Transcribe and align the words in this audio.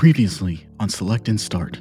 Previously 0.00 0.66
on 0.80 0.88
Select 0.88 1.28
and 1.28 1.38
Start. 1.38 1.78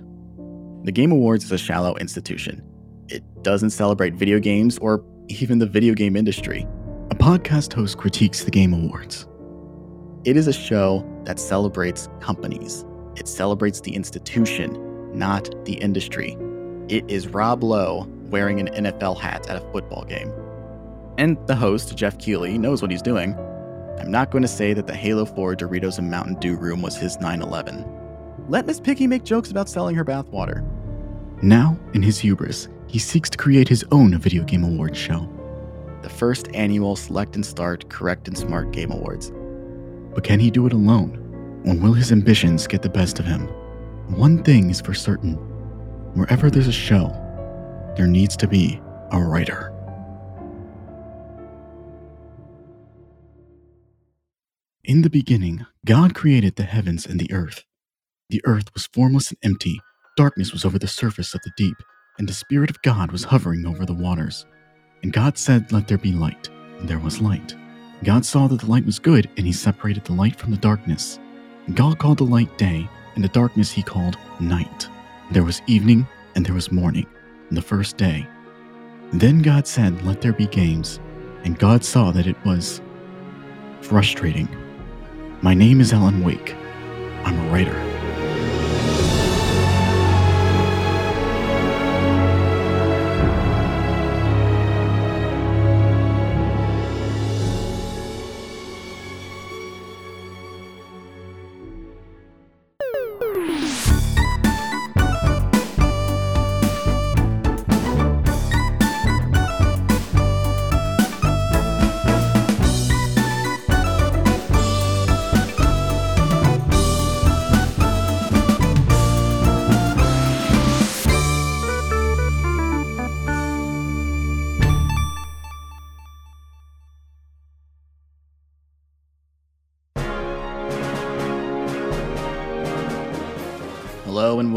The 0.83 0.91
Game 0.91 1.13
Awards 1.13 1.45
is 1.45 1.53
a 1.53 1.57
shallow 1.57 1.95
institution. 1.95 2.61
It 3.07 3.23
doesn't 3.43 3.69
celebrate 3.69 4.15
video 4.15 4.39
games 4.39 4.77
or 4.79 5.05
even 5.29 5.57
the 5.59 5.65
video 5.65 5.93
game 5.93 6.17
industry. 6.17 6.67
A 7.11 7.15
podcast 7.15 7.71
host 7.71 7.97
critiques 7.97 8.43
the 8.43 8.51
Game 8.51 8.73
Awards. 8.73 9.25
It 10.25 10.35
is 10.35 10.47
a 10.47 10.51
show 10.51 11.09
that 11.23 11.39
celebrates 11.39 12.09
companies. 12.19 12.83
It 13.15 13.29
celebrates 13.29 13.79
the 13.79 13.95
institution, 13.95 15.17
not 15.17 15.49
the 15.63 15.75
industry. 15.75 16.35
It 16.89 17.09
is 17.09 17.29
Rob 17.29 17.63
Lowe 17.63 18.05
wearing 18.29 18.59
an 18.59 18.67
NFL 18.83 19.17
hat 19.17 19.49
at 19.49 19.55
a 19.55 19.71
football 19.71 20.03
game. 20.03 20.33
And 21.17 21.37
the 21.47 21.55
host, 21.55 21.95
Jeff 21.95 22.17
Keighley, 22.17 22.57
knows 22.57 22.81
what 22.81 22.91
he's 22.91 23.01
doing. 23.01 23.33
I'm 23.97 24.11
not 24.11 24.29
going 24.29 24.41
to 24.41 24.49
say 24.49 24.73
that 24.73 24.87
the 24.87 24.93
Halo 24.93 25.23
4 25.23 25.55
Doritos 25.55 25.99
and 25.99 26.11
Mountain 26.11 26.35
Dew 26.41 26.57
room 26.57 26.81
was 26.81 26.97
his 26.97 27.17
9 27.21 27.41
11. 27.41 27.98
Let 28.49 28.65
Miss 28.65 28.79
Piggy 28.79 29.05
make 29.05 29.23
jokes 29.23 29.51
about 29.51 29.69
selling 29.69 29.95
her 29.95 30.03
bathwater. 30.03 30.65
Now, 31.43 31.77
in 31.93 32.01
his 32.01 32.17
hubris, 32.17 32.67
he 32.87 32.97
seeks 32.97 33.29
to 33.29 33.37
create 33.37 33.67
his 33.67 33.85
own 33.91 34.17
video 34.17 34.43
game 34.43 34.63
awards 34.63 34.97
show. 34.97 35.29
The 36.01 36.09
first 36.09 36.47
annual 36.55 36.95
Select 36.95 37.35
and 37.35 37.45
Start 37.45 37.87
Correct 37.89 38.27
and 38.27 38.35
Smart 38.35 38.71
Game 38.71 38.89
Awards. 38.89 39.31
But 40.15 40.23
can 40.23 40.39
he 40.39 40.49
do 40.49 40.65
it 40.65 40.73
alone? 40.73 41.61
Or 41.63 41.75
will 41.75 41.93
his 41.93 42.11
ambitions 42.11 42.65
get 42.65 42.81
the 42.81 42.89
best 42.89 43.19
of 43.19 43.25
him? 43.25 43.41
One 44.07 44.43
thing 44.43 44.71
is 44.71 44.81
for 44.81 44.95
certain 44.95 45.35
wherever 46.15 46.49
there's 46.49 46.67
a 46.67 46.71
show, 46.71 47.09
there 47.95 48.07
needs 48.07 48.35
to 48.37 48.47
be 48.47 48.81
a 49.11 49.21
writer. 49.21 49.71
In 54.83 55.03
the 55.03 55.09
beginning, 55.11 55.67
God 55.85 56.15
created 56.15 56.55
the 56.55 56.63
heavens 56.63 57.05
and 57.05 57.19
the 57.19 57.31
earth. 57.31 57.63
The 58.29 58.41
earth 58.45 58.71
was 58.75 58.85
formless 58.85 59.31
and 59.31 59.39
empty, 59.41 59.81
darkness 60.15 60.53
was 60.53 60.63
over 60.63 60.77
the 60.77 60.87
surface 60.87 61.33
of 61.33 61.41
the 61.41 61.51
deep, 61.57 61.77
and 62.19 62.29
the 62.29 62.33
Spirit 62.33 62.69
of 62.69 62.79
God 62.83 63.11
was 63.11 63.23
hovering 63.23 63.65
over 63.65 63.87
the 63.87 63.93
waters. 63.93 64.45
And 65.01 65.11
God 65.11 65.35
said, 65.35 65.71
Let 65.71 65.87
there 65.87 65.97
be 65.97 66.11
light, 66.11 66.47
and 66.77 66.87
there 66.87 66.99
was 66.99 67.21
light. 67.21 67.55
God 68.03 68.23
saw 68.23 68.45
that 68.47 68.59
the 68.59 68.67
light 68.67 68.85
was 68.85 68.99
good, 68.99 69.27
and 69.37 69.47
he 69.47 69.51
separated 69.51 70.05
the 70.05 70.13
light 70.13 70.35
from 70.35 70.51
the 70.51 70.57
darkness. 70.57 71.17
And 71.65 71.75
God 71.75 71.97
called 71.97 72.19
the 72.19 72.23
light 72.23 72.55
day, 72.59 72.87
and 73.15 73.23
the 73.23 73.29
darkness 73.29 73.71
he 73.71 73.81
called 73.81 74.15
night. 74.39 74.87
There 75.31 75.43
was 75.43 75.63
evening, 75.65 76.07
and 76.35 76.45
there 76.45 76.53
was 76.53 76.71
morning, 76.71 77.07
and 77.47 77.57
the 77.57 77.63
first 77.63 77.97
day. 77.97 78.27
Then 79.11 79.41
God 79.41 79.65
said, 79.65 80.05
Let 80.05 80.21
there 80.21 80.33
be 80.33 80.45
games. 80.45 80.99
And 81.45 81.57
God 81.57 81.83
saw 81.83 82.11
that 82.11 82.27
it 82.27 82.37
was 82.45 82.79
frustrating. 83.81 84.47
My 85.41 85.55
name 85.55 85.81
is 85.81 85.93
Alan 85.93 86.23
Wake. 86.23 86.53
I'm 87.25 87.39
a 87.39 87.51
writer. 87.51 87.88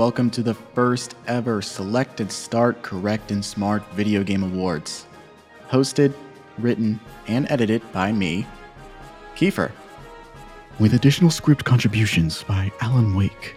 Welcome 0.05 0.31
to 0.31 0.43
the 0.43 0.55
first 0.55 1.15
ever 1.29 1.63
Select 1.63 2.21
and 2.21 2.31
Start 2.31 2.83
Correct 2.83 3.31
and 3.31 3.45
Smart 3.45 3.89
Video 3.93 4.25
Game 4.25 4.43
Awards. 4.43 5.07
Hosted, 5.71 6.13
written, 6.59 6.99
and 7.29 7.49
edited 7.53 7.83
by 7.93 8.11
me, 8.11 8.45
Keifer. 9.37 9.71
With 10.81 10.95
additional 10.95 11.31
script 11.31 11.65
contributions 11.65 12.43
by 12.43 12.73
Alan 12.81 13.15
Wake. 13.15 13.55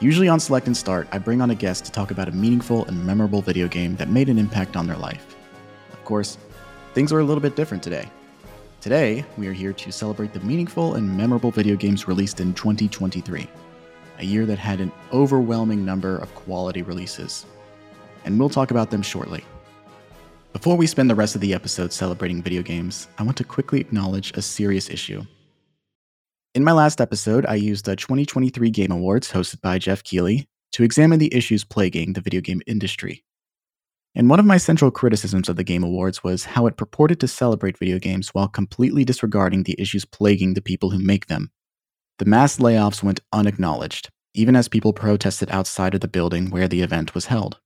Usually 0.00 0.26
on 0.26 0.40
Select 0.40 0.68
and 0.68 0.74
Start, 0.74 1.06
I 1.12 1.18
bring 1.18 1.42
on 1.42 1.50
a 1.50 1.54
guest 1.54 1.84
to 1.84 1.92
talk 1.92 2.10
about 2.10 2.30
a 2.30 2.32
meaningful 2.32 2.86
and 2.86 3.04
memorable 3.04 3.42
video 3.42 3.68
game 3.68 3.94
that 3.96 4.08
made 4.08 4.30
an 4.30 4.38
impact 4.38 4.76
on 4.76 4.86
their 4.86 4.96
life. 4.96 5.36
Of 5.92 6.02
course, 6.06 6.38
things 6.94 7.12
are 7.12 7.20
a 7.20 7.24
little 7.24 7.42
bit 7.42 7.56
different 7.56 7.82
today. 7.82 8.08
Today, 8.80 9.22
we 9.36 9.48
are 9.48 9.52
here 9.52 9.74
to 9.74 9.92
celebrate 9.92 10.32
the 10.32 10.40
meaningful 10.40 10.94
and 10.94 11.14
memorable 11.14 11.50
video 11.50 11.76
games 11.76 12.08
released 12.08 12.40
in 12.40 12.54
2023 12.54 13.46
a 14.18 14.24
year 14.24 14.46
that 14.46 14.58
had 14.58 14.80
an 14.80 14.92
overwhelming 15.12 15.84
number 15.84 16.16
of 16.16 16.34
quality 16.34 16.82
releases. 16.82 17.46
And 18.24 18.38
we'll 18.38 18.48
talk 18.48 18.70
about 18.70 18.90
them 18.90 19.02
shortly. 19.02 19.44
Before 20.52 20.76
we 20.76 20.86
spend 20.86 21.10
the 21.10 21.14
rest 21.14 21.34
of 21.34 21.40
the 21.40 21.52
episode 21.52 21.92
celebrating 21.92 22.42
video 22.42 22.62
games, 22.62 23.08
I 23.18 23.24
want 23.24 23.36
to 23.38 23.44
quickly 23.44 23.80
acknowledge 23.80 24.32
a 24.36 24.42
serious 24.42 24.88
issue. 24.88 25.24
In 26.54 26.62
my 26.62 26.70
last 26.70 27.00
episode, 27.00 27.44
I 27.46 27.56
used 27.56 27.86
the 27.86 27.96
2023 27.96 28.70
Game 28.70 28.92
Awards 28.92 29.32
hosted 29.32 29.60
by 29.60 29.78
Jeff 29.78 30.04
Keighley 30.04 30.46
to 30.70 30.84
examine 30.84 31.18
the 31.18 31.34
issues 31.34 31.64
plaguing 31.64 32.12
the 32.12 32.20
video 32.20 32.40
game 32.40 32.62
industry. 32.66 33.24
And 34.14 34.30
one 34.30 34.38
of 34.38 34.46
my 34.46 34.58
central 34.58 34.92
criticisms 34.92 35.48
of 35.48 35.56
the 35.56 35.64
Game 35.64 35.82
Awards 35.82 36.22
was 36.22 36.44
how 36.44 36.68
it 36.68 36.76
purported 36.76 37.18
to 37.18 37.28
celebrate 37.28 37.78
video 37.78 37.98
games 37.98 38.28
while 38.28 38.46
completely 38.46 39.04
disregarding 39.04 39.64
the 39.64 39.74
issues 39.76 40.04
plaguing 40.04 40.54
the 40.54 40.62
people 40.62 40.90
who 40.90 41.00
make 41.00 41.26
them. 41.26 41.50
The 42.18 42.24
mass 42.24 42.58
layoffs 42.58 43.02
went 43.02 43.20
unacknowledged, 43.32 44.10
even 44.34 44.54
as 44.54 44.68
people 44.68 44.92
protested 44.92 45.50
outside 45.50 45.94
of 45.94 46.00
the 46.00 46.08
building 46.08 46.50
where 46.50 46.68
the 46.68 46.80
event 46.80 47.12
was 47.12 47.26
held. 47.26 47.58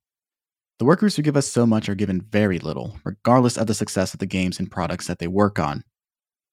The 0.78 0.86
workers 0.86 1.16
who 1.16 1.22
give 1.22 1.36
us 1.36 1.46
so 1.46 1.66
much 1.66 1.88
are 1.88 1.94
given 1.94 2.22
very 2.22 2.58
little, 2.58 2.98
regardless 3.04 3.58
of 3.58 3.66
the 3.66 3.74
success 3.74 4.14
of 4.14 4.20
the 4.20 4.26
games 4.26 4.58
and 4.58 4.70
products 4.70 5.06
that 5.06 5.18
they 5.18 5.26
work 5.26 5.58
on. 5.58 5.82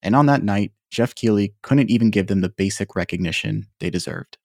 And 0.02 0.14
on 0.14 0.26
that 0.26 0.44
night, 0.44 0.74
Jeff 0.92 1.16
Keighley 1.16 1.54
couldn't 1.62 1.90
even 1.90 2.10
give 2.10 2.28
them 2.28 2.42
the 2.42 2.50
basic 2.50 2.96
recognition 2.96 3.68
they 3.80 3.90
deserved. 3.90 4.38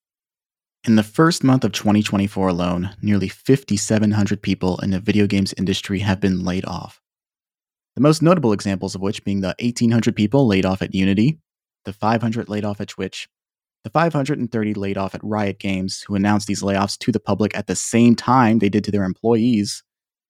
In 0.86 0.96
the 0.96 1.02
first 1.02 1.42
month 1.42 1.64
of 1.64 1.72
2024 1.72 2.48
alone, 2.48 2.90
nearly 3.02 3.28
5,700 3.28 4.42
people 4.42 4.78
in 4.78 4.90
the 4.90 5.00
video 5.00 5.26
games 5.26 5.54
industry 5.58 5.98
have 6.00 6.20
been 6.20 6.44
laid 6.44 6.64
off. 6.66 7.00
The 7.96 8.00
most 8.00 8.22
notable 8.22 8.52
examples 8.52 8.94
of 8.94 9.00
which 9.00 9.24
being 9.24 9.40
the 9.40 9.56
1,800 9.58 10.14
people 10.14 10.46
laid 10.46 10.64
off 10.64 10.82
at 10.82 10.94
Unity, 10.94 11.38
the 11.84 11.92
500 11.92 12.48
laid 12.48 12.64
off 12.64 12.80
at 12.80 12.88
Twitch, 12.88 13.28
the 13.84 13.90
530 13.90 14.74
laid 14.74 14.98
off 14.98 15.14
at 15.14 15.24
Riot 15.24 15.58
Games, 15.58 16.02
who 16.06 16.14
announced 16.14 16.46
these 16.46 16.62
layoffs 16.62 16.98
to 16.98 17.12
the 17.12 17.20
public 17.20 17.56
at 17.56 17.66
the 17.66 17.76
same 17.76 18.14
time 18.14 18.58
they 18.58 18.68
did 18.68 18.84
to 18.84 18.90
their 18.90 19.04
employees, 19.04 19.82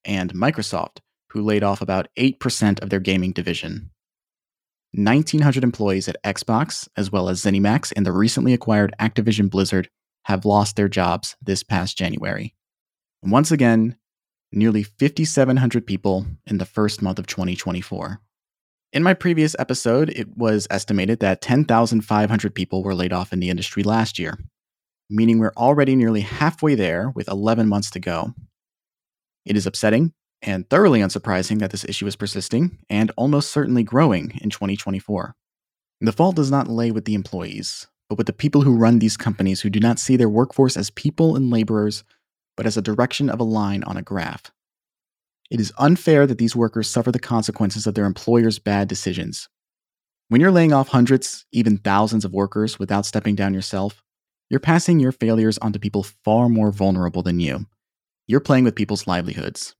and 0.04 0.32
Microsoft, 0.34 0.98
who 1.30 1.42
laid 1.42 1.62
off 1.62 1.80
about 1.80 2.08
8% 2.18 2.80
of 2.80 2.90
their 2.90 3.00
gaming 3.00 3.32
division. 3.32 3.90
1,900 4.92 5.62
employees 5.62 6.08
at 6.08 6.22
Xbox, 6.24 6.88
as 6.96 7.12
well 7.12 7.28
as 7.28 7.42
ZeniMax 7.42 7.92
and 7.94 8.04
the 8.04 8.12
recently 8.12 8.52
acquired 8.52 8.94
Activision 9.00 9.48
Blizzard, 9.48 9.88
have 10.24 10.44
lost 10.44 10.76
their 10.76 10.88
jobs 10.88 11.36
this 11.40 11.62
past 11.62 11.96
January. 11.96 12.54
Once 13.22 13.50
again, 13.50 13.96
nearly 14.52 14.82
5,700 14.82 15.86
people 15.86 16.26
in 16.46 16.58
the 16.58 16.64
first 16.64 17.02
month 17.02 17.18
of 17.18 17.26
2024. 17.26 18.20
In 18.92 19.04
my 19.04 19.14
previous 19.14 19.54
episode, 19.56 20.10
it 20.10 20.36
was 20.36 20.66
estimated 20.68 21.20
that 21.20 21.40
10,500 21.40 22.54
people 22.56 22.82
were 22.82 22.94
laid 22.94 23.12
off 23.12 23.32
in 23.32 23.38
the 23.38 23.48
industry 23.48 23.84
last 23.84 24.18
year, 24.18 24.36
meaning 25.08 25.38
we're 25.38 25.52
already 25.56 25.94
nearly 25.94 26.22
halfway 26.22 26.74
there 26.74 27.10
with 27.10 27.28
11 27.28 27.68
months 27.68 27.88
to 27.90 28.00
go. 28.00 28.34
It 29.46 29.56
is 29.56 29.64
upsetting 29.64 30.12
and 30.42 30.68
thoroughly 30.68 30.98
unsurprising 30.98 31.60
that 31.60 31.70
this 31.70 31.84
issue 31.84 32.08
is 32.08 32.16
persisting 32.16 32.78
and 32.90 33.12
almost 33.16 33.50
certainly 33.50 33.84
growing 33.84 34.36
in 34.42 34.50
2024. 34.50 35.36
The 36.00 36.12
fault 36.12 36.34
does 36.34 36.50
not 36.50 36.66
lay 36.66 36.90
with 36.90 37.04
the 37.04 37.14
employees, 37.14 37.86
but 38.08 38.18
with 38.18 38.26
the 38.26 38.32
people 38.32 38.62
who 38.62 38.76
run 38.76 38.98
these 38.98 39.16
companies 39.16 39.60
who 39.60 39.70
do 39.70 39.78
not 39.78 40.00
see 40.00 40.16
their 40.16 40.28
workforce 40.28 40.76
as 40.76 40.90
people 40.90 41.36
and 41.36 41.48
laborers, 41.48 42.02
but 42.56 42.66
as 42.66 42.76
a 42.76 42.82
direction 42.82 43.30
of 43.30 43.38
a 43.38 43.44
line 43.44 43.84
on 43.84 43.96
a 43.96 44.02
graph. 44.02 44.50
It 45.50 45.60
is 45.60 45.72
unfair 45.78 46.26
that 46.26 46.38
these 46.38 46.56
workers 46.56 46.88
suffer 46.88 47.12
the 47.12 47.18
consequences 47.18 47.86
of 47.86 47.94
their 47.94 48.06
employer's 48.06 48.58
bad 48.58 48.88
decisions. 48.88 49.48
When 50.28 50.40
you're 50.40 50.52
laying 50.52 50.72
off 50.72 50.88
hundreds, 50.88 51.44
even 51.52 51.78
thousands 51.78 52.24
of 52.24 52.32
workers 52.32 52.78
without 52.78 53.04
stepping 53.06 53.34
down 53.34 53.52
yourself, 53.52 54.02
you're 54.48 54.60
passing 54.60 55.00
your 55.00 55.12
failures 55.12 55.58
onto 55.58 55.78
people 55.80 56.04
far 56.24 56.48
more 56.48 56.70
vulnerable 56.70 57.22
than 57.22 57.40
you. 57.40 57.66
You're 58.28 58.40
playing 58.40 58.64
with 58.64 58.76
people's 58.76 59.08
livelihoods. 59.08 59.74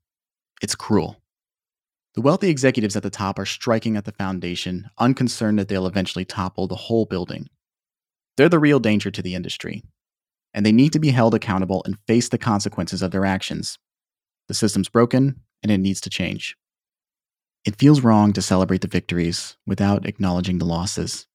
It's 0.63 0.75
cruel. 0.75 1.19
The 2.15 2.21
wealthy 2.21 2.49
executives 2.51 2.97
at 2.97 3.05
the 3.05 3.11
top 3.11 3.39
are 3.39 3.47
striking 3.47 3.97
at 3.97 4.05
the 4.05 4.13
foundation, 4.13 4.91
unconcerned 4.99 5.59
that 5.61 5.69
they'll 5.69 5.87
eventually 5.87 6.25
topple 6.25 6.67
the 6.67 6.75
whole 6.75 7.07
building. 7.07 7.49
They're 8.37 8.49
the 8.49 8.59
real 8.59 8.81
danger 8.81 9.11
to 9.13 9.23
the 9.23 9.35
industry. 9.37 9.85
and 10.53 10.67
they 10.67 10.73
need 10.73 10.93
to 10.93 10.99
be 10.99 11.11
held 11.11 11.35
accountable 11.35 11.83
and 11.85 11.99
face 12.07 12.29
the 12.29 12.39
consequences 12.39 13.03
of 13.03 13.11
their 13.11 13.25
actions. 13.25 13.79
The 14.49 14.55
system's 14.55 14.89
broken, 14.89 15.41
and 15.63 15.71
it 15.71 15.79
needs 15.79 16.01
to 16.03 16.11
change. 16.11 16.57
It 17.65 17.77
feels 17.77 18.01
wrong 18.01 18.33
to 18.33 18.43
celebrate 18.43 18.81
the 18.81 18.89
victories 18.89 19.57
without 19.67 20.07
acknowledging 20.07 20.59
the 20.59 20.65
losses. 20.65 21.27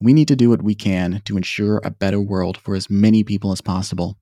We 0.00 0.12
need 0.12 0.28
to 0.28 0.36
do 0.36 0.50
what 0.50 0.62
we 0.62 0.74
can 0.74 1.22
to 1.24 1.36
ensure 1.36 1.80
a 1.84 1.90
better 1.90 2.20
world 2.20 2.58
for 2.58 2.74
as 2.74 2.90
many 2.90 3.24
people 3.24 3.52
as 3.52 3.60
possible. 3.60 4.18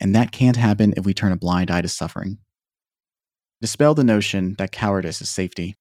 And 0.00 0.14
that 0.14 0.32
can't 0.32 0.56
happen 0.56 0.94
if 0.96 1.04
we 1.04 1.14
turn 1.14 1.32
a 1.32 1.36
blind 1.36 1.70
eye 1.70 1.82
to 1.82 1.88
suffering. 1.88 2.38
Dispel 3.60 3.94
the 3.94 4.04
notion 4.04 4.54
that 4.58 4.72
cowardice 4.72 5.20
is 5.20 5.28
safety. 5.28 5.76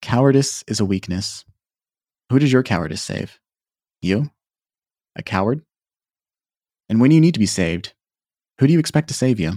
Cowardice 0.00 0.64
is 0.66 0.80
a 0.80 0.84
weakness. 0.84 1.44
Who 2.30 2.38
does 2.38 2.52
your 2.52 2.62
cowardice 2.62 3.02
save? 3.02 3.38
You? 4.00 4.30
A 5.16 5.22
coward? 5.22 5.62
And 6.88 7.00
when 7.00 7.10
you 7.10 7.20
need 7.20 7.34
to 7.34 7.40
be 7.40 7.46
saved, 7.46 7.94
who 8.58 8.66
do 8.66 8.72
you 8.72 8.78
expect 8.78 9.08
to 9.08 9.14
save 9.14 9.38
you? 9.38 9.52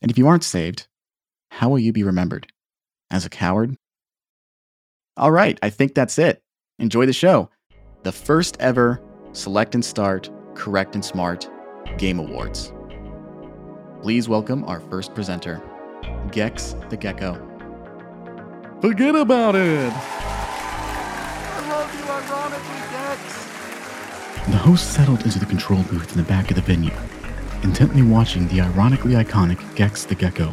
And 0.00 0.10
if 0.10 0.16
you 0.16 0.28
aren't 0.28 0.44
saved, 0.44 0.86
how 1.50 1.68
will 1.68 1.78
you 1.78 1.92
be 1.92 2.02
remembered? 2.02 2.46
As 3.10 3.24
a 3.24 3.30
coward? 3.30 3.76
All 5.16 5.32
right, 5.32 5.58
I 5.62 5.70
think 5.70 5.94
that's 5.94 6.18
it. 6.18 6.42
Enjoy 6.78 7.06
the 7.06 7.12
show. 7.12 7.50
The 8.04 8.12
first 8.12 8.56
ever 8.60 9.02
Select 9.32 9.74
and 9.74 9.84
Start, 9.84 10.30
Correct 10.54 10.94
and 10.94 11.04
Smart 11.04 11.48
Game 11.98 12.18
Awards. 12.18 12.72
Please 14.02 14.28
welcome 14.28 14.64
our 14.64 14.80
first 14.80 15.14
presenter, 15.14 15.62
Gex 16.30 16.74
the 16.88 16.96
Gecko. 16.96 17.34
Forget 18.80 19.16
about 19.16 19.56
it! 19.56 19.92
I 19.92 21.68
love 21.68 21.94
you, 21.94 22.04
ironically, 22.10 22.80
Gex! 22.92 23.34
The 24.46 24.56
host 24.56 24.92
settled 24.92 25.22
into 25.24 25.38
the 25.38 25.46
control 25.46 25.82
booth 25.84 26.12
in 26.12 26.18
the 26.18 26.28
back 26.28 26.50
of 26.50 26.56
the 26.56 26.62
venue, 26.62 26.94
intently 27.62 28.02
watching 28.02 28.46
the 28.48 28.60
ironically 28.60 29.14
iconic 29.14 29.58
Gex 29.74 30.04
the 30.04 30.14
Gecko. 30.14 30.52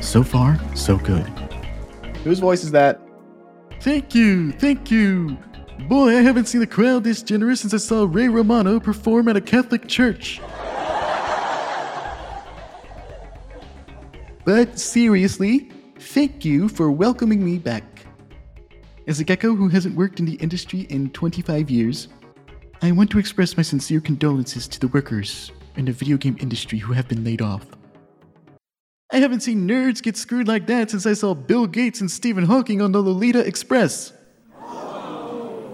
So 0.00 0.22
far, 0.22 0.58
so 0.74 0.96
good. 0.96 1.26
Whose 2.24 2.38
voice 2.38 2.64
is 2.64 2.70
that? 2.72 3.00
Thank 3.80 4.14
you, 4.14 4.52
thank 4.52 4.90
you. 4.90 5.38
Boy, 5.88 6.16
I 6.16 6.22
haven't 6.22 6.46
seen 6.46 6.60
the 6.60 6.66
crowd 6.66 7.04
this 7.04 7.22
generous 7.22 7.60
since 7.60 7.72
I 7.72 7.78
saw 7.78 8.06
Ray 8.08 8.28
Romano 8.28 8.78
perform 8.80 9.28
at 9.28 9.36
a 9.36 9.40
Catholic 9.40 9.88
church. 9.88 10.40
But 14.44 14.78
seriously, 14.78 15.70
thank 15.98 16.44
you 16.44 16.68
for 16.68 16.90
welcoming 16.90 17.44
me 17.44 17.58
back. 17.58 17.84
As 19.06 19.20
a 19.20 19.24
gecko 19.24 19.54
who 19.54 19.68
hasn't 19.68 19.96
worked 19.96 20.18
in 20.18 20.26
the 20.26 20.34
industry 20.34 20.80
in 20.90 21.10
25 21.10 21.70
years, 21.70 22.08
I 22.82 22.92
want 22.92 23.10
to 23.10 23.18
express 23.18 23.56
my 23.56 23.62
sincere 23.62 24.00
condolences 24.00 24.66
to 24.68 24.80
the 24.80 24.88
workers 24.88 25.52
in 25.76 25.84
the 25.84 25.92
video 25.92 26.16
game 26.16 26.36
industry 26.40 26.78
who 26.78 26.92
have 26.92 27.06
been 27.06 27.22
laid 27.22 27.42
off. 27.42 27.66
I 29.12 29.18
haven't 29.18 29.40
seen 29.40 29.68
nerds 29.68 30.02
get 30.02 30.16
screwed 30.16 30.46
like 30.46 30.66
that 30.68 30.90
since 30.90 31.04
I 31.04 31.14
saw 31.14 31.34
Bill 31.34 31.66
Gates 31.66 32.00
and 32.00 32.10
Stephen 32.10 32.44
Hawking 32.44 32.80
on 32.80 32.92
the 32.92 33.02
Lolita 33.02 33.44
Express. 33.46 34.12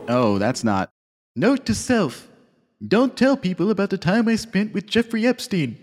Oh, 0.08 0.36
that's 0.38 0.64
not. 0.64 0.90
Note 1.34 1.66
to 1.66 1.74
self 1.74 2.28
don't 2.86 3.16
tell 3.16 3.38
people 3.38 3.70
about 3.70 3.88
the 3.88 3.96
time 3.96 4.28
I 4.28 4.36
spent 4.36 4.74
with 4.74 4.86
Jeffrey 4.86 5.26
Epstein. 5.26 5.78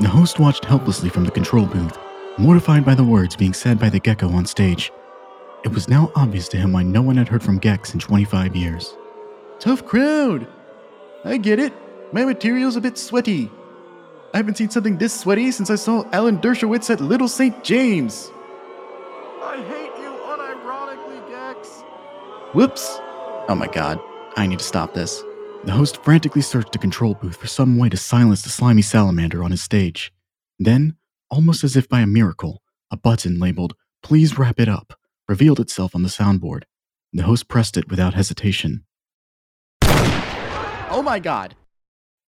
The 0.00 0.08
host 0.08 0.38
watched 0.38 0.66
helplessly 0.66 1.08
from 1.08 1.24
the 1.24 1.30
control 1.30 1.64
booth, 1.64 1.98
mortified 2.36 2.84
by 2.84 2.94
the 2.94 3.02
words 3.02 3.34
being 3.34 3.54
said 3.54 3.78
by 3.78 3.88
the 3.88 3.98
gecko 3.98 4.28
on 4.28 4.44
stage. 4.44 4.92
It 5.64 5.72
was 5.72 5.88
now 5.88 6.12
obvious 6.14 6.48
to 6.50 6.58
him 6.58 6.72
why 6.72 6.82
no 6.82 7.00
one 7.00 7.16
had 7.16 7.28
heard 7.28 7.42
from 7.42 7.58
Gex 7.58 7.94
in 7.94 7.98
25 7.98 8.54
years. 8.54 8.94
Tough 9.58 9.86
crowd! 9.86 10.46
I 11.24 11.38
get 11.38 11.58
it. 11.58 11.72
My 12.12 12.26
material's 12.26 12.76
a 12.76 12.80
bit 12.80 12.98
sweaty. 12.98 13.50
I 14.34 14.36
haven't 14.36 14.56
seen 14.56 14.68
something 14.68 14.98
this 14.98 15.18
sweaty 15.18 15.50
since 15.50 15.70
I 15.70 15.76
saw 15.76 16.04
Alan 16.12 16.38
Dershowitz 16.38 16.90
at 16.90 17.00
Little 17.00 17.28
St. 17.28 17.64
James. 17.64 18.30
I 19.42 19.56
hate 19.66 19.92
you 20.02 20.10
unironically, 20.10 21.28
Gex. 21.30 21.82
Whoops. 22.52 22.98
Oh 23.48 23.54
my 23.56 23.68
god, 23.68 23.98
I 24.36 24.46
need 24.46 24.58
to 24.58 24.64
stop 24.64 24.92
this. 24.92 25.24
The 25.64 25.72
host 25.72 26.04
frantically 26.04 26.42
searched 26.42 26.72
the 26.72 26.78
control 26.78 27.14
booth 27.14 27.36
for 27.36 27.46
some 27.46 27.78
way 27.78 27.88
to 27.88 27.96
silence 27.96 28.42
the 28.42 28.50
slimy 28.50 28.82
salamander 28.82 29.42
on 29.42 29.50
his 29.50 29.62
stage. 29.62 30.12
Then, 30.58 30.96
almost 31.30 31.64
as 31.64 31.74
if 31.74 31.88
by 31.88 32.00
a 32.00 32.06
miracle, 32.06 32.62
a 32.90 32.96
button 32.98 33.38
labeled, 33.40 33.74
Please 34.02 34.38
Wrap 34.38 34.60
It 34.60 34.68
Up, 34.68 34.92
revealed 35.26 35.58
itself 35.58 35.94
on 35.94 36.02
the 36.02 36.08
soundboard. 36.08 36.64
The 37.14 37.22
host 37.22 37.48
pressed 37.48 37.78
it 37.78 37.88
without 37.90 38.12
hesitation. 38.14 38.84
Oh 39.80 41.02
my 41.02 41.18
god. 41.18 41.54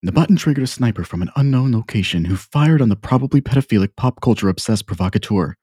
The 0.03 0.13
button 0.13 0.37
triggered 0.37 0.65
a 0.65 0.67
sniper 0.67 1.05
from 1.05 1.21
an 1.21 1.31
unknown 1.37 1.73
location 1.73 2.25
who 2.25 2.37
fired 2.37 2.81
on 2.81 2.89
the 2.89 2.97
probably 2.97 3.43
pedophilic 3.43 3.97
pop 3.97 4.23
culture 4.23 4.49
obsessed 4.49 4.87
provocateur, 4.87 5.57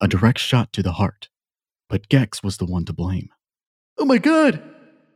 a 0.00 0.08
direct 0.08 0.38
shot 0.38 0.72
to 0.72 0.82
the 0.82 0.92
heart. 0.92 1.28
But 1.90 2.08
Gex 2.08 2.42
was 2.42 2.56
the 2.56 2.64
one 2.64 2.86
to 2.86 2.94
blame. 2.94 3.28
Oh 3.98 4.06
my 4.06 4.16
god! 4.16 4.62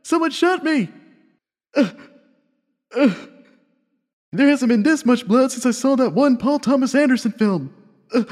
Someone 0.03 0.29
shot 0.29 0.63
me! 0.63 0.89
Uh, 1.75 1.89
uh, 2.95 3.15
there 4.31 4.47
hasn't 4.47 4.69
been 4.69 4.83
this 4.83 5.07
much 5.07 5.27
blood 5.27 5.51
since 5.51 5.65
I 5.65 5.71
saw 5.71 5.95
that 5.95 6.13
one 6.13 6.37
Paul 6.37 6.59
Thomas 6.59 6.93
Anderson 6.93 7.31
film. 7.31 7.73
Uh, 8.13 8.25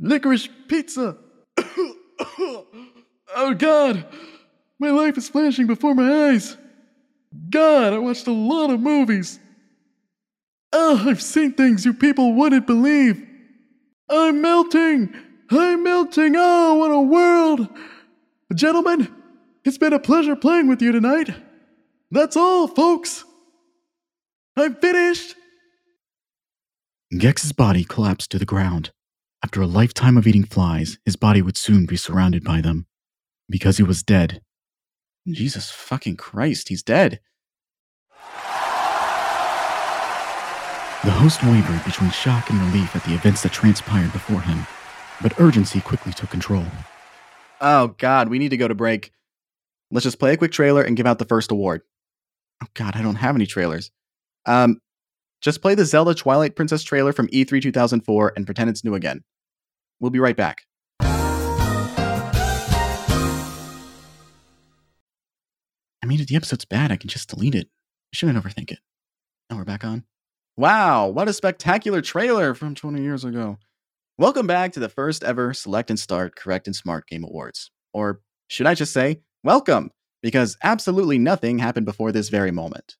licorice 0.00 0.48
pizza. 0.66 1.16
oh 1.58 3.54
God, 3.56 4.04
my 4.80 4.90
life 4.90 5.16
is 5.16 5.28
flashing 5.28 5.68
before 5.68 5.94
my 5.94 6.30
eyes. 6.30 6.56
God, 7.50 7.92
I 7.92 7.98
watched 7.98 8.26
a 8.26 8.32
lot 8.32 8.70
of 8.70 8.80
movies. 8.80 9.38
Oh, 10.72 11.04
I've 11.06 11.22
seen 11.22 11.52
things 11.52 11.84
you 11.84 11.94
people 11.94 12.34
wouldn't 12.34 12.66
believe. 12.66 13.26
I'm 14.08 14.40
melting. 14.40 15.14
I'm 15.50 15.82
melting. 15.82 16.34
Oh, 16.36 16.74
what 16.74 16.90
a 16.90 17.00
world. 17.00 17.68
Gentlemen, 18.54 19.12
it's 19.64 19.78
been 19.78 19.92
a 19.92 19.98
pleasure 19.98 20.36
playing 20.36 20.68
with 20.68 20.80
you 20.82 20.92
tonight. 20.92 21.30
That's 22.10 22.36
all, 22.36 22.68
folks. 22.68 23.24
I'm 24.56 24.74
finished. 24.76 25.34
Gex's 27.16 27.52
body 27.52 27.84
collapsed 27.84 28.30
to 28.30 28.38
the 28.38 28.44
ground. 28.44 28.90
After 29.44 29.60
a 29.62 29.66
lifetime 29.66 30.16
of 30.16 30.26
eating 30.26 30.44
flies, 30.44 30.98
his 31.04 31.16
body 31.16 31.42
would 31.42 31.56
soon 31.56 31.86
be 31.86 31.96
surrounded 31.96 32.42
by 32.42 32.60
them. 32.60 32.86
Because 33.48 33.76
he 33.76 33.82
was 33.82 34.02
dead. 34.02 34.40
Jesus 35.28 35.70
fucking 35.70 36.16
Christ, 36.16 36.68
he's 36.68 36.82
dead. 36.82 37.20
The 41.06 41.12
host 41.12 41.40
wavered 41.44 41.84
between 41.84 42.10
shock 42.10 42.50
and 42.50 42.60
relief 42.60 42.96
at 42.96 43.04
the 43.04 43.14
events 43.14 43.40
that 43.42 43.52
transpired 43.52 44.12
before 44.12 44.40
him, 44.40 44.66
but 45.22 45.40
urgency 45.40 45.80
quickly 45.80 46.12
took 46.12 46.30
control. 46.30 46.66
Oh 47.60 47.94
god, 47.96 48.28
we 48.28 48.40
need 48.40 48.48
to 48.48 48.56
go 48.56 48.66
to 48.66 48.74
break. 48.74 49.12
Let's 49.92 50.02
just 50.02 50.18
play 50.18 50.32
a 50.32 50.36
quick 50.36 50.50
trailer 50.50 50.82
and 50.82 50.96
give 50.96 51.06
out 51.06 51.20
the 51.20 51.24
first 51.24 51.52
award. 51.52 51.82
Oh 52.60 52.66
god, 52.74 52.96
I 52.96 53.02
don't 53.02 53.14
have 53.14 53.36
any 53.36 53.46
trailers. 53.46 53.92
Um, 54.46 54.80
just 55.40 55.62
play 55.62 55.76
the 55.76 55.84
Zelda 55.84 56.12
Twilight 56.12 56.56
Princess 56.56 56.82
trailer 56.82 57.12
from 57.12 57.28
E3 57.28 57.62
2004 57.62 58.32
and 58.34 58.44
pretend 58.44 58.68
it's 58.68 58.82
new 58.82 58.96
again. 58.96 59.22
We'll 60.00 60.10
be 60.10 60.18
right 60.18 60.36
back. 60.36 60.62
I 61.00 61.06
mean, 66.04 66.18
if 66.20 66.26
the 66.26 66.34
episode's 66.34 66.64
bad, 66.64 66.90
I 66.90 66.96
can 66.96 67.08
just 67.08 67.28
delete 67.28 67.54
it. 67.54 67.68
I 68.12 68.16
shouldn't 68.16 68.44
overthink 68.44 68.72
it. 68.72 68.80
Now 69.48 69.56
we're 69.56 69.64
back 69.64 69.84
on. 69.84 70.02
Wow, 70.58 71.08
what 71.08 71.28
a 71.28 71.34
spectacular 71.34 72.00
trailer 72.00 72.54
from 72.54 72.74
20 72.74 73.02
years 73.02 73.26
ago. 73.26 73.58
Welcome 74.16 74.46
back 74.46 74.72
to 74.72 74.80
the 74.80 74.88
first 74.88 75.22
ever 75.22 75.52
Select 75.52 75.90
and 75.90 75.98
Start 75.98 76.34
Correct 76.34 76.66
and 76.66 76.74
Smart 76.74 77.06
Game 77.06 77.24
Awards. 77.24 77.70
Or 77.92 78.22
should 78.48 78.66
I 78.66 78.72
just 78.72 78.94
say, 78.94 79.20
welcome, 79.44 79.90
because 80.22 80.56
absolutely 80.64 81.18
nothing 81.18 81.58
happened 81.58 81.84
before 81.84 82.10
this 82.10 82.30
very 82.30 82.52
moment. 82.52 82.96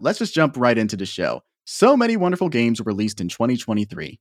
Let's 0.00 0.20
just 0.20 0.32
jump 0.32 0.56
right 0.56 0.78
into 0.78 0.96
the 0.96 1.04
show. 1.04 1.42
So 1.66 1.98
many 1.98 2.16
wonderful 2.16 2.48
games 2.48 2.80
were 2.80 2.88
released 2.88 3.20
in 3.20 3.28
2023. 3.28 4.18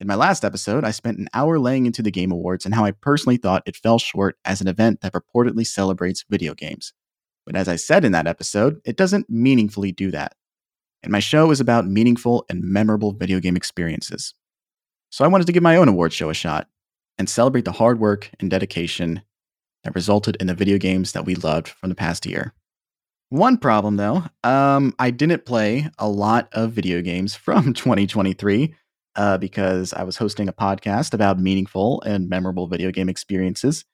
In 0.00 0.06
my 0.08 0.16
last 0.16 0.44
episode, 0.44 0.82
I 0.82 0.90
spent 0.90 1.18
an 1.18 1.28
hour 1.34 1.56
laying 1.56 1.86
into 1.86 2.02
the 2.02 2.10
Game 2.10 2.32
Awards 2.32 2.66
and 2.66 2.74
how 2.74 2.84
I 2.84 2.90
personally 2.90 3.36
thought 3.36 3.62
it 3.64 3.76
fell 3.76 4.00
short 4.00 4.38
as 4.44 4.60
an 4.60 4.66
event 4.66 5.02
that 5.02 5.12
purportedly 5.12 5.64
celebrates 5.64 6.24
video 6.28 6.52
games. 6.52 6.92
But 7.46 7.54
as 7.54 7.68
I 7.68 7.76
said 7.76 8.04
in 8.04 8.10
that 8.10 8.26
episode, 8.26 8.80
it 8.84 8.96
doesn't 8.96 9.30
meaningfully 9.30 9.92
do 9.92 10.10
that. 10.10 10.32
And 11.06 11.12
my 11.12 11.20
show 11.20 11.52
is 11.52 11.60
about 11.60 11.86
meaningful 11.86 12.44
and 12.50 12.64
memorable 12.64 13.12
video 13.12 13.38
game 13.38 13.56
experiences. 13.56 14.34
So 15.10 15.24
I 15.24 15.28
wanted 15.28 15.46
to 15.46 15.52
give 15.52 15.62
my 15.62 15.76
own 15.76 15.86
award 15.86 16.12
show 16.12 16.30
a 16.30 16.34
shot 16.34 16.66
and 17.16 17.30
celebrate 17.30 17.64
the 17.64 17.70
hard 17.70 18.00
work 18.00 18.28
and 18.40 18.50
dedication 18.50 19.22
that 19.84 19.94
resulted 19.94 20.34
in 20.40 20.48
the 20.48 20.54
video 20.54 20.78
games 20.78 21.12
that 21.12 21.24
we 21.24 21.36
loved 21.36 21.68
from 21.68 21.90
the 21.90 21.94
past 21.94 22.26
year. 22.26 22.54
One 23.28 23.56
problem 23.56 23.98
though, 23.98 24.24
um, 24.42 24.96
I 24.98 25.12
didn't 25.12 25.46
play 25.46 25.88
a 25.96 26.08
lot 26.08 26.48
of 26.50 26.72
video 26.72 27.00
games 27.02 27.34
from 27.36 27.72
2023 27.72 28.74
uh, 29.14 29.38
because 29.38 29.94
I 29.94 30.02
was 30.02 30.16
hosting 30.16 30.48
a 30.48 30.52
podcast 30.52 31.14
about 31.14 31.38
meaningful 31.38 32.02
and 32.02 32.28
memorable 32.28 32.66
video 32.66 32.90
game 32.90 33.08
experiences. 33.08 33.84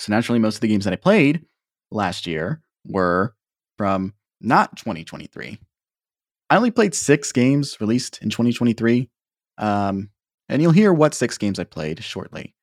So 0.00 0.12
naturally, 0.12 0.40
most 0.40 0.56
of 0.56 0.62
the 0.62 0.68
games 0.68 0.84
that 0.84 0.92
I 0.92 0.96
played 0.96 1.44
last 1.92 2.26
year 2.26 2.60
were 2.84 3.36
from 3.78 4.14
not 4.40 4.76
2023. 4.76 5.60
I 6.48 6.56
only 6.56 6.70
played 6.70 6.94
six 6.94 7.32
games 7.32 7.80
released 7.80 8.20
in 8.22 8.30
2023, 8.30 9.10
um, 9.58 10.10
and 10.48 10.62
you'll 10.62 10.72
hear 10.72 10.92
what 10.92 11.14
six 11.14 11.38
games 11.38 11.58
I 11.58 11.64
played 11.64 12.02
shortly. 12.04 12.54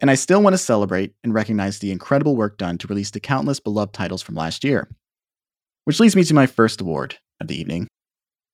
And 0.00 0.10
I 0.10 0.14
still 0.14 0.42
want 0.42 0.54
to 0.54 0.58
celebrate 0.58 1.14
and 1.24 1.34
recognize 1.34 1.78
the 1.78 1.90
incredible 1.90 2.36
work 2.36 2.58
done 2.58 2.78
to 2.78 2.88
release 2.88 3.10
the 3.10 3.20
countless 3.20 3.60
beloved 3.60 3.94
titles 3.94 4.22
from 4.22 4.34
last 4.34 4.64
year. 4.64 4.88
Which 5.84 6.00
leads 6.00 6.16
me 6.16 6.24
to 6.24 6.34
my 6.34 6.46
first 6.46 6.80
award 6.80 7.16
of 7.40 7.48
the 7.48 7.58
evening 7.58 7.88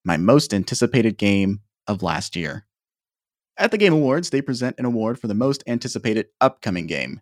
my 0.04 0.16
most 0.16 0.52
anticipated 0.52 1.16
game 1.16 1.60
of 1.86 2.02
last 2.02 2.34
year. 2.36 2.66
At 3.56 3.70
the 3.70 3.78
Game 3.78 3.92
Awards, 3.92 4.30
they 4.30 4.42
present 4.42 4.76
an 4.78 4.84
award 4.84 5.18
for 5.18 5.28
the 5.28 5.34
most 5.34 5.62
anticipated 5.66 6.26
upcoming 6.40 6.86
game. 6.86 7.20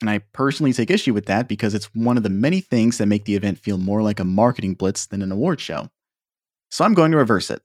And 0.00 0.10
I 0.10 0.20
personally 0.32 0.72
take 0.72 0.90
issue 0.90 1.14
with 1.14 1.26
that 1.26 1.48
because 1.48 1.74
it's 1.74 1.94
one 1.94 2.16
of 2.16 2.22
the 2.22 2.30
many 2.30 2.60
things 2.60 2.98
that 2.98 3.06
make 3.06 3.24
the 3.24 3.34
event 3.34 3.58
feel 3.58 3.78
more 3.78 4.02
like 4.02 4.20
a 4.20 4.24
marketing 4.24 4.74
blitz 4.74 5.06
than 5.06 5.22
an 5.22 5.32
award 5.32 5.60
show. 5.60 5.88
So 6.76 6.84
I'm 6.84 6.92
going 6.92 7.10
to 7.12 7.16
reverse 7.16 7.50
it. 7.50 7.62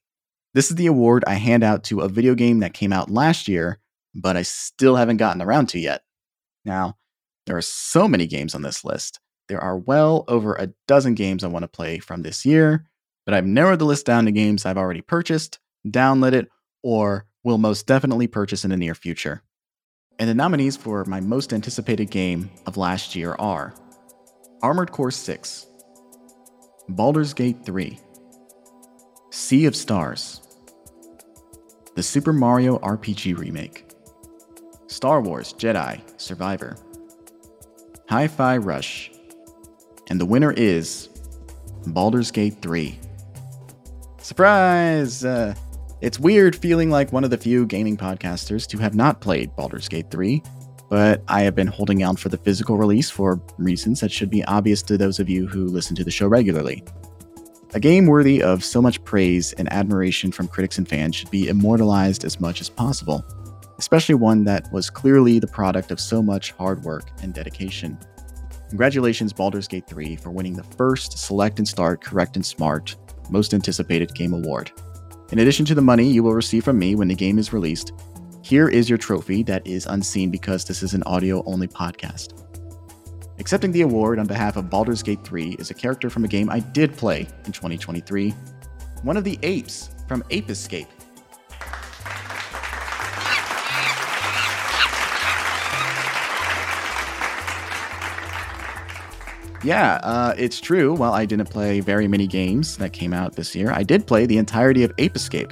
This 0.54 0.70
is 0.70 0.78
the 0.78 0.86
award 0.86 1.26
I 1.28 1.34
hand 1.34 1.66
out 1.66 1.84
to 1.84 2.00
a 2.00 2.08
video 2.08 2.34
game 2.34 2.60
that 2.60 2.74
came 2.74 2.94
out 2.94 3.12
last 3.12 3.50
year, 3.50 3.78
but 4.16 4.38
I 4.38 4.44
still 4.44 4.96
haven't 4.96 5.18
gotten 5.18 5.42
around 5.42 5.68
to 5.68 5.80
yet. 5.80 6.04
Now, 6.64 6.96
there 7.46 7.58
are 7.58 7.62
so 7.62 8.08
many 8.08 8.26
games 8.26 8.56
on 8.56 8.62
this 8.62 8.86
list. 8.86 9.20
There 9.50 9.60
are 9.60 9.78
well 9.78 10.24
over 10.30 10.56
a 10.56 10.70
dozen 10.88 11.16
games 11.16 11.44
I 11.44 11.48
want 11.48 11.64
to 11.64 11.68
play 11.68 12.00
from 12.00 12.22
this 12.22 12.46
year, 12.46 12.86
but 13.26 13.34
I've 13.34 13.46
narrowed 13.46 13.80
the 13.80 13.86
list 13.86 14.06
down 14.06 14.24
to 14.28 14.32
games 14.32 14.66
I've 14.66 14.78
already 14.78 15.02
purchased, 15.02 15.60
downloaded, 15.86 16.48
or 16.82 17.26
will 17.44 17.58
most 17.58 17.88
definitely 17.88 18.28
purchase 18.28 18.64
in 18.64 18.70
the 18.70 18.78
near 18.78 18.96
future. 18.96 19.44
And 20.20 20.30
the 20.30 20.36
nominees 20.36 20.78
for 20.78 21.04
my 21.04 21.20
most 21.20 21.52
anticipated 21.52 22.12
game 22.12 22.50
of 22.66 22.78
last 22.78 23.14
year 23.14 23.36
are 23.40 23.76
Armored 24.62 24.94
Core 24.94 25.12
6, 25.12 25.66
Baldur's 26.88 27.34
Gate 27.34 27.58
3, 27.66 28.00
Sea 29.34 29.66
of 29.66 29.78
Stars, 29.78 30.42
the 31.96 32.04
Super 32.04 32.34
Mario 32.34 32.80
RPG 32.80 33.38
Remake, 33.38 33.90
Star 34.88 35.22
Wars 35.22 35.54
Jedi 35.54 36.02
Survivor, 36.20 36.76
Hi 38.10 38.28
Fi 38.28 38.58
Rush, 38.58 39.10
and 40.10 40.20
the 40.20 40.26
winner 40.26 40.52
is 40.52 41.08
Baldur's 41.88 42.30
Gate 42.30 42.58
3. 42.62 43.00
Surprise! 44.18 45.24
Uh, 45.24 45.56
it's 46.02 46.20
weird 46.20 46.54
feeling 46.54 46.90
like 46.90 47.14
one 47.14 47.24
of 47.24 47.30
the 47.30 47.38
few 47.38 47.66
gaming 47.66 47.96
podcasters 47.96 48.68
to 48.68 48.78
have 48.80 48.96
not 48.96 49.22
played 49.22 49.56
Baldur's 49.56 49.88
Gate 49.88 50.12
3, 50.12 50.44
but 50.90 51.24
I 51.30 51.44
have 51.44 51.56
been 51.56 51.68
holding 51.68 52.04
out 52.04 52.20
for 52.20 52.28
the 52.28 52.38
physical 52.38 52.76
release 52.76 53.10
for 53.10 53.42
reasons 53.58 54.02
that 54.02 54.12
should 54.12 54.30
be 54.30 54.44
obvious 54.44 54.82
to 54.84 54.98
those 54.98 55.22
of 55.22 55.30
you 55.30 55.48
who 55.48 55.68
listen 55.68 55.96
to 55.96 56.04
the 56.04 56.12
show 56.12 56.28
regularly. 56.28 56.84
A 57.74 57.80
game 57.80 58.06
worthy 58.06 58.44
of 58.44 58.66
so 58.66 58.82
much 58.82 59.02
praise 59.06 59.54
and 59.54 59.72
admiration 59.72 60.30
from 60.34 60.50
critics 60.50 60.78
and 60.78 60.86
fans 60.86 61.16
should 61.16 61.32
be 61.32 61.48
immortalized 61.48 62.26
as 62.26 62.38
much 62.38 62.60
as 62.60 62.68
possible, 62.68 63.24
especially 63.78 64.16
one 64.16 64.44
that 64.44 64.70
was 64.74 64.90
clearly 64.90 65.40
the 65.40 65.48
product 65.48 65.90
of 65.90 65.98
so 65.98 66.22
much 66.22 66.52
hard 66.52 66.84
work 66.84 67.10
and 67.24 67.34
dedication. 67.34 67.98
Congratulations, 68.68 69.32
Baldur's 69.32 69.70
Gate 69.70 69.88
3, 69.88 70.18
for 70.18 70.32
winning 70.32 70.58
the 70.58 70.64
first 70.64 71.18
Select 71.18 71.60
and 71.60 71.68
Start 71.68 72.04
Correct 72.04 72.36
and 72.36 72.46
Smart 72.46 72.98
Most 73.30 73.54
Anticipated 73.54 74.14
Game 74.16 74.34
Award. 74.34 74.74
In 75.32 75.40
addition 75.40 75.66
to 75.68 75.76
the 75.76 75.82
money 75.82 76.12
you 76.12 76.24
will 76.24 76.34
receive 76.34 76.66
from 76.66 76.78
me 76.78 76.96
when 76.96 77.08
the 77.08 77.16
game 77.16 77.40
is 77.40 77.54
released, 77.54 77.94
here 78.42 78.68
is 78.68 78.90
your 78.90 78.98
trophy 78.98 79.44
that 79.44 79.66
is 79.66 79.86
unseen 79.86 80.30
because 80.30 80.66
this 80.66 80.84
is 80.84 80.94
an 80.94 81.04
audio 81.04 81.42
only 81.46 81.70
podcast. 81.70 82.34
Accepting 83.42 83.72
the 83.72 83.82
award 83.82 84.20
on 84.20 84.28
behalf 84.28 84.56
of 84.56 84.70
Baldur's 84.70 85.02
Gate 85.02 85.24
3 85.24 85.56
is 85.58 85.72
a 85.72 85.74
character 85.74 86.12
from 86.12 86.24
a 86.24 86.28
game 86.28 86.48
I 86.48 86.60
did 86.60 86.96
play 86.96 87.22
in 87.44 87.52
2023, 87.52 88.36
one 89.02 89.18
of 89.18 89.24
the 89.24 89.40
apes 89.42 89.90
from 90.08 90.24
Ape 90.30 90.52
Escape. 90.52 90.88
Yeah, 99.64 100.00
uh, 100.04 100.36
it's 100.38 100.62
true. 100.62 100.94
While 100.94 101.14
I 101.14 101.26
didn't 101.26 101.50
play 101.50 101.80
very 101.80 102.08
many 102.08 102.28
games 102.28 102.78
that 102.78 102.94
came 102.94 103.12
out 103.12 103.36
this 103.36 103.56
year, 103.56 103.72
I 103.72 103.82
did 103.82 104.06
play 104.06 104.28
the 104.28 104.38
entirety 104.38 104.84
of 104.84 104.94
Ape 105.00 105.16
Escape. 105.16 105.52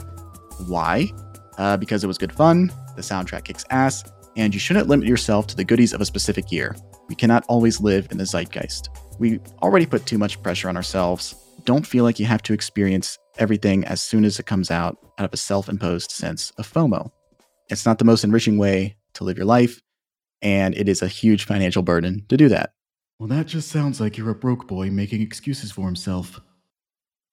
Why? 0.67 1.11
Uh, 1.57 1.75
because 1.75 2.03
it 2.03 2.07
was 2.07 2.19
good 2.19 2.33
fun, 2.33 2.71
the 2.95 3.01
soundtrack 3.01 3.45
kicks 3.45 3.65
ass, 3.71 4.03
and 4.35 4.53
you 4.53 4.59
shouldn't 4.59 4.87
limit 4.87 5.07
yourself 5.07 5.47
to 5.47 5.55
the 5.55 5.63
goodies 5.63 5.91
of 5.91 6.01
a 6.01 6.05
specific 6.05 6.51
year. 6.51 6.75
We 7.09 7.15
cannot 7.15 7.43
always 7.47 7.81
live 7.81 8.07
in 8.11 8.19
the 8.19 8.25
zeitgeist. 8.25 8.89
We 9.17 9.39
already 9.61 9.87
put 9.87 10.05
too 10.05 10.19
much 10.19 10.41
pressure 10.41 10.69
on 10.69 10.77
ourselves. 10.77 11.35
Don't 11.65 11.85
feel 11.85 12.03
like 12.03 12.19
you 12.19 12.27
have 12.27 12.43
to 12.43 12.53
experience 12.53 13.17
everything 13.39 13.83
as 13.85 14.01
soon 14.01 14.23
as 14.23 14.39
it 14.39 14.45
comes 14.45 14.69
out 14.69 14.97
out 15.17 15.25
of 15.25 15.33
a 15.33 15.37
self 15.37 15.67
imposed 15.67 16.11
sense 16.11 16.51
of 16.57 16.71
FOMO. 16.71 17.11
It's 17.69 17.85
not 17.85 17.97
the 17.97 18.05
most 18.05 18.23
enriching 18.23 18.57
way 18.57 18.95
to 19.15 19.23
live 19.23 19.37
your 19.37 19.45
life, 19.45 19.81
and 20.41 20.75
it 20.75 20.87
is 20.87 21.01
a 21.01 21.07
huge 21.07 21.45
financial 21.45 21.81
burden 21.81 22.25
to 22.29 22.37
do 22.37 22.47
that. 22.49 22.73
Well, 23.17 23.27
that 23.29 23.47
just 23.47 23.69
sounds 23.69 23.99
like 23.99 24.17
you're 24.17 24.29
a 24.29 24.35
broke 24.35 24.67
boy 24.67 24.91
making 24.91 25.21
excuses 25.21 25.71
for 25.71 25.85
himself. 25.85 26.39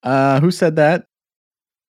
Uh, 0.02 0.40
who 0.40 0.50
said 0.50 0.76
that? 0.76 1.06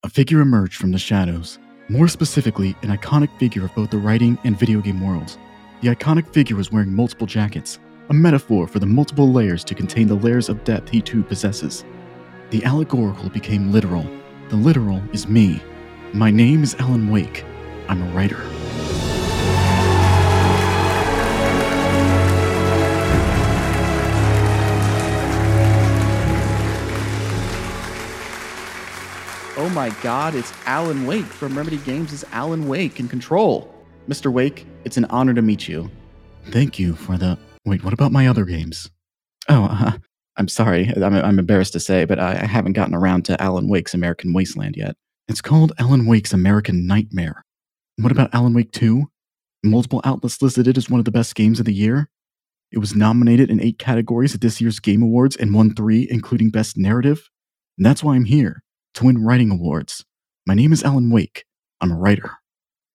A 0.03 0.09
figure 0.09 0.41
emerged 0.41 0.75
from 0.75 0.91
the 0.91 0.99
shadows, 0.99 1.57
more 1.89 2.07
specifically, 2.07 2.75
an 2.83 2.95
iconic 2.95 3.35
figure 3.39 3.65
of 3.65 3.73
both 3.73 3.89
the 3.89 3.97
writing 3.97 4.37
and 4.43 4.59
video 4.59 4.81
game 4.81 5.01
worlds. 5.01 5.37
The 5.79 5.89
iconic 5.89 6.27
figure 6.33 6.55
was 6.55 6.71
wearing 6.71 6.91
multiple 6.91 7.27
jackets, 7.27 7.77
a 8.09 8.13
metaphor 8.13 8.67
for 8.67 8.79
the 8.79 8.87
multiple 8.87 9.31
layers 9.31 9.63
to 9.65 9.75
contain 9.75 10.07
the 10.07 10.15
layers 10.15 10.49
of 10.49 10.63
depth 10.63 10.89
he 10.89 11.03
too 11.03 11.21
possesses. 11.21 11.85
The 12.49 12.65
allegorical 12.65 13.29
became 13.29 13.71
literal. 13.71 14.09
The 14.49 14.55
literal 14.55 15.03
is 15.13 15.27
me. 15.27 15.61
My 16.13 16.31
name 16.31 16.63
is 16.63 16.73
Alan 16.79 17.11
Wake. 17.11 17.45
I'm 17.87 18.01
a 18.01 18.11
writer. 18.11 18.41
Oh 29.59 29.69
my 29.75 29.91
god, 30.01 30.33
it's 30.33 30.51
Alan 30.65 31.05
Wake 31.05 31.25
from 31.25 31.55
Remedy 31.55 31.77
Games' 31.77 32.25
Alan 32.31 32.67
Wake 32.67 32.99
in 32.99 33.07
Control. 33.07 33.76
Mr. 34.07 34.31
Wake, 34.31 34.65
it's 34.85 34.97
an 34.97 35.05
honor 35.05 35.33
to 35.33 35.41
meet 35.41 35.67
you. 35.67 35.91
Thank 36.49 36.79
you 36.79 36.95
for 36.95 37.17
the. 37.17 37.37
Wait, 37.65 37.83
what 37.83 37.93
about 37.93 38.13
my 38.13 38.27
other 38.27 38.45
games? 38.45 38.89
Oh, 39.49 39.65
uh, 39.69 39.91
I'm 40.37 40.47
sorry. 40.47 40.87
I'm, 40.95 41.13
I'm 41.13 41.39
embarrassed 41.39 41.73
to 41.73 41.79
say, 41.79 42.05
but 42.05 42.19
I, 42.19 42.39
I 42.41 42.45
haven't 42.45 42.73
gotten 42.73 42.95
around 42.95 43.25
to 43.25 43.41
Alan 43.41 43.67
Wake's 43.67 43.93
American 43.93 44.33
Wasteland 44.33 44.77
yet. 44.77 44.95
It's 45.27 45.41
called 45.41 45.73
Alan 45.77 46.05
Wake's 46.05 46.31
American 46.31 46.87
Nightmare. 46.87 47.43
What 47.97 48.11
about 48.11 48.33
Alan 48.33 48.53
Wake 48.53 48.71
2? 48.71 49.07
Multiple 49.63 50.01
outlets 50.05 50.41
listed 50.41 50.67
it 50.67 50.77
as 50.77 50.89
one 50.89 50.99
of 50.99 51.05
the 51.05 51.11
best 51.11 51.35
games 51.35 51.59
of 51.59 51.65
the 51.65 51.73
year. 51.73 52.09
It 52.71 52.77
was 52.77 52.95
nominated 52.95 53.49
in 53.49 53.61
eight 53.61 53.79
categories 53.79 54.35
at 54.35 54.41
this 54.41 54.61
year's 54.61 54.79
Game 54.79 55.01
Awards 55.01 55.35
and 55.35 55.53
won 55.53 55.73
three, 55.73 56.07
including 56.09 56.49
Best 56.49 56.77
Narrative. 56.77 57.29
And 57.77 57.85
that's 57.85 58.03
why 58.03 58.15
I'm 58.15 58.25
here, 58.25 58.63
to 58.93 59.05
win 59.05 59.23
writing 59.23 59.51
awards. 59.51 60.05
My 60.45 60.53
name 60.53 60.71
is 60.71 60.83
Alan 60.83 61.09
Wake. 61.09 61.45
I'm 61.81 61.91
a 61.91 61.97
writer. 61.97 62.37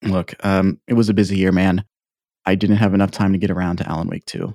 Look, 0.02 0.35
um, 0.44 0.80
it 0.87 0.94
was 0.94 1.09
a 1.09 1.14
busy 1.14 1.37
year, 1.37 1.52
man. 1.52 1.85
I 2.44 2.54
didn't 2.54 2.76
have 2.76 2.94
enough 2.94 3.11
time 3.11 3.32
to 3.32 3.38
get 3.38 3.50
around 3.50 3.76
to 3.76 3.88
Alan 3.88 4.09
Wake 4.09 4.25
2. 4.26 4.54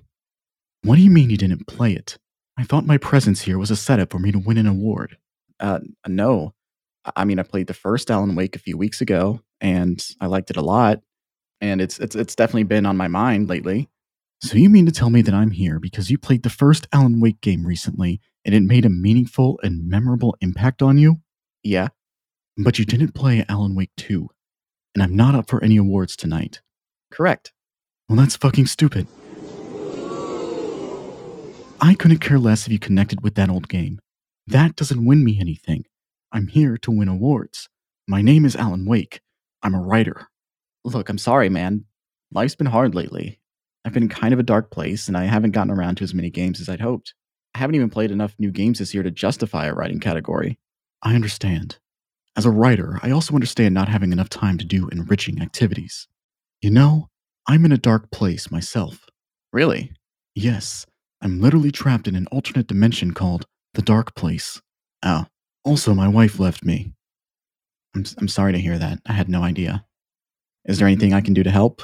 What 0.84 0.96
do 0.96 1.01
you 1.01 1.10
mean 1.10 1.30
you 1.30 1.38
didn't 1.38 1.68
play 1.68 1.94
it? 1.94 2.18
I 2.58 2.63
thought 2.63 2.86
my 2.86 2.98
presence 2.98 3.42
here 3.42 3.58
was 3.58 3.72
a 3.72 3.75
setup 3.75 4.12
for 4.12 4.20
me 4.20 4.32
to 4.32 4.39
win 4.39 4.58
an 4.58 4.68
award. 4.68 5.18
Uh, 5.60 5.80
no. 6.08 6.54
I 7.16 7.24
mean, 7.24 7.39
I 7.39 7.44
played 7.44 7.68
the 7.68 7.74
first 7.74 8.12
Alan 8.12 8.36
Wake 8.36 8.56
a 8.56 8.60
few 8.60 8.77
weeks 8.77 9.00
ago, 9.00 9.42
and 9.62 10.06
I 10.20 10.25
liked 10.25 10.50
it 10.50 10.58
a 10.58 10.62
lot. 10.62 11.01
And 11.62 11.82
it's 11.82 11.98
it's 12.00 12.16
it's 12.16 12.36
definitely 12.36 12.63
been 12.63 12.86
on 12.86 12.98
my 12.98 13.08
mind 13.08 13.50
lately. 13.50 13.89
So 14.42 14.58
you 14.58 14.70
mean 14.70 14.86
to 14.86 14.92
tell 14.92 15.10
me 15.10 15.24
that 15.24 15.34
I'm 15.34 15.51
here 15.51 15.80
because 15.80 16.12
you 16.12 16.18
played 16.20 16.44
the 16.44 16.50
first 16.50 16.88
Alan 16.94 17.20
Wake 17.20 17.42
game 17.42 17.66
recently 17.66 18.22
and 18.46 18.54
it 18.54 18.62
made 18.62 18.86
a 18.86 18.89
meaningful 18.89 19.60
and 19.63 19.89
memorable 19.89 20.38
impact 20.42 20.84
on 20.84 21.00
you? 21.00 21.22
Yeah. 21.63 21.88
But 22.58 22.77
you 22.77 22.86
didn't 22.86 23.13
play 23.13 23.44
Alan 23.50 23.74
Wake 23.74 23.92
2, 23.98 24.30
and 24.98 25.04
I'm 25.04 25.16
not 25.16 25.36
up 25.36 25.48
for 25.48 25.63
any 25.63 25.77
awards 25.77 26.16
tonight. 26.16 26.62
Correct. 27.12 27.54
Well, 28.10 28.18
that's 28.18 28.36
fucking 28.36 28.66
stupid. 28.66 29.06
I 31.80 31.94
couldn't 31.94 32.18
care 32.18 32.39
less 32.39 32.66
if 32.66 32.74
you 32.74 32.80
connected 32.80 33.22
with 33.22 33.36
that 33.36 33.51
old 33.51 33.70
game. 33.70 34.00
That 34.48 34.75
doesn't 34.75 35.06
win 35.06 35.24
me 35.24 35.39
anything. 35.39 35.86
I'm 36.32 36.48
here 36.48 36.77
to 36.80 36.89
win 36.89 37.10
awards. 37.10 37.70
My 38.08 38.24
name 38.24 38.44
is 38.44 38.56
Alan 38.56 38.88
Wake. 38.88 39.22
I'm 39.62 39.75
a 39.75 39.82
writer. 39.82 40.30
Look, 40.84 41.10
I'm 41.10 41.20
sorry, 41.20 41.50
man. 41.50 41.86
Life's 42.32 42.56
been 42.56 42.66
hard 42.66 42.96
lately. 42.96 43.39
I've 43.86 43.94
been 43.94 44.04
in 44.04 44.10
kind 44.10 44.34
of 44.34 44.39
a 44.39 44.44
dark 44.44 44.72
place, 44.72 45.08
and 45.08 45.16
I 45.16 45.25
haven't 45.25 45.51
gotten 45.51 45.72
around 45.72 45.98
to 45.98 46.06
as 46.06 46.16
many 46.16 46.32
games 46.32 46.60
as 46.60 46.70
I'd 46.70 46.82
hoped. 46.82 47.13
I 47.54 47.60
haven't 47.60 47.75
even 47.75 47.92
played 47.92 48.10
enough 48.10 48.34
new 48.39 48.50
games 48.50 48.80
this 48.80 48.96
year 48.96 49.04
to 49.04 49.12
justify 49.12 49.68
a 49.68 49.75
writing 49.75 50.00
category. 50.00 50.58
I 51.04 51.13
understand. 51.13 51.77
As 52.38 52.46
a 52.46 52.51
writer, 52.51 53.00
I 53.01 53.10
also 53.10 53.34
understand 53.34 53.74
not 53.74 53.89
having 53.89 54.12
enough 54.12 54.29
time 54.29 54.60
to 54.60 54.65
do 54.65 54.88
enriching 54.89 55.41
activities. 55.41 56.08
You 56.62 56.70
know, 56.70 57.10
I'm 57.48 57.65
in 57.65 57.72
a 57.72 57.79
dark 57.79 58.12
place 58.12 58.51
myself. 58.51 59.08
Really? 59.51 59.91
Yes, 60.36 60.86
I'm 61.20 61.41
literally 61.41 61.72
trapped 61.72 62.08
in 62.08 62.15
an 62.15 62.27
alternate 62.27 62.67
dimension 62.67 63.15
called 63.15 63.48
the 63.74 63.82
Dark 63.82 64.13
Place. 64.13 64.62
Oh, 65.03 65.25
also, 65.63 65.96
my 65.96 66.08
wife 66.08 66.39
left 66.39 66.63
me. 66.63 66.94
I'm, 67.96 68.06
I'm 68.20 68.27
sorry 68.27 68.53
to 68.53 68.60
hear 68.60 68.77
that. 68.77 69.00
I 69.08 69.13
had 69.13 69.29
no 69.29 69.41
idea. 69.41 69.84
Is 70.65 70.77
there 70.77 70.88
anything 70.88 71.13
I 71.13 71.22
can 71.22 71.34
do 71.34 71.41
to 71.41 71.50
help? 71.50 71.82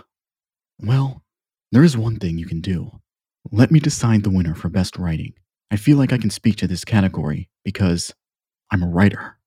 Well, 0.79 1.23
there 1.71 1.83
is 1.83 1.97
one 1.97 2.17
thing 2.17 2.37
you 2.37 2.45
can 2.45 2.61
do. 2.61 2.91
Let 3.51 3.71
me 3.71 3.79
decide 3.79 4.23
the 4.23 4.29
winner 4.29 4.53
for 4.53 4.69
best 4.69 4.97
writing. 4.97 5.33
I 5.71 5.77
feel 5.77 5.97
like 5.97 6.13
I 6.13 6.19
can 6.19 6.29
speak 6.29 6.57
to 6.57 6.67
this 6.67 6.85
category 6.85 7.49
because 7.65 8.13
I'm 8.69 8.83
a 8.83 8.89
writer. 8.89 9.39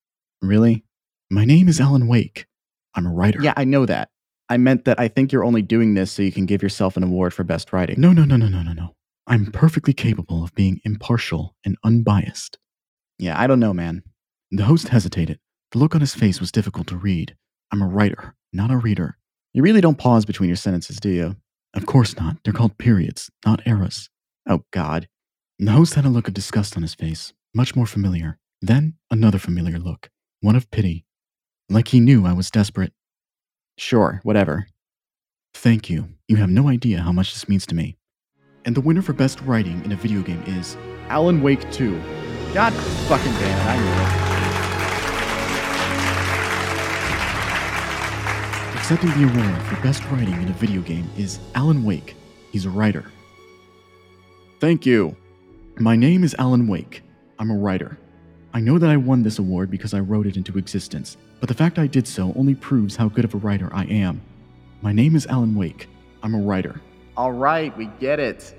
Really? 0.43 0.86
My 1.31 1.45
name 1.45 1.69
is 1.69 1.81
Alan 1.81 2.07
Wake. 2.07 2.47
I'm 2.95 3.05
a 3.05 3.13
writer. 3.13 3.43
Yeah, 3.43 3.55
I 3.57 3.65
know 3.65 3.85
that. 3.85 4.11
I 4.49 4.59
meant 4.59 4.85
that 4.85 5.01
I 5.01 5.09
think 5.09 5.33
you're 5.33 5.45
only 5.45 5.61
doing 5.61 5.95
this 5.95 6.13
so 6.13 6.23
you 6.23 6.31
can 6.31 6.47
give 6.47 6.63
yourself 6.63 6.97
an 6.97 7.03
award 7.03 7.35
for 7.35 7.43
best 7.43 7.73
writing. 7.73 8.01
No, 8.01 8.13
no, 8.13 8.25
no, 8.25 8.37
no, 8.37 8.47
no, 8.47 8.63
no, 8.63 8.73
no. 8.73 8.95
I'm 9.27 9.51
perfectly 9.51 9.93
capable 9.93 10.45
of 10.45 10.55
being 10.55 10.81
impartial 10.85 11.57
and 11.65 11.77
unbiased. 11.83 12.59
Yeah, 13.19 13.41
I 13.41 13.49
don't 13.49 13.59
know, 13.59 13.75
man. 13.75 14.05
The 14.53 14.65
host 14.65 14.89
hesitated. 14.89 15.41
The 15.73 15.79
look 15.79 15.97
on 15.97 16.01
his 16.01 16.15
face 16.15 16.39
was 16.39 16.53
difficult 16.53 16.87
to 16.89 16.97
read. 16.97 17.35
I'm 17.73 17.83
a 17.83 17.89
writer, 17.89 18.37
not 18.53 18.71
a 18.71 18.77
reader. 18.77 19.19
You 19.53 19.63
really 19.65 19.81
don't 19.81 19.99
pause 19.99 20.25
between 20.25 20.49
your 20.49 20.57
sentences, 20.57 21.01
do 21.01 21.09
you? 21.09 21.37
Of 21.75 21.87
course 21.87 22.17
not. 22.17 22.37
They're 22.45 22.53
called 22.53 22.79
periods, 22.79 23.31
not 23.45 23.67
eras. 23.67 24.11
Oh, 24.49 24.63
God. 24.73 25.09
The 25.59 25.73
host 25.73 25.95
had 25.95 26.05
a 26.05 26.11
look 26.11 26.29
of 26.29 26.35
disgust 26.35 26.77
on 26.77 26.83
his 26.83 26.95
face, 26.95 27.33
much 27.53 27.75
more 27.75 27.87
familiar. 27.87 28.39
Then 28.63 28.95
another 29.11 29.39
familiar 29.41 29.81
look, 29.81 30.09
one 30.41 30.55
of 30.55 30.71
pity. 30.71 31.06
Like 31.69 31.89
he 31.89 31.99
knew 31.99 32.25
I 32.25 32.33
was 32.33 32.49
desperate. 32.51 32.93
Sure, 33.77 34.21
whatever. 34.23 34.69
Thank 35.53 35.91
you. 35.91 36.09
You 36.29 36.37
have 36.37 36.49
no 36.49 36.69
idea 36.69 37.01
how 37.01 37.11
much 37.11 37.33
this 37.33 37.49
means 37.49 37.67
to 37.67 37.75
me. 37.75 37.97
And 38.65 38.77
the 38.77 38.81
winner 38.81 39.03
for 39.03 39.13
best 39.13 39.41
writing 39.41 39.85
in 39.85 39.91
a 39.91 39.97
video 39.97 40.23
game 40.23 40.43
is 40.47 40.77
Alan 41.09 41.43
Wake 41.43 41.69
2. 41.73 42.01
God 42.55 42.73
fucking 43.09 43.33
damn 43.33 43.59
it, 43.59 43.67
I 43.67 43.77
knew 43.79 43.91
it. 48.73 48.81
Accepting 48.81 49.11
the 49.11 49.25
award 49.25 49.63
for 49.65 49.75
best 49.83 50.05
writing 50.05 50.41
in 50.41 50.49
a 50.49 50.53
video 50.53 50.81
game 50.83 51.11
is 51.19 51.41
Alan 51.57 51.83
Wake. 51.83 52.15
He's 52.53 52.65
a 52.65 52.71
writer. 52.71 53.05
Thank 54.61 54.87
you. 54.87 55.17
My 55.81 55.97
name 55.97 56.23
is 56.23 56.37
Alan 56.39 56.69
Wake. 56.69 57.03
I'm 57.41 57.51
a 57.51 57.57
writer. 57.57 57.99
I 58.55 58.61
know 58.61 58.79
that 58.79 58.89
I 58.89 58.97
won 58.97 59.25
this 59.25 59.41
award 59.41 59.69
because 59.71 59.93
I 59.93 60.01
wrote 60.01 60.29
it 60.29 60.37
into 60.37 60.57
existence, 60.57 61.17
but 61.41 61.49
the 61.49 61.55
fact 61.55 61.79
I 61.79 61.87
did 61.87 62.07
so 62.07 62.33
only 62.37 62.55
proves 62.55 62.97
how 62.97 63.09
good 63.09 63.25
of 63.25 63.35
a 63.35 63.39
writer 63.39 63.69
I 63.73 63.85
am. 63.85 64.23
My 64.83 64.93
name 64.93 65.17
is 65.17 65.27
Alan 65.27 65.55
Wake. 65.55 65.89
I'm 66.23 66.35
a 66.35 66.41
writer. 66.41 66.81
All 67.17 67.33
right, 67.33 67.77
we 67.77 67.87
get 68.01 68.21
it. 68.21 68.55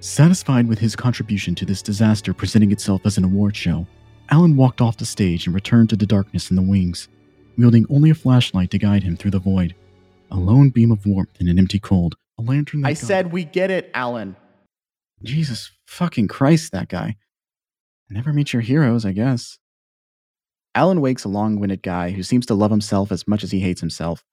Satisfied 0.00 0.68
with 0.68 0.78
his 0.78 0.96
contribution 0.96 1.54
to 1.54 1.64
this 1.64 1.82
disaster 1.82 2.34
presenting 2.34 2.72
itself 2.72 3.02
as 3.04 3.16
an 3.16 3.24
award 3.24 3.56
show, 3.56 3.86
Alan 4.30 4.56
walked 4.56 4.80
off 4.80 4.96
the 4.96 5.04
stage 5.04 5.46
and 5.46 5.54
returned 5.54 5.90
to 5.90 5.96
the 5.96 6.06
darkness 6.06 6.50
in 6.50 6.56
the 6.56 6.62
wings, 6.62 7.08
wielding 7.56 7.86
only 7.88 8.10
a 8.10 8.14
flashlight 8.14 8.70
to 8.70 8.78
guide 8.78 9.02
him 9.02 9.16
through 9.16 9.30
the 9.30 9.38
void. 9.38 9.74
A 10.30 10.36
lone 10.36 10.70
beam 10.70 10.90
of 10.90 11.04
warmth 11.06 11.40
in 11.40 11.48
an 11.48 11.58
empty 11.58 11.78
cold, 11.78 12.16
a 12.38 12.42
lantern. 12.42 12.84
I 12.84 12.94
said 12.94 13.32
we 13.32 13.44
get 13.44 13.70
it, 13.70 13.90
Alan. 13.94 14.36
Jesus 15.22 15.70
fucking 15.86 16.28
Christ, 16.28 16.72
that 16.72 16.88
guy. 16.88 17.16
Never 18.10 18.32
meet 18.32 18.52
your 18.52 18.62
heroes, 18.62 19.04
I 19.04 19.12
guess. 19.12 19.58
Alan 20.74 21.00
Wake's 21.00 21.24
a 21.24 21.28
long 21.28 21.58
winded 21.58 21.82
guy 21.82 22.10
who 22.10 22.22
seems 22.22 22.46
to 22.46 22.54
love 22.54 22.70
himself 22.70 23.12
as 23.12 23.28
much 23.28 23.44
as 23.44 23.50
he 23.50 23.60
hates 23.60 23.80
himself, 23.80 24.24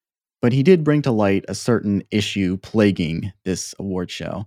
but 0.42 0.54
he 0.54 0.64
did 0.64 0.84
bring 0.84 1.02
to 1.02 1.12
light 1.12 1.44
a 1.48 1.56
certain 1.56 2.04
issue 2.12 2.58
plaguing 2.58 3.34
this 3.44 3.76
award 3.80 4.10
show 4.10 4.46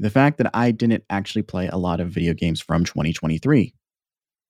the 0.00 0.10
fact 0.10 0.38
that 0.38 0.50
I 0.54 0.70
didn't 0.70 1.04
actually 1.10 1.42
play 1.42 1.68
a 1.68 1.76
lot 1.76 2.00
of 2.00 2.08
video 2.08 2.32
games 2.32 2.60
from 2.60 2.84
2023. 2.84 3.74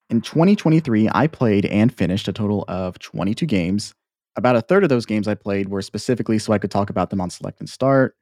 In 0.09 0.21
2023, 0.21 1.09
I 1.13 1.27
played 1.27 1.65
and 1.65 1.93
finished 1.93 2.29
a 2.29 2.33
total 2.33 2.63
of 2.69 2.97
22 2.99 3.45
games. 3.45 3.93
About 4.37 4.55
a 4.55 4.61
third 4.61 4.83
of 4.83 4.89
those 4.89 5.05
games 5.05 5.27
I 5.27 5.35
played 5.35 5.67
were 5.67 5.81
specifically 5.81 6.39
so 6.39 6.53
I 6.53 6.57
could 6.57 6.71
talk 6.71 6.89
about 6.89 7.09
them 7.09 7.19
on 7.19 7.29
Select 7.29 7.59
and 7.59 7.69
Start. 7.69 8.15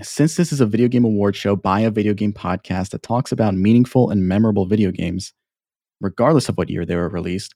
Since 0.00 0.36
this 0.36 0.52
is 0.52 0.60
a 0.60 0.66
video 0.66 0.86
game 0.86 1.04
award 1.04 1.34
show 1.34 1.56
by 1.56 1.80
a 1.80 1.90
video 1.90 2.14
game 2.14 2.32
podcast 2.32 2.90
that 2.90 3.02
talks 3.02 3.32
about 3.32 3.54
meaningful 3.54 4.08
and 4.08 4.28
memorable 4.28 4.64
video 4.64 4.92
games, 4.92 5.32
regardless 6.00 6.48
of 6.48 6.56
what 6.56 6.70
year 6.70 6.86
they 6.86 6.96
were 6.96 7.08
released, 7.08 7.54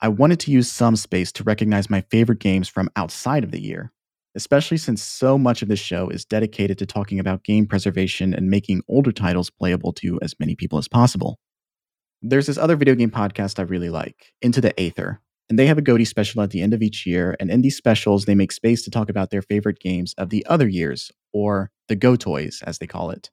I 0.00 0.08
wanted 0.08 0.40
to 0.40 0.50
use 0.50 0.70
some 0.70 0.96
space 0.96 1.32
to 1.32 1.44
recognize 1.44 1.88
my 1.88 2.02
favorite 2.10 2.40
games 2.40 2.68
from 2.68 2.90
outside 2.96 3.44
of 3.44 3.50
the 3.50 3.60
year 3.60 3.92
especially 4.34 4.76
since 4.76 5.02
so 5.02 5.38
much 5.38 5.62
of 5.62 5.68
this 5.68 5.78
show 5.78 6.08
is 6.08 6.24
dedicated 6.24 6.78
to 6.78 6.86
talking 6.86 7.20
about 7.20 7.44
game 7.44 7.66
preservation 7.66 8.34
and 8.34 8.50
making 8.50 8.82
older 8.88 9.12
titles 9.12 9.50
playable 9.50 9.92
to 9.92 10.18
as 10.22 10.34
many 10.40 10.54
people 10.54 10.78
as 10.78 10.88
possible. 10.88 11.38
There's 12.20 12.46
this 12.46 12.58
other 12.58 12.76
video 12.76 12.94
game 12.94 13.10
podcast 13.10 13.58
I 13.58 13.62
really 13.62 13.90
like, 13.90 14.32
Into 14.42 14.60
the 14.60 14.78
Aether, 14.80 15.20
and 15.48 15.58
they 15.58 15.66
have 15.66 15.78
a 15.78 15.82
GOTY 15.82 16.06
special 16.06 16.42
at 16.42 16.50
the 16.50 16.62
end 16.62 16.74
of 16.74 16.82
each 16.82 17.06
year. 17.06 17.36
And 17.38 17.50
in 17.50 17.60
these 17.60 17.76
specials, 17.76 18.24
they 18.24 18.34
make 18.34 18.50
space 18.50 18.82
to 18.84 18.90
talk 18.90 19.10
about 19.10 19.30
their 19.30 19.42
favorite 19.42 19.78
games 19.78 20.14
of 20.16 20.30
the 20.30 20.44
other 20.46 20.66
years, 20.66 21.12
or 21.32 21.70
the 21.88 21.96
Go 21.96 22.16
Toys, 22.16 22.62
as 22.66 22.78
they 22.78 22.86
call 22.86 23.10
it. 23.10 23.30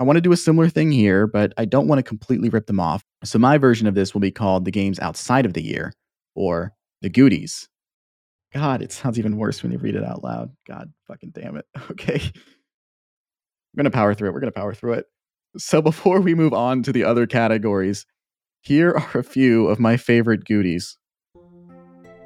I 0.00 0.02
want 0.02 0.16
to 0.16 0.22
do 0.22 0.32
a 0.32 0.36
similar 0.36 0.70
thing 0.70 0.90
here, 0.90 1.26
but 1.26 1.52
I 1.58 1.66
don't 1.66 1.86
want 1.86 1.98
to 1.98 2.02
completely 2.02 2.48
rip 2.48 2.66
them 2.66 2.80
off. 2.80 3.04
So 3.22 3.38
my 3.38 3.58
version 3.58 3.86
of 3.86 3.94
this 3.94 4.14
will 4.14 4.22
be 4.22 4.30
called 4.30 4.64
the 4.64 4.70
games 4.70 4.98
outside 4.98 5.44
of 5.44 5.52
the 5.52 5.62
year, 5.62 5.92
or 6.34 6.72
the 7.02 7.10
Goodies. 7.10 7.68
God, 8.54 8.80
it 8.80 8.92
sounds 8.92 9.18
even 9.18 9.36
worse 9.36 9.62
when 9.62 9.72
you 9.72 9.78
read 9.78 9.94
it 9.94 10.02
out 10.02 10.24
loud. 10.24 10.52
God 10.66 10.90
fucking 11.06 11.32
damn 11.32 11.56
it. 11.56 11.66
Okay. 11.90 12.18
We're 12.18 13.82
going 13.82 13.92
to 13.92 13.96
power 13.96 14.14
through 14.14 14.30
it. 14.30 14.32
We're 14.32 14.40
going 14.40 14.52
to 14.52 14.58
power 14.58 14.74
through 14.74 14.94
it. 14.94 15.06
So 15.58 15.82
before 15.82 16.20
we 16.20 16.34
move 16.34 16.54
on 16.54 16.82
to 16.84 16.92
the 16.92 17.04
other 17.04 17.26
categories, 17.26 18.06
here 18.62 18.92
are 18.92 19.20
a 19.20 19.22
few 19.22 19.68
of 19.68 19.78
my 19.78 19.98
favorite 19.98 20.44
goodies. 20.44 20.96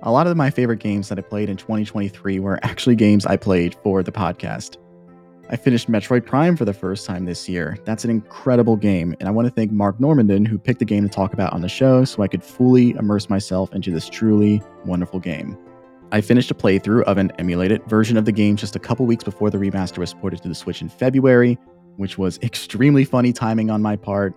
A 0.02 0.12
lot 0.12 0.26
of 0.28 0.36
my 0.36 0.48
favorite 0.48 0.80
games 0.80 1.08
that 1.08 1.18
I 1.18 1.22
played 1.22 1.50
in 1.50 1.56
2023 1.56 2.38
were 2.38 2.60
actually 2.62 2.94
games 2.94 3.26
I 3.26 3.36
played 3.36 3.74
for 3.82 4.02
the 4.02 4.12
podcast. 4.12 4.76
I 5.50 5.56
finished 5.56 5.90
Metroid 5.90 6.24
Prime 6.24 6.56
for 6.56 6.64
the 6.64 6.72
first 6.72 7.04
time 7.04 7.26
this 7.26 7.48
year. 7.48 7.76
That's 7.84 8.02
an 8.04 8.10
incredible 8.10 8.76
game, 8.76 9.14
and 9.20 9.28
I 9.28 9.30
want 9.30 9.46
to 9.46 9.52
thank 9.52 9.70
Mark 9.70 9.98
Normandin, 9.98 10.46
who 10.46 10.56
picked 10.56 10.78
the 10.78 10.86
game 10.86 11.02
to 11.02 11.08
talk 11.08 11.34
about 11.34 11.52
on 11.52 11.60
the 11.60 11.68
show 11.68 12.04
so 12.04 12.22
I 12.22 12.28
could 12.28 12.42
fully 12.42 12.92
immerse 12.92 13.28
myself 13.28 13.72
into 13.74 13.90
this 13.90 14.08
truly 14.08 14.62
wonderful 14.86 15.20
game. 15.20 15.58
I 16.12 16.22
finished 16.22 16.50
a 16.50 16.54
playthrough 16.54 17.02
of 17.02 17.18
an 17.18 17.30
emulated 17.38 17.84
version 17.84 18.16
of 18.16 18.24
the 18.24 18.32
game 18.32 18.56
just 18.56 18.74
a 18.74 18.78
couple 18.78 19.04
weeks 19.04 19.24
before 19.24 19.50
the 19.50 19.58
remaster 19.58 19.98
was 19.98 20.14
ported 20.14 20.40
to 20.42 20.48
the 20.48 20.54
Switch 20.54 20.80
in 20.80 20.88
February, 20.88 21.58
which 21.96 22.16
was 22.16 22.38
extremely 22.42 23.04
funny 23.04 23.32
timing 23.32 23.70
on 23.70 23.82
my 23.82 23.96
part. 23.96 24.34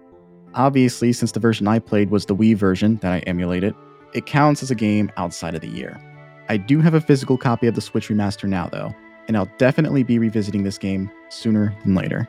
Obviously, 0.56 1.14
since 1.14 1.32
the 1.32 1.40
version 1.40 1.68
I 1.68 1.80
played 1.80 2.10
was 2.10 2.26
the 2.26 2.36
Wii 2.36 2.56
version 2.56 2.98
that 2.98 3.14
I 3.14 3.20
emulated, 3.20 3.74
it 4.14 4.26
counts 4.26 4.62
as 4.62 4.72
a 4.72 4.76
game 4.76 5.10
outside 5.16 5.56
of 5.56 5.62
the 5.62 5.68
year. 5.68 6.02
I 6.50 6.58
do 6.58 6.82
have 6.82 6.96
a 6.96 7.02
physical 7.02 7.38
copy 7.38 7.68
of 7.68 7.76
the 7.76 7.82
Switch 7.82 8.10
remaster 8.10 8.50
now, 8.50 8.68
though, 8.68 8.94
and 9.28 9.38
I'll 9.38 9.52
definitely 9.58 10.04
be 10.04 10.20
revisiting 10.20 10.64
this 10.64 10.78
game 10.78 11.12
sooner 11.30 11.76
than 11.84 11.96
later. 11.96 12.28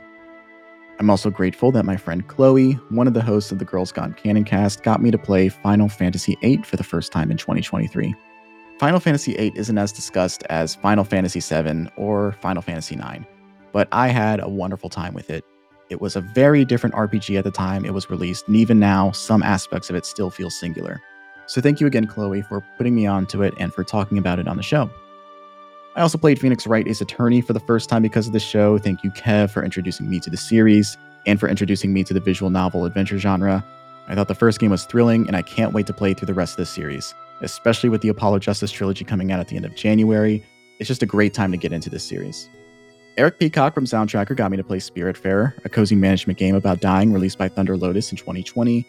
I'm 1.00 1.10
also 1.10 1.30
grateful 1.30 1.70
that 1.72 1.84
my 1.84 1.96
friend 1.96 2.26
Chloe, 2.26 2.72
one 2.90 3.06
of 3.06 3.14
the 3.14 3.22
hosts 3.22 3.52
of 3.52 3.60
the 3.60 3.64
Girls 3.64 3.92
Gone 3.92 4.14
Canon 4.14 4.44
cast, 4.44 4.82
got 4.82 5.00
me 5.00 5.12
to 5.12 5.18
play 5.18 5.48
Final 5.48 5.88
Fantasy 5.88 6.36
VIII 6.42 6.62
for 6.62 6.76
the 6.76 6.82
first 6.82 7.12
time 7.12 7.30
in 7.30 7.36
2023. 7.36 8.14
Final 8.80 8.98
Fantasy 8.98 9.34
VIII 9.34 9.52
isn't 9.54 9.78
as 9.78 9.92
discussed 9.92 10.42
as 10.50 10.74
Final 10.74 11.04
Fantasy 11.04 11.40
VII 11.40 11.88
or 11.96 12.32
Final 12.40 12.62
Fantasy 12.62 12.96
IX, 12.96 13.24
but 13.72 13.86
I 13.92 14.08
had 14.08 14.40
a 14.40 14.48
wonderful 14.48 14.90
time 14.90 15.14
with 15.14 15.30
it. 15.30 15.44
It 15.88 16.00
was 16.00 16.16
a 16.16 16.20
very 16.20 16.64
different 16.64 16.96
RPG 16.96 17.38
at 17.38 17.44
the 17.44 17.50
time 17.50 17.84
it 17.84 17.94
was 17.94 18.10
released, 18.10 18.48
and 18.48 18.56
even 18.56 18.78
now, 18.78 19.12
some 19.12 19.42
aspects 19.42 19.88
of 19.90 19.96
it 19.96 20.04
still 20.04 20.30
feel 20.30 20.50
singular. 20.50 21.00
So 21.46 21.60
thank 21.60 21.80
you 21.80 21.86
again, 21.86 22.06
Chloe, 22.06 22.42
for 22.42 22.62
putting 22.76 22.94
me 22.94 23.06
onto 23.06 23.42
it 23.42 23.54
and 23.58 23.72
for 23.72 23.84
talking 23.84 24.18
about 24.18 24.38
it 24.38 24.48
on 24.48 24.56
the 24.56 24.62
show. 24.62 24.90
I 25.98 26.02
also 26.02 26.16
played 26.16 26.40
Phoenix 26.40 26.66
Wright 26.66 26.86
Ace 26.88 27.00
Attorney 27.00 27.40
for 27.40 27.52
the 27.52 27.60
first 27.60 27.90
time 27.90 28.02
because 28.02 28.26
of 28.26 28.32
the 28.32 28.40
show. 28.40 28.78
Thank 28.78 29.04
you, 29.04 29.10
Kev, 29.10 29.50
for 29.50 29.64
introducing 29.64 30.08
me 30.08 30.20
to 30.20 30.30
the 30.30 30.36
series 30.36 30.96
and 31.26 31.38
for 31.38 31.48
introducing 31.48 31.92
me 31.92 32.04
to 32.04 32.14
the 32.14 32.20
visual 32.20 32.50
novel 32.50 32.86
adventure 32.86 33.18
genre. 33.18 33.64
I 34.06 34.14
thought 34.14 34.28
the 34.28 34.34
first 34.34 34.60
game 34.60 34.70
was 34.70 34.86
thrilling, 34.86 35.26
and 35.26 35.36
I 35.36 35.42
can't 35.42 35.74
wait 35.74 35.86
to 35.88 35.92
play 35.92 36.14
through 36.14 36.26
the 36.26 36.34
rest 36.34 36.52
of 36.52 36.56
this 36.56 36.70
series 36.70 37.14
especially 37.40 37.88
with 37.88 38.02
the 38.02 38.08
Apollo 38.08 38.40
Justice 38.40 38.70
trilogy 38.70 39.04
coming 39.04 39.32
out 39.32 39.40
at 39.40 39.48
the 39.48 39.56
end 39.56 39.64
of 39.64 39.74
January. 39.74 40.42
It's 40.78 40.88
just 40.88 41.02
a 41.02 41.06
great 41.06 41.34
time 41.34 41.50
to 41.52 41.58
get 41.58 41.72
into 41.72 41.90
this 41.90 42.04
series. 42.04 42.48
Eric 43.16 43.38
Peacock 43.38 43.74
from 43.74 43.84
Soundtracker 43.84 44.36
got 44.36 44.50
me 44.50 44.56
to 44.56 44.64
play 44.64 44.78
Spiritfarer, 44.78 45.52
a 45.64 45.68
cozy 45.68 45.96
management 45.96 46.38
game 46.38 46.54
about 46.54 46.80
dying 46.80 47.12
released 47.12 47.36
by 47.36 47.48
Thunder 47.48 47.76
Lotus 47.76 48.12
in 48.12 48.16
2020. 48.16 48.86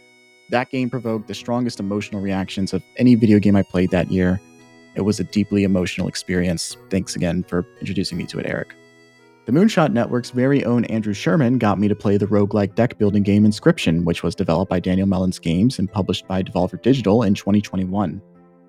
That 0.49 0.69
game 0.69 0.89
provoked 0.89 1.27
the 1.27 1.33
strongest 1.33 1.79
emotional 1.79 2.21
reactions 2.21 2.73
of 2.73 2.83
any 2.97 3.15
video 3.15 3.39
game 3.39 3.55
I 3.55 3.63
played 3.63 3.89
that 3.91 4.11
year. 4.11 4.39
It 4.95 5.01
was 5.01 5.19
a 5.19 5.23
deeply 5.23 5.63
emotional 5.63 6.07
experience. 6.07 6.77
Thanks 6.89 7.15
again 7.15 7.43
for 7.43 7.65
introducing 7.79 8.17
me 8.17 8.25
to 8.27 8.39
it, 8.39 8.45
Eric. 8.45 8.75
The 9.45 9.51
Moonshot 9.51 9.93
Network's 9.93 10.29
very 10.29 10.63
own 10.63 10.85
Andrew 10.85 11.13
Sherman 11.13 11.57
got 11.57 11.79
me 11.79 11.87
to 11.87 11.95
play 11.95 12.17
the 12.17 12.27
roguelike 12.27 12.75
deck 12.75 12.99
building 12.99 13.23
game 13.23 13.45
Inscription, 13.45 14.05
which 14.05 14.21
was 14.21 14.35
developed 14.35 14.69
by 14.69 14.79
Daniel 14.79 15.07
Mullins 15.07 15.39
Games 15.39 15.79
and 15.79 15.91
published 15.91 16.27
by 16.27 16.43
Devolver 16.43 16.79
Digital 16.79 17.23
in 17.23 17.33
2021. 17.33 18.21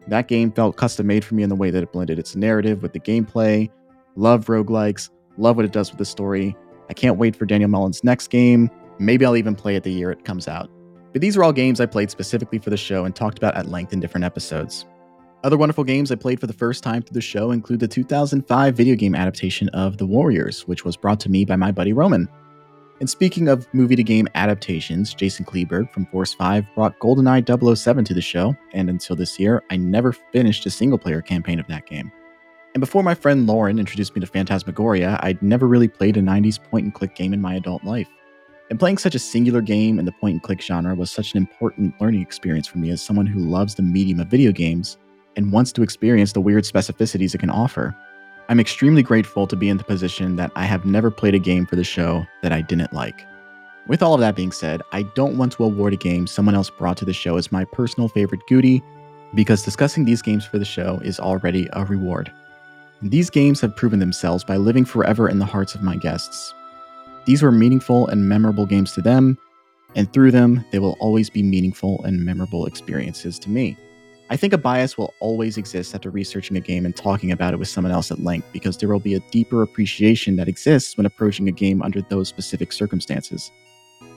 That 0.09 0.29
game 0.29 0.51
felt 0.51 0.77
custom 0.77 1.07
made 1.07 1.25
for 1.25 1.35
me 1.35 1.43
in 1.43 1.51
the 1.51 1.55
way 1.55 1.71
that 1.71 1.83
it 1.83 1.93
blended 1.93 2.19
its 2.19 2.35
narrative 2.35 2.83
with 2.83 2.95
the 2.95 3.01
gameplay. 3.01 3.71
Love 4.17 4.47
roguelikes, 4.47 5.11
love 5.37 5.57
what 5.57 5.67
it 5.67 5.73
does 5.73 5.91
with 5.91 5.99
the 5.99 6.05
story. 6.05 6.57
I 6.89 6.95
can't 6.95 7.19
wait 7.19 7.37
for 7.37 7.45
Daniel 7.45 7.69
Mullins' 7.69 8.03
next 8.03 8.29
game. 8.29 8.71
Maybe 8.99 9.27
I'll 9.27 9.37
even 9.37 9.55
play 9.55 9.77
it 9.77 9.83
the 9.83 9.93
year 9.93 10.11
it 10.11 10.25
comes 10.25 10.49
out. 10.49 10.71
But 11.13 11.21
these 11.21 11.37
are 11.37 11.45
all 11.45 11.53
games 11.53 11.81
I 11.81 11.87
played 11.87 12.11
specifically 12.11 12.59
for 12.59 12.71
the 12.71 12.77
show 12.77 13.05
and 13.05 13.15
talked 13.15 13.37
about 13.37 13.55
at 13.55 13.69
length 13.69 13.93
in 13.93 14.01
different 14.01 14.25
episodes. 14.25 14.87
Other 15.43 15.57
wonderful 15.57 15.85
games 15.85 16.13
I 16.13 16.17
played 16.17 16.39
for 16.39 16.47
the 16.47 16.53
first 16.53 16.83
time 16.83 17.01
through 17.01 17.15
the 17.15 17.23
show 17.23 17.51
include 17.51 17.81
the 17.81 17.89
2005 17.89 18.77
video 18.77 18.95
game 18.95 19.15
adaptation 19.15 19.71
of 19.71 19.97
The 19.97 20.05
Warriors, 20.05 20.69
which 20.69 20.85
was 20.85 20.99
brought 20.99 21.19
to 21.21 21.31
me 21.31 21.47
by 21.47 21.57
my 21.57 21.73
buddy 21.73 21.95
Roman. 21.95 22.29
And 23.01 23.09
speaking 23.09 23.49
of 23.49 23.67
movie 23.73 23.97
to 23.97 24.03
game 24.03 24.29
adaptations, 24.35 25.15
Jason 25.15 25.47
Kleberg 25.47 25.91
from 25.91 26.05
Force 26.07 26.35
5 26.35 26.67
brought 26.75 26.99
GoldenEye 26.99 27.75
007 27.75 28.05
to 28.05 28.13
the 28.13 28.21
show, 28.21 28.55
and 28.75 28.91
until 28.91 29.17
this 29.17 29.39
year, 29.39 29.63
I 29.71 29.79
never 29.79 30.13
finished 30.13 30.67
a 30.67 30.71
single 30.71 30.99
player 30.99 31.23
campaign 31.23 31.59
of 31.59 31.67
that 31.69 31.87
game. 31.87 32.13
And 32.75 32.83
before 32.83 33.03
my 33.03 33.15
friend 33.15 33.47
Lauren 33.47 33.79
introduced 33.79 34.15
me 34.15 34.21
to 34.21 34.27
Phantasmagoria, 34.27 35.19
I'd 35.23 35.41
never 35.41 35.67
really 35.67 35.89
played 35.89 36.19
a 36.19 36.21
90s 36.21 36.63
point 36.63 36.85
and 36.85 36.93
click 36.93 37.15
game 37.15 37.33
in 37.33 37.41
my 37.41 37.55
adult 37.55 37.83
life. 37.83 38.11
And 38.69 38.79
playing 38.79 38.99
such 38.99 39.15
a 39.15 39.19
singular 39.19 39.63
game 39.63 39.99
in 39.99 40.05
the 40.05 40.13
point 40.13 40.35
and 40.35 40.43
click 40.43 40.61
genre 40.61 40.95
was 40.95 41.11
such 41.11 41.33
an 41.33 41.39
important 41.39 41.99
learning 41.99 42.21
experience 42.21 42.69
for 42.69 42.77
me 42.77 42.91
as 42.91 43.01
someone 43.01 43.27
who 43.27 43.41
loves 43.41 43.75
the 43.75 43.83
medium 43.83 44.21
of 44.21 44.29
video 44.29 44.53
games 44.53 44.99
and 45.37 45.53
wants 45.53 45.73
to 45.73 45.83
experience 45.83 46.33
the 46.33 46.41
weird 46.41 46.65
specificities 46.65 47.35
it 47.35 47.39
can 47.39 47.51
offer. 47.51 47.95
I'm 48.49 48.61
extremely 48.61 49.03
grateful 49.03 49.47
to 49.47 49.57
be 49.57 49.69
in 49.69 49.77
the 49.77 49.85
position 49.85 50.37
that 50.37 50.51
I 50.57 50.65
have 50.65 50.85
never 50.85 51.11
played 51.11 51.35
a 51.35 51.39
game 51.39 51.67
for 51.67 51.77
the 51.77 51.85
show 51.85 52.27
that 52.43 52.53
I 52.53 52.63
didn't 52.63 52.93
like. 52.93 53.25
With 53.87 54.03
all 54.03 54.15
of 54.15 54.21
that 54.21 54.37
being 54.37 54.53
said, 54.53 54.83
I 54.93 55.03
don't 55.15 55.39
want 55.39 55.53
to 55.53 55.65
award 55.65 55.93
a 55.93 55.97
game 55.97 56.27
someone 56.27 56.55
else 56.55 56.71
brought 56.71 56.97
to 56.99 57.05
the 57.05 57.13
show 57.13 57.37
as 57.37 57.53
my 57.53 57.65
personal 57.65 58.09
favorite 58.09 58.47
goody, 58.49 58.83
because 59.35 59.63
discussing 59.63 60.05
these 60.05 60.23
games 60.23 60.45
for 60.45 60.59
the 60.59 60.65
show 60.65 61.01
is 61.05 61.21
already 61.21 61.69
a 61.73 61.85
reward. 61.85 62.33
These 63.03 63.31
games 63.31 63.61
have 63.61 63.77
proven 63.77 63.99
themselves 63.99 64.45
by 64.45 64.57
living 64.57 64.85
forever 64.85 65.29
in 65.29 65.39
the 65.39 65.47
hearts 65.47 65.75
of 65.75 65.83
my 65.83 65.97
guests. 65.97 66.53
These 67.25 67.43
were 67.43 67.53
meaningful 67.53 68.09
and 68.09 68.29
memorable 68.29 68.67
games 68.67 68.93
to 68.93 69.01
them, 69.01 69.39
and 69.95 70.13
through 70.13 70.33
them, 70.33 70.65
they 70.73 70.79
will 70.79 70.97
always 71.01 71.31
be 71.31 71.43
meaningful 71.43 72.03
and 72.05 72.25
memorable 72.25 72.67
experiences 72.67 73.39
to 73.41 73.51
me. 73.51 73.77
I 74.33 74.37
think 74.37 74.53
a 74.53 74.59
bias 74.59 74.97
will 74.97 75.13
always 75.19 75.59
exist 75.59 75.93
after 75.93 76.09
researching 76.09 76.57
a 76.57 76.61
game 76.61 76.87
and 76.87 76.95
talking 76.95 77.33
about 77.33 77.53
it 77.53 77.57
with 77.57 77.67
someone 77.67 77.93
else 77.93 78.13
at 78.13 78.23
length 78.23 78.47
because 78.53 78.77
there 78.77 78.89
will 78.89 79.01
be 79.01 79.15
a 79.15 79.21
deeper 79.33 79.61
appreciation 79.61 80.37
that 80.37 80.47
exists 80.47 80.97
when 80.97 81.05
approaching 81.05 81.49
a 81.49 81.53
game 81.53 81.83
under 81.83 82.01
those 82.01 82.29
specific 82.29 82.71
circumstances. 82.71 83.51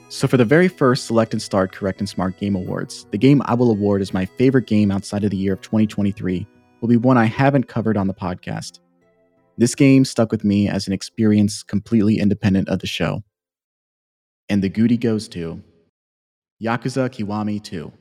So, 0.09 0.27
for 0.27 0.37
the 0.37 0.45
very 0.45 0.67
first 0.67 1.07
Select 1.07 1.33
and 1.33 1.41
Start 1.41 1.71
Correct 1.71 1.99
and 1.99 2.07
Smart 2.07 2.37
Game 2.37 2.55
Awards, 2.55 3.07
the 3.09 3.17
game 3.17 3.41
I 3.45 3.55
will 3.55 3.71
award 3.71 4.03
as 4.03 4.13
my 4.13 4.25
favorite 4.25 4.67
game 4.67 4.91
outside 4.91 5.23
of 5.23 5.31
the 5.31 5.37
year 5.37 5.53
of 5.53 5.61
2023 5.61 6.45
will 6.79 6.89
be 6.89 6.97
one 6.97 7.17
I 7.17 7.25
haven't 7.25 7.67
covered 7.67 7.97
on 7.97 8.05
the 8.05 8.13
podcast. 8.13 8.81
This 9.57 9.73
game 9.73 10.05
stuck 10.05 10.31
with 10.31 10.43
me 10.43 10.69
as 10.69 10.85
an 10.85 10.93
experience 10.93 11.63
completely 11.63 12.19
independent 12.19 12.69
of 12.69 12.77
the 12.77 12.87
show. 12.87 13.23
And 14.47 14.63
the 14.63 14.69
goody 14.69 14.97
goes 14.97 15.27
to 15.29 15.63
Yakuza 16.61 17.09
Kiwami 17.09 17.63
2. 17.63 17.91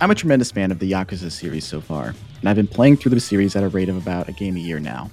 I'm 0.00 0.10
a 0.10 0.14
tremendous 0.14 0.50
fan 0.50 0.72
of 0.72 0.80
the 0.80 0.90
Yakuza 0.90 1.30
series 1.30 1.64
so 1.64 1.80
far, 1.80 2.14
and 2.40 2.48
I've 2.48 2.56
been 2.56 2.66
playing 2.66 2.96
through 2.96 3.10
the 3.10 3.20
series 3.20 3.54
at 3.54 3.62
a 3.62 3.68
rate 3.68 3.88
of 3.88 3.96
about 3.96 4.28
a 4.28 4.32
game 4.32 4.56
a 4.56 4.60
year 4.60 4.80
now. 4.80 5.10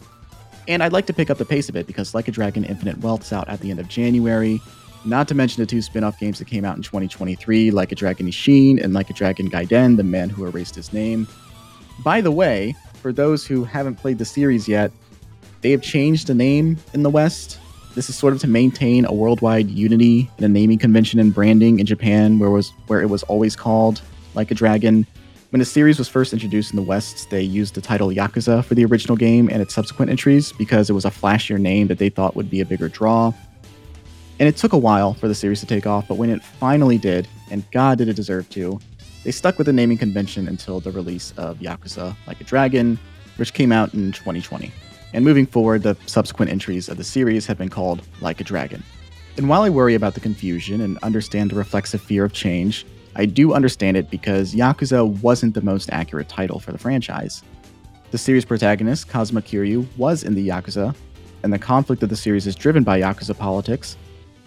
And 0.67 0.81
I'd 0.81 0.91
like 0.91 1.05
to 1.05 1.13
pick 1.13 1.29
up 1.29 1.37
the 1.37 1.45
pace 1.45 1.69
a 1.69 1.73
bit 1.73 1.85
because 1.87 2.13
Like 2.15 2.27
a 2.27 2.31
Dragon 2.31 2.65
Infinite 2.65 2.97
Wealth's 2.97 3.31
out 3.31 3.47
at 3.47 3.59
the 3.59 3.69
end 3.69 3.79
of 3.79 3.87
January, 3.87 4.59
not 5.05 5.27
to 5.27 5.35
mention 5.35 5.61
the 5.61 5.67
two 5.67 5.81
spin 5.81 6.03
off 6.03 6.19
games 6.19 6.39
that 6.39 6.45
came 6.45 6.65
out 6.65 6.75
in 6.77 6.81
2023 6.81 7.71
Like 7.71 7.91
a 7.91 7.95
Dragon 7.95 8.27
Ishin 8.27 8.83
and 8.83 8.93
Like 8.93 9.09
a 9.09 9.13
Dragon 9.13 9.49
Gaiden, 9.49 9.97
The 9.97 10.03
Man 10.03 10.29
Who 10.29 10.45
Erased 10.45 10.75
His 10.75 10.91
Name. 10.91 11.27
By 12.03 12.19
the 12.19 12.31
way, 12.31 12.75
for 12.95 13.13
those 13.13 13.45
who 13.45 13.63
haven't 13.63 13.95
played 13.95 14.17
the 14.17 14.25
series 14.25 14.67
yet, 14.67 14.91
they 15.61 15.71
have 15.71 15.83
changed 15.83 16.27
the 16.27 16.33
name 16.33 16.77
in 16.93 17.03
the 17.03 17.09
West. 17.09 17.59
This 17.93 18.09
is 18.09 18.15
sort 18.15 18.33
of 18.33 18.39
to 18.39 18.47
maintain 18.47 19.05
a 19.05 19.13
worldwide 19.13 19.69
unity 19.69 20.29
in 20.37 20.43
a 20.43 20.49
naming 20.49 20.79
convention 20.79 21.19
and 21.19 21.33
branding 21.33 21.79
in 21.79 21.85
Japan, 21.85 22.39
where 22.39 22.49
was 22.49 22.71
where 22.87 23.01
it 23.01 23.09
was 23.09 23.21
always 23.23 23.55
called 23.55 24.01
like 24.35 24.51
a 24.51 24.55
Dragon. 24.55 25.05
When 25.49 25.59
the 25.59 25.65
series 25.65 25.99
was 25.99 26.07
first 26.07 26.31
introduced 26.31 26.71
in 26.71 26.77
the 26.77 26.81
West, 26.81 27.29
they 27.29 27.41
used 27.41 27.75
the 27.75 27.81
title 27.81 28.09
Yakuza 28.09 28.63
for 28.63 28.73
the 28.73 28.85
original 28.85 29.17
game 29.17 29.49
and 29.49 29.61
its 29.61 29.73
subsequent 29.73 30.09
entries 30.09 30.53
because 30.53 30.89
it 30.89 30.93
was 30.93 31.03
a 31.03 31.09
flashier 31.09 31.59
name 31.59 31.87
that 31.87 31.97
they 31.97 32.09
thought 32.09 32.35
would 32.35 32.49
be 32.49 32.61
a 32.61 32.65
bigger 32.65 32.87
draw. 32.87 33.33
And 34.39 34.47
it 34.47 34.55
took 34.55 34.73
a 34.73 34.77
while 34.77 35.13
for 35.13 35.27
the 35.27 35.35
series 35.35 35.59
to 35.59 35.65
take 35.65 35.85
off, 35.85 36.07
but 36.07 36.15
when 36.15 36.29
it 36.29 36.41
finally 36.41 36.97
did, 36.97 37.27
and 37.49 37.69
God 37.71 37.97
did 37.97 38.07
it 38.07 38.15
deserve 38.15 38.49
to, 38.51 38.79
they 39.23 39.31
stuck 39.31 39.57
with 39.57 39.67
the 39.67 39.73
naming 39.73 39.97
convention 39.97 40.47
until 40.47 40.79
the 40.79 40.91
release 40.91 41.33
of 41.37 41.59
Yakuza 41.59 42.15
Like 42.25 42.41
a 42.41 42.43
Dragon, 42.43 42.97
which 43.35 43.53
came 43.53 43.71
out 43.71 43.93
in 43.93 44.11
2020. 44.13 44.71
And 45.13 45.25
moving 45.25 45.45
forward, 45.45 45.83
the 45.83 45.97
subsequent 46.05 46.49
entries 46.49 46.89
of 46.89 46.97
the 46.97 47.03
series 47.03 47.45
have 47.45 47.57
been 47.57 47.69
called 47.69 48.01
Like 48.21 48.39
a 48.39 48.43
Dragon. 48.43 48.81
And 49.37 49.47
while 49.49 49.63
I 49.63 49.69
worry 49.69 49.95
about 49.95 50.13
the 50.13 50.19
confusion 50.19 50.81
and 50.81 50.97
understand 50.99 51.51
the 51.51 51.55
reflexive 51.55 52.01
fear 52.01 52.25
of 52.25 52.33
change, 52.33 52.85
I 53.15 53.25
do 53.25 53.53
understand 53.53 53.97
it 53.97 54.09
because 54.09 54.53
Yakuza 54.53 55.21
wasn't 55.21 55.53
the 55.53 55.61
most 55.61 55.89
accurate 55.91 56.29
title 56.29 56.59
for 56.59 56.71
the 56.71 56.77
franchise. 56.77 57.43
The 58.11 58.17
series 58.17 58.45
protagonist, 58.45 59.09
Kazuma 59.09 59.41
Kiryu, 59.41 59.85
was 59.97 60.23
in 60.23 60.35
the 60.35 60.47
Yakuza, 60.47 60.95
and 61.43 61.51
the 61.51 61.59
conflict 61.59 62.03
of 62.03 62.09
the 62.09 62.15
series 62.15 62.47
is 62.47 62.55
driven 62.55 62.83
by 62.83 63.01
Yakuza 63.01 63.37
politics, 63.37 63.97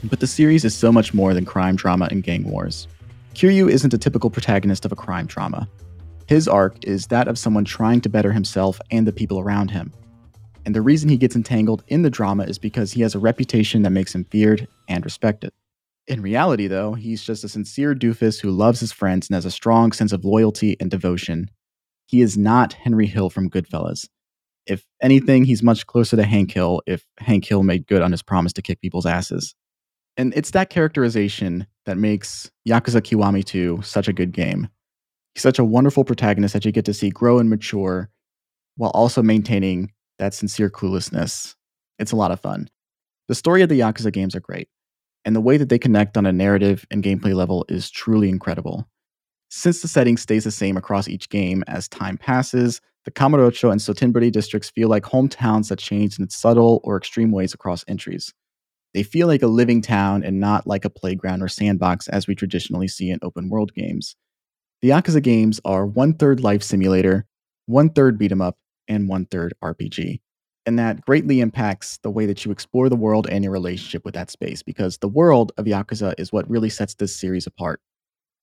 but 0.05 0.21
the 0.21 0.27
series 0.27 0.65
is 0.65 0.75
so 0.75 0.93
much 0.93 1.15
more 1.15 1.35
than 1.35 1.45
crime 1.45 1.77
drama 1.77 2.09
and 2.11 2.23
gang 2.23 2.45
wars. 2.51 2.89
Kiryu 3.35 3.71
isn't 3.71 3.95
a 3.95 3.99
typical 3.99 4.31
protagonist 4.31 4.85
of 4.85 4.93
a 4.93 4.97
crime 4.97 5.27
drama. 5.27 5.69
His 6.27 6.49
arc 6.49 6.83
is 6.85 7.09
that 7.09 7.29
of 7.29 7.39
someone 7.39 7.65
trying 7.65 8.01
to 8.03 8.09
better 8.09 8.33
himself 8.33 8.81
and 8.91 9.07
the 9.07 9.13
people 9.13 9.41
around 9.41 9.71
him. 9.71 9.93
And 10.65 10.75
the 10.75 10.83
reason 10.83 11.11
he 11.11 11.19
gets 11.19 11.37
entangled 11.37 11.85
in 11.89 12.03
the 12.03 12.11
drama 12.11 12.45
is 12.45 12.59
because 12.59 12.93
he 12.93 13.03
has 13.03 13.15
a 13.15 13.19
reputation 13.19 13.83
that 13.83 13.91
makes 13.91 14.15
him 14.15 14.25
feared 14.25 14.67
and 14.89 15.05
respected. 15.05 15.53
In 16.07 16.21
reality, 16.21 16.67
though, 16.67 16.93
he's 16.93 17.23
just 17.23 17.45
a 17.45 17.49
sincere 17.49 17.95
doofus 17.95 18.41
who 18.41 18.51
loves 18.51 18.81
his 18.81 18.93
friends 18.93 19.29
and 19.29 19.35
has 19.35 19.47
a 19.47 19.51
strong 19.51 19.91
sense 19.93 20.13
of 20.13 20.25
loyalty 20.25 20.77
and 20.79 20.91
devotion. 20.91 21.51
He 22.07 22.21
is 22.21 22.37
not 22.37 22.75
Henry 22.75 23.07
Hill 23.07 23.31
from 23.31 23.49
Goodfellas. 23.49 24.07
If 24.67 24.85
anything, 25.03 25.45
he's 25.45 25.63
much 25.63 25.87
closer 25.87 26.17
to 26.17 26.25
Hank 26.25 26.53
Hill 26.53 26.83
if 26.87 27.05
Hank 27.19 27.47
Hill 27.47 27.63
made 27.63 27.87
good 27.87 28.03
on 28.03 28.13
his 28.13 28.23
promise 28.23 28.53
to 28.55 28.63
kick 28.63 28.81
people's 28.81 29.07
asses. 29.07 29.55
And 30.17 30.35
it's 30.37 30.51
that 30.53 30.71
characterization 30.71 31.67
that 31.87 31.97
makes 31.97 32.51
Yakuza 32.69 33.01
Kiwami 33.01 33.45
2 33.45 33.81
such 33.83 34.07
a 34.07 34.13
good 34.13 34.33
game. 34.33 34.69
He's 35.35 35.43
such 35.43 35.59
a 35.59 35.65
wonderful 35.65 36.05
protagonist 36.05 36.53
that 36.53 36.65
you 36.65 36.73
get 36.73 36.85
to 36.85 36.95
see 36.95 37.11
grow 37.11 37.39
and 37.39 37.49
mature 37.49 38.11
while 38.77 38.91
also 38.91 39.23
maintaining 39.23 39.91
that 40.19 40.35
sincere 40.35 40.71
cluelessness. 40.71 41.55
It's 41.99 42.13
a 42.13 42.17
lot 42.17 42.31
of 42.31 42.41
fun. 42.41 42.69
The 43.29 43.35
story 43.35 43.63
of 43.63 43.69
the 43.71 43.81
Yakuza 43.81 44.13
games 44.13 44.37
are 44.37 44.41
great 44.41 44.69
and 45.25 45.35
the 45.35 45.41
way 45.41 45.57
that 45.57 45.69
they 45.69 45.79
connect 45.79 46.17
on 46.17 46.27
a 46.27 46.33
narrative 46.33 46.87
and 46.91 47.03
gameplay 47.03 47.35
level 47.35 47.65
is 47.69 47.91
truly 47.91 48.29
incredible. 48.29 48.89
Since 49.51 49.83
the 49.83 49.89
setting 49.89 50.17
stays 50.17 50.45
the 50.45 50.51
same 50.51 50.77
across 50.77 51.09
each 51.09 51.29
game 51.29 51.63
as 51.67 51.89
time 51.89 52.19
passes, 52.19 52.81
the 53.05 53.11
Kamurocho 53.11 53.71
and 53.71 53.81
Sotenbori 53.81 54.33
districts 54.33 54.71
feel 54.71 54.89
like 54.89 55.05
hometowns 55.05 55.69
that 55.69 55.79
change 55.79 56.19
in 56.19 56.29
subtle 56.31 56.81
or 56.85 56.97
extreme 56.97 57.31
ways 57.31 57.55
across 57.55 57.85
entries. 57.87 58.33
They 58.95 59.03
feel 59.03 59.27
like 59.27 59.43
a 59.43 59.47
living 59.47 59.83
town 59.83 60.23
and 60.25 60.41
not 60.41 60.67
like 60.67 60.85
a 60.85 60.91
playground 60.91 61.43
or 61.43 61.49
sandbox 61.49 62.09
as 62.09 62.27
we 62.27 62.35
traditionally 62.35 62.89
see 62.89 63.11
in 63.11 63.19
open 63.23 63.51
world 63.51 63.75
games. 63.75 64.17
The 64.83 64.91
Yakuza 64.91 65.23
games 65.23 65.61
are 65.65 65.87
one 65.87 66.15
third 66.15 66.41
life 66.41 66.63
simulator, 66.63 67.27
one 67.67 67.91
third 67.91 68.19
beat 68.19 68.33
'em 68.33 68.41
up, 68.41 68.57
and 68.89 69.09
one 69.09 69.27
third 69.27 69.55
RPG 69.63 70.21
and 70.67 70.79
that 70.79 71.03
greatly 71.03 71.41
impacts 71.41 71.99
the 72.03 72.11
way 72.11 72.27
that 72.27 72.45
you 72.45 72.51
explore 72.51 72.89
the 72.89 72.97
world 72.97 73.27
and 73.29 73.45
your 73.45 73.53
relationship 73.53 74.05
with 74.05 74.15
that 74.15 74.31
space 74.31 74.63
because 74.63 74.99
the 74.99 75.09
world 75.09 75.53
of 75.57 75.67
Yakuza 75.67 76.15
is 76.19 76.33
what 76.33 76.49
really 76.49 76.71
sets 76.71 76.95
this 76.95 77.15
series 77.15 77.47
apart. 77.47 77.81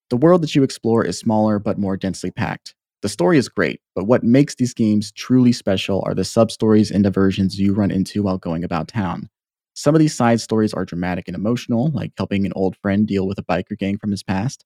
The 0.10 0.17
world 0.17 0.43
that 0.43 0.55
you 0.55 0.63
explore 0.63 1.05
is 1.05 1.17
smaller 1.17 1.60
but 1.60 1.79
more 1.79 1.97
densely 1.97 2.31
packed. 2.31 2.75
The 3.01 3.10
story 3.10 3.38
is 3.38 3.49
great, 3.49 3.81
but 3.95 4.05
what 4.05 4.23
makes 4.23 4.55
these 4.55 4.73
games 4.73 5.12
truly 5.12 5.51
special 5.51 6.03
are 6.05 6.13
the 6.13 6.25
sub 6.25 6.51
stories 6.51 6.91
and 6.91 7.03
diversions 7.03 7.60
you 7.60 7.73
run 7.73 7.91
into 7.91 8.23
while 8.23 8.38
going 8.38 8.63
about 8.63 8.88
town. 8.88 9.29
Some 9.73 9.95
of 9.95 9.99
these 9.99 10.15
side 10.15 10.41
stories 10.41 10.73
are 10.73 10.86
dramatic 10.86 11.27
and 11.27 11.36
emotional, 11.36 11.91
like 11.91 12.12
helping 12.17 12.45
an 12.45 12.53
old 12.55 12.75
friend 12.77 13.07
deal 13.07 13.27
with 13.27 13.39
a 13.39 13.43
biker 13.43 13.77
gang 13.77 13.97
from 13.97 14.12
his 14.12 14.23
past. 14.23 14.65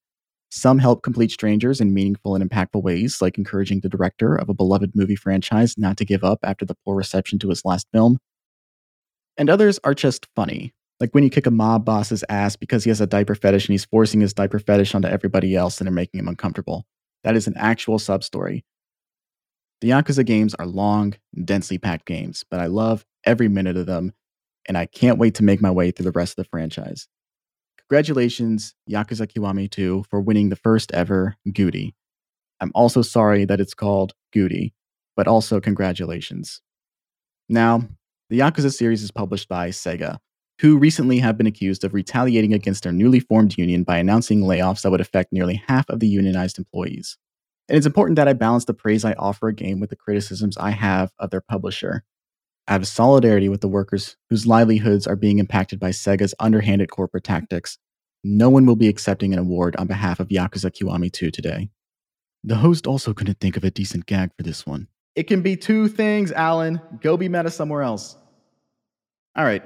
Some 0.49 0.79
help 0.79 1.03
complete 1.03 1.31
strangers 1.31 1.81
in 1.81 1.93
meaningful 1.93 2.35
and 2.35 2.49
impactful 2.49 2.81
ways, 2.81 3.21
like 3.21 3.37
encouraging 3.37 3.81
the 3.81 3.89
director 3.89 4.35
of 4.35 4.49
a 4.49 4.53
beloved 4.53 4.91
movie 4.95 5.15
franchise 5.15 5.77
not 5.77 5.97
to 5.97 6.05
give 6.05 6.23
up 6.23 6.39
after 6.43 6.65
the 6.65 6.75
poor 6.85 6.95
reception 6.95 7.39
to 7.39 7.49
his 7.49 7.65
last 7.65 7.87
film. 7.91 8.19
And 9.37 9.49
others 9.49 9.79
are 9.83 9.93
just 9.93 10.27
funny, 10.35 10.73
like 10.99 11.13
when 11.13 11.23
you 11.23 11.29
kick 11.29 11.45
a 11.45 11.51
mob 11.51 11.83
boss's 11.83 12.23
ass 12.29 12.55
because 12.55 12.85
he 12.85 12.89
has 12.89 13.01
a 13.01 13.07
diaper 13.07 13.35
fetish 13.35 13.67
and 13.67 13.73
he's 13.73 13.85
forcing 13.85 14.21
his 14.21 14.33
diaper 14.33 14.59
fetish 14.59 14.95
onto 14.95 15.09
everybody 15.09 15.55
else 15.55 15.79
and 15.79 15.87
they're 15.87 15.93
making 15.93 16.19
him 16.19 16.27
uncomfortable. 16.27 16.85
That 17.23 17.35
is 17.35 17.47
an 17.47 17.55
actual 17.57 17.99
sub 17.99 18.23
story. 18.23 18.63
The 19.81 19.89
Yakuza 19.89 20.25
games 20.25 20.55
are 20.55 20.65
long, 20.65 21.15
densely 21.43 21.77
packed 21.77 22.05
games, 22.05 22.45
but 22.49 22.59
I 22.59 22.67
love 22.67 23.05
every 23.25 23.49
minute 23.49 23.75
of 23.75 23.87
them, 23.87 24.13
and 24.67 24.77
I 24.77 24.85
can't 24.85 25.19
wait 25.19 25.35
to 25.35 25.43
make 25.43 25.61
my 25.61 25.71
way 25.71 25.91
through 25.91 26.05
the 26.05 26.11
rest 26.11 26.37
of 26.37 26.43
the 26.43 26.49
franchise. 26.49 27.07
Congratulations, 27.89 28.75
Yakuza 28.89 29.27
Kiwami 29.27 29.69
2, 29.69 30.05
for 30.09 30.21
winning 30.21 30.49
the 30.49 30.55
first 30.55 30.91
ever 30.91 31.35
Goody. 31.51 31.95
I'm 32.59 32.71
also 32.73 33.01
sorry 33.01 33.45
that 33.45 33.59
it's 33.59 33.73
called 33.73 34.13
Goody, 34.33 34.73
but 35.15 35.27
also 35.27 35.59
congratulations. 35.59 36.61
Now, 37.47 37.83
the 38.29 38.39
Yakuza 38.39 38.73
series 38.73 39.03
is 39.03 39.11
published 39.11 39.47
by 39.47 39.69
Sega, 39.69 40.17
who 40.61 40.77
recently 40.77 41.19
have 41.19 41.37
been 41.37 41.47
accused 41.47 41.83
of 41.83 41.93
retaliating 41.93 42.53
against 42.53 42.83
their 42.83 42.91
newly 42.91 43.19
formed 43.19 43.57
union 43.57 43.83
by 43.83 43.97
announcing 43.97 44.41
layoffs 44.41 44.81
that 44.81 44.91
would 44.91 45.01
affect 45.01 45.31
nearly 45.31 45.61
half 45.67 45.89
of 45.89 45.99
the 45.99 46.07
unionized 46.07 46.57
employees. 46.57 47.17
And 47.67 47.77
it's 47.77 47.85
important 47.85 48.15
that 48.15 48.27
I 48.27 48.33
balance 48.33 48.65
the 48.65 48.73
praise 48.73 49.03
I 49.03 49.13
offer 49.13 49.47
a 49.47 49.53
game 49.53 49.79
with 49.79 49.89
the 49.89 49.95
criticisms 49.95 50.57
I 50.57 50.71
have 50.71 51.11
of 51.19 51.29
their 51.29 51.41
publisher. 51.41 52.03
Out 52.67 52.81
of 52.81 52.87
solidarity 52.87 53.47
with 53.47 53.61
the 53.61 53.67
workers 53.67 54.15
whose 54.29 54.47
livelihoods 54.47 55.05
are 55.05 55.15
being 55.15 55.37
impacted 55.37 55.79
by 55.79 55.91
Sega's 55.91 56.33
underhanded 56.39 56.89
corporate 56.89 57.23
tactics, 57.23 57.77
no 58.23 58.49
one 58.49 58.65
will 58.65 58.75
be 58.75 58.87
accepting 58.87 59.33
an 59.33 59.39
award 59.39 59.75
on 59.75 59.85
behalf 59.85 60.19
of 60.19 60.29
Yakuza 60.29 60.71
Kiwami 60.71 61.13
2 61.13 61.29
today. 61.29 61.69
The 62.43 62.55
host 62.55 62.87
also 62.87 63.13
couldn't 63.13 63.39
think 63.39 63.55
of 63.55 63.63
a 63.63 63.69
decent 63.69 64.07
gag 64.07 64.31
for 64.35 64.41
this 64.41 64.65
one. 64.65 64.87
It 65.15 65.23
can 65.23 65.41
be 65.41 65.55
two 65.55 65.87
things, 65.87 66.31
Alan. 66.31 66.81
Go 67.01 67.17
be 67.17 67.29
meta 67.29 67.51
somewhere 67.51 67.83
else. 67.83 68.15
All 69.35 69.45
right. 69.45 69.63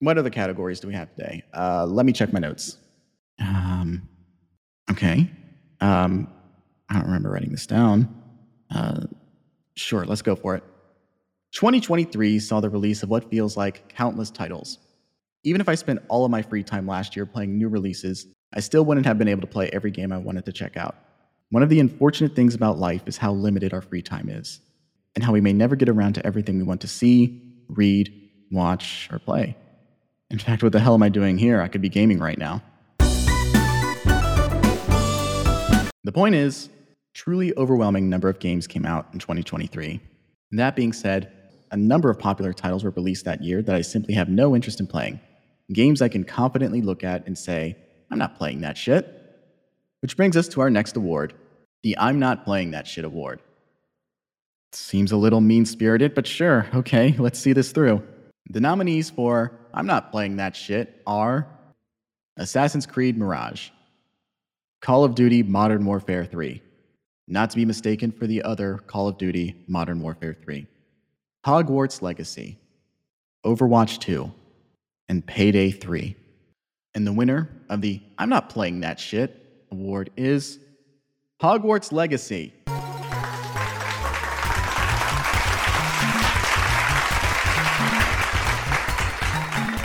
What 0.00 0.18
other 0.18 0.30
categories 0.30 0.80
do 0.80 0.88
we 0.88 0.94
have 0.94 1.14
today? 1.14 1.44
Uh, 1.54 1.86
let 1.86 2.04
me 2.04 2.12
check 2.12 2.30
my 2.32 2.40
notes. 2.40 2.76
Um, 3.40 4.06
okay. 4.90 5.30
Um, 5.80 6.28
I 6.90 6.94
don't 6.94 7.06
remember 7.06 7.30
writing 7.30 7.52
this 7.52 7.66
down. 7.66 8.22
Uh, 8.70 9.06
sure, 9.76 10.04
let's 10.04 10.22
go 10.22 10.36
for 10.36 10.56
it. 10.56 10.64
2023 11.54 12.40
saw 12.40 12.58
the 12.58 12.68
release 12.68 13.04
of 13.04 13.10
what 13.10 13.30
feels 13.30 13.56
like 13.56 13.88
countless 13.88 14.28
titles. 14.28 14.78
Even 15.44 15.60
if 15.60 15.68
I 15.68 15.76
spent 15.76 16.02
all 16.08 16.24
of 16.24 16.30
my 16.32 16.42
free 16.42 16.64
time 16.64 16.84
last 16.84 17.14
year 17.14 17.26
playing 17.26 17.56
new 17.56 17.68
releases, 17.68 18.26
I 18.54 18.58
still 18.58 18.84
wouldn't 18.84 19.06
have 19.06 19.18
been 19.18 19.28
able 19.28 19.42
to 19.42 19.46
play 19.46 19.70
every 19.72 19.92
game 19.92 20.10
I 20.10 20.18
wanted 20.18 20.44
to 20.46 20.52
check 20.52 20.76
out. 20.76 20.96
One 21.50 21.62
of 21.62 21.68
the 21.68 21.78
unfortunate 21.78 22.34
things 22.34 22.56
about 22.56 22.80
life 22.80 23.02
is 23.06 23.16
how 23.16 23.32
limited 23.34 23.72
our 23.72 23.82
free 23.82 24.02
time 24.02 24.28
is, 24.28 24.58
and 25.14 25.22
how 25.22 25.30
we 25.30 25.40
may 25.40 25.52
never 25.52 25.76
get 25.76 25.88
around 25.88 26.14
to 26.14 26.26
everything 26.26 26.58
we 26.58 26.64
want 26.64 26.80
to 26.80 26.88
see, 26.88 27.40
read, 27.68 28.12
watch, 28.50 29.08
or 29.12 29.20
play. 29.20 29.56
In 30.30 30.40
fact, 30.40 30.64
what 30.64 30.72
the 30.72 30.80
hell 30.80 30.94
am 30.94 31.04
I 31.04 31.08
doing 31.08 31.38
here? 31.38 31.60
I 31.60 31.68
could 31.68 31.82
be 31.82 31.88
gaming 31.88 32.18
right 32.18 32.36
now. 32.36 32.64
The 36.02 36.12
point 36.12 36.34
is, 36.34 36.68
truly 37.12 37.56
overwhelming 37.56 38.10
number 38.10 38.28
of 38.28 38.40
games 38.40 38.66
came 38.66 38.84
out 38.84 39.06
in 39.12 39.20
2023. 39.20 40.00
And 40.50 40.58
that 40.58 40.74
being 40.76 40.92
said, 40.92 41.32
a 41.74 41.76
number 41.76 42.08
of 42.08 42.20
popular 42.20 42.52
titles 42.52 42.84
were 42.84 42.90
released 42.90 43.24
that 43.24 43.42
year 43.42 43.60
that 43.60 43.74
I 43.74 43.80
simply 43.80 44.14
have 44.14 44.28
no 44.28 44.54
interest 44.54 44.78
in 44.78 44.86
playing. 44.86 45.18
Games 45.72 46.00
I 46.00 46.08
can 46.08 46.22
confidently 46.22 46.80
look 46.80 47.02
at 47.02 47.26
and 47.26 47.36
say, 47.36 47.76
I'm 48.12 48.18
not 48.18 48.38
playing 48.38 48.60
that 48.60 48.78
shit. 48.78 49.08
Which 50.00 50.16
brings 50.16 50.36
us 50.36 50.46
to 50.48 50.60
our 50.60 50.70
next 50.70 50.96
award 50.96 51.34
the 51.82 51.98
I'm 51.98 52.20
Not 52.20 52.44
Playing 52.44 52.70
That 52.70 52.86
Shit 52.86 53.04
award. 53.04 53.40
Seems 54.72 55.10
a 55.10 55.16
little 55.16 55.40
mean 55.40 55.66
spirited, 55.66 56.14
but 56.14 56.28
sure, 56.28 56.66
okay, 56.74 57.14
let's 57.18 57.40
see 57.40 57.52
this 57.52 57.72
through. 57.72 58.02
The 58.50 58.60
nominees 58.60 59.10
for 59.10 59.52
I'm 59.74 59.86
Not 59.86 60.12
Playing 60.12 60.36
That 60.36 60.54
Shit 60.54 61.02
are 61.08 61.48
Assassin's 62.36 62.86
Creed 62.86 63.18
Mirage, 63.18 63.70
Call 64.80 65.02
of 65.02 65.16
Duty 65.16 65.42
Modern 65.42 65.84
Warfare 65.84 66.24
3, 66.24 66.62
not 67.26 67.50
to 67.50 67.56
be 67.56 67.64
mistaken 67.64 68.12
for 68.12 68.28
the 68.28 68.44
other 68.44 68.78
Call 68.86 69.08
of 69.08 69.18
Duty 69.18 69.64
Modern 69.66 70.00
Warfare 70.00 70.36
3, 70.40 70.68
Hogwarts 71.44 72.00
Legacy, 72.00 72.56
Overwatch 73.44 73.98
2, 73.98 74.32
and 75.10 75.26
Payday 75.26 75.72
3. 75.72 76.16
And 76.94 77.06
the 77.06 77.12
winner 77.12 77.50
of 77.68 77.82
the 77.82 78.00
I'm 78.16 78.30
Not 78.30 78.48
Playing 78.48 78.80
That 78.80 78.98
Shit 78.98 79.66
award 79.70 80.08
is 80.16 80.58
Hogwarts 81.42 81.92
Legacy. 81.92 82.54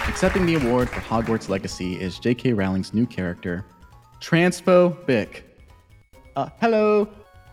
Accepting 0.07 0.45
the 0.45 0.55
award 0.55 0.89
for 0.89 1.01
Hogwarts 1.01 1.49
Legacy 1.49 1.99
is 1.99 2.19
J.K. 2.19 2.53
Rowling's 2.53 2.93
new 2.93 3.05
character, 3.05 3.65
Transfo 4.21 5.05
Bick. 5.05 5.45
Uh, 6.37 6.47
hello. 6.61 7.09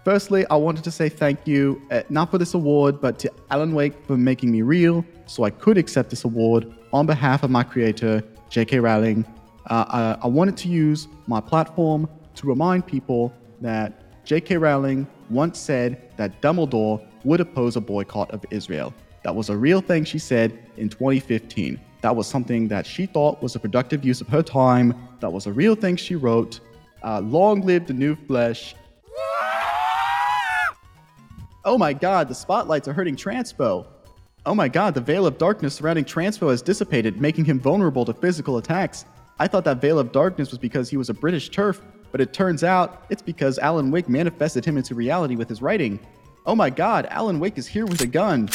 Firstly, 0.06 0.46
I 0.50 0.54
wanted 0.54 0.84
to 0.84 0.92
say 0.92 1.08
thank 1.08 1.48
you, 1.48 1.82
uh, 1.90 2.04
not 2.10 2.30
for 2.30 2.38
this 2.38 2.54
award, 2.54 3.00
but 3.00 3.18
to 3.18 3.32
Alan 3.50 3.74
Wake 3.74 4.06
for 4.06 4.16
making 4.16 4.52
me 4.52 4.62
real 4.62 5.04
so 5.26 5.42
I 5.42 5.50
could 5.50 5.76
accept 5.76 6.10
this 6.10 6.22
award 6.22 6.72
on 6.92 7.06
behalf 7.06 7.42
of 7.42 7.50
my 7.50 7.64
creator, 7.64 8.22
J.K. 8.48 8.78
Rowling. 8.78 9.24
Uh, 9.68 10.16
I, 10.20 10.26
I 10.26 10.28
wanted 10.28 10.56
to 10.58 10.68
use 10.68 11.08
my 11.26 11.40
platform 11.40 12.08
to 12.36 12.46
remind 12.46 12.86
people 12.86 13.34
that 13.60 14.24
J.K. 14.24 14.58
Rowling 14.58 15.08
once 15.28 15.58
said 15.58 16.08
that 16.18 16.40
Dumbledore 16.40 17.04
would 17.24 17.40
oppose 17.40 17.74
a 17.74 17.80
boycott 17.80 18.30
of 18.30 18.44
Israel. 18.52 18.94
That 19.24 19.34
was 19.34 19.50
a 19.50 19.56
real 19.56 19.80
thing 19.80 20.04
she 20.04 20.20
said 20.20 20.56
in 20.76 20.88
2015. 20.88 21.80
That 22.02 22.14
was 22.14 22.28
something 22.28 22.68
that 22.68 22.86
she 22.86 23.06
thought 23.06 23.42
was 23.42 23.56
a 23.56 23.58
productive 23.58 24.04
use 24.04 24.20
of 24.20 24.28
her 24.28 24.44
time. 24.44 24.94
That 25.18 25.32
was 25.32 25.48
a 25.48 25.52
real 25.52 25.74
thing 25.74 25.96
she 25.96 26.14
wrote. 26.14 26.60
Uh, 27.02 27.22
long 27.22 27.62
live 27.62 27.88
the 27.88 27.92
new 27.92 28.14
flesh. 28.14 28.76
Oh 31.66 31.76
my 31.76 31.92
god, 31.92 32.28
the 32.28 32.34
spotlights 32.34 32.86
are 32.86 32.92
hurting 32.92 33.16
Transpo. 33.16 33.88
Oh 34.46 34.54
my 34.54 34.68
god, 34.68 34.94
the 34.94 35.00
veil 35.00 35.26
of 35.26 35.36
darkness 35.36 35.74
surrounding 35.74 36.04
Transpo 36.04 36.48
has 36.48 36.62
dissipated, 36.62 37.20
making 37.20 37.44
him 37.44 37.58
vulnerable 37.58 38.04
to 38.04 38.14
physical 38.14 38.58
attacks. 38.58 39.04
I 39.40 39.48
thought 39.48 39.64
that 39.64 39.80
veil 39.80 39.98
of 39.98 40.12
darkness 40.12 40.50
was 40.50 40.60
because 40.60 40.88
he 40.88 40.96
was 40.96 41.10
a 41.10 41.14
British 41.14 41.48
turf, 41.48 41.82
but 42.12 42.20
it 42.20 42.32
turns 42.32 42.62
out 42.62 43.04
it's 43.10 43.20
because 43.20 43.58
Alan 43.58 43.90
Wake 43.90 44.08
manifested 44.08 44.64
him 44.64 44.76
into 44.76 44.94
reality 44.94 45.34
with 45.34 45.48
his 45.48 45.60
writing. 45.60 45.98
Oh 46.46 46.54
my 46.54 46.70
god, 46.70 47.06
Alan 47.10 47.40
Wake 47.40 47.58
is 47.58 47.66
here 47.66 47.84
with 47.84 48.00
a 48.00 48.06
gun. 48.06 48.48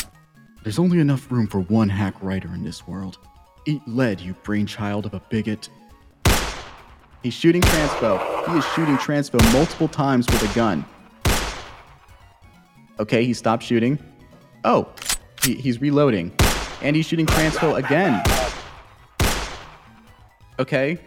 There's 0.64 0.80
only 0.80 1.00
enough 1.00 1.30
room 1.30 1.48
for 1.48 1.60
one 1.60 1.90
hack 1.90 2.16
writer 2.22 2.48
in 2.54 2.64
this 2.64 2.88
world. 2.88 3.18
Eat 3.68 3.82
lead, 3.88 4.22
you 4.22 4.36
brainchild 4.44 5.06
of 5.06 5.14
a 5.14 5.20
bigot. 5.30 5.68
He's 7.24 7.34
shooting 7.34 7.62
Transpo. 7.62 8.48
He 8.50 8.58
is 8.58 8.66
shooting 8.68 8.96
Transpo 8.96 9.52
multiple 9.52 9.90
times 9.90 10.28
with 10.28 10.50
a 10.50 10.56
gun. 10.56 10.86
Okay, 13.02 13.26
he 13.26 13.34
stopped 13.34 13.64
shooting. 13.64 13.98
Oh, 14.64 14.88
he, 15.44 15.56
he's 15.56 15.82
reloading. 15.82 16.32
And 16.84 16.96
he's 16.96 17.08
shooting 17.08 17.26
Transpo 17.26 17.76
again. 17.76 18.22
Okay. 20.60 21.00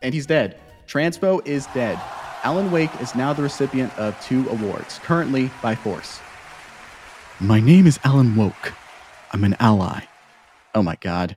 And 0.00 0.14
he's 0.14 0.24
dead. 0.24 0.58
Transpo 0.86 1.46
is 1.46 1.66
dead. 1.74 2.00
Alan 2.44 2.70
Wake 2.70 2.90
is 2.98 3.14
now 3.14 3.34
the 3.34 3.42
recipient 3.42 3.94
of 3.98 4.18
two 4.22 4.48
awards, 4.48 4.98
currently 5.00 5.50
by 5.60 5.74
force. 5.74 6.18
My 7.40 7.60
name 7.60 7.86
is 7.86 8.00
Alan 8.02 8.34
Woke. 8.34 8.72
I'm 9.32 9.44
an 9.44 9.54
ally. 9.60 10.04
Oh 10.74 10.82
my 10.82 10.96
god. 10.98 11.36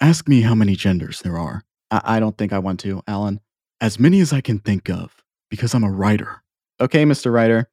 Ask 0.00 0.28
me 0.28 0.40
how 0.40 0.54
many 0.54 0.76
genders 0.76 1.20
there 1.20 1.36
are. 1.36 1.62
I, 1.90 2.00
I 2.04 2.20
don't 2.20 2.38
think 2.38 2.54
I 2.54 2.58
want 2.58 2.80
to, 2.80 3.02
Alan. 3.06 3.40
As 3.82 4.00
many 4.00 4.20
as 4.20 4.32
I 4.32 4.40
can 4.40 4.60
think 4.60 4.88
of, 4.88 5.22
because 5.50 5.74
I'm 5.74 5.84
a 5.84 5.90
writer. 5.90 6.42
Okay, 6.80 7.04
Mr. 7.04 7.30
Writer. 7.30 7.68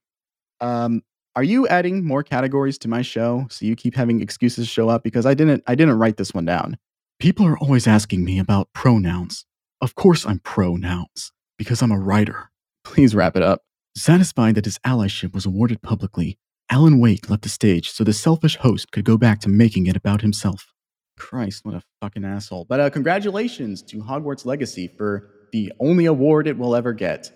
Um, 0.59 1.03
are 1.35 1.43
you 1.43 1.67
adding 1.67 2.05
more 2.05 2.23
categories 2.23 2.77
to 2.79 2.87
my 2.87 3.01
show 3.01 3.47
so 3.49 3.65
you 3.65 3.75
keep 3.75 3.95
having 3.95 4.21
excuses 4.21 4.67
show 4.67 4.89
up? 4.89 5.03
Because 5.03 5.25
I 5.25 5.33
didn't 5.33 5.63
I 5.67 5.75
didn't 5.75 5.97
write 5.97 6.17
this 6.17 6.33
one 6.33 6.45
down. 6.45 6.77
People 7.19 7.45
are 7.45 7.57
always 7.57 7.87
asking 7.87 8.23
me 8.23 8.39
about 8.39 8.73
pronouns. 8.73 9.45
Of 9.79 9.95
course 9.95 10.25
I'm 10.25 10.39
pronouns, 10.39 11.31
because 11.57 11.81
I'm 11.81 11.91
a 11.91 11.99
writer. 11.99 12.51
Please 12.83 13.15
wrap 13.15 13.35
it 13.35 13.43
up. 13.43 13.61
Satisfied 13.95 14.55
that 14.55 14.65
his 14.65 14.79
allyship 14.79 15.33
was 15.33 15.45
awarded 15.45 15.81
publicly, 15.81 16.37
Alan 16.71 16.99
Wake 16.99 17.29
left 17.29 17.43
the 17.43 17.49
stage 17.49 17.91
so 17.91 18.05
the 18.05 18.13
selfish 18.13 18.55
host 18.55 18.91
could 18.93 19.03
go 19.03 19.17
back 19.17 19.41
to 19.41 19.49
making 19.49 19.87
it 19.87 19.97
about 19.97 20.21
himself. 20.21 20.71
Christ, 21.17 21.65
what 21.65 21.75
a 21.75 21.83
fucking 22.01 22.23
asshole. 22.23 22.65
But 22.65 22.79
uh, 22.79 22.89
congratulations 22.89 23.81
to 23.83 23.97
Hogwarts 23.97 24.45
Legacy 24.45 24.87
for 24.87 25.29
the 25.51 25.73
only 25.81 26.05
award 26.05 26.47
it 26.47 26.57
will 26.57 26.73
ever 26.73 26.93
get. 26.93 27.29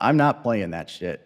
I'm 0.00 0.16
not 0.16 0.44
playing 0.44 0.70
that 0.70 0.88
shit. 0.88 1.25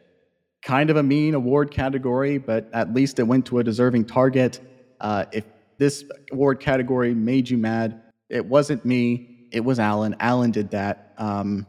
Kind 0.63 0.91
of 0.91 0.97
a 0.97 1.03
mean 1.03 1.35
award 1.35 1.71
category, 1.71 2.39
but 2.39 2.69
at 2.73 2.93
least 2.93 3.19
it 3.19 3.23
went 3.25 3.47
to 3.47 3.59
a 3.59 3.65
deserving 3.65 4.05
target. 4.05 4.61
Uh, 5.01 5.25
if 5.33 5.45
this 5.79 6.05
award 6.33 6.61
category 6.61 7.15
made 7.15 7.49
you 7.49 7.57
mad, 7.57 8.03
it 8.29 8.45
wasn't 8.45 8.85
me, 8.85 9.47
it 9.53 9.61
was 9.61 9.79
Alan. 9.79 10.15
Alan 10.21 10.51
did 10.51 10.71
that. 10.71 11.15
Um, 11.19 11.67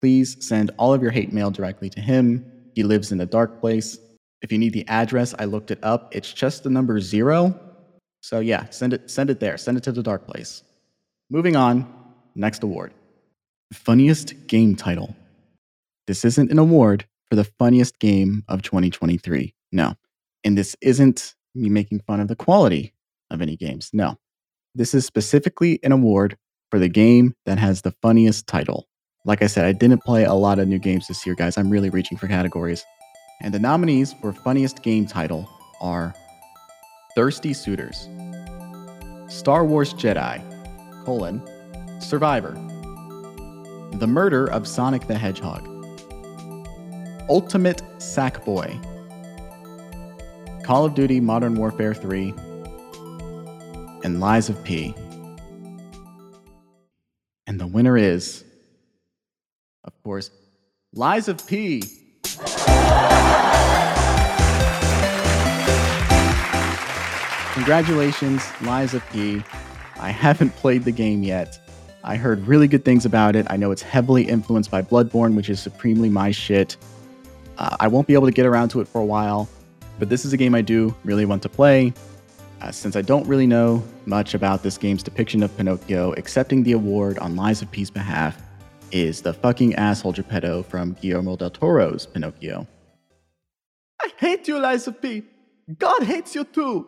please 0.00 0.44
send 0.44 0.72
all 0.76 0.92
of 0.92 1.02
your 1.02 1.12
hate 1.12 1.32
mail 1.32 1.50
directly 1.50 1.88
to 1.90 2.00
him. 2.00 2.44
He 2.74 2.82
lives 2.82 3.12
in 3.12 3.20
a 3.20 3.26
dark 3.26 3.60
place. 3.60 3.98
If 4.42 4.50
you 4.50 4.58
need 4.58 4.72
the 4.72 4.86
address, 4.88 5.34
I 5.38 5.44
looked 5.44 5.70
it 5.70 5.78
up. 5.82 6.14
It's 6.14 6.32
just 6.32 6.64
the 6.64 6.70
number 6.70 7.00
zero 7.00 7.58
so 8.22 8.38
yeah, 8.38 8.68
send 8.70 8.92
it 8.92 9.10
send 9.10 9.30
it 9.30 9.40
there. 9.40 9.58
Send 9.58 9.76
it 9.76 9.82
to 9.84 9.92
the 9.92 10.02
dark 10.02 10.26
place. 10.26 10.62
Moving 11.28 11.56
on, 11.56 11.92
next 12.34 12.62
award. 12.62 12.94
Funniest 13.72 14.46
game 14.46 14.76
title. 14.76 15.14
This 16.06 16.24
isn't 16.24 16.50
an 16.50 16.58
award 16.58 17.04
for 17.32 17.36
the 17.36 17.50
funniest 17.58 17.98
game 17.98 18.44
of 18.46 18.60
2023. 18.60 19.54
No. 19.72 19.94
And 20.44 20.58
this 20.58 20.76
isn't 20.82 21.34
me 21.54 21.70
making 21.70 22.00
fun 22.00 22.20
of 22.20 22.28
the 22.28 22.36
quality 22.36 22.92
of 23.30 23.40
any 23.40 23.56
games. 23.56 23.88
No. 23.94 24.18
This 24.74 24.92
is 24.92 25.06
specifically 25.06 25.80
an 25.82 25.92
award 25.92 26.36
for 26.70 26.78
the 26.78 26.90
game 26.90 27.34
that 27.46 27.58
has 27.58 27.80
the 27.80 27.94
funniest 28.02 28.46
title. 28.46 28.86
Like 29.24 29.42
I 29.42 29.46
said, 29.46 29.64
I 29.64 29.72
didn't 29.72 30.04
play 30.04 30.24
a 30.24 30.34
lot 30.34 30.58
of 30.58 30.68
new 30.68 30.78
games 30.78 31.08
this 31.08 31.24
year, 31.24 31.34
guys. 31.34 31.56
I'm 31.56 31.70
really 31.70 31.88
reaching 31.88 32.18
for 32.18 32.28
categories. 32.28 32.84
And 33.40 33.54
the 33.54 33.58
nominees 33.58 34.12
for 34.12 34.34
funniest 34.34 34.82
game 34.82 35.06
title 35.06 35.48
are 35.80 36.14
Thirsty 37.14 37.54
Suitors, 37.54 38.10
Star 39.28 39.64
Wars 39.64 39.94
Jedi, 39.94 40.42
colon, 41.06 41.40
Survivor, 41.98 42.52
The 43.94 44.06
Murder 44.06 44.48
of 44.48 44.68
Sonic 44.68 45.06
the 45.06 45.16
Hedgehog, 45.16 45.71
Ultimate 47.28 47.82
Sackboy, 47.98 48.82
Call 50.64 50.84
of 50.84 50.94
Duty 50.94 51.20
Modern 51.20 51.54
Warfare 51.54 51.94
3, 51.94 52.34
and 54.04 54.20
Lies 54.20 54.48
of 54.48 54.62
P. 54.64 54.94
And 57.46 57.60
the 57.60 57.66
winner 57.66 57.96
is, 57.96 58.44
of 59.84 59.92
course, 60.02 60.30
Lies 60.92 61.28
of 61.28 61.46
P. 61.46 61.82
Congratulations, 67.54 68.42
Lies 68.62 68.94
of 68.94 69.08
P. 69.10 69.42
I 70.00 70.10
haven't 70.10 70.50
played 70.56 70.82
the 70.82 70.90
game 70.90 71.22
yet. 71.22 71.60
I 72.02 72.16
heard 72.16 72.44
really 72.48 72.66
good 72.66 72.84
things 72.84 73.06
about 73.06 73.36
it. 73.36 73.46
I 73.48 73.56
know 73.56 73.70
it's 73.70 73.82
heavily 73.82 74.24
influenced 74.24 74.72
by 74.72 74.82
Bloodborne, 74.82 75.36
which 75.36 75.48
is 75.48 75.60
supremely 75.60 76.08
my 76.08 76.32
shit. 76.32 76.76
Uh, 77.58 77.76
I 77.80 77.88
won't 77.88 78.06
be 78.06 78.14
able 78.14 78.26
to 78.26 78.32
get 78.32 78.46
around 78.46 78.68
to 78.70 78.80
it 78.80 78.88
for 78.88 79.00
a 79.00 79.04
while, 79.04 79.48
but 79.98 80.08
this 80.08 80.24
is 80.24 80.32
a 80.32 80.36
game 80.36 80.54
I 80.54 80.62
do 80.62 80.94
really 81.04 81.24
want 81.24 81.42
to 81.42 81.48
play. 81.48 81.92
Uh, 82.60 82.70
since 82.70 82.94
I 82.94 83.02
don't 83.02 83.26
really 83.26 83.46
know 83.46 83.82
much 84.06 84.34
about 84.34 84.62
this 84.62 84.78
game's 84.78 85.02
depiction 85.02 85.42
of 85.42 85.56
Pinocchio, 85.56 86.12
accepting 86.12 86.62
the 86.62 86.72
award 86.72 87.18
on 87.18 87.34
Lies 87.34 87.60
of 87.60 87.70
P's 87.70 87.90
behalf 87.90 88.40
is 88.92 89.22
the 89.22 89.32
fucking 89.32 89.74
asshole 89.74 90.12
Geppetto 90.12 90.62
from 90.62 90.92
Guillermo 91.00 91.36
del 91.36 91.50
Toro's 91.50 92.06
Pinocchio. 92.06 92.66
I 94.00 94.12
hate 94.18 94.46
you, 94.46 94.58
Lies 94.58 94.86
of 94.86 95.00
P. 95.00 95.24
God 95.78 96.02
hates 96.04 96.34
you 96.34 96.44
too. 96.44 96.86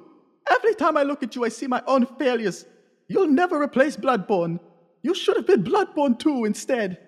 Every 0.49 0.75
time 0.75 0.97
I 0.97 1.03
look 1.03 1.23
at 1.23 1.35
you, 1.35 1.45
I 1.45 1.49
see 1.49 1.67
my 1.67 1.83
own 1.87 2.07
failures. 2.19 2.67
You'll 3.09 3.29
never 3.29 3.61
replace 3.61 3.97
Bloodborne. 3.97 4.61
You 5.03 5.15
should 5.15 5.37
have 5.37 5.47
been 5.47 5.65
Bloodborne 5.65 6.19
too 6.19 6.45
instead. 6.45 6.99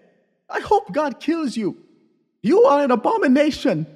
I 0.48 0.60
hope 0.60 0.92
God 0.92 1.20
kills 1.20 1.56
you. 1.56 1.76
You 2.46 2.62
are 2.62 2.84
an 2.84 2.92
abomination. 2.92 3.88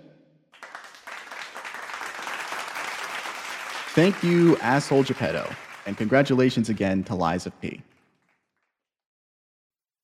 Thank 3.94 4.24
you, 4.24 4.56
asshole 4.56 5.04
Geppetto, 5.04 5.48
and 5.86 5.96
congratulations 5.96 6.68
again 6.68 7.04
to 7.04 7.14
of 7.14 7.60
P. 7.60 7.80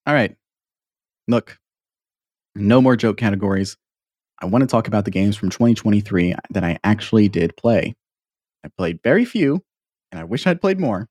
All 0.06 0.14
right. 0.14 0.36
Look, 1.26 1.58
no 2.54 2.80
more 2.80 2.94
joke 2.94 3.16
categories. 3.16 3.76
I 4.40 4.46
want 4.46 4.62
to 4.62 4.68
talk 4.68 4.86
about 4.86 5.06
the 5.06 5.10
games 5.10 5.34
from 5.36 5.50
2023 5.50 6.36
that 6.50 6.62
I 6.62 6.78
actually 6.84 7.28
did 7.28 7.56
play. 7.56 7.96
I 8.64 8.68
played 8.78 9.00
very 9.02 9.24
few, 9.24 9.64
and 10.12 10.20
I 10.20 10.24
wish 10.24 10.46
I'd 10.46 10.60
played 10.60 10.78
more, 10.78 11.08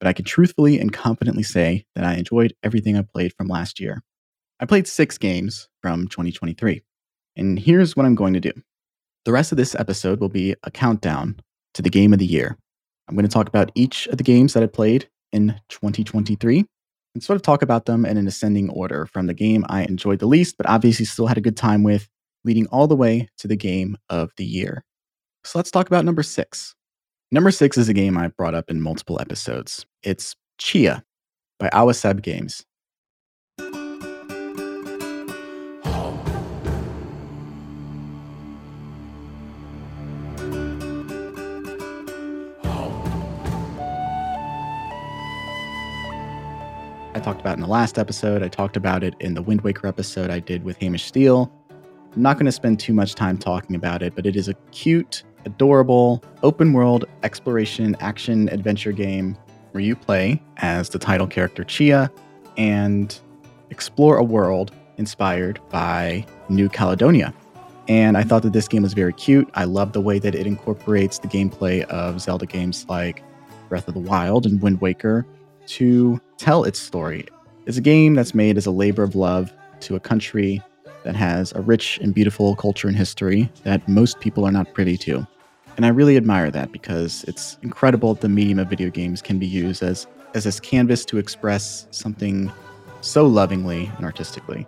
but 0.00 0.06
I 0.06 0.14
can 0.14 0.24
truthfully 0.24 0.80
and 0.80 0.90
confidently 0.90 1.42
say 1.42 1.84
that 1.94 2.04
I 2.04 2.14
enjoyed 2.14 2.54
everything 2.62 2.96
I 2.96 3.02
played 3.02 3.34
from 3.36 3.48
last 3.48 3.80
year. 3.80 4.02
I 4.60 4.66
played 4.66 4.86
six 4.86 5.18
games 5.18 5.68
from 5.82 6.06
2023, 6.08 6.82
and 7.36 7.58
here's 7.58 7.96
what 7.96 8.06
I'm 8.06 8.14
going 8.14 8.34
to 8.34 8.40
do. 8.40 8.52
The 9.24 9.32
rest 9.32 9.52
of 9.52 9.58
this 9.58 9.74
episode 9.74 10.20
will 10.20 10.28
be 10.28 10.54
a 10.62 10.70
countdown 10.70 11.40
to 11.74 11.82
the 11.82 11.90
game 11.90 12.12
of 12.12 12.18
the 12.18 12.26
year. 12.26 12.56
I'm 13.08 13.16
going 13.16 13.26
to 13.26 13.32
talk 13.32 13.48
about 13.48 13.72
each 13.74 14.06
of 14.08 14.18
the 14.18 14.24
games 14.24 14.54
that 14.54 14.62
I 14.62 14.66
played 14.66 15.08
in 15.32 15.60
2023 15.70 16.64
and 17.14 17.22
sort 17.22 17.36
of 17.36 17.42
talk 17.42 17.62
about 17.62 17.86
them 17.86 18.04
in 18.04 18.16
an 18.16 18.26
ascending 18.26 18.70
order 18.70 19.06
from 19.06 19.26
the 19.26 19.34
game 19.34 19.64
I 19.68 19.82
enjoyed 19.84 20.20
the 20.20 20.26
least, 20.26 20.56
but 20.56 20.68
obviously 20.68 21.04
still 21.04 21.26
had 21.26 21.38
a 21.38 21.42
good 21.42 21.56
time 21.56 21.82
with, 21.82 22.08
leading 22.44 22.66
all 22.68 22.86
the 22.86 22.96
way 22.96 23.28
to 23.38 23.48
the 23.48 23.56
game 23.56 23.96
of 24.08 24.30
the 24.36 24.44
year. 24.44 24.84
So 25.44 25.58
let's 25.58 25.70
talk 25.70 25.86
about 25.86 26.04
number 26.04 26.22
six. 26.22 26.74
Number 27.32 27.50
six 27.50 27.76
is 27.76 27.88
a 27.88 27.94
game 27.94 28.16
I 28.16 28.28
brought 28.28 28.54
up 28.54 28.70
in 28.70 28.80
multiple 28.80 29.20
episodes. 29.20 29.84
It's 30.02 30.36
Tchia 30.60 31.02
by 31.58 31.68
Awaceb 31.70 32.22
Games. 32.22 32.64
Talked 47.24 47.40
about 47.40 47.54
in 47.54 47.62
the 47.62 47.68
last 47.68 47.98
episode. 47.98 48.42
I 48.42 48.48
talked 48.48 48.76
about 48.76 49.02
it 49.02 49.14
in 49.18 49.32
the 49.32 49.40
Wind 49.40 49.62
Waker 49.62 49.86
episode 49.86 50.28
I 50.28 50.40
did 50.40 50.62
with 50.62 50.76
Hamish 50.76 51.04
Steele. 51.04 51.50
I'm 52.14 52.20
not 52.20 52.34
going 52.34 52.44
to 52.44 52.52
spend 52.52 52.78
too 52.78 52.92
much 52.92 53.14
time 53.14 53.38
talking 53.38 53.74
about 53.74 54.02
it, 54.02 54.14
but 54.14 54.26
it 54.26 54.36
is 54.36 54.46
a 54.46 54.52
cute, 54.72 55.22
adorable, 55.46 56.22
open 56.42 56.74
world 56.74 57.06
exploration 57.22 57.96
action 58.00 58.50
adventure 58.50 58.92
game 58.92 59.38
where 59.72 59.82
you 59.82 59.96
play 59.96 60.42
as 60.58 60.90
the 60.90 60.98
title 60.98 61.26
character 61.26 61.64
Tchia 61.64 62.10
and 62.58 63.18
explore 63.70 64.18
a 64.18 64.22
world 64.22 64.72
inspired 64.98 65.58
by 65.70 66.26
New 66.50 66.68
Caledonia. 66.68 67.32
And 67.88 68.18
I 68.18 68.22
thought 68.22 68.42
that 68.42 68.52
this 68.52 68.68
game 68.68 68.82
was 68.82 68.92
very 68.92 69.14
cute. 69.14 69.48
I 69.54 69.64
love 69.64 69.94
the 69.94 70.02
way 70.02 70.18
that 70.18 70.34
it 70.34 70.46
incorporates 70.46 71.20
the 71.20 71.28
gameplay 71.28 71.84
of 71.84 72.20
Zelda 72.20 72.44
games 72.44 72.84
like 72.86 73.22
Breath 73.70 73.88
of 73.88 73.94
the 73.94 74.00
Wild 74.00 74.44
and 74.44 74.60
Wind 74.60 74.82
Waker 74.82 75.26
to 75.68 76.20
tell 76.38 76.64
its 76.64 76.78
story. 76.78 77.26
It's 77.66 77.78
a 77.78 77.82
game 77.82 78.14
that's 78.14 78.34
made 78.34 78.56
as 78.56 78.66
a 78.66 78.70
labor 78.70 79.02
of 79.02 79.14
love 79.14 79.52
to 79.80 79.96
a 79.96 80.00
country 80.00 80.62
that 81.04 81.14
has 81.16 81.52
a 81.52 81.60
rich 81.60 81.98
and 82.02 82.14
beautiful 82.14 82.56
culture 82.56 82.88
and 82.88 82.96
history 82.96 83.50
that 83.62 83.86
most 83.88 84.20
people 84.20 84.44
are 84.44 84.52
not 84.52 84.72
privy 84.74 84.96
to. 84.98 85.26
And 85.76 85.84
I 85.84 85.88
really 85.88 86.16
admire 86.16 86.50
that 86.50 86.72
because 86.72 87.24
it's 87.24 87.58
incredible 87.62 88.14
that 88.14 88.20
the 88.20 88.28
medium 88.28 88.58
of 88.58 88.68
video 88.68 88.90
games 88.90 89.20
can 89.20 89.38
be 89.38 89.46
used 89.46 89.82
as, 89.82 90.06
as 90.34 90.44
this 90.44 90.60
canvas 90.60 91.04
to 91.06 91.18
express 91.18 91.86
something 91.90 92.52
so 93.00 93.26
lovingly 93.26 93.90
and 93.96 94.04
artistically. 94.04 94.66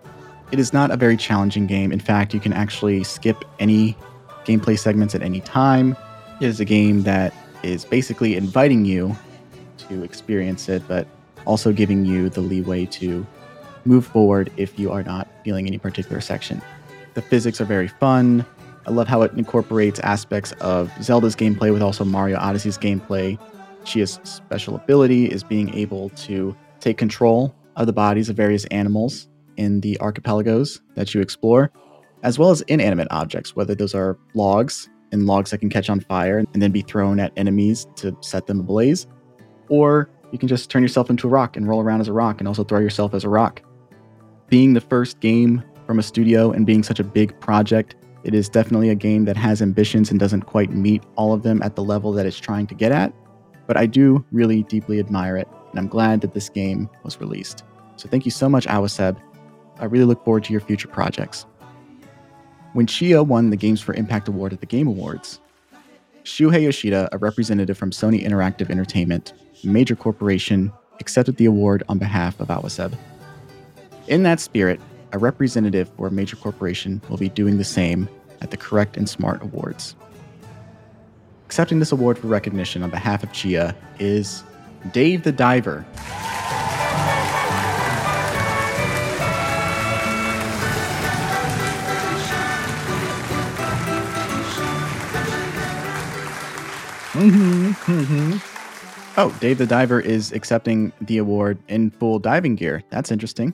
It 0.51 0.59
is 0.59 0.73
not 0.73 0.91
a 0.91 0.97
very 0.97 1.17
challenging 1.17 1.65
game. 1.65 1.91
In 1.91 1.99
fact, 1.99 2.33
you 2.33 2.39
can 2.39 2.53
actually 2.53 3.03
skip 3.03 3.43
any 3.59 3.97
gameplay 4.45 4.77
segments 4.77 5.15
at 5.15 5.21
any 5.21 5.41
time. 5.41 5.95
It 6.39 6.47
is 6.47 6.59
a 6.59 6.65
game 6.65 7.03
that 7.03 7.33
is 7.63 7.83
basically 7.83 8.35
inviting 8.35 8.85
you 8.85 9.15
to 9.89 10.03
experience 10.03 10.69
it, 10.69 10.83
but 10.87 11.07
also 11.47 11.71
giving 11.71 12.05
you 12.05 12.29
the 12.29 12.41
leeway 12.41 12.85
to 12.85 13.25
move 13.85 14.05
forward 14.05 14.51
if 14.57 14.77
you 14.77 14.91
are 14.91 15.01
not 15.01 15.27
feeling 15.43 15.65
any 15.65 15.77
particular 15.77 16.21
section. 16.21 16.61
The 17.13 17.21
physics 17.21 17.59
are 17.61 17.65
very 17.65 17.87
fun. 17.87 18.45
I 18.85 18.91
love 18.91 19.07
how 19.07 19.21
it 19.21 19.31
incorporates 19.33 19.99
aspects 20.01 20.51
of 20.61 20.91
Zelda's 21.01 21.35
gameplay 21.35 21.73
with 21.73 21.81
also 21.81 22.05
Mario 22.05 22.37
Odyssey's 22.37 22.77
gameplay. 22.77 23.39
Tchia's 23.85 24.19
special 24.23 24.75
ability 24.75 25.25
is 25.25 25.43
being 25.43 25.73
able 25.73 26.09
to 26.09 26.55
take 26.79 26.97
control 26.97 27.55
of 27.77 27.87
the 27.87 27.93
bodies 27.93 28.29
of 28.29 28.35
various 28.35 28.65
animals 28.65 29.27
in 29.55 29.81
the 29.81 29.97
archipelagos 29.99 30.81
that 30.95 31.13
you 31.13 31.21
explore, 31.21 31.71
as 32.23 32.37
well 32.37 32.51
as 32.51 32.61
inanimate 32.61 33.07
objects, 33.09 33.55
whether 33.55 33.73
those 33.73 33.95
are 33.95 34.17
logs 34.33 34.89
and 35.11 35.25
logs 35.25 35.51
that 35.51 35.59
can 35.59 35.69
catch 35.69 35.89
on 35.89 36.01
fire 36.01 36.39
and 36.53 36.61
then 36.61 36.71
be 36.71 36.81
thrown 36.81 37.19
at 37.19 37.31
enemies 37.37 37.87
to 37.95 38.15
set 38.21 38.47
them 38.47 38.59
ablaze, 38.59 39.07
or 39.69 40.09
you 40.31 40.37
can 40.37 40.47
just 40.47 40.69
turn 40.69 40.81
yourself 40.81 41.09
into 41.09 41.27
a 41.27 41.29
rock 41.29 41.55
and 41.55 41.67
roll 41.67 41.81
around 41.81 42.01
as 42.01 42.07
a 42.07 42.13
rock 42.13 42.39
and 42.39 42.47
also 42.47 42.63
throw 42.63 42.79
yourself 42.79 43.13
as 43.13 43.23
a 43.23 43.29
rock. 43.29 43.61
Being 44.49 44.73
the 44.73 44.81
first 44.81 45.19
game 45.19 45.63
from 45.85 45.99
a 45.99 46.03
studio 46.03 46.51
and 46.51 46.65
being 46.65 46.83
such 46.83 46.99
a 46.99 47.03
big 47.03 47.39
project, 47.39 47.95
it 48.23 48.33
is 48.33 48.49
definitely 48.49 48.89
a 48.89 48.95
game 48.95 49.25
that 49.25 49.37
has 49.37 49.61
ambitions 49.61 50.11
and 50.11 50.19
doesn't 50.19 50.41
quite 50.41 50.71
meet 50.71 51.03
all 51.15 51.33
of 51.33 51.43
them 51.43 51.61
at 51.61 51.75
the 51.75 51.83
level 51.83 52.11
that 52.13 52.25
it's 52.25 52.39
trying 52.39 52.67
to 52.67 52.75
get 52.75 52.91
at. 52.91 53.13
But 53.67 53.77
I 53.77 53.85
do 53.85 54.25
really 54.31 54.63
deeply 54.63 54.99
admire 54.99 55.37
it, 55.37 55.47
and 55.69 55.79
I'm 55.79 55.87
glad 55.87 56.21
that 56.21 56.33
this 56.33 56.49
game 56.49 56.89
was 57.03 57.19
released. 57.19 57.63
So 57.95 58.09
thank 58.09 58.25
you 58.25 58.31
so 58.31 58.49
much, 58.49 58.65
Awaceb. 58.67 59.17
I 59.79 59.85
really 59.85 60.05
look 60.05 60.23
forward 60.23 60.43
to 60.45 60.51
your 60.51 60.61
future 60.61 60.87
projects. 60.87 61.45
When 62.73 62.85
Tchia 62.85 63.25
won 63.25 63.49
the 63.49 63.55
Games 63.55 63.81
for 63.81 63.93
Impact 63.93 64.27
Award 64.27 64.53
at 64.53 64.59
the 64.59 64.65
Game 64.65 64.87
Awards, 64.87 65.39
Shuhei 66.23 66.63
Yoshida, 66.63 67.07
a 67.11 67.17
representative 67.17 67.77
from 67.77 67.91
Sony 67.91 68.25
Interactive 68.25 68.69
Entertainment, 68.69 69.33
major 69.63 69.95
corporation, 69.95 70.71
accepted 70.99 71.37
the 71.37 71.45
award 71.45 71.83
on 71.89 71.97
behalf 71.97 72.39
of 72.39 72.47
Awaceb. 72.47 72.97
In 74.07 74.23
that 74.23 74.39
spirit, 74.39 74.79
a 75.11 75.17
representative 75.17 75.89
for 75.97 76.07
a 76.07 76.11
major 76.11 76.35
corporation 76.35 77.01
will 77.09 77.17
be 77.17 77.29
doing 77.29 77.57
the 77.57 77.63
same 77.63 78.09
at 78.41 78.51
the 78.51 78.57
Correct 78.57 78.97
and 78.97 79.07
Smart 79.09 79.41
Awards. 79.41 79.95
Accepting 81.45 81.79
this 81.79 81.91
award 81.91 82.17
for 82.17 82.27
recognition 82.27 82.83
on 82.83 82.89
behalf 82.89 83.23
of 83.23 83.31
Tchia 83.31 83.75
is 83.99 84.43
Dave 84.91 85.23
the 85.23 85.31
Diver. 85.31 85.85
Mm-hmm, 97.13 97.71
mm-hmm. 97.71 98.46
Oh, 99.19 99.35
Dave 99.39 99.57
the 99.57 99.65
Diver 99.65 99.99
is 99.99 100.31
accepting 100.31 100.93
the 101.01 101.17
award 101.17 101.57
in 101.67 101.89
full 101.89 102.19
diving 102.19 102.55
gear. 102.55 102.83
That's 102.91 103.11
interesting. 103.11 103.51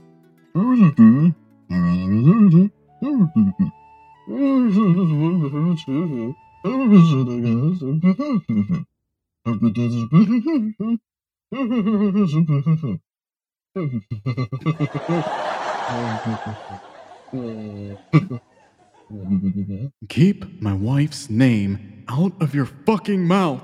Keep 20.09 20.61
my 20.61 20.73
wife's 20.73 21.29
name 21.29 22.03
out 22.09 22.33
of 22.41 22.53
your 22.53 22.65
fucking 22.65 23.25
mouth. 23.25 23.61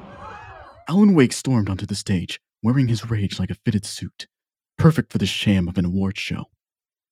Alan 0.89 1.13
Wake 1.13 1.33
stormed 1.33 1.69
onto 1.69 1.85
the 1.85 1.93
stage, 1.93 2.39
wearing 2.63 2.87
his 2.87 3.11
rage 3.11 3.39
like 3.39 3.51
a 3.51 3.55
fitted 3.63 3.85
suit, 3.85 4.25
perfect 4.75 5.11
for 5.11 5.19
the 5.19 5.27
sham 5.27 5.67
of 5.67 5.77
an 5.77 5.85
award 5.85 6.17
show. 6.17 6.45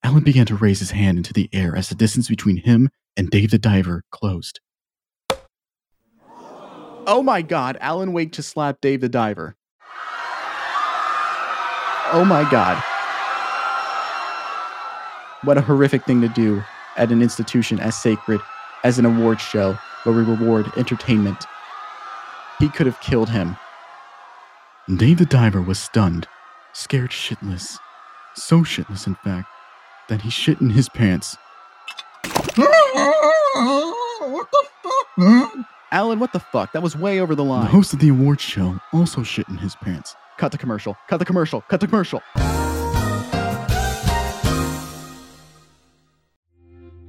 Alan 0.01 0.23
began 0.23 0.47
to 0.47 0.55
raise 0.55 0.79
his 0.79 0.89
hand 0.89 1.19
into 1.19 1.31
the 1.31 1.47
air 1.53 1.75
as 1.75 1.87
the 1.87 1.93
distance 1.93 2.27
between 2.27 2.57
him 2.57 2.89
and 3.15 3.29
Dave 3.29 3.51
the 3.51 3.59
Diver 3.59 4.03
closed. 4.09 4.61
Oh 7.05 7.21
my 7.23 7.43
god, 7.43 7.77
Alan 7.79 8.13
Wake 8.13 8.31
just 8.31 8.49
slapped 8.49 8.81
Dave 8.81 8.99
the 8.99 9.09
Diver. 9.09 9.55
Oh 12.11 12.25
my 12.27 12.49
god. 12.49 12.83
What 15.43 15.59
a 15.59 15.61
horrific 15.61 16.03
thing 16.03 16.21
to 16.21 16.29
do 16.29 16.63
at 16.95 17.11
an 17.11 17.21
institution 17.21 17.79
as 17.79 17.95
sacred 17.95 18.41
as 18.83 18.97
an 18.97 19.05
award 19.05 19.39
show 19.39 19.77
where 20.01 20.15
we 20.15 20.23
reward 20.23 20.65
entertainment. 20.77 21.45
He 22.57 22.69
could 22.69 22.87
have 22.87 22.99
killed 23.01 23.29
him. 23.29 23.55
Dave 24.95 25.17
the 25.17 25.25
Diver 25.25 25.61
was 25.61 25.77
stunned, 25.77 26.29
scared 26.71 27.11
shitless. 27.11 27.77
So 28.35 28.61
shitless, 28.61 29.05
in 29.05 29.15
fact, 29.15 29.49
that 30.07 30.21
he 30.21 30.29
shit 30.29 30.61
in 30.61 30.69
his 30.69 30.87
pants. 30.87 31.35
what 32.55 34.47
the 34.49 34.65
fuck, 34.81 35.07
man? 35.17 35.65
Alan, 35.91 36.19
what 36.19 36.31
the 36.31 36.39
fuck? 36.39 36.71
That 36.71 36.81
was 36.81 36.95
way 36.95 37.19
over 37.19 37.35
the 37.35 37.43
line. 37.43 37.59
The 37.59 37.65
line. 37.65 37.73
host 37.73 37.91
of 37.91 37.99
the 37.99 38.07
award 38.07 38.39
show 38.39 38.79
also 38.93 39.23
shit 39.23 39.49
in 39.49 39.57
his 39.57 39.75
pants. 39.75 40.15
Cut 40.37 40.53
the 40.53 40.57
commercial. 40.57 40.95
Cut 41.09 41.17
the 41.17 41.25
commercial. 41.25 41.59
Cut 41.67 41.81
the 41.81 41.87
commercial. 41.87 42.21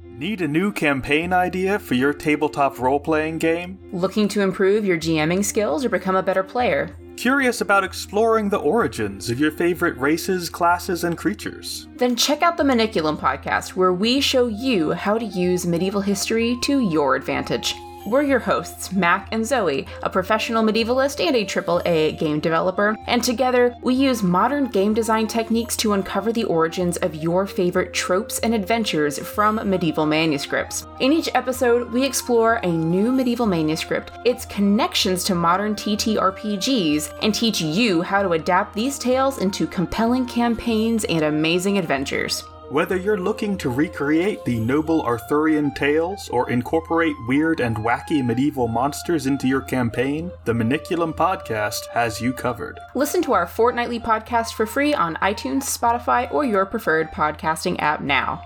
Need 0.03 0.41
a 0.41 0.49
new 0.49 0.73
campaign 0.73 1.31
idea 1.31 1.79
for 1.79 1.93
your 1.93 2.11
tabletop 2.11 2.77
role 2.77 2.99
playing 2.99 3.37
game? 3.37 3.79
Looking 3.93 4.27
to 4.29 4.41
improve 4.41 4.83
your 4.83 4.97
GMing 4.97 5.45
skills 5.45 5.85
or 5.85 5.89
become 5.89 6.17
a 6.17 6.23
better 6.23 6.43
player? 6.43 6.93
Curious 7.19 7.59
about 7.59 7.83
exploring 7.83 8.47
the 8.47 8.59
origins 8.59 9.29
of 9.29 9.41
your 9.41 9.51
favorite 9.51 9.97
races, 9.97 10.49
classes, 10.49 11.03
and 11.03 11.17
creatures? 11.17 11.89
Then 11.97 12.15
check 12.15 12.41
out 12.41 12.55
the 12.55 12.63
Maniculum 12.63 13.19
podcast, 13.19 13.71
where 13.71 13.91
we 13.91 14.21
show 14.21 14.47
you 14.47 14.93
how 14.93 15.17
to 15.17 15.25
use 15.25 15.67
medieval 15.67 15.99
history 15.99 16.57
to 16.61 16.79
your 16.79 17.17
advantage. 17.17 17.75
We're 18.05 18.23
your 18.23 18.39
hosts, 18.39 18.93
Mac 18.93 19.27
and 19.33 19.45
Zoe, 19.45 19.85
a 20.03 20.09
professional 20.09 20.63
medievalist 20.63 21.19
and 21.19 21.35
a 21.35 21.43
AAA 21.43 22.17
game 22.17 22.39
developer, 22.39 22.95
and 23.07 23.21
together 23.21 23.75
we 23.81 23.93
use 23.93 24.23
modern 24.23 24.67
game 24.67 24.93
design 24.93 25.27
techniques 25.27 25.75
to 25.77 25.91
uncover 25.91 26.31
the 26.31 26.45
origins 26.45 26.95
of 26.97 27.15
your 27.15 27.45
favorite 27.45 27.93
tropes 27.93 28.39
and 28.39 28.53
adventures 28.55 29.19
from 29.19 29.69
medieval 29.69 30.05
manuscripts. 30.05 30.87
In 31.01 31.11
each 31.11 31.29
episode, 31.35 31.91
we 31.91 32.05
explore 32.05 32.55
a 32.63 32.71
new 32.71 33.11
medieval 33.11 33.45
manuscript, 33.45 34.11
its 34.23 34.45
connections 34.45 35.25
to 35.25 35.35
modern 35.35 35.75
TTRPGs, 35.75 37.13
and 37.21 37.35
teach 37.35 37.59
you 37.59 38.01
how 38.01 38.23
to 38.23 38.31
adapt 38.31 38.73
these 38.73 38.97
tales 38.97 39.39
into 39.39 39.67
compelling 39.67 40.25
campaigns 40.25 41.03
and 41.03 41.23
amazing 41.23 41.77
adventures. 41.77 42.45
Whether 42.69 42.97
you're 42.97 43.17
looking 43.17 43.57
to 43.59 43.69
recreate 43.71 44.45
the 44.45 44.59
noble 44.59 45.01
Arthurian 45.01 45.73
tales 45.73 46.29
or 46.29 46.51
incorporate 46.51 47.15
weird 47.27 47.61
and 47.61 47.75
wacky 47.77 48.23
medieval 48.23 48.67
monsters 48.67 49.25
into 49.25 49.47
your 49.47 49.61
campaign, 49.61 50.31
the 50.45 50.53
Maniculum 50.53 51.15
podcast 51.15 51.87
has 51.87 52.21
you 52.21 52.31
covered. 52.31 52.79
Listen 52.93 53.23
to 53.23 53.33
our 53.33 53.47
fortnightly 53.47 53.99
podcast 53.99 54.53
for 54.53 54.67
free 54.67 54.93
on 54.93 55.15
iTunes, 55.15 55.63
Spotify, 55.63 56.31
or 56.31 56.45
your 56.45 56.63
preferred 56.63 57.09
podcasting 57.09 57.75
app 57.79 58.01
now. 58.01 58.39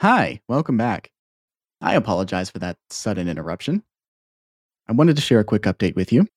Hi, 0.00 0.40
welcome 0.46 0.76
back. 0.76 1.10
I 1.80 1.96
apologize 1.96 2.48
for 2.48 2.60
that 2.60 2.76
sudden 2.90 3.28
interruption. 3.28 3.82
I 4.86 4.92
wanted 4.92 5.16
to 5.16 5.22
share 5.22 5.40
a 5.40 5.44
quick 5.44 5.62
update 5.62 5.96
with 5.96 6.12
you. 6.12 6.28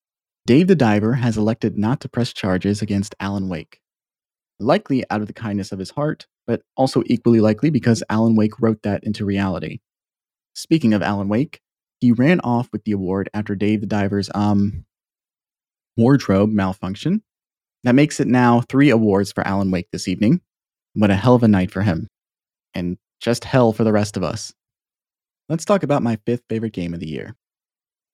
Dave 0.46 0.66
the 0.66 0.74
Diver 0.74 1.14
has 1.14 1.38
elected 1.38 1.78
not 1.78 2.00
to 2.00 2.08
press 2.08 2.32
charges 2.32 2.82
against 2.82 3.14
Alan 3.18 3.48
Wake. 3.48 3.80
Likely 4.60 5.02
out 5.10 5.22
of 5.22 5.26
the 5.26 5.32
kindness 5.32 5.72
of 5.72 5.78
his 5.78 5.90
heart, 5.90 6.26
but 6.46 6.60
also 6.76 7.02
equally 7.06 7.40
likely 7.40 7.70
because 7.70 8.02
Alan 8.10 8.36
Wake 8.36 8.60
wrote 8.60 8.82
that 8.82 9.04
into 9.04 9.24
reality. 9.24 9.80
Speaking 10.54 10.92
of 10.92 11.02
Alan 11.02 11.28
Wake, 11.28 11.60
he 12.00 12.12
ran 12.12 12.40
off 12.40 12.68
with 12.72 12.84
the 12.84 12.92
award 12.92 13.30
after 13.32 13.54
Dave 13.54 13.80
the 13.80 13.86
Diver's 13.86 14.28
um 14.34 14.84
wardrobe 15.96 16.50
malfunction. 16.50 17.22
That 17.84 17.94
makes 17.94 18.20
it 18.20 18.26
now 18.26 18.60
three 18.60 18.90
awards 18.90 19.32
for 19.32 19.46
Alan 19.46 19.70
Wake 19.70 19.88
this 19.92 20.08
evening. 20.08 20.42
What 20.92 21.10
a 21.10 21.16
hell 21.16 21.34
of 21.34 21.42
a 21.42 21.48
night 21.48 21.70
for 21.70 21.82
him. 21.82 22.08
And 22.74 22.98
just 23.20 23.44
hell 23.44 23.72
for 23.72 23.84
the 23.84 23.92
rest 23.92 24.16
of 24.16 24.22
us. 24.22 24.52
Let's 25.48 25.64
talk 25.64 25.82
about 25.82 26.02
my 26.02 26.18
fifth 26.26 26.42
favorite 26.48 26.72
game 26.72 26.92
of 26.92 27.00
the 27.00 27.08
year. 27.08 27.34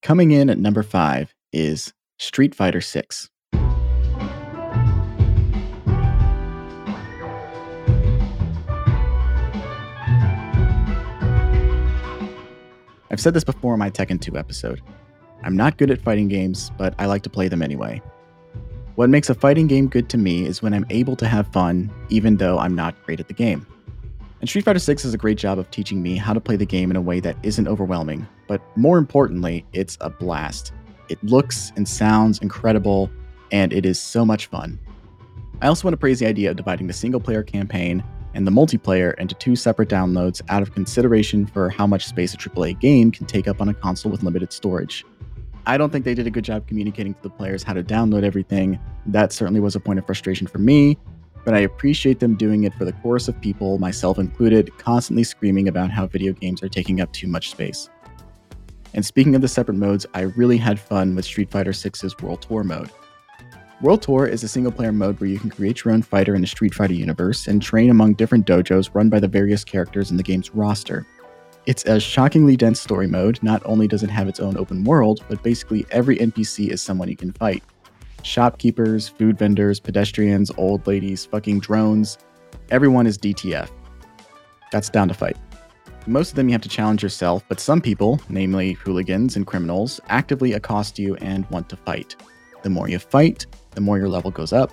Coming 0.03 0.31
in 0.31 0.49
at 0.51 0.59
number 0.59 0.83
five 0.83 1.35
is 1.53 1.93
Street 2.21 2.55
Fighter 2.55 2.83
6. 2.83 3.31
I've 13.11 13.19
said 13.19 13.33
this 13.33 13.43
before 13.43 13.73
in 13.73 13.79
my 13.79 13.89
Tekken 13.89 14.21
2 14.21 14.37
episode. 14.37 14.83
I'm 15.43 15.57
not 15.57 15.79
good 15.79 15.91
at 15.91 16.03
fighting 16.03 16.29
games, 16.29 16.71
but 16.77 16.95
I 16.99 17.07
like 17.07 17.23
to 17.23 17.31
play 17.31 17.49
them 17.49 17.63
anyway. 17.63 18.03
What 18.97 19.09
makes 19.09 19.31
a 19.31 19.35
fighting 19.35 19.67
game 19.67 19.89
good 19.89 20.11
to 20.11 20.19
me 20.19 20.45
is 20.45 20.61
when 20.61 20.75
I'm 20.75 20.85
able 20.91 21.17
to 21.17 21.27
have 21.27 21.51
fun, 21.51 21.91
even 22.11 22.37
though 22.37 22.59
I'm 22.59 22.75
not 22.75 23.03
great 23.07 23.21
at 23.21 23.29
the 23.29 23.35
game. 23.35 23.67
And 24.41 24.49
Street 24.49 24.67
Fighter 24.67 24.79
6 24.79 25.05
does 25.05 25.15
a 25.15 25.19
great 25.19 25.39
job 25.39 25.59
of 25.59 25.71
teaching 25.71 26.03
me 26.03 26.17
how 26.17 26.35
to 26.35 26.41
play 26.41 26.57
the 26.57 26.67
game 26.67 26.91
in 26.91 26.97
a 26.97 27.01
way 27.01 27.21
that 27.21 27.39
isn't 27.43 27.67
overwhelming, 27.67 28.29
but 28.47 28.61
more 28.77 28.99
importantly, 28.99 29.65
it's 29.73 29.97
a 30.03 30.11
blast. 30.11 30.75
It 31.11 31.23
looks 31.25 31.73
and 31.75 31.87
sounds 31.87 32.39
incredible, 32.39 33.11
and 33.51 33.73
it 33.73 33.85
is 33.85 34.01
so 34.01 34.25
much 34.25 34.47
fun. 34.47 34.79
I 35.61 35.67
also 35.67 35.87
want 35.87 35.93
to 35.95 35.99
praise 35.99 36.21
the 36.21 36.27
idea 36.27 36.51
of 36.51 36.57
dividing 36.57 36.87
the 36.87 36.93
single 36.93 37.21
player 37.21 37.43
campaign 37.43 38.05
and 38.35 38.47
the 38.47 38.53
multiplayer 38.53 39.19
into 39.19 39.35
two 39.35 39.57
separate 39.57 39.89
downloads 39.89 40.41
out 40.49 40.63
of 40.63 40.73
consideration 40.73 41.47
for 41.47 41.69
how 41.69 41.85
much 41.85 42.07
space 42.07 42.33
a 42.33 42.37
AAA 42.37 42.79
game 42.79 43.11
can 43.11 43.27
take 43.27 43.49
up 43.49 43.61
on 43.61 43.69
a 43.69 43.75
console 43.75 44.13
with 44.13 44.23
limited 44.23 44.53
storage. 44.53 45.05
I 45.67 45.77
don't 45.77 45.91
think 45.91 46.05
they 46.05 46.15
did 46.15 46.29
a 46.29 46.31
good 46.31 46.45
job 46.45 46.69
communicating 46.69 47.15
to 47.15 47.23
the 47.23 47.31
players 47.31 47.65
how 47.65 47.73
to 47.73 47.83
download 47.83 48.23
everything. 48.23 48.79
That 49.07 49.33
certainly 49.33 49.61
was 49.61 49.75
a 49.75 49.81
point 49.81 49.99
of 49.99 50.07
frustration 50.07 50.47
for 50.47 50.59
me, 50.59 50.97
but 51.45 51.55
I 51.55 51.59
appreciate 51.59 52.21
them 52.21 52.37
doing 52.37 52.63
it 52.65 52.75
for 52.75 52.85
the 52.85 52.93
chorus 52.93 53.27
of 53.27 53.39
people, 53.41 53.79
myself 53.79 54.17
included, 54.17 54.71
constantly 54.79 55.25
screaming 55.25 55.67
about 55.67 55.91
how 55.91 56.07
video 56.07 56.33
games 56.33 56.63
are 56.63 56.69
taking 56.69 57.01
up 57.01 57.13
too 57.13 57.27
much 57.27 57.51
space. 57.51 57.91
And 58.95 59.05
speaking 59.05 59.35
of 59.35 59.41
the 59.41 59.49
separate 59.49 59.77
modes, 59.77 60.07
I 60.15 60.23
really 60.23 60.57
had 60.57 60.81
fun 60.81 61.15
with 61.15 61.25
Street 61.25 61.51
Fighter 61.51 61.73
6's 61.73 62.21
World 62.23 62.43
Tour 62.43 62.65
mode. 62.65 62.91
World 63.81 64.03
Tour 64.03 64.27
is 64.27 64.43
a 64.45 64.49
single 64.49 64.73
player 64.73 64.93
mode 64.93 65.19
where 65.21 65.31
you 65.31 65.39
can 65.39 65.49
create 65.49 65.85
your 65.85 65.95
own 65.95 66.03
fighter 66.03 66.35
in 66.35 66.43
the 66.43 66.47
Street 66.47 66.75
Fighter 66.75 66.93
universe 66.93 67.47
and 67.47 67.63
train 67.63 67.89
among 67.89 68.15
different 68.15 68.47
dojos 68.47 68.95
run 68.95 69.09
by 69.09 69.21
the 69.21 69.29
various 69.29 69.65
characters 69.65 70.11
in 70.11 70.19
the 70.19 70.23
game's 70.23 70.55
roster. 70.55 71.07
It's 71.67 71.85
a 71.85 72.01
shockingly 72.01 72.57
dense 72.57 72.81
story 72.81 73.07
mode. 73.07 73.39
Not 73.43 73.63
only 73.65 73.87
does 73.87 74.03
it 74.03 74.11
have 74.11 74.29
its 74.29 74.41
own 74.41 74.57
open 74.57 74.85
world, 74.85 75.25
but 75.29 75.43
basically 75.43 75.87
every 75.91 76.19
NPC 76.19 76.69
is 76.69 76.83
someone 76.83 77.09
you 77.09 77.17
can 77.17 77.33
fight. 77.33 77.63
Shopkeepers, 78.23 79.09
food 79.09 79.39
vendors, 79.39 79.81
pedestrians, 79.81 80.51
old 80.59 80.87
ladies, 80.87 81.25
fucking 81.25 81.61
drones. 81.61 82.19
Everyone 82.71 83.07
is 83.07 83.17
DTF. 83.17 83.71
That's 84.73 84.91
down 84.91 85.09
to 85.09 85.15
fight. 85.15 85.37
Most 86.07 86.31
of 86.31 86.37
them 86.37 86.49
you 86.49 86.53
have 86.53 86.63
to 86.63 86.69
challenge 86.69 87.03
yourself, 87.03 87.45
but 87.49 87.61
some 87.61 87.81
people, 87.81 88.21
namely 88.29 88.73
hooligans 88.73 89.37
and 89.37 89.47
criminals, 89.47 90.01
actively 90.09 90.55
accost 90.55 90.99
you 90.99 91.15
and 91.17 91.49
want 91.51 91.69
to 91.69 91.77
fight. 91.77 92.17
The 92.63 92.71
more 92.71 92.89
you 92.89 92.99
fight, 92.99 93.47
the 93.73 93.81
more 93.81 93.99
your 93.99 94.09
level 94.09 94.31
goes 94.31 94.53
up. 94.53 94.73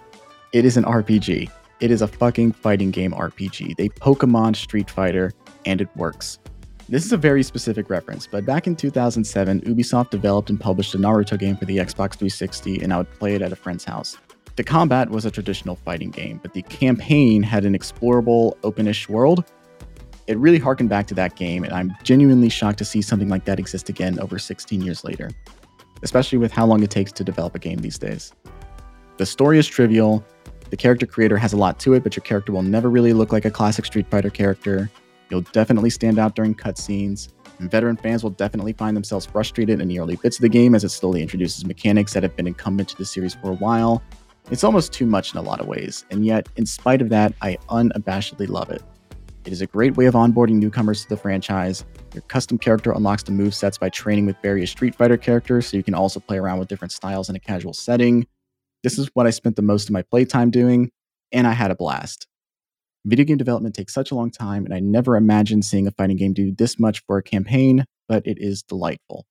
It 0.53 0.65
is 0.65 0.77
an 0.77 0.85
RPG. 0.85 1.51
It 1.79 1.91
is 1.91 2.01
a 2.01 2.07
fucking 2.07 2.53
fighting 2.53 2.91
game 2.91 3.11
RPG. 3.11 3.75
They 3.75 3.89
Pokemon 3.89 4.55
Street 4.55 4.89
Fighter, 4.89 5.33
and 5.65 5.81
it 5.81 5.89
works. 5.95 6.39
This 6.89 7.05
is 7.05 7.11
a 7.11 7.17
very 7.17 7.43
specific 7.43 7.89
reference, 7.89 8.25
but 8.25 8.45
back 8.45 8.65
in 8.65 8.75
2007, 8.75 9.61
Ubisoft 9.61 10.09
developed 10.09 10.49
and 10.49 10.59
published 10.59 10.95
a 10.95 10.97
Naruto 10.97 11.37
game 11.37 11.57
for 11.57 11.65
the 11.65 11.77
Xbox 11.77 12.13
360, 12.13 12.81
and 12.81 12.93
I 12.93 12.97
would 12.97 13.11
play 13.19 13.35
it 13.35 13.41
at 13.41 13.51
a 13.51 13.57
friend's 13.57 13.83
house. 13.83 14.17
The 14.55 14.63
combat 14.63 15.09
was 15.09 15.25
a 15.25 15.29
traditional 15.29 15.75
fighting 15.75 16.09
game, 16.09 16.39
but 16.41 16.53
the 16.53 16.61
campaign 16.63 17.43
had 17.43 17.65
an 17.65 17.77
explorable, 17.77 18.57
openish 18.61 19.09
world. 19.09 19.43
It 20.27 20.37
really 20.37 20.59
harkened 20.59 20.89
back 20.89 21.07
to 21.07 21.13
that 21.15 21.35
game, 21.35 21.63
and 21.63 21.73
I'm 21.73 21.95
genuinely 22.03 22.49
shocked 22.49 22.77
to 22.79 22.85
see 22.85 23.01
something 23.01 23.29
like 23.29 23.45
that 23.45 23.59
exist 23.59 23.87
again 23.87 24.19
over 24.19 24.37
16 24.37 24.81
years 24.81 25.03
later, 25.05 25.31
especially 26.03 26.37
with 26.37 26.51
how 26.51 26.65
long 26.65 26.83
it 26.83 26.91
takes 26.91 27.13
to 27.13 27.23
develop 27.23 27.55
a 27.55 27.59
game 27.59 27.79
these 27.79 27.97
days. 27.97 28.33
The 29.15 29.25
story 29.25 29.57
is 29.57 29.67
trivial, 29.67 30.25
the 30.69 30.77
character 30.77 31.05
creator 31.05 31.37
has 31.37 31.53
a 31.53 31.57
lot 31.57 31.79
to 31.79 31.93
it, 31.93 32.03
but 32.03 32.15
your 32.15 32.23
character 32.23 32.51
will 32.51 32.61
never 32.61 32.89
really 32.89 33.13
look 33.13 33.31
like 33.31 33.45
a 33.45 33.51
classic 33.51 33.85
Street 33.85 34.05
Fighter 34.11 34.29
character. 34.29 34.91
You'll 35.29 35.41
definitely 35.41 35.89
stand 35.89 36.19
out 36.19 36.35
during 36.35 36.53
cutscenes, 36.53 37.29
and 37.59 37.71
veteran 37.71 37.95
fans 37.95 38.21
will 38.21 38.31
definitely 38.31 38.73
find 38.73 38.95
themselves 38.95 39.25
frustrated 39.25 39.79
in 39.79 39.87
the 39.87 39.99
early 39.99 40.17
bits 40.17 40.37
of 40.37 40.41
the 40.41 40.49
game 40.49 40.75
as 40.75 40.83
it 40.83 40.89
slowly 40.89 41.21
introduces 41.21 41.65
mechanics 41.65 42.13
that 42.13 42.23
have 42.23 42.35
been 42.35 42.47
incumbent 42.47 42.89
to 42.89 42.97
the 42.97 43.05
series 43.05 43.33
for 43.33 43.51
a 43.51 43.55
while. 43.55 44.03
It's 44.51 44.63
almost 44.63 44.91
too 44.91 45.05
much 45.05 45.33
in 45.33 45.39
a 45.39 45.41
lot 45.41 45.61
of 45.61 45.67
ways, 45.67 46.05
and 46.11 46.25
yet, 46.25 46.49
in 46.57 46.65
spite 46.65 47.01
of 47.01 47.09
that, 47.09 47.33
I 47.41 47.57
unabashedly 47.69 48.49
love 48.49 48.69
it. 48.69 48.83
It 49.47 49.53
is 49.53 49.61
a 49.61 49.65
great 49.65 49.95
way 49.95 50.07
of 50.07 50.13
onboarding 50.13 50.55
newcomers 50.55 51.03
to 51.03 51.07
the 51.07 51.15
franchise. 51.15 51.85
Your 52.13 52.21
custom 52.23 52.57
character 52.57 52.91
unlocks 52.91 53.23
the 53.23 53.31
move 53.31 53.55
sets 53.55 53.77
by 53.77 53.87
training 53.87 54.25
with 54.25 54.35
various 54.41 54.71
Street 54.71 54.93
Fighter 54.93 55.15
characters, 55.15 55.67
so 55.67 55.77
you 55.77 55.83
can 55.83 55.93
also 55.93 56.19
play 56.19 56.37
around 56.37 56.59
with 56.59 56.67
different 56.67 56.91
styles 56.91 57.29
in 57.29 57.35
a 57.37 57.39
casual 57.39 57.71
setting. 57.71 58.27
This 58.83 58.99
is 58.99 59.09
what 59.13 59.25
I 59.25 59.29
spent 59.29 59.55
the 59.55 59.61
most 59.61 59.87
of 59.87 59.93
my 59.93 60.01
playtime 60.01 60.51
doing, 60.51 60.91
and 61.31 61.47
I 61.47 61.53
had 61.53 61.71
a 61.71 61.75
blast. 61.75 62.27
Video 63.05 63.23
game 63.23 63.37
development 63.37 63.73
takes 63.73 63.93
such 63.93 64.11
a 64.11 64.15
long 64.15 64.31
time, 64.31 64.65
and 64.65 64.73
I 64.73 64.81
never 64.81 65.15
imagined 65.15 65.63
seeing 65.63 65.87
a 65.87 65.91
fighting 65.91 66.17
game 66.17 66.33
do 66.33 66.51
this 66.51 66.77
much 66.77 67.01
for 67.07 67.17
a 67.17 67.23
campaign, 67.23 67.85
but 68.09 68.27
it 68.27 68.39
is 68.41 68.63
delightful. 68.63 69.25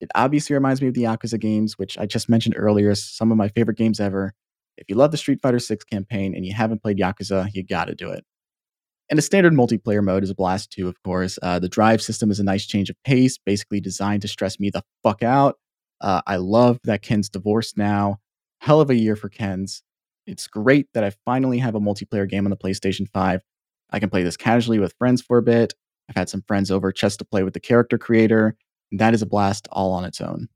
It 0.00 0.10
obviously 0.14 0.54
reminds 0.54 0.80
me 0.80 0.88
of 0.88 0.94
the 0.94 1.02
Yakuza 1.02 1.38
games, 1.38 1.78
which 1.78 1.98
I 1.98 2.06
just 2.06 2.30
mentioned 2.30 2.54
earlier, 2.56 2.94
some 2.94 3.30
of 3.30 3.36
my 3.36 3.48
favorite 3.48 3.76
games 3.76 4.00
ever. 4.00 4.32
If 4.78 4.86
you 4.88 4.94
love 4.94 5.10
the 5.10 5.18
Street 5.18 5.42
Fighter 5.42 5.58
6 5.58 5.84
campaign 5.84 6.34
and 6.34 6.46
you 6.46 6.54
haven't 6.54 6.82
played 6.82 6.96
Yakuza, 6.96 7.50
you 7.52 7.62
gotta 7.62 7.94
do 7.94 8.08
it. 8.08 8.24
And 9.10 9.18
the 9.18 9.22
standard 9.22 9.52
multiplayer 9.52 10.02
mode 10.02 10.22
is 10.22 10.30
a 10.30 10.34
blast 10.36 10.70
too, 10.70 10.86
of 10.88 11.02
course. 11.02 11.36
Uh, 11.42 11.58
the 11.58 11.68
drive 11.68 12.00
system 12.00 12.30
is 12.30 12.38
a 12.38 12.44
nice 12.44 12.64
change 12.64 12.90
of 12.90 12.96
pace, 13.04 13.36
basically 13.38 13.80
designed 13.80 14.22
to 14.22 14.28
stress 14.28 14.60
me 14.60 14.70
the 14.70 14.84
fuck 15.02 15.22
out. 15.22 15.58
Uh, 16.00 16.22
I 16.26 16.36
love 16.36 16.78
that 16.84 17.02
Ken's 17.02 17.28
divorced 17.28 17.76
now. 17.76 18.18
Hell 18.60 18.80
of 18.80 18.88
a 18.88 18.94
year 18.94 19.16
for 19.16 19.28
Ken's. 19.28 19.82
It's 20.26 20.46
great 20.46 20.86
that 20.94 21.02
I 21.02 21.10
finally 21.24 21.58
have 21.58 21.74
a 21.74 21.80
multiplayer 21.80 22.28
game 22.28 22.46
on 22.46 22.50
the 22.50 22.56
PlayStation 22.56 23.08
5. 23.08 23.42
I 23.90 23.98
can 23.98 24.10
play 24.10 24.22
this 24.22 24.36
casually 24.36 24.78
with 24.78 24.94
friends 24.96 25.20
for 25.20 25.38
a 25.38 25.42
bit. 25.42 25.74
I've 26.08 26.16
had 26.16 26.28
some 26.28 26.44
friends 26.46 26.70
over 26.70 26.92
just 26.92 27.18
to 27.18 27.24
play 27.24 27.42
with 27.42 27.54
the 27.54 27.60
character 27.60 27.98
creator. 27.98 28.56
That 28.92 29.12
is 29.12 29.22
a 29.22 29.26
blast 29.26 29.66
all 29.72 29.92
on 29.92 30.04
its 30.04 30.20
own. 30.20 30.48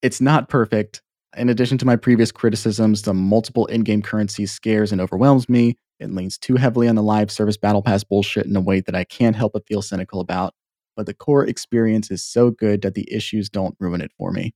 It's 0.00 0.22
not 0.22 0.48
perfect. 0.48 1.02
In 1.36 1.50
addition 1.50 1.76
to 1.78 1.86
my 1.86 1.96
previous 1.96 2.32
criticisms, 2.32 3.02
the 3.02 3.12
multiple 3.14 3.66
in 3.66 3.82
game 3.82 4.02
currencies 4.02 4.52
scares 4.52 4.92
and 4.92 5.00
overwhelms 5.00 5.48
me. 5.48 5.76
It 6.00 6.10
leans 6.10 6.38
too 6.38 6.56
heavily 6.56 6.88
on 6.88 6.96
the 6.96 7.02
live 7.02 7.30
service 7.30 7.56
battle 7.56 7.82
pass 7.82 8.04
bullshit 8.04 8.46
in 8.46 8.56
a 8.56 8.60
way 8.60 8.80
that 8.80 8.94
I 8.94 9.04
can't 9.04 9.36
help 9.36 9.52
but 9.52 9.66
feel 9.66 9.82
cynical 9.82 10.20
about. 10.20 10.54
But 10.96 11.06
the 11.06 11.14
core 11.14 11.46
experience 11.46 12.10
is 12.10 12.24
so 12.24 12.50
good 12.50 12.82
that 12.82 12.94
the 12.94 13.08
issues 13.12 13.48
don't 13.48 13.76
ruin 13.80 14.00
it 14.00 14.12
for 14.18 14.30
me. 14.30 14.54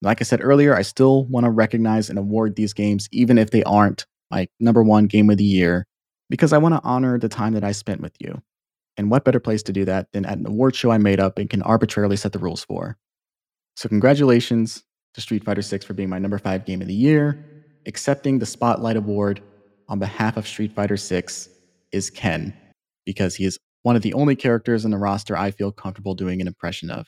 Like 0.00 0.20
I 0.20 0.24
said 0.24 0.40
earlier, 0.42 0.74
I 0.74 0.82
still 0.82 1.26
want 1.26 1.44
to 1.44 1.50
recognize 1.50 2.10
and 2.10 2.18
award 2.18 2.56
these 2.56 2.72
games, 2.72 3.08
even 3.12 3.38
if 3.38 3.50
they 3.50 3.62
aren't 3.62 4.06
my 4.30 4.48
number 4.58 4.82
one 4.82 5.06
game 5.06 5.30
of 5.30 5.36
the 5.36 5.44
year, 5.44 5.86
because 6.28 6.52
I 6.52 6.58
want 6.58 6.74
to 6.74 6.80
honor 6.82 7.18
the 7.18 7.28
time 7.28 7.52
that 7.52 7.62
I 7.62 7.72
spent 7.72 8.00
with 8.00 8.16
you. 8.18 8.42
And 8.96 9.10
what 9.10 9.24
better 9.24 9.40
place 9.40 9.62
to 9.64 9.72
do 9.72 9.84
that 9.84 10.10
than 10.12 10.26
at 10.26 10.38
an 10.38 10.46
award 10.46 10.74
show 10.74 10.90
I 10.90 10.98
made 10.98 11.20
up 11.20 11.38
and 11.38 11.48
can 11.48 11.62
arbitrarily 11.62 12.16
set 12.16 12.32
the 12.32 12.38
rules 12.38 12.64
for? 12.64 12.96
So, 13.76 13.88
congratulations 13.88 14.82
to 15.14 15.20
Street 15.20 15.44
Fighter 15.44 15.62
6 15.62 15.84
for 15.84 15.94
being 15.94 16.08
my 16.08 16.18
number 16.18 16.38
five 16.38 16.66
game 16.66 16.82
of 16.82 16.88
the 16.88 16.94
year. 16.94 17.44
Accepting 17.86 18.38
the 18.38 18.46
Spotlight 18.46 18.96
Award 18.96 19.40
on 19.92 19.98
behalf 19.98 20.38
of 20.38 20.48
Street 20.48 20.72
Fighter 20.72 20.96
6 20.96 21.50
is 21.92 22.08
Ken, 22.08 22.56
because 23.04 23.36
he 23.36 23.44
is 23.44 23.58
one 23.82 23.94
of 23.94 24.00
the 24.00 24.14
only 24.14 24.34
characters 24.34 24.86
in 24.86 24.90
the 24.90 24.96
roster 24.96 25.36
I 25.36 25.50
feel 25.50 25.70
comfortable 25.70 26.14
doing 26.14 26.40
an 26.40 26.46
impression 26.46 26.90
of. 26.90 27.06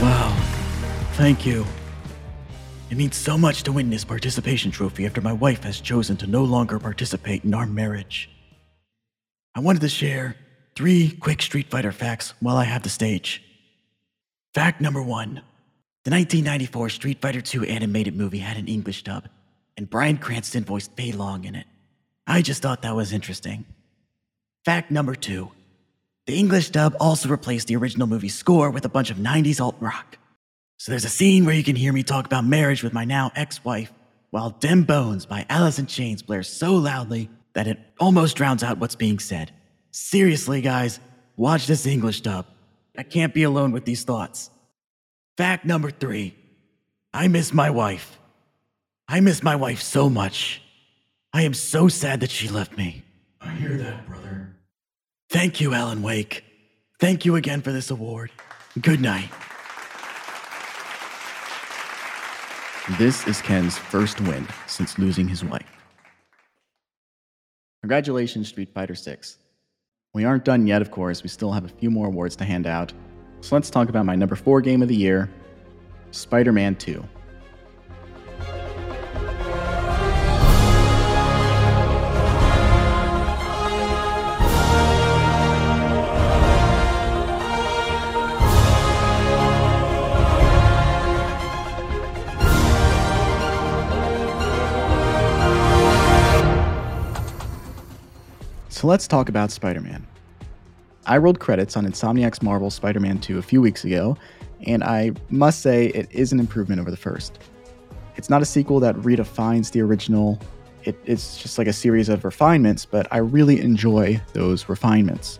Wow. 0.00 0.36
Thank 1.14 1.44
you. 1.44 1.66
It 2.88 2.96
means 2.96 3.16
so 3.16 3.36
much 3.36 3.64
to 3.64 3.72
win 3.72 3.90
this 3.90 4.04
participation 4.04 4.70
trophy 4.70 5.06
after 5.06 5.20
my 5.20 5.32
wife 5.32 5.64
has 5.64 5.80
chosen 5.80 6.16
to 6.18 6.28
no 6.28 6.44
longer 6.44 6.78
participate 6.78 7.42
in 7.42 7.52
our 7.52 7.66
marriage. 7.66 8.30
I 9.54 9.60
wanted 9.60 9.82
to 9.82 9.88
share 9.88 10.36
three 10.76 11.10
quick 11.10 11.42
Street 11.42 11.70
Fighter 11.70 11.92
facts 11.92 12.34
while 12.40 12.56
I 12.56 12.64
have 12.64 12.82
the 12.82 12.88
stage. 12.88 13.42
Fact 14.54 14.80
number 14.80 15.02
one 15.02 15.42
The 16.04 16.10
1994 16.10 16.88
Street 16.90 17.20
Fighter 17.20 17.42
II 17.42 17.68
animated 17.68 18.16
movie 18.16 18.38
had 18.38 18.56
an 18.56 18.68
English 18.68 19.02
dub, 19.02 19.28
and 19.76 19.90
Bryan 19.90 20.18
Cranston 20.18 20.64
voiced 20.64 20.94
Fei 20.96 21.12
Long 21.12 21.44
in 21.44 21.56
it. 21.56 21.66
I 22.26 22.42
just 22.42 22.62
thought 22.62 22.82
that 22.82 22.94
was 22.94 23.12
interesting. 23.12 23.64
Fact 24.64 24.90
number 24.90 25.14
two 25.14 25.50
the 26.26 26.38
English 26.38 26.70
dub 26.70 26.94
also 27.00 27.28
replaced 27.28 27.66
the 27.66 27.74
original 27.74 28.06
movie 28.06 28.28
score 28.28 28.70
with 28.70 28.84
a 28.84 28.88
bunch 28.88 29.10
of 29.10 29.16
90s 29.16 29.60
alt 29.60 29.74
rock. 29.80 30.16
So 30.76 30.92
there's 30.92 31.04
a 31.04 31.08
scene 31.08 31.44
where 31.44 31.56
you 31.56 31.64
can 31.64 31.74
hear 31.74 31.92
me 31.92 32.04
talk 32.04 32.24
about 32.24 32.44
marriage 32.44 32.84
with 32.84 32.92
my 32.92 33.04
now 33.04 33.32
ex 33.34 33.64
wife, 33.64 33.92
while 34.30 34.50
Them 34.60 34.84
Bones 34.84 35.26
by 35.26 35.44
Alice 35.48 35.80
in 35.80 35.86
Chains 35.86 36.22
blares 36.22 36.48
so 36.48 36.74
loudly 36.74 37.28
that 37.54 37.66
it 37.66 37.78
almost 37.98 38.36
drowns 38.36 38.62
out 38.62 38.78
what's 38.78 38.96
being 38.96 39.18
said. 39.18 39.52
Seriously, 39.90 40.60
guys, 40.60 41.00
watch 41.36 41.66
this 41.66 41.86
English 41.86 42.20
dub. 42.20 42.46
I 42.96 43.02
can't 43.02 43.34
be 43.34 43.42
alone 43.42 43.72
with 43.72 43.84
these 43.84 44.04
thoughts. 44.04 44.50
Fact 45.36 45.64
number 45.64 45.90
three 45.90 46.34
I 47.12 47.28
miss 47.28 47.52
my 47.52 47.70
wife. 47.70 48.18
I 49.08 49.20
miss 49.20 49.42
my 49.42 49.56
wife 49.56 49.82
so 49.82 50.08
much. 50.08 50.62
I 51.32 51.42
am 51.42 51.54
so 51.54 51.88
sad 51.88 52.20
that 52.20 52.30
she 52.30 52.48
left 52.48 52.76
me. 52.76 53.02
I 53.40 53.50
hear 53.54 53.76
that, 53.78 54.06
brother. 54.06 54.54
Thank 55.30 55.60
you, 55.60 55.74
Alan 55.74 56.02
Wake. 56.02 56.44
Thank 57.00 57.24
you 57.24 57.36
again 57.36 57.62
for 57.62 57.72
this 57.72 57.90
award. 57.90 58.30
Good 58.80 59.00
night. 59.00 59.30
This 62.98 63.26
is 63.26 63.40
Ken's 63.40 63.78
first 63.78 64.20
win 64.20 64.46
since 64.66 64.98
losing 64.98 65.28
his 65.28 65.44
wife. 65.44 65.79
Congratulations, 67.82 68.48
Street 68.48 68.68
Fighter 68.74 68.94
6. 68.94 69.38
We 70.12 70.24
aren't 70.24 70.44
done 70.44 70.66
yet, 70.66 70.82
of 70.82 70.90
course. 70.90 71.22
We 71.22 71.30
still 71.30 71.52
have 71.52 71.64
a 71.64 71.68
few 71.68 71.90
more 71.90 72.08
awards 72.08 72.36
to 72.36 72.44
hand 72.44 72.66
out. 72.66 72.92
So 73.40 73.56
let's 73.56 73.70
talk 73.70 73.88
about 73.88 74.04
my 74.04 74.14
number 74.14 74.36
four 74.36 74.60
game 74.60 74.82
of 74.82 74.88
the 74.88 74.96
year 74.96 75.30
Spider 76.10 76.52
Man 76.52 76.76
2. 76.76 77.02
So 98.80 98.86
let's 98.86 99.06
talk 99.06 99.28
about 99.28 99.50
Spider 99.50 99.82
Man. 99.82 100.06
I 101.04 101.18
rolled 101.18 101.38
credits 101.38 101.76
on 101.76 101.84
Insomniac's 101.84 102.40
Marvel 102.40 102.70
Spider 102.70 102.98
Man 102.98 103.18
2 103.18 103.36
a 103.36 103.42
few 103.42 103.60
weeks 103.60 103.84
ago, 103.84 104.16
and 104.66 104.82
I 104.82 105.12
must 105.28 105.60
say 105.60 105.88
it 105.88 106.08
is 106.10 106.32
an 106.32 106.40
improvement 106.40 106.80
over 106.80 106.90
the 106.90 106.96
first. 106.96 107.40
It's 108.16 108.30
not 108.30 108.40
a 108.40 108.46
sequel 108.46 108.80
that 108.80 108.96
redefines 108.96 109.70
the 109.70 109.82
original, 109.82 110.40
it, 110.84 110.98
it's 111.04 111.36
just 111.36 111.58
like 111.58 111.66
a 111.66 111.74
series 111.74 112.08
of 112.08 112.24
refinements, 112.24 112.86
but 112.86 113.06
I 113.10 113.18
really 113.18 113.60
enjoy 113.60 114.18
those 114.32 114.66
refinements. 114.66 115.38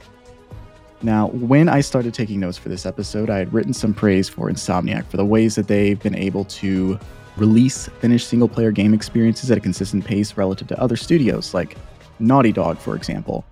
Now, 1.01 1.29
when 1.29 1.71
I 1.71 1.81
started 1.81 2.13
taking 2.13 2.41
notes 2.41 2.59
for 2.59 2.69
this 2.69 2.85
episode, 2.85 3.31
I 3.31 3.39
had 3.39 3.55
written 3.55 3.73
some 3.73 3.95
praise 3.95 4.29
for 4.29 4.51
Insomniac 4.51 5.07
for 5.07 5.17
the 5.17 5.25
ways 5.25 5.55
that 5.55 5.67
they've 5.67 5.99
been 5.99 6.15
able 6.15 6.45
to 6.45 6.99
release 7.39 7.89
finished 8.01 8.29
single 8.29 8.51
player 8.51 8.71
game 8.71 8.93
experiences 8.93 9.51
at 9.51 9.57
a 9.57 9.63
consistent 9.63 10.05
pace 10.05 10.37
relative 10.37 10.69
to 10.69 10.79
other 10.79 10.97
studios, 10.97 11.55
like 11.55 11.79
Naughty 12.21 12.53
Dog, 12.53 12.79
for 12.79 12.95
example. 12.95 13.45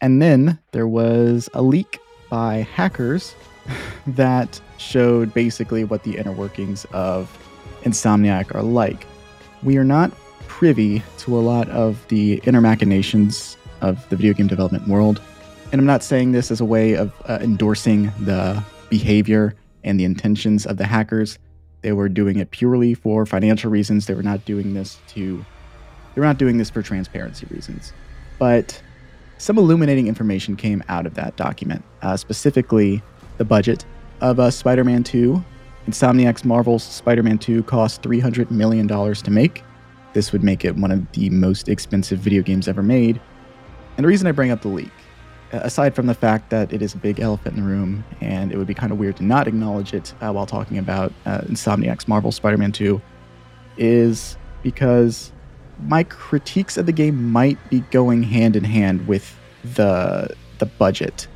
And 0.00 0.20
then 0.20 0.58
there 0.72 0.88
was 0.88 1.48
a 1.54 1.62
leak 1.62 1.98
by 2.30 2.66
hackers 2.74 3.34
that 4.06 4.60
showed 4.78 5.32
basically 5.34 5.84
what 5.84 6.04
the 6.04 6.16
inner 6.16 6.32
workings 6.32 6.86
of 6.92 7.36
Insomniac 7.82 8.54
are 8.54 8.62
like. 8.62 9.06
We 9.62 9.76
are 9.76 9.84
not 9.84 10.12
privy 10.48 11.02
to 11.18 11.38
a 11.38 11.40
lot 11.40 11.68
of 11.70 12.06
the 12.08 12.40
inner 12.44 12.60
machinations 12.60 13.56
of 13.80 14.06
the 14.08 14.16
video 14.16 14.32
game 14.32 14.46
development 14.46 14.88
world. 14.88 15.20
And 15.72 15.80
I'm 15.80 15.86
not 15.86 16.02
saying 16.02 16.32
this 16.32 16.50
as 16.50 16.60
a 16.60 16.64
way 16.64 16.94
of 16.94 17.12
uh, 17.26 17.38
endorsing 17.40 18.12
the 18.20 18.62
behavior 18.88 19.54
and 19.84 19.98
the 19.98 20.04
intentions 20.04 20.66
of 20.66 20.76
the 20.76 20.86
hackers. 20.86 21.38
They 21.82 21.92
were 21.92 22.08
doing 22.08 22.38
it 22.38 22.50
purely 22.50 22.94
for 22.94 23.24
financial 23.24 23.70
reasons. 23.70 24.06
They 24.06 24.14
were 24.14 24.22
not 24.22 24.44
doing 24.44 24.74
this 24.74 24.98
to 25.08 25.44
they 26.14 26.20
were 26.20 26.26
not 26.26 26.38
doing 26.38 26.58
this 26.58 26.70
for 26.70 26.82
transparency 26.82 27.46
reasons. 27.50 27.92
But 28.38 28.80
some 29.38 29.58
illuminating 29.58 30.06
information 30.06 30.56
came 30.56 30.82
out 30.88 31.06
of 31.06 31.14
that 31.14 31.36
document, 31.36 31.84
uh, 32.02 32.16
specifically 32.16 33.02
the 33.38 33.44
budget 33.44 33.84
of 34.20 34.38
uh, 34.38 34.50
Spider 34.50 34.84
Man 34.84 35.02
2. 35.02 35.42
Insomniac's 35.86 36.44
Marvel's 36.44 36.82
Spider 36.82 37.22
Man 37.22 37.38
2 37.38 37.62
cost 37.64 38.02
$300 38.02 38.50
million 38.50 38.86
to 38.86 39.30
make. 39.30 39.62
This 40.12 40.32
would 40.32 40.42
make 40.42 40.64
it 40.64 40.76
one 40.76 40.90
of 40.90 41.10
the 41.12 41.30
most 41.30 41.68
expensive 41.68 42.18
video 42.18 42.42
games 42.42 42.68
ever 42.68 42.82
made. 42.82 43.20
And 43.96 44.04
the 44.04 44.08
reason 44.08 44.26
I 44.26 44.32
bring 44.32 44.50
up 44.50 44.62
the 44.62 44.68
leak, 44.68 44.90
aside 45.52 45.94
from 45.94 46.06
the 46.06 46.14
fact 46.14 46.50
that 46.50 46.72
it 46.72 46.82
is 46.82 46.94
a 46.94 46.98
big 46.98 47.20
elephant 47.20 47.56
in 47.56 47.62
the 47.62 47.68
room 47.68 48.04
and 48.20 48.52
it 48.52 48.58
would 48.58 48.66
be 48.66 48.74
kind 48.74 48.92
of 48.92 48.98
weird 48.98 49.16
to 49.16 49.24
not 49.24 49.48
acknowledge 49.48 49.94
it 49.94 50.14
uh, 50.20 50.32
while 50.32 50.46
talking 50.46 50.78
about 50.78 51.12
uh, 51.26 51.40
Insomniac's 51.42 52.06
Marvel 52.06 52.30
Spider 52.30 52.56
Man 52.56 52.72
2, 52.72 53.00
is 53.78 54.36
because 54.62 55.32
my 55.86 56.04
critiques 56.04 56.76
of 56.76 56.86
the 56.86 56.92
game 56.92 57.30
might 57.30 57.58
be 57.70 57.80
going 57.90 58.22
hand 58.22 58.56
in 58.56 58.64
hand 58.64 59.06
with 59.06 59.36
the 59.74 60.34
the 60.58 60.66
budget 60.66 61.26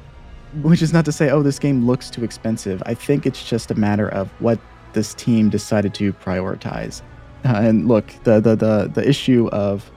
which 0.63 0.83
is 0.83 0.93
not 0.93 1.05
to 1.05 1.13
say 1.13 1.31
oh 1.31 1.43
this 1.43 1.59
game 1.59 1.87
looks 1.87 2.11
too 2.11 2.25
expensive. 2.25 2.83
I 2.87 2.95
think 2.95 3.27
it's 3.27 3.45
just 3.45 3.71
a 3.71 3.75
matter 3.75 4.09
of 4.09 4.31
what 4.41 4.59
this 4.93 5.15
team 5.15 5.51
decided 5.51 5.95
to 5.95 6.13
prioritize. 6.13 7.03
Uh, 7.45 7.57
and 7.57 7.89
look 7.89 8.07
the, 8.25 8.41
the 8.41 8.55
the 8.55 8.91
the 8.95 9.09
issue 9.09 9.49
of 9.49 9.91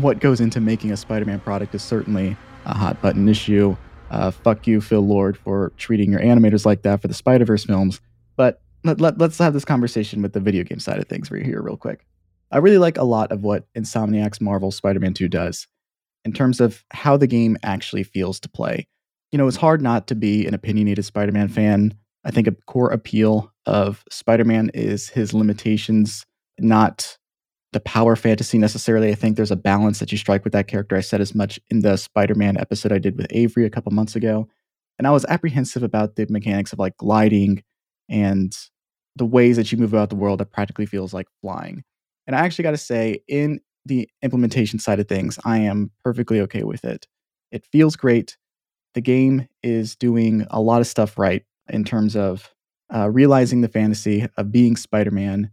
what 0.00 0.20
goes 0.20 0.40
into 0.40 0.60
making 0.60 0.92
a 0.92 0.96
spider-man 0.96 1.40
product 1.40 1.74
is 1.74 1.82
certainly 1.82 2.36
a 2.64 2.74
hot 2.74 3.00
button 3.02 3.28
issue. 3.28 3.76
Uh, 4.10 4.30
fuck 4.30 4.66
you 4.66 4.80
phil 4.80 5.06
lord 5.06 5.36
for 5.36 5.72
treating 5.76 6.10
your 6.10 6.20
animators 6.20 6.66
like 6.66 6.82
that 6.82 7.00
for 7.00 7.08
the 7.08 7.14
spider-verse 7.14 7.64
films. 7.64 8.00
But 8.36 8.60
let, 8.82 9.00
let, 9.00 9.18
let's 9.18 9.38
have 9.38 9.52
this 9.52 9.64
conversation 9.64 10.22
with 10.22 10.32
the 10.32 10.40
video 10.40 10.64
game 10.64 10.80
side 10.80 10.98
of 10.98 11.06
things 11.06 11.30
right 11.30 11.44
here 11.44 11.60
real 11.60 11.76
quick 11.76 12.06
I 12.50 12.58
really 12.58 12.78
like 12.78 12.98
a 12.98 13.04
lot 13.04 13.30
of 13.32 13.42
what 13.42 13.66
Insomniac's 13.74 14.40
Marvel 14.40 14.70
Spider 14.70 15.00
Man 15.00 15.14
2 15.14 15.28
does 15.28 15.66
in 16.24 16.32
terms 16.32 16.60
of 16.60 16.84
how 16.92 17.16
the 17.16 17.26
game 17.26 17.56
actually 17.62 18.02
feels 18.02 18.40
to 18.40 18.48
play. 18.48 18.86
You 19.32 19.38
know, 19.38 19.46
it's 19.46 19.56
hard 19.56 19.80
not 19.80 20.06
to 20.08 20.14
be 20.14 20.46
an 20.46 20.54
opinionated 20.54 21.04
Spider 21.04 21.32
Man 21.32 21.48
fan. 21.48 21.94
I 22.24 22.30
think 22.30 22.46
a 22.46 22.56
core 22.66 22.90
appeal 22.90 23.52
of 23.66 24.04
Spider 24.10 24.44
Man 24.44 24.70
is 24.74 25.08
his 25.08 25.32
limitations, 25.32 26.26
not 26.58 27.16
the 27.72 27.80
power 27.80 28.16
fantasy 28.16 28.58
necessarily. 28.58 29.10
I 29.10 29.14
think 29.14 29.36
there's 29.36 29.52
a 29.52 29.56
balance 29.56 30.00
that 30.00 30.10
you 30.10 30.18
strike 30.18 30.42
with 30.42 30.52
that 30.52 30.66
character. 30.66 30.96
I 30.96 31.00
said 31.00 31.20
as 31.20 31.34
much 31.34 31.60
in 31.70 31.80
the 31.80 31.96
Spider 31.96 32.34
Man 32.34 32.56
episode 32.56 32.92
I 32.92 32.98
did 32.98 33.16
with 33.16 33.28
Avery 33.30 33.64
a 33.64 33.70
couple 33.70 33.92
months 33.92 34.16
ago. 34.16 34.48
And 34.98 35.06
I 35.06 35.12
was 35.12 35.24
apprehensive 35.26 35.82
about 35.82 36.16
the 36.16 36.26
mechanics 36.28 36.72
of 36.72 36.78
like 36.78 36.96
gliding 36.96 37.62
and 38.08 38.54
the 39.16 39.24
ways 39.24 39.56
that 39.56 39.70
you 39.70 39.78
move 39.78 39.94
about 39.94 40.10
the 40.10 40.16
world 40.16 40.40
that 40.40 40.52
practically 40.52 40.84
feels 40.84 41.14
like 41.14 41.28
flying. 41.40 41.84
And 42.26 42.36
I 42.36 42.40
actually 42.40 42.64
got 42.64 42.72
to 42.72 42.76
say, 42.78 43.22
in 43.28 43.60
the 43.86 44.08
implementation 44.22 44.78
side 44.78 45.00
of 45.00 45.08
things, 45.08 45.38
I 45.44 45.58
am 45.58 45.90
perfectly 46.04 46.40
okay 46.42 46.64
with 46.64 46.84
it. 46.84 47.06
It 47.50 47.66
feels 47.72 47.96
great. 47.96 48.36
The 48.94 49.00
game 49.00 49.48
is 49.62 49.96
doing 49.96 50.46
a 50.50 50.60
lot 50.60 50.80
of 50.80 50.86
stuff 50.86 51.18
right 51.18 51.44
in 51.68 51.84
terms 51.84 52.16
of 52.16 52.52
uh, 52.94 53.08
realizing 53.10 53.60
the 53.60 53.68
fantasy 53.68 54.26
of 54.36 54.52
being 54.52 54.76
Spider 54.76 55.10
Man, 55.10 55.50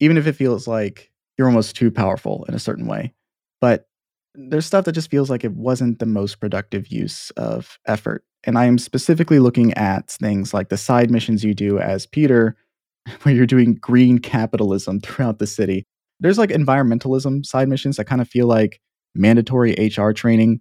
even 0.00 0.16
if 0.16 0.26
it 0.26 0.34
feels 0.34 0.66
like 0.66 1.10
you're 1.36 1.48
almost 1.48 1.76
too 1.76 1.90
powerful 1.90 2.44
in 2.48 2.54
a 2.54 2.60
certain 2.60 2.86
way. 2.86 3.12
But 3.60 3.88
there's 4.34 4.66
stuff 4.66 4.84
that 4.84 4.92
just 4.92 5.10
feels 5.10 5.30
like 5.30 5.44
it 5.44 5.54
wasn't 5.54 5.98
the 5.98 6.06
most 6.06 6.40
productive 6.40 6.88
use 6.88 7.30
of 7.30 7.78
effort. 7.86 8.24
And 8.44 8.58
I 8.58 8.66
am 8.66 8.78
specifically 8.78 9.38
looking 9.38 9.74
at 9.74 10.10
things 10.10 10.54
like 10.54 10.68
the 10.68 10.76
side 10.76 11.10
missions 11.10 11.42
you 11.42 11.54
do 11.54 11.78
as 11.78 12.06
Peter, 12.06 12.56
where 13.22 13.34
you're 13.34 13.46
doing 13.46 13.74
green 13.74 14.18
capitalism 14.18 15.00
throughout 15.02 15.38
the 15.38 15.46
city 15.46 15.86
there's 16.20 16.38
like 16.38 16.50
environmentalism 16.50 17.44
side 17.44 17.68
missions 17.68 17.96
that 17.96 18.06
kind 18.06 18.20
of 18.20 18.28
feel 18.28 18.46
like 18.46 18.80
mandatory 19.14 19.74
HR 19.74 20.10
training. 20.10 20.60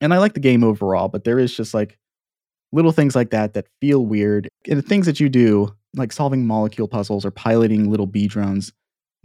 And 0.00 0.12
I 0.12 0.18
like 0.18 0.34
the 0.34 0.40
game 0.40 0.64
overall, 0.64 1.08
but 1.08 1.24
there 1.24 1.38
is 1.38 1.56
just 1.56 1.74
like 1.74 1.98
little 2.72 2.92
things 2.92 3.14
like 3.14 3.30
that 3.30 3.54
that 3.54 3.66
feel 3.80 4.04
weird. 4.04 4.48
And 4.68 4.78
the 4.78 4.82
things 4.82 5.06
that 5.06 5.20
you 5.20 5.28
do, 5.28 5.74
like 5.94 6.12
solving 6.12 6.46
molecule 6.46 6.88
puzzles 6.88 7.24
or 7.24 7.30
piloting 7.30 7.90
little 7.90 8.06
bee 8.06 8.26
drones, 8.26 8.72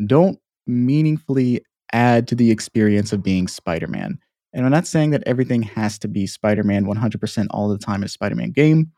don't 0.05 0.39
meaningfully 0.67 1.61
add 1.91 2.27
to 2.29 2.35
the 2.35 2.51
experience 2.51 3.11
of 3.11 3.23
being 3.23 3.47
Spider 3.47 3.87
Man. 3.87 4.17
And 4.53 4.65
I'm 4.65 4.71
not 4.71 4.87
saying 4.87 5.11
that 5.11 5.23
everything 5.25 5.63
has 5.63 5.97
to 5.99 6.07
be 6.07 6.27
Spider 6.27 6.63
Man 6.63 6.85
100% 6.85 7.47
all 7.51 7.69
the 7.69 7.77
time 7.77 8.01
in 8.01 8.05
a 8.05 8.09
Spider 8.09 8.35
Man 8.35 8.51
game, 8.51 8.91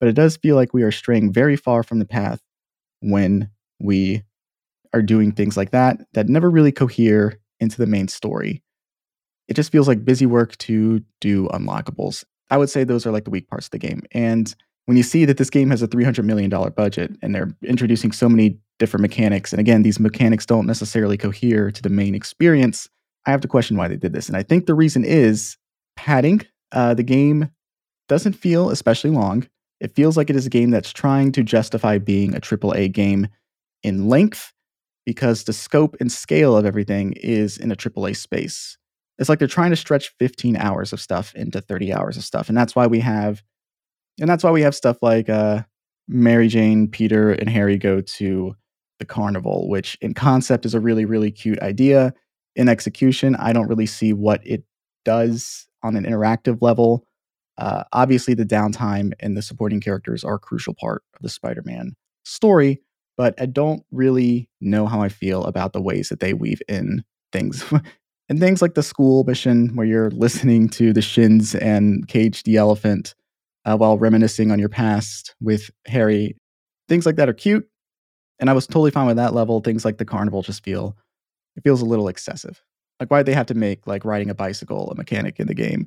but 0.00 0.08
it 0.08 0.14
does 0.14 0.36
feel 0.36 0.56
like 0.56 0.74
we 0.74 0.82
are 0.82 0.92
straying 0.92 1.32
very 1.32 1.56
far 1.56 1.82
from 1.82 1.98
the 1.98 2.04
path 2.04 2.40
when 3.00 3.50
we 3.80 4.22
are 4.96 5.02
doing 5.02 5.30
things 5.30 5.56
like 5.56 5.70
that 5.70 6.00
that 6.14 6.28
never 6.28 6.50
really 6.50 6.72
cohere 6.72 7.38
into 7.60 7.76
the 7.76 7.86
main 7.86 8.08
story. 8.08 8.62
It 9.48 9.54
just 9.54 9.70
feels 9.70 9.86
like 9.86 10.04
busy 10.04 10.26
work 10.26 10.56
to 10.58 11.02
do 11.20 11.46
unlockables. 11.48 12.24
I 12.50 12.56
would 12.56 12.70
say 12.70 12.82
those 12.82 13.06
are 13.06 13.12
like 13.12 13.24
the 13.24 13.30
weak 13.30 13.48
parts 13.48 13.66
of 13.66 13.70
the 13.72 13.78
game. 13.78 14.02
And 14.12 14.54
when 14.86 14.96
you 14.96 15.02
see 15.02 15.24
that 15.24 15.36
this 15.36 15.50
game 15.50 15.70
has 15.70 15.82
a 15.82 15.88
$300 15.88 16.24
million 16.24 16.50
budget 16.50 17.12
and 17.22 17.34
they're 17.34 17.54
introducing 17.62 18.12
so 18.12 18.28
many 18.28 18.58
different 18.78 19.02
mechanics, 19.02 19.52
and 19.52 19.60
again, 19.60 19.82
these 19.82 20.00
mechanics 20.00 20.46
don't 20.46 20.66
necessarily 20.66 21.16
cohere 21.16 21.70
to 21.70 21.82
the 21.82 21.88
main 21.88 22.14
experience, 22.14 22.88
I 23.26 23.30
have 23.30 23.40
to 23.42 23.48
question 23.48 23.76
why 23.76 23.88
they 23.88 23.96
did 23.96 24.12
this. 24.12 24.28
And 24.28 24.36
I 24.36 24.42
think 24.42 24.66
the 24.66 24.74
reason 24.74 25.04
is 25.04 25.56
padding. 25.96 26.42
Uh, 26.72 26.94
the 26.94 27.02
game 27.02 27.50
doesn't 28.08 28.34
feel 28.34 28.70
especially 28.70 29.10
long. 29.10 29.46
It 29.80 29.94
feels 29.94 30.16
like 30.16 30.30
it 30.30 30.36
is 30.36 30.46
a 30.46 30.50
game 30.50 30.70
that's 30.70 30.92
trying 30.92 31.32
to 31.32 31.42
justify 31.42 31.98
being 31.98 32.34
a 32.34 32.40
AAA 32.40 32.92
game 32.92 33.28
in 33.82 34.08
length 34.08 34.52
because 35.06 35.44
the 35.44 35.52
scope 35.52 35.96
and 36.00 36.12
scale 36.12 36.56
of 36.56 36.66
everything 36.66 37.12
is 37.12 37.56
in 37.56 37.72
a 37.72 37.76
AAA 37.76 38.16
space. 38.16 38.76
It's 39.18 39.30
like 39.30 39.38
they're 39.38 39.48
trying 39.48 39.70
to 39.70 39.76
stretch 39.76 40.12
15 40.18 40.56
hours 40.56 40.92
of 40.92 41.00
stuff 41.00 41.34
into 41.34 41.62
30 41.62 41.94
hours 41.94 42.18
of 42.18 42.24
stuff. 42.24 42.50
And 42.50 42.58
that's 42.58 42.76
why 42.76 42.86
we 42.86 43.00
have 43.00 43.42
and 44.20 44.28
that's 44.30 44.42
why 44.44 44.50
we 44.50 44.62
have 44.62 44.74
stuff 44.74 44.98
like 45.02 45.28
uh, 45.28 45.62
Mary 46.08 46.48
Jane, 46.48 46.88
Peter, 46.88 47.32
and 47.32 47.48
Harry 47.48 47.76
go 47.76 48.00
to 48.00 48.54
the 48.98 49.04
carnival, 49.04 49.68
which 49.68 49.96
in 50.00 50.14
concept 50.14 50.64
is 50.64 50.74
a 50.74 50.80
really, 50.80 51.04
really 51.04 51.30
cute 51.30 51.60
idea. 51.60 52.14
In 52.54 52.68
execution, 52.68 53.36
I 53.36 53.52
don't 53.52 53.68
really 53.68 53.86
see 53.86 54.14
what 54.14 54.40
it 54.46 54.64
does 55.04 55.68
on 55.82 55.96
an 55.96 56.04
interactive 56.04 56.62
level. 56.62 57.04
Uh, 57.58 57.84
obviously, 57.92 58.32
the 58.32 58.46
downtime 58.46 59.12
and 59.20 59.36
the 59.36 59.42
supporting 59.42 59.80
characters 59.80 60.24
are 60.24 60.36
a 60.36 60.38
crucial 60.38 60.74
part 60.74 61.02
of 61.14 61.20
the 61.20 61.28
Spider 61.28 61.62
Man 61.64 61.92
story, 62.24 62.80
but 63.16 63.34
I 63.40 63.46
don't 63.46 63.82
really 63.90 64.48
know 64.60 64.86
how 64.86 65.00
I 65.00 65.08
feel 65.08 65.44
about 65.44 65.72
the 65.72 65.80
ways 65.80 66.08
that 66.08 66.20
they 66.20 66.34
weave 66.34 66.60
in 66.68 67.04
things. 67.32 67.64
and 68.28 68.40
things 68.40 68.60
like 68.60 68.74
the 68.74 68.82
school 68.82 69.24
mission 69.24 69.74
where 69.74 69.86
you're 69.86 70.10
listening 70.10 70.68
to 70.70 70.92
the 70.92 71.02
shins 71.02 71.54
and 71.54 72.06
Cage 72.08 72.42
the 72.42 72.56
elephant 72.56 73.14
uh, 73.64 73.76
while 73.76 73.98
reminiscing 73.98 74.50
on 74.50 74.58
your 74.58 74.68
past 74.68 75.34
with 75.40 75.70
Harry. 75.86 76.36
Things 76.88 77.06
like 77.06 77.16
that 77.16 77.28
are 77.28 77.34
cute. 77.34 77.68
And 78.38 78.50
I 78.50 78.52
was 78.52 78.66
totally 78.66 78.90
fine 78.90 79.06
with 79.06 79.16
that 79.16 79.34
level. 79.34 79.60
Things 79.60 79.84
like 79.84 79.98
the 79.98 80.04
carnival 80.04 80.42
just 80.42 80.62
feel, 80.62 80.96
it 81.56 81.62
feels 81.62 81.80
a 81.80 81.86
little 81.86 82.08
excessive. 82.08 82.62
Like, 83.00 83.10
why 83.10 83.22
they 83.22 83.34
have 83.34 83.46
to 83.46 83.54
make 83.54 83.86
like 83.86 84.04
riding 84.04 84.30
a 84.30 84.34
bicycle 84.34 84.90
a 84.90 84.94
mechanic 84.94 85.40
in 85.40 85.46
the 85.46 85.54
game 85.54 85.86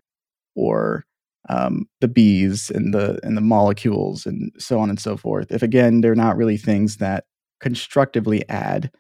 or 0.55 1.05
um, 1.47 1.87
the 2.01 2.07
bees 2.07 2.69
and 2.69 2.93
the 2.93 3.19
and 3.23 3.37
the 3.37 3.41
molecules 3.41 4.25
and 4.25 4.51
so 4.57 4.79
on 4.79 4.89
and 4.89 4.99
so 4.99 5.15
forth. 5.15 5.51
If 5.51 5.63
again 5.63 6.01
they're 6.01 6.15
not 6.15 6.37
really 6.37 6.57
things 6.57 6.97
that 6.97 7.25
constructively 7.61 8.47
add 8.49 8.91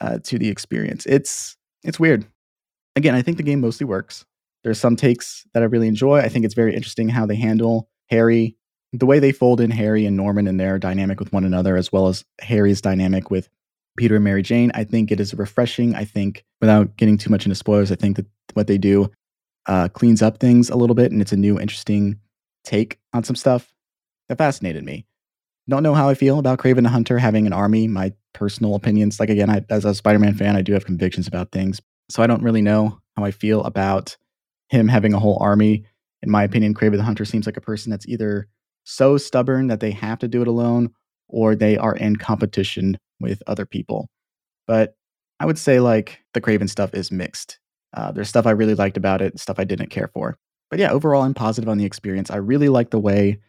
uh, 0.00 0.18
to 0.24 0.38
the 0.38 0.48
experience, 0.48 1.06
it's 1.06 1.56
it's 1.82 1.98
weird. 1.98 2.26
Again, 2.96 3.14
I 3.14 3.22
think 3.22 3.36
the 3.36 3.42
game 3.42 3.60
mostly 3.60 3.86
works. 3.86 4.24
There's 4.62 4.80
some 4.80 4.96
takes 4.96 5.46
that 5.54 5.62
I 5.62 5.66
really 5.66 5.88
enjoy. 5.88 6.18
I 6.18 6.28
think 6.28 6.44
it's 6.44 6.54
very 6.54 6.74
interesting 6.74 7.08
how 7.08 7.24
they 7.24 7.36
handle 7.36 7.88
Harry, 8.10 8.56
the 8.92 9.06
way 9.06 9.18
they 9.18 9.32
fold 9.32 9.60
in 9.60 9.70
Harry 9.70 10.04
and 10.04 10.16
Norman 10.16 10.46
and 10.46 10.60
their 10.60 10.78
dynamic 10.78 11.18
with 11.18 11.32
one 11.32 11.44
another, 11.44 11.76
as 11.76 11.90
well 11.90 12.08
as 12.08 12.24
Harry's 12.40 12.82
dynamic 12.82 13.30
with 13.30 13.48
Peter 13.96 14.16
and 14.16 14.24
Mary 14.24 14.42
Jane. 14.42 14.70
I 14.74 14.84
think 14.84 15.10
it 15.10 15.20
is 15.20 15.32
refreshing. 15.34 15.94
I 15.94 16.04
think, 16.04 16.44
without 16.60 16.96
getting 16.96 17.16
too 17.16 17.30
much 17.30 17.46
into 17.46 17.54
spoilers, 17.54 17.90
I 17.90 17.94
think 17.94 18.16
that 18.16 18.26
what 18.54 18.66
they 18.66 18.78
do 18.78 19.10
uh, 19.66 19.88
cleans 19.88 20.22
up 20.22 20.38
things 20.38 20.70
a 20.70 20.76
little 20.76 20.94
bit, 20.94 21.12
and 21.12 21.20
it's 21.20 21.32
a 21.32 21.36
new, 21.36 21.58
interesting 21.58 22.18
take 22.64 22.98
on 23.12 23.24
some 23.24 23.36
stuff 23.36 23.72
that 24.28 24.38
fascinated 24.38 24.84
me. 24.84 25.06
Don't 25.68 25.82
know 25.82 25.94
how 25.94 26.08
I 26.08 26.14
feel 26.14 26.38
about 26.38 26.58
Kraven 26.58 26.82
the 26.82 26.88
Hunter 26.88 27.18
having 27.18 27.46
an 27.46 27.52
army. 27.52 27.86
My 27.86 28.12
personal 28.32 28.74
opinions, 28.74 29.20
like 29.20 29.30
again, 29.30 29.50
I, 29.50 29.64
as 29.70 29.84
a 29.84 29.94
Spider-Man 29.94 30.34
fan, 30.34 30.56
I 30.56 30.62
do 30.62 30.72
have 30.72 30.84
convictions 30.84 31.28
about 31.28 31.52
things, 31.52 31.80
so 32.08 32.22
I 32.22 32.26
don't 32.26 32.42
really 32.42 32.62
know 32.62 32.98
how 33.16 33.24
I 33.24 33.30
feel 33.30 33.62
about 33.64 34.16
him 34.68 34.88
having 34.88 35.14
a 35.14 35.18
whole 35.20 35.38
army. 35.40 35.84
In 36.22 36.30
my 36.30 36.44
opinion, 36.44 36.74
Kraven 36.74 36.96
the 36.96 37.02
Hunter 37.02 37.24
seems 37.24 37.46
like 37.46 37.56
a 37.56 37.62
person 37.62 37.90
that's 37.90 38.08
either 38.08 38.48
so 38.84 39.16
stubborn 39.18 39.68
that 39.68 39.80
they 39.80 39.90
have 39.90 40.18
to 40.20 40.28
do 40.28 40.42
it 40.42 40.48
alone, 40.48 40.90
or 41.28 41.54
they 41.54 41.76
are 41.76 41.94
in 41.94 42.16
competition 42.16 42.98
with 43.20 43.42
other 43.46 43.66
people. 43.66 44.08
But 44.66 44.94
I 45.38 45.46
would 45.46 45.58
say 45.58 45.80
like 45.80 46.20
the 46.34 46.40
Kraven 46.40 46.68
stuff 46.68 46.94
is 46.94 47.12
mixed. 47.12 47.58
Uh, 47.94 48.12
there's 48.12 48.28
stuff 48.28 48.46
I 48.46 48.52
really 48.52 48.74
liked 48.74 48.96
about 48.96 49.20
it, 49.20 49.38
stuff 49.38 49.58
I 49.58 49.64
didn't 49.64 49.90
care 49.90 50.08
for. 50.12 50.38
But 50.70 50.78
yeah, 50.78 50.90
overall, 50.90 51.22
I'm 51.22 51.34
positive 51.34 51.68
on 51.68 51.78
the 51.78 51.84
experience. 51.84 52.30
I 52.30 52.36
really 52.36 52.68
like 52.68 52.90
the 52.90 52.98
way 52.98 53.40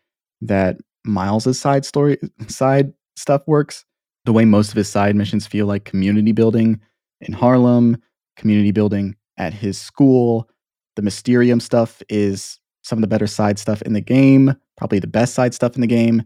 that 0.41 0.77
Miles's 1.05 1.59
side 1.59 1.85
story, 1.85 2.17
side 2.47 2.93
stuff 3.15 3.43
works. 3.47 3.85
The 4.25 4.33
way 4.33 4.45
most 4.45 4.69
of 4.69 4.75
his 4.75 4.89
side 4.89 5.15
missions 5.15 5.47
feel 5.47 5.65
like 5.65 5.85
community 5.85 6.31
building 6.31 6.79
in 7.21 7.33
Harlem, 7.33 7.97
community 8.35 8.71
building 8.71 9.15
at 9.37 9.53
his 9.53 9.79
school. 9.79 10.49
The 10.95 11.01
Mysterium 11.01 11.59
stuff 11.59 12.01
is 12.09 12.59
some 12.83 12.97
of 12.97 13.01
the 13.01 13.07
better 13.07 13.27
side 13.27 13.59
stuff 13.59 13.81
in 13.83 13.93
the 13.93 14.01
game, 14.01 14.55
probably 14.77 14.99
the 14.99 15.07
best 15.07 15.33
side 15.33 15.53
stuff 15.53 15.75
in 15.75 15.81
the 15.81 15.87
game. 15.87 16.23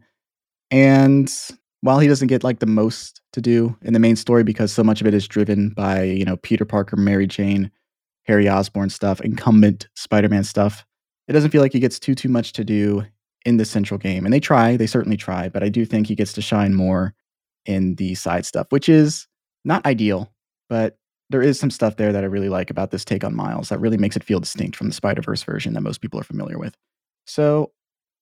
And 0.71 1.31
while 1.81 1.99
he 1.99 2.07
doesn't 2.07 2.27
get 2.27 2.43
like 2.43 2.59
the 2.59 2.65
most 2.65 3.21
to 3.33 3.41
do 3.41 3.77
in 3.81 3.93
the 3.93 3.99
main 3.99 4.15
story 4.15 4.43
because 4.43 4.71
so 4.71 4.83
much 4.83 5.01
of 5.01 5.07
it 5.07 5.13
is 5.13 5.27
driven 5.27 5.69
by, 5.69 6.03
you 6.03 6.25
know, 6.25 6.37
Peter 6.37 6.65
Parker, 6.65 6.95
Mary 6.95 7.27
Jane, 7.27 7.71
Harry 8.25 8.49
Osborn 8.49 8.89
stuff, 8.89 9.21
incumbent 9.21 9.87
Spider-Man 9.95 10.43
stuff, 10.43 10.85
it 11.27 11.33
doesn't 11.33 11.51
feel 11.51 11.61
like 11.61 11.73
he 11.73 11.79
gets 11.79 11.99
too 11.99 12.15
too 12.15 12.29
much 12.29 12.53
to 12.53 12.63
do 12.63 13.03
in 13.45 13.57
the 13.57 13.65
central 13.65 13.97
game. 13.97 14.25
And 14.25 14.33
they 14.33 14.39
try, 14.39 14.75
they 14.75 14.87
certainly 14.87 15.17
try, 15.17 15.49
but 15.49 15.63
I 15.63 15.69
do 15.69 15.85
think 15.85 16.07
he 16.07 16.15
gets 16.15 16.33
to 16.33 16.41
shine 16.41 16.73
more 16.73 17.13
in 17.65 17.95
the 17.95 18.15
side 18.15 18.45
stuff, 18.45 18.67
which 18.69 18.89
is 18.89 19.27
not 19.63 19.85
ideal, 19.85 20.31
but 20.69 20.97
there 21.29 21.41
is 21.41 21.59
some 21.59 21.71
stuff 21.71 21.97
there 21.97 22.13
that 22.13 22.23
I 22.23 22.27
really 22.27 22.49
like 22.49 22.69
about 22.69 22.91
this 22.91 23.05
take 23.05 23.23
on 23.23 23.35
Miles 23.35 23.69
that 23.69 23.79
really 23.79 23.97
makes 23.97 24.15
it 24.15 24.23
feel 24.23 24.39
distinct 24.39 24.75
from 24.75 24.87
the 24.87 24.93
Spider 24.93 25.21
Verse 25.21 25.43
version 25.43 25.73
that 25.73 25.81
most 25.81 26.01
people 26.01 26.19
are 26.19 26.23
familiar 26.23 26.59
with. 26.59 26.75
So, 27.25 27.71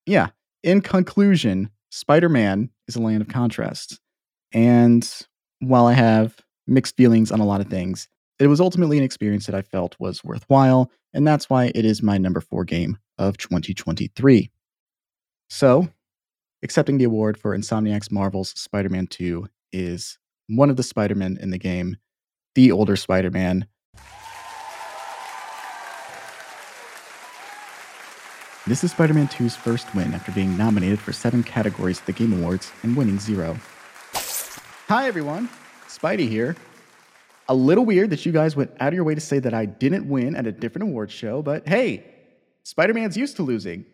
yeah, 0.06 0.30
in 0.64 0.82
conclusion, 0.82 1.70
Spider 1.92 2.30
Man 2.30 2.70
is 2.88 2.96
a 2.96 3.02
land 3.02 3.22
of 3.22 3.28
contrasts. 3.28 4.00
And 4.54 5.10
while 5.60 5.88
I 5.88 5.94
have 5.94 6.40
mixed 6.68 6.96
feelings 6.96 7.32
on 7.32 7.42
a 7.42 7.46
lot 7.46 7.60
of 7.60 7.68
things, 7.68 8.08
it 8.44 8.48
was 8.48 8.60
ultimately 8.60 8.98
an 8.98 9.04
experience 9.04 9.46
that 9.46 9.56
I 9.56 9.62
felt 9.62 9.96
was 10.00 10.24
worthwhile. 10.24 10.92
And 11.14 11.26
that's 11.26 11.50
why 11.50 11.72
it 11.74 11.86
is 11.86 12.04
my 12.04 12.18
number 12.18 12.42
four 12.42 12.66
game 12.66 12.98
of 13.18 13.38
2023. 13.38 14.52
So, 15.50 15.88
accepting 16.64 16.98
the 16.98 17.04
award 17.04 17.38
for 17.38 17.56
Insomniac's 17.56 18.12
Marvel's 18.12 18.50
Spider 18.50 18.90
Man 18.90 19.08
2 19.08 19.48
is 19.72 20.18
one 20.48 20.70
of 20.70 20.78
the 20.78 20.84
Spider 20.84 21.16
Men 21.16 21.38
in 21.40 21.52
the 21.52 21.58
game, 21.58 21.98
the 22.56 22.72
older 22.72 22.96
Spider 22.96 23.32
Man. 23.32 23.68
This 28.66 28.84
is 28.84 28.92
Spider 28.92 29.14
Man 29.14 29.28
2's 29.28 29.56
first 29.56 29.94
win 29.94 30.14
after 30.14 30.32
being 30.32 30.58
nominated 30.58 31.00
for 31.00 31.12
seven 31.12 31.44
categories 31.44 32.00
at 32.00 32.06
the 32.06 32.14
Game 32.14 32.34
Awards 32.34 32.72
and 32.82 32.96
winning 32.96 33.20
zero. 33.20 33.58
Hi, 34.88 35.08
everyone. 35.08 35.50
Spidey 35.88 36.28
here. 36.30 36.56
A 37.50 37.54
little 37.54 37.86
weird 37.86 38.10
that 38.12 38.26
you 38.26 38.32
guys 38.32 38.56
went 38.56 38.72
out 38.80 38.90
of 38.90 38.94
your 38.94 39.04
way 39.04 39.16
to 39.16 39.22
say 39.22 39.40
that 39.40 39.54
I 39.54 39.66
didn't 39.66 40.08
win 40.08 40.36
at 40.36 40.48
a 40.48 40.52
different 40.52 40.84
award 40.84 41.12
show, 41.12 41.42
but 41.42 41.68
hey, 41.68 42.06
Spider 42.64 42.94
Man's 42.94 43.18
used 43.18 43.36
to 43.36 43.44
losing 43.44 43.86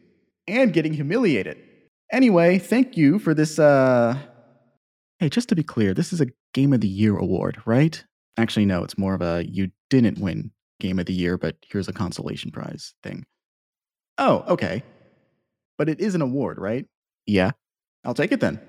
and 0.47 0.71
getting 0.71 0.93
humiliated. 0.93 1.57
Anyway, 2.11 2.59
thank 2.59 2.95
you 2.95 3.17
for 3.19 3.33
this. 3.33 3.57
Uh... 3.57 4.17
Hey, 5.17 5.29
just 5.29 5.49
to 5.49 5.55
be 5.55 5.63
clear, 5.63 5.93
this 5.93 6.13
is 6.13 6.21
a 6.21 6.27
Game 6.53 6.73
of 6.73 6.81
the 6.81 6.87
Year 6.87 7.17
award, 7.17 7.61
right? 7.65 8.03
Actually, 8.37 8.65
no, 8.65 8.83
it's 8.83 8.97
more 8.97 9.15
of 9.15 9.21
a 9.21 9.43
you 9.47 9.71
didn't 9.89 10.19
win 10.19 10.51
Game 10.79 10.99
of 10.99 11.07
the 11.07 11.13
Year, 11.13 11.37
but 11.37 11.55
here's 11.71 11.87
a 11.87 11.93
consolation 11.93 12.51
prize 12.51 12.93
thing. 13.03 13.25
Oh, 14.17 14.45
okay. 14.47 14.83
But 15.77 15.89
it 15.89 15.99
is 15.99 16.13
an 16.13 16.21
award, 16.21 16.59
right? 16.59 16.85
Yeah. 17.25 17.51
I'll 18.05 18.13
take 18.13 18.31
it 18.31 18.39
then. 18.39 18.59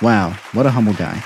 Wow, 0.00 0.30
what 0.52 0.66
a 0.66 0.70
humble 0.70 0.94
guy. 0.94 1.22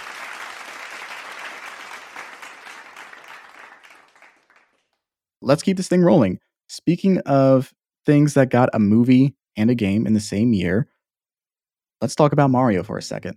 Let's 5.46 5.62
keep 5.62 5.76
this 5.76 5.86
thing 5.86 6.02
rolling. 6.02 6.40
Speaking 6.68 7.18
of 7.20 7.72
things 8.04 8.34
that 8.34 8.50
got 8.50 8.68
a 8.72 8.80
movie 8.80 9.36
and 9.56 9.70
a 9.70 9.76
game 9.76 10.04
in 10.04 10.12
the 10.12 10.18
same 10.18 10.52
year, 10.52 10.88
let's 12.00 12.16
talk 12.16 12.32
about 12.32 12.50
Mario 12.50 12.82
for 12.82 12.98
a 12.98 13.02
second. 13.02 13.36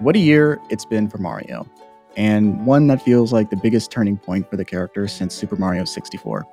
What 0.00 0.16
a 0.16 0.18
year 0.18 0.58
it's 0.68 0.84
been 0.84 1.08
for 1.08 1.16
Mario, 1.16 1.66
and 2.14 2.66
one 2.66 2.88
that 2.88 3.00
feels 3.00 3.32
like 3.32 3.48
the 3.48 3.56
biggest 3.56 3.90
turning 3.90 4.18
point 4.18 4.50
for 4.50 4.58
the 4.58 4.66
character 4.66 5.08
since 5.08 5.34
Super 5.34 5.56
Mario 5.56 5.86
64. 5.86 6.46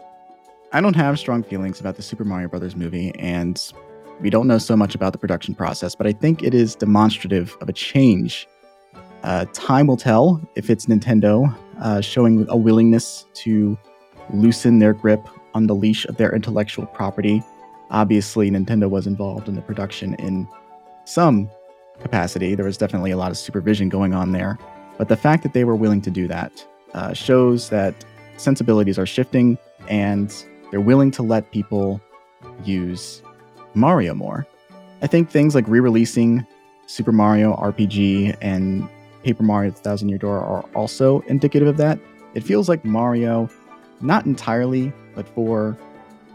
I 0.72 0.80
don't 0.80 0.96
have 0.96 1.20
strong 1.20 1.44
feelings 1.44 1.82
about 1.82 1.98
the 1.98 2.02
Super 2.02 2.24
Mario 2.24 2.48
Bros. 2.48 2.78
movie, 2.78 3.14
and 3.20 3.62
we 4.22 4.30
don't 4.30 4.48
know 4.48 4.58
so 4.58 4.78
much 4.78 4.96
about 4.96 5.12
the 5.12 5.20
production 5.20 5.54
process, 5.54 5.96
but 5.96 6.08
I 6.08 6.14
think 6.14 6.44
it 6.44 6.54
is 6.54 6.76
demonstrative 6.76 7.58
of 7.60 7.68
a 7.68 7.74
change. 7.74 8.48
Uh, 9.24 9.46
time 9.54 9.88
will 9.88 9.98
tell 9.98 10.42
if 10.56 10.70
it's 10.70 10.86
Nintendo 10.86 11.56
uh, 11.82 12.02
showing 12.02 12.46
a 12.50 12.58
willingness 12.58 13.26
to 13.34 13.78
loosen 14.34 14.80
their 14.80 14.94
grip 14.94 15.28
on 15.54 15.68
the 15.68 15.76
leash 15.76 16.06
of 16.06 16.18
their 16.18 16.34
intellectual 16.34 16.86
property. 16.88 17.44
Obviously, 17.90 18.50
Nintendo 18.52 18.90
was 18.90 19.08
involved 19.08 19.48
in 19.48 19.56
the 19.56 19.62
production 19.62 20.14
in 20.16 20.48
some 21.06 21.50
capacity. 22.00 22.56
There 22.56 22.66
was 22.66 22.78
definitely 22.78 23.12
a 23.12 23.18
lot 23.18 23.32
of 23.32 23.38
supervision 23.38 23.90
going 23.90 24.14
on 24.14 24.32
there. 24.32 24.58
But 24.98 25.10
the 25.10 25.18
fact 25.18 25.44
that 25.44 25.54
they 25.54 25.64
were 25.64 25.76
willing 25.76 26.02
to 26.02 26.12
do 26.12 26.28
that 26.28 26.66
uh, 26.94 27.14
shows 27.14 27.70
that 27.70 27.94
sensibilities 28.38 29.00
are 29.00 29.06
shifting 29.06 29.58
and 29.90 30.34
they're 30.72 30.82
willing 30.82 31.12
to 31.12 31.24
let 31.24 31.52
people 31.52 32.02
use 32.64 33.22
Mario 33.74 34.14
more. 34.14 34.46
I 35.02 35.08
think 35.08 35.30
things 35.30 35.56
like 35.56 35.68
re 35.68 35.80
releasing 35.80 36.46
Super 36.88 37.12
Mario 37.12 37.56
RPG 37.56 38.38
and 38.42 38.88
Paper 39.28 39.44
Mario 39.44 39.72
The 39.72 39.82
Thousand 39.82 40.08
Year 40.08 40.18
Door 40.18 40.40
are 40.40 40.62
also 40.74 41.20
indicative 41.28 41.68
of 41.68 41.76
that. 41.76 42.00
It 42.34 42.46
feels 42.46 42.70
like 42.70 42.86
Mario, 42.86 43.50
not 44.00 44.26
entirely, 44.26 44.94
but 45.16 45.28
for 45.28 45.78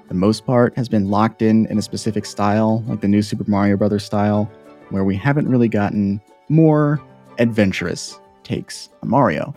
the 0.08 0.14
most 0.14 0.44
part, 0.44 0.76
has 0.76 0.90
been 0.90 1.08
locked 1.08 1.40
in 1.40 1.64
in 1.68 1.78
a 1.78 1.82
specific 1.82 2.26
style, 2.26 2.84
like 2.86 3.00
the 3.00 3.08
new 3.08 3.22
Super 3.22 3.44
Mario 3.46 3.78
Brothers 3.78 4.04
style, 4.04 4.44
where 4.90 5.04
we 5.04 5.16
haven't 5.16 5.48
really 5.48 5.68
gotten 5.68 6.20
more 6.50 7.00
adventurous 7.38 8.20
takes 8.42 8.90
on 9.02 9.08
Mario. 9.08 9.54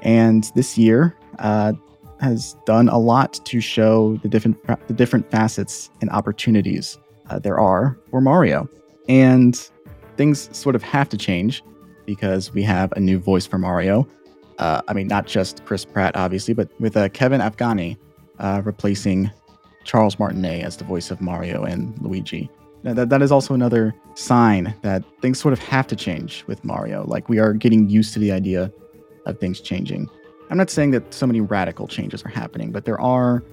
And 0.00 0.50
this 0.54 0.78
year 0.78 1.14
uh, 1.38 1.74
has 2.20 2.56
done 2.64 2.88
a 2.88 2.96
lot 2.96 3.44
to 3.44 3.60
show 3.60 4.16
the 4.22 4.28
different 4.28 4.56
the 4.88 4.94
different 4.94 5.30
facets 5.30 5.90
and 6.00 6.08
opportunities 6.08 6.96
uh, 7.28 7.38
there 7.38 7.60
are 7.60 7.98
for 8.10 8.22
Mario. 8.22 8.70
And 9.06 9.54
things 10.16 10.48
sort 10.56 10.74
of 10.74 10.82
have 10.82 11.10
to 11.10 11.18
change 11.18 11.62
because 12.10 12.52
we 12.52 12.60
have 12.64 12.90
a 12.96 13.00
new 13.00 13.20
voice 13.20 13.46
for 13.46 13.56
Mario. 13.56 14.04
Uh, 14.58 14.82
I 14.88 14.94
mean, 14.94 15.06
not 15.06 15.28
just 15.28 15.64
Chris 15.64 15.84
Pratt, 15.84 16.16
obviously, 16.16 16.54
but 16.54 16.68
with 16.80 16.96
uh, 16.96 17.08
Kevin 17.10 17.40
Afghani 17.40 17.96
uh, 18.40 18.62
replacing 18.64 19.30
Charles 19.84 20.18
Martinet 20.18 20.64
as 20.64 20.76
the 20.76 20.82
voice 20.82 21.12
of 21.12 21.20
Mario 21.20 21.62
and 21.62 21.96
Luigi. 22.02 22.50
Now, 22.82 22.94
that, 22.94 23.10
that 23.10 23.22
is 23.22 23.30
also 23.30 23.54
another 23.54 23.94
sign 24.16 24.74
that 24.82 25.04
things 25.22 25.38
sort 25.38 25.52
of 25.52 25.60
have 25.60 25.86
to 25.86 25.94
change 25.94 26.42
with 26.48 26.64
Mario. 26.64 27.04
Like, 27.06 27.28
we 27.28 27.38
are 27.38 27.52
getting 27.52 27.88
used 27.88 28.12
to 28.14 28.18
the 28.18 28.32
idea 28.32 28.72
of 29.24 29.38
things 29.38 29.60
changing. 29.60 30.08
I'm 30.50 30.58
not 30.58 30.68
saying 30.68 30.90
that 30.90 31.14
so 31.14 31.28
many 31.28 31.40
radical 31.40 31.86
changes 31.86 32.24
are 32.24 32.28
happening, 32.28 32.72
but 32.72 32.86
there 32.86 33.00
are 33.00 33.44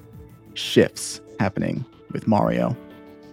shifts 0.55 1.21
happening 1.39 1.85
with 2.11 2.25
Mario. 2.25 2.75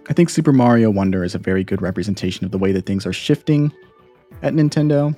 I 0.07 0.13
think 0.13 0.29
Super 0.29 0.53
Mario 0.53 0.91
Wonder 0.91 1.23
is 1.23 1.33
a 1.33 1.39
very 1.39 1.63
good 1.63 1.81
representation 1.81 2.45
of 2.45 2.51
the 2.51 2.59
way 2.59 2.71
that 2.73 2.85
things 2.85 3.07
are 3.07 3.13
shifting 3.13 3.71
at 4.41 4.53
Nintendo, 4.53 5.15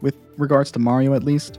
with 0.00 0.14
regards 0.36 0.70
to 0.72 0.78
Mario 0.78 1.14
at 1.14 1.24
least, 1.24 1.58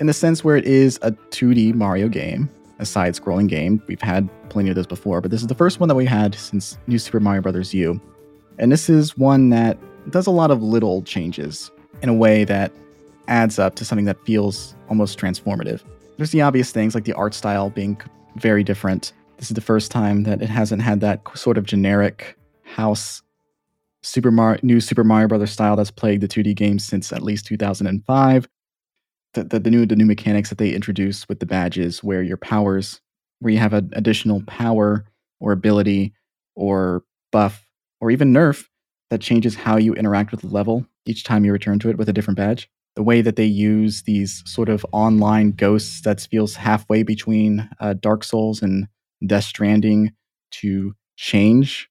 in 0.00 0.06
the 0.06 0.12
sense 0.12 0.42
where 0.42 0.56
it 0.56 0.64
is 0.64 0.98
a 1.02 1.12
2D 1.12 1.74
Mario 1.74 2.08
game, 2.08 2.50
a 2.78 2.86
side 2.86 3.14
scrolling 3.14 3.48
game. 3.48 3.82
We've 3.86 4.00
had 4.00 4.28
plenty 4.48 4.70
of 4.70 4.76
those 4.76 4.86
before, 4.86 5.20
but 5.20 5.30
this 5.30 5.40
is 5.40 5.46
the 5.46 5.54
first 5.54 5.80
one 5.80 5.88
that 5.88 5.94
we 5.94 6.06
had 6.06 6.34
since 6.34 6.78
New 6.86 6.98
Super 6.98 7.20
Mario 7.20 7.42
Bros. 7.42 7.72
U. 7.72 8.00
And 8.58 8.70
this 8.70 8.88
is 8.88 9.16
one 9.16 9.50
that 9.50 9.78
does 10.10 10.26
a 10.26 10.30
lot 10.30 10.50
of 10.50 10.62
little 10.62 11.02
changes 11.02 11.70
in 12.02 12.08
a 12.08 12.14
way 12.14 12.44
that 12.44 12.72
adds 13.28 13.58
up 13.58 13.76
to 13.76 13.84
something 13.84 14.04
that 14.06 14.24
feels 14.26 14.74
almost 14.88 15.18
transformative. 15.18 15.82
There's 16.16 16.32
the 16.32 16.42
obvious 16.42 16.72
things 16.72 16.94
like 16.94 17.04
the 17.04 17.12
art 17.14 17.34
style 17.34 17.70
being 17.70 18.00
very 18.36 18.64
different 18.64 19.12
this 19.42 19.50
is 19.50 19.56
the 19.56 19.60
first 19.60 19.90
time 19.90 20.22
that 20.22 20.40
it 20.40 20.48
hasn't 20.48 20.82
had 20.82 21.00
that 21.00 21.20
sort 21.36 21.58
of 21.58 21.64
generic 21.64 22.38
house 22.62 23.24
Super 24.02 24.30
Mario, 24.30 24.60
new 24.62 24.80
Super 24.80 25.04
Mario 25.04 25.28
Brothers 25.28 25.52
style 25.52 25.76
that's 25.76 25.90
plagued 25.90 26.22
the 26.22 26.28
2D 26.28 26.54
games 26.54 26.84
since 26.84 27.12
at 27.12 27.22
least 27.22 27.46
2005. 27.46 28.48
The, 29.34 29.44
the, 29.44 29.60
the, 29.60 29.70
new 29.70 29.86
the 29.86 29.96
new 29.96 30.04
mechanics 30.04 30.50
that 30.50 30.58
they 30.58 30.74
introduced 30.74 31.28
with 31.28 31.40
the 31.40 31.46
badges, 31.46 32.02
where 32.02 32.22
your 32.22 32.36
powers, 32.36 33.00
where 33.38 33.52
you 33.52 33.58
have 33.58 33.72
an 33.72 33.90
additional 33.94 34.42
power 34.46 35.06
or 35.40 35.52
ability 35.52 36.12
or 36.54 37.04
buff 37.30 37.66
or 38.00 38.10
even 38.10 38.32
nerf 38.32 38.66
that 39.10 39.20
changes 39.20 39.54
how 39.54 39.76
you 39.76 39.94
interact 39.94 40.30
with 40.32 40.40
the 40.40 40.48
level 40.48 40.86
each 41.06 41.24
time 41.24 41.44
you 41.44 41.52
return 41.52 41.78
to 41.78 41.88
it 41.88 41.98
with 41.98 42.08
a 42.08 42.12
different 42.12 42.36
badge. 42.36 42.68
The 42.94 43.02
way 43.02 43.22
that 43.22 43.36
they 43.36 43.46
use 43.46 44.02
these 44.02 44.42
sort 44.46 44.68
of 44.68 44.84
online 44.92 45.52
ghosts 45.52 46.02
that 46.02 46.20
feels 46.30 46.54
halfway 46.54 47.02
between 47.02 47.68
uh, 47.80 47.94
Dark 47.94 48.22
Souls 48.22 48.60
and 48.60 48.86
Death 49.26 49.44
Stranding 49.44 50.12
to 50.52 50.94
change 51.16 51.88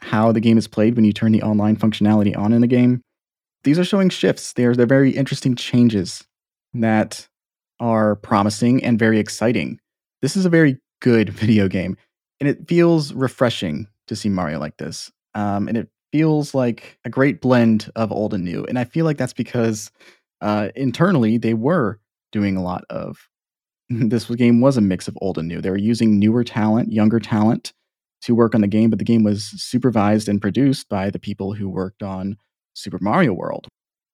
how 0.00 0.32
the 0.32 0.40
game 0.40 0.58
is 0.58 0.68
played 0.68 0.96
when 0.96 1.04
you 1.04 1.12
turn 1.12 1.32
the 1.32 1.42
online 1.42 1.76
functionality 1.76 2.36
on 2.36 2.52
in 2.52 2.60
the 2.60 2.66
game. 2.66 3.02
These 3.64 3.78
are 3.78 3.84
showing 3.84 4.10
shifts. 4.10 4.52
They're, 4.52 4.74
they're 4.74 4.86
very 4.86 5.10
interesting 5.10 5.54
changes 5.54 6.24
that 6.74 7.26
are 7.80 8.16
promising 8.16 8.84
and 8.84 8.98
very 8.98 9.18
exciting. 9.18 9.78
This 10.22 10.36
is 10.36 10.44
a 10.44 10.50
very 10.50 10.78
good 11.00 11.30
video 11.32 11.68
game, 11.68 11.96
and 12.40 12.48
it 12.48 12.68
feels 12.68 13.12
refreshing 13.12 13.88
to 14.06 14.16
see 14.16 14.28
Mario 14.28 14.58
like 14.58 14.76
this. 14.76 15.10
Um, 15.34 15.66
and 15.68 15.76
it 15.76 15.88
feels 16.12 16.54
like 16.54 16.98
a 17.04 17.10
great 17.10 17.40
blend 17.40 17.90
of 17.96 18.12
old 18.12 18.34
and 18.34 18.44
new. 18.44 18.64
And 18.68 18.78
I 18.78 18.84
feel 18.84 19.04
like 19.04 19.16
that's 19.16 19.32
because 19.32 19.90
uh, 20.40 20.68
internally 20.76 21.38
they 21.38 21.54
were 21.54 21.98
doing 22.30 22.56
a 22.56 22.62
lot 22.62 22.84
of 22.90 23.28
this 23.88 24.26
game 24.26 24.60
was 24.60 24.76
a 24.76 24.80
mix 24.80 25.08
of 25.08 25.18
old 25.20 25.38
and 25.38 25.48
new. 25.48 25.60
They 25.60 25.70
were 25.70 25.76
using 25.76 26.18
newer 26.18 26.44
talent, 26.44 26.92
younger 26.92 27.18
talent 27.18 27.72
to 28.24 28.34
work 28.34 28.54
on 28.54 28.60
the 28.60 28.66
game, 28.66 28.90
but 28.90 28.98
the 28.98 29.04
game 29.04 29.22
was 29.22 29.44
supervised 29.44 30.28
and 30.28 30.40
produced 30.40 30.88
by 30.88 31.10
the 31.10 31.18
people 31.18 31.52
who 31.52 31.68
worked 31.68 32.02
on 32.02 32.36
Super 32.74 32.98
Mario 33.00 33.32
World. 33.32 33.68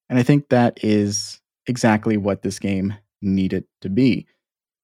And 0.09 0.19
I 0.19 0.23
think 0.23 0.49
that 0.49 0.79
is 0.83 1.41
exactly 1.67 2.17
what 2.17 2.43
this 2.43 2.59
game 2.59 2.95
needed 3.23 3.65
to 3.81 3.89
be 3.89 4.27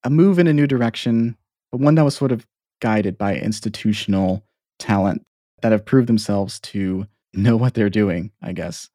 a 0.04 0.10
move 0.10 0.38
in 0.38 0.46
a 0.46 0.52
new 0.52 0.68
direction, 0.68 1.36
but 1.72 1.80
one 1.80 1.96
that 1.96 2.04
was 2.04 2.14
sort 2.14 2.30
of 2.30 2.46
guided 2.80 3.18
by 3.18 3.36
institutional 3.36 4.44
talent 4.78 5.22
that 5.62 5.72
have 5.72 5.84
proved 5.84 6.08
themselves 6.08 6.60
to 6.60 7.06
know 7.32 7.56
what 7.56 7.74
they're 7.74 7.90
doing, 7.90 8.30
I 8.40 8.52
guess. 8.52 8.88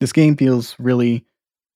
This 0.00 0.12
game 0.12 0.36
feels 0.36 0.74
really 0.80 1.24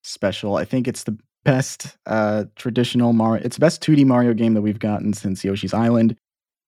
special. 0.03 0.57
I 0.57 0.64
think 0.64 0.88
it's 0.88 1.05
the 1.05 1.16
best 1.44 1.96
uh, 2.07 2.44
traditional 2.57 3.12
Mario. 3.12 3.44
It's 3.44 3.57
the 3.57 3.61
best 3.61 3.82
2D 3.82 4.05
Mario 4.05 4.34
game 4.34 4.55
that 4.55 4.62
we've 4.62 4.78
gotten 4.78 5.12
since 5.12 5.44
Yoshi's 5.44 5.74
Island. 5.74 6.16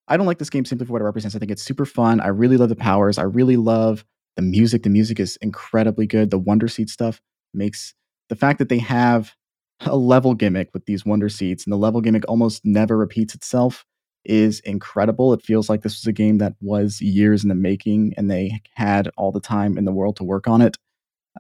I 0.09 0.16
don't 0.16 0.26
like 0.26 0.38
this 0.38 0.50
game 0.50 0.64
simply 0.64 0.86
for 0.86 0.92
what 0.92 1.02
it 1.02 1.07
represents. 1.07 1.34
I 1.34 1.38
think 1.38 1.50
it's 1.50 1.62
super 1.62 1.86
fun. 1.86 2.20
I 2.20 2.28
really 2.28 2.57
love 2.57 2.68
the 2.68 2.76
powers. 2.76 3.18
I 3.18 3.22
really 3.22 3.57
love 3.57 4.05
the 4.36 4.42
music. 4.42 4.82
The 4.82 4.90
music 4.90 5.18
is 5.18 5.36
incredibly 5.36 6.07
good. 6.07 6.30
The 6.30 6.38
Wonder 6.38 6.68
Seed 6.68 6.90
stuff 6.90 7.20
makes 7.52 7.94
the 8.28 8.36
fact 8.36 8.59
that 8.59 8.68
they 8.68 8.78
have 8.78 9.34
a 9.80 9.96
level 9.96 10.34
gimmick 10.34 10.70
with 10.72 10.86
these 10.86 11.05
Wonder 11.05 11.28
Seeds 11.28 11.64
and 11.66 11.72
the 11.72 11.78
level 11.78 12.00
gimmick 12.00 12.24
almost 12.28 12.64
never 12.64 12.96
repeats 12.96 13.34
itself 13.34 13.84
is 14.24 14.61
incredible. 14.61 15.32
It 15.32 15.42
feels 15.42 15.68
like 15.68 15.82
this 15.82 16.00
was 16.00 16.07
a 16.07 16.12
game 16.12 16.38
that 16.38 16.55
was 16.61 17.00
years 17.00 17.42
in 17.42 17.48
the 17.48 17.55
making 17.55 18.14
and 18.16 18.30
they 18.30 18.61
had 18.74 19.11
all 19.16 19.32
the 19.32 19.40
time 19.40 19.76
in 19.76 19.84
the 19.84 19.92
world 19.92 20.16
to 20.16 20.24
work 20.24 20.48
on 20.48 20.62
it 20.62 20.78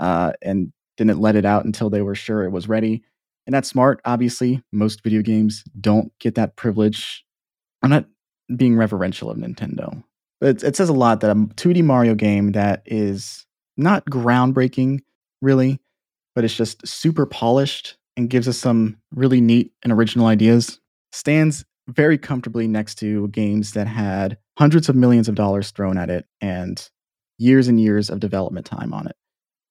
uh, 0.00 0.32
and 0.42 0.72
didn't 0.96 1.20
let 1.20 1.36
it 1.36 1.44
out 1.44 1.64
until 1.64 1.90
they 1.90 2.02
were 2.02 2.14
sure 2.14 2.44
it 2.44 2.50
was 2.50 2.68
ready. 2.68 3.02
And 3.46 3.54
that's 3.54 3.68
smart. 3.68 4.00
Obviously, 4.04 4.62
most 4.72 5.02
video 5.02 5.22
games 5.22 5.64
don't 5.80 6.12
get 6.18 6.34
that 6.36 6.56
privilege. 6.56 7.24
I'm 7.82 7.90
not 7.90 8.06
being 8.56 8.76
reverential 8.76 9.30
of 9.30 9.38
Nintendo, 9.38 10.02
but 10.40 10.50
it, 10.50 10.64
it 10.64 10.76
says 10.76 10.88
a 10.88 10.94
lot 10.94 11.20
that 11.20 11.30
a 11.30 11.34
2D 11.34 11.82
Mario 11.84 12.14
game 12.14 12.52
that 12.52 12.82
is 12.86 13.46
not 13.76 14.04
groundbreaking, 14.06 15.00
really, 15.40 15.80
but 16.34 16.44
it's 16.44 16.54
just 16.54 16.86
super 16.86 17.26
polished 17.26 17.96
and 18.16 18.30
gives 18.30 18.46
us 18.48 18.58
some 18.58 18.96
really 19.12 19.40
neat 19.40 19.72
and 19.82 19.92
original 19.92 20.26
ideas 20.26 20.80
stands 21.12 21.64
very 21.88 22.18
comfortably 22.18 22.66
next 22.66 22.96
to 22.96 23.28
games 23.28 23.72
that 23.72 23.86
had 23.86 24.38
hundreds 24.58 24.88
of 24.88 24.96
millions 24.96 25.28
of 25.28 25.34
dollars 25.34 25.70
thrown 25.70 25.98
at 25.98 26.10
it 26.10 26.26
and 26.40 26.88
years 27.38 27.68
and 27.68 27.80
years 27.80 28.10
of 28.10 28.20
development 28.20 28.66
time 28.66 28.92
on 28.92 29.06
it. 29.06 29.16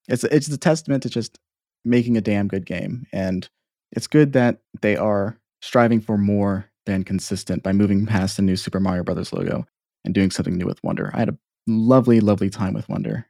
It's 0.08 0.24
it's 0.26 0.48
a 0.50 0.58
testament 0.58 1.04
to 1.04 1.10
just 1.10 1.40
making 1.86 2.18
a 2.18 2.22
damn 2.22 2.48
good 2.48 2.66
game 2.66 3.06
and 3.12 3.50
it's 3.92 4.08
good 4.08 4.34
that 4.34 4.60
they 4.82 4.96
are 4.96 5.38
striving 5.62 6.02
for 6.02 6.18
more 6.18 6.70
than 6.86 7.04
consistent 7.04 7.64
by 7.64 7.74
moving 7.74 8.06
past 8.06 8.38
the 8.38 8.44
new 8.44 8.56
Super 8.56 8.80
Mario 8.80 9.04
Brothers 9.04 9.34
logo 9.34 9.66
and 10.06 10.14
doing 10.14 10.32
something 10.32 10.58
new 10.58 10.66
with 10.66 10.84
Wonder. 10.84 11.12
I 11.14 11.20
had 11.20 11.30
a 11.30 11.38
lovely 11.68 12.20
lovely 12.20 12.50
time 12.50 12.74
with 12.74 12.90
Wonder. 12.90 13.28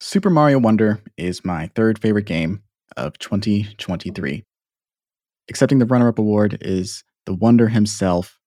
Super 0.00 0.30
Mario 0.30 0.58
Wonder 0.58 1.00
is 1.16 1.44
my 1.44 1.70
third 1.74 1.98
favorite 1.98 2.26
game 2.26 2.62
of 2.96 3.18
2023. 3.18 4.44
Accepting 5.50 5.78
the 5.78 5.86
runner 5.86 6.08
up 6.08 6.18
award 6.18 6.58
is 6.60 7.04
the 7.26 7.34
wonder 7.34 7.68
himself, 7.68 8.38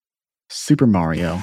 Super 0.50 0.88
Mario. 0.88 1.42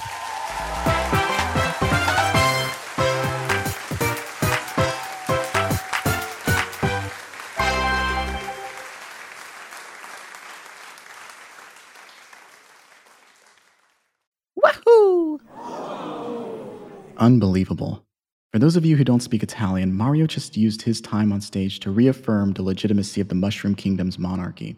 Unbelievable. 17.19 18.05
For 18.53 18.59
those 18.59 18.77
of 18.77 18.87
you 18.87 18.97
who 18.97 19.05
don't 19.05 19.23
speak 19.23 19.43
Italian, 19.43 19.93
Mario 19.93 20.27
just 20.27 20.57
used 20.57 20.83
his 20.83 21.01
time 21.01 21.33
on 21.33 21.41
stage 21.41 21.81
to 21.81 21.91
reaffirm 21.91 22.53
the 22.53 22.63
legitimacy 22.63 23.21
of 23.21 23.29
the 23.29 23.35
Mushroom 23.35 23.75
Kingdom's 23.75 24.19
monarchy. 24.19 24.77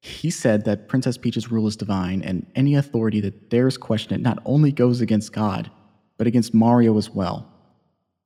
He 0.00 0.30
said 0.30 0.64
that 0.64 0.88
Princess 0.88 1.16
Peach's 1.16 1.50
rule 1.50 1.66
is 1.66 1.76
divine, 1.76 2.22
and 2.22 2.46
any 2.54 2.74
authority 2.74 3.20
that 3.20 3.48
dares 3.48 3.78
question 3.78 4.12
it 4.14 4.20
not 4.20 4.38
only 4.44 4.72
goes 4.72 5.00
against 5.00 5.32
God, 5.32 5.70
but 6.18 6.26
against 6.26 6.52
Mario 6.52 6.98
as 6.98 7.10
well. 7.10 7.48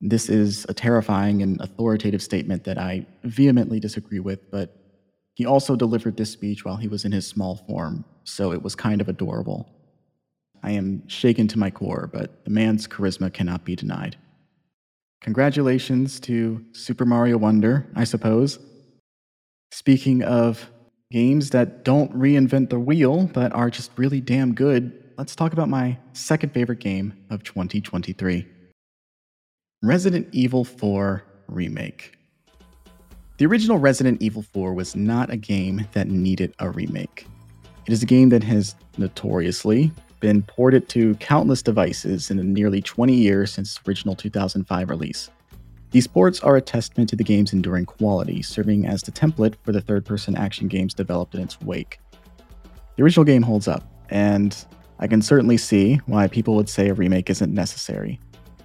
This 0.01 0.29
is 0.29 0.65
a 0.67 0.73
terrifying 0.73 1.41
and 1.41 1.61
authoritative 1.61 2.21
statement 2.21 2.65
that 2.65 2.77
I 2.77 3.05
vehemently 3.23 3.79
disagree 3.79 4.19
with, 4.19 4.51
but 4.51 4.75
he 5.35 5.45
also 5.45 5.75
delivered 5.75 6.17
this 6.17 6.31
speech 6.31 6.65
while 6.65 6.77
he 6.77 6.87
was 6.87 7.05
in 7.05 7.11
his 7.11 7.25
small 7.25 7.55
form, 7.55 8.03
so 8.23 8.51
it 8.51 8.61
was 8.61 8.75
kind 8.75 8.99
of 8.99 9.09
adorable. 9.09 9.69
I 10.63 10.71
am 10.71 11.07
shaken 11.07 11.47
to 11.49 11.59
my 11.59 11.69
core, 11.69 12.09
but 12.11 12.43
the 12.45 12.49
man's 12.49 12.87
charisma 12.87 13.31
cannot 13.31 13.65
be 13.65 13.75
denied. 13.75 14.15
Congratulations 15.21 16.19
to 16.21 16.63
Super 16.71 17.05
Mario 17.05 17.37
Wonder, 17.37 17.85
I 17.95 18.05
suppose. 18.05 18.59
Speaking 19.71 20.23
of 20.23 20.69
games 21.11 21.49
that 21.51 21.83
don't 21.83 22.13
reinvent 22.17 22.69
the 22.69 22.79
wheel, 22.79 23.27
but 23.33 23.53
are 23.53 23.69
just 23.69 23.91
really 23.97 24.21
damn 24.21 24.53
good, 24.53 25.03
let's 25.17 25.35
talk 25.35 25.53
about 25.53 25.69
my 25.69 25.97
second 26.13 26.53
favorite 26.53 26.79
game 26.79 27.13
of 27.29 27.43
2023 27.43 28.47
Resident 29.81 30.27
Evil 30.31 30.63
4 30.63 31.23
Remake. 31.47 32.17
The 33.37 33.45
original 33.45 33.77
Resident 33.77 34.21
Evil 34.21 34.43
4 34.43 34.73
was 34.73 34.95
not 34.95 35.29
a 35.29 35.35
game 35.35 35.85
that 35.91 36.07
needed 36.07 36.53
a 36.59 36.69
remake. 36.69 37.27
It 37.85 37.91
is 37.91 38.01
a 38.01 38.05
game 38.05 38.29
that 38.29 38.43
has 38.43 38.75
notoriously 38.97 39.91
been 40.23 40.41
ported 40.41 40.87
to 40.87 41.15
countless 41.15 41.61
devices 41.61 42.31
in 42.31 42.37
the 42.37 42.45
nearly 42.45 42.81
20 42.81 43.13
years 43.13 43.51
since 43.51 43.75
its 43.75 43.85
original 43.85 44.15
2005 44.15 44.89
release. 44.89 45.29
These 45.91 46.07
ports 46.07 46.39
are 46.39 46.55
a 46.55 46.61
testament 46.61 47.09
to 47.09 47.17
the 47.17 47.25
game's 47.25 47.51
enduring 47.51 47.83
quality, 47.83 48.41
serving 48.41 48.87
as 48.87 49.01
the 49.01 49.11
template 49.11 49.55
for 49.63 49.73
the 49.73 49.81
third 49.81 50.05
person 50.05 50.37
action 50.37 50.69
games 50.69 50.93
developed 50.93 51.35
in 51.35 51.41
its 51.41 51.59
wake. 51.59 51.99
The 52.95 53.03
original 53.03 53.25
game 53.25 53.41
holds 53.41 53.67
up, 53.67 53.83
and 54.11 54.55
I 54.99 55.07
can 55.07 55.21
certainly 55.21 55.57
see 55.57 55.95
why 56.05 56.29
people 56.29 56.55
would 56.55 56.69
say 56.69 56.87
a 56.87 56.93
remake 56.93 57.29
isn't 57.29 57.53
necessary. 57.53 58.17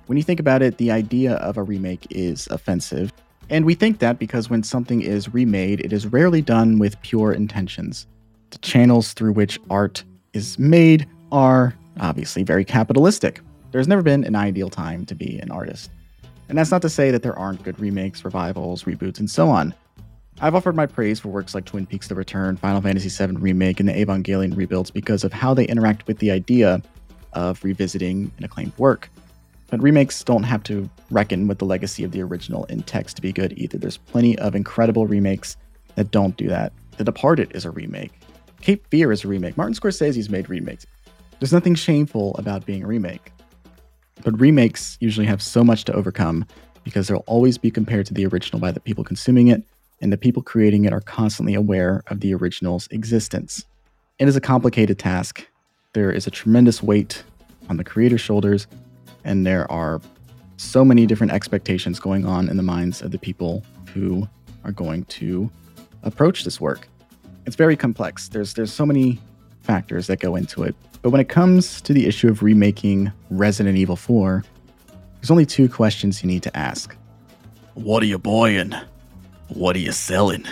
When 0.07 0.17
you 0.17 0.23
think 0.23 0.39
about 0.39 0.63
it, 0.63 0.79
the 0.79 0.93
idea 0.93 1.35
of 1.39 1.57
a 1.57 1.65
remake 1.65 2.07
is 2.11 2.47
offensive, 2.53 3.13
and 3.51 3.65
we 3.65 3.75
think 3.75 3.99
that 3.99 4.21
because 4.21 4.49
when 4.49 4.63
something 4.63 5.03
is 5.03 5.35
remade, 5.35 5.81
it 5.81 5.93
is 5.93 6.07
rarely 6.07 6.41
done 6.41 6.79
with 6.79 7.03
pure 7.03 7.33
intentions. 7.33 8.07
The 8.51 8.59
channels 8.59 9.13
through 9.13 9.33
which 9.33 9.59
art 9.69 10.05
is 10.35 10.57
made 10.57 11.09
are 11.33 11.75
obviously 12.01 12.43
very 12.43 12.65
capitalistic. 12.65 13.41
There's 13.71 13.89
never 13.89 14.03
been 14.03 14.25
an 14.25 14.35
ideal 14.35 14.71
time 14.71 15.05
to 15.07 15.15
be 15.15 15.39
an 15.39 15.51
artist. 15.51 15.91
And 16.49 16.57
that's 16.57 16.71
not 16.71 16.83
to 16.83 16.89
say 16.89 17.11
that 17.11 17.23
there 17.23 17.39
aren't 17.39 17.63
good 17.63 17.79
remakes, 17.79 18.25
revivals, 18.25 18.85
reboots, 18.85 19.19
and 19.19 19.29
so 19.29 19.49
on. 19.49 19.75
I've 20.41 20.55
offered 20.55 20.77
my 20.77 20.87
praise 20.87 21.19
for 21.21 21.29
works 21.29 21.55
like 21.55 21.65
Twin 21.65 21.85
Peaks 21.85 22.09
The 22.09 22.15
Return, 22.15 22.57
Final 22.57 22.81
Fantasy 22.81 23.09
VII 23.09 23.37
Remake, 23.37 23.81
and 23.81 23.89
the 23.89 23.93
Evangelion 23.93 24.57
rebuilds 24.57 24.91
because 24.91 25.25
of 25.25 25.33
how 25.33 25.53
they 25.53 25.67
interact 25.67 26.07
with 26.07 26.19
the 26.19 26.31
idea 26.31 26.81
of 27.33 27.63
revisiting 27.65 28.31
an 28.39 28.45
acclaimed 28.45 28.73
work. 28.79 29.11
But 29.67 29.83
remakes 29.83 30.25
don't 30.25 30.45
have 30.45 30.63
to 30.65 30.89
reckon 31.11 31.49
with 31.49 31.59
the 31.59 31.67
legacy 31.67 32.05
of 32.05 32.13
the 32.13 32.23
original 32.23 32.65
in 32.67 32.83
text 32.85 33.17
to 33.17 33.23
be 33.23 33.33
good 33.33 33.53
either. 33.59 33.77
There's 33.77 33.99
plenty 33.99 34.39
of 34.39 34.55
incredible 34.55 35.07
remakes 35.07 35.57
that 35.97 36.11
don't 36.11 36.37
do 36.37 36.49
that. 36.49 36.73
The 36.97 37.05
Departed 37.05 37.55
is 37.55 37.65
a 37.65 37.71
remake. 37.71 38.13
Cape 38.61 38.87
Fear 38.91 39.13
is 39.13 39.25
a 39.25 39.29
remake. 39.29 39.57
Martin 39.57 39.75
Scorsese's 39.75 40.31
made 40.31 40.49
remakes. 40.49 40.87
There's 41.39 41.53
nothing 41.53 41.77
shameful 41.77 42.35
about 42.37 42.67
being 42.67 42.83
a 42.83 42.87
remake. 42.87 43.33
But 44.25 44.39
remakes 44.41 44.99
usually 45.01 45.27
have 45.27 45.41
so 45.41 45.63
much 45.63 45.85
to 45.85 45.93
overcome 45.93 46.45
because 46.83 47.07
they'll 47.07 47.25
always 47.27 47.59
be 47.59 47.71
compared 47.71 48.07
to 48.07 48.15
the 48.15 48.27
original 48.27 48.61
by 48.61 48.73
the 48.73 48.81
people 48.81 49.05
consuming 49.05 49.49
it, 49.49 49.63
and 50.01 50.13
the 50.13 50.17
people 50.17 50.43
creating 50.43 50.85
it 50.85 50.93
are 50.93 51.01
constantly 51.01 51.55
aware 51.55 52.03
of 52.09 52.21
the 52.21 52.35
original's 52.35 52.89
existence. 52.91 53.65
It 54.19 54.27
is 54.27 54.37
a 54.37 54.41
complicated 54.41 54.99
task. 54.99 55.47
There 55.93 56.11
is 56.11 56.27
a 56.27 56.31
tremendous 56.31 56.83
weight 56.83 57.23
on 57.69 57.77
the 57.77 57.85
creator's 57.85 58.21
shoulders, 58.21 58.67
and 59.25 59.47
there 59.47 59.71
are 59.71 60.01
so 60.57 60.85
many 60.85 61.07
different 61.07 61.33
expectations 61.33 62.01
going 62.01 62.27
on 62.27 62.49
in 62.49 62.57
the 62.57 62.63
minds 62.63 63.01
of 63.01 63.13
the 63.13 63.19
people 63.19 63.65
who 63.95 64.29
are 64.65 64.73
going 64.73 65.05
to 65.05 65.49
approach 66.03 66.43
this 66.43 66.61
work. 66.61 66.89
It's 67.47 67.55
very 67.55 67.77
complex. 67.77 68.29
There's 68.29 68.55
there's 68.55 68.73
so 68.73 68.85
many 68.85 69.21
factors 69.61 70.09
that 70.09 70.19
go 70.19 70.35
into 70.35 70.65
it. 70.65 70.75
But 71.03 71.11
when 71.11 71.21
it 71.21 71.29
comes 71.29 71.81
to 71.83 71.93
the 71.93 72.07
issue 72.07 72.29
of 72.29 72.43
remaking 72.43 73.13
Resident 73.31 73.79
Evil 73.79 73.97
4, 73.97 74.45
there's 75.21 75.31
only 75.31 75.47
two 75.47 75.69
questions 75.69 76.23
you 76.23 76.27
need 76.27 76.43
to 76.43 76.57
ask 76.57 76.97
What 77.75 78.03
are 78.03 78.07
you 78.07 78.19
buying? 78.19 78.75
What 79.49 79.77
are 79.77 79.81
you 79.81 79.93
selling? 79.93 80.45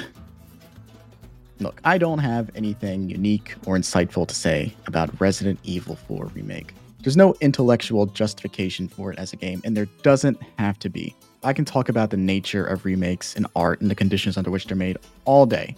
Look, 1.58 1.80
I 1.84 1.98
don't 1.98 2.18
have 2.18 2.50
anything 2.54 3.08
unique 3.08 3.54
or 3.66 3.76
insightful 3.76 4.28
to 4.28 4.34
say 4.34 4.74
about 4.86 5.20
Resident 5.20 5.58
Evil 5.64 5.96
4 5.96 6.26
Remake. 6.26 6.74
There's 7.02 7.16
no 7.16 7.34
intellectual 7.40 8.06
justification 8.06 8.88
for 8.88 9.12
it 9.12 9.18
as 9.18 9.32
a 9.32 9.36
game, 9.36 9.62
and 9.64 9.76
there 9.76 9.86
doesn't 10.02 10.38
have 10.58 10.78
to 10.80 10.88
be. 10.88 11.14
I 11.42 11.52
can 11.52 11.64
talk 11.64 11.88
about 11.88 12.10
the 12.10 12.16
nature 12.16 12.64
of 12.64 12.84
remakes 12.84 13.36
and 13.36 13.46
art 13.56 13.80
and 13.80 13.90
the 13.90 13.94
conditions 13.94 14.36
under 14.36 14.50
which 14.50 14.66
they're 14.66 14.76
made 14.76 14.98
all 15.24 15.46
day, 15.46 15.74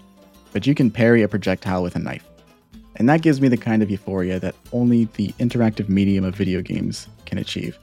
but 0.53 0.67
you 0.67 0.75
can 0.75 0.91
parry 0.91 1.23
a 1.23 1.29
projectile 1.29 1.83
with 1.83 1.97
a 1.97 2.01
knife. 2.01 2.28
And 2.99 3.09
that 3.09 3.23
gives 3.23 3.41
me 3.41 3.49
the 3.49 3.57
kind 3.57 3.83
of 3.83 3.91
euphoria 3.91 4.41
that 4.41 4.57
only 4.73 5.05
the 5.15 5.29
interactive 5.39 5.89
medium 5.89 6.25
of 6.25 6.35
video 6.35 6.61
games 6.61 7.07
can 7.27 7.39
achieve. 7.39 7.79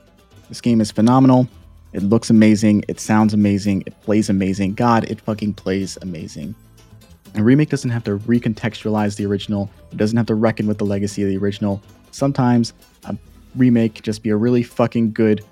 This 0.49 0.61
game 0.61 0.81
is 0.81 0.91
phenomenal. 0.91 1.47
It 1.93 2.03
looks 2.03 2.29
amazing. 2.29 2.83
It 2.89 2.99
sounds 2.99 3.33
amazing. 3.33 3.83
It 3.85 3.99
plays 4.01 4.29
amazing. 4.29 4.73
God, 4.73 5.05
it 5.05 5.21
fucking 5.21 5.53
plays 5.53 5.97
amazing. 6.01 6.53
A 7.35 7.43
remake 7.43 7.69
doesn't 7.69 7.89
have 7.89 8.03
to 8.05 8.17
recontextualize 8.19 9.15
the 9.15 9.25
original, 9.25 9.69
it 9.91 9.97
doesn't 9.97 10.15
have 10.15 10.25
to 10.27 10.35
reckon 10.35 10.67
with 10.67 10.77
the 10.77 10.85
legacy 10.85 11.21
of 11.23 11.29
the 11.29 11.37
original. 11.37 11.81
Sometimes 12.11 12.73
a 13.05 13.17
remake 13.55 13.95
can 13.95 14.03
just 14.03 14.23
be 14.23 14.29
a 14.29 14.37
really 14.37 14.63
fucking 14.63 15.11
good 15.11 15.43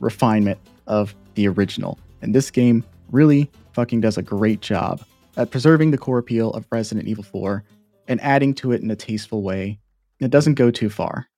refinement 0.00 0.58
of 0.86 1.14
the 1.34 1.46
original. 1.46 1.98
And 2.22 2.34
this 2.34 2.50
game 2.50 2.84
really 3.12 3.50
fucking 3.72 4.00
does 4.00 4.18
a 4.18 4.22
great 4.22 4.60
job 4.60 5.04
at 5.36 5.50
preserving 5.50 5.92
the 5.92 5.98
core 5.98 6.18
appeal 6.18 6.50
of 6.52 6.66
Resident 6.70 7.06
Evil 7.06 7.22
4 7.22 7.62
and 8.08 8.20
adding 8.22 8.54
to 8.54 8.72
it 8.72 8.82
in 8.82 8.90
a 8.90 8.96
tasteful 8.96 9.42
way. 9.42 9.78
It 10.18 10.30
doesn't 10.30 10.54
go 10.54 10.70
too 10.72 10.90
far. 10.90 11.28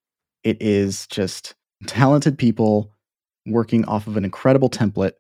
It 0.43 0.63
is 0.63 1.07
just 1.09 1.55
talented 1.87 2.39
people 2.39 2.95
working 3.47 3.85
off 3.85 4.07
of 4.07 4.17
an 4.17 4.25
incredible 4.25 4.71
template 4.71 5.13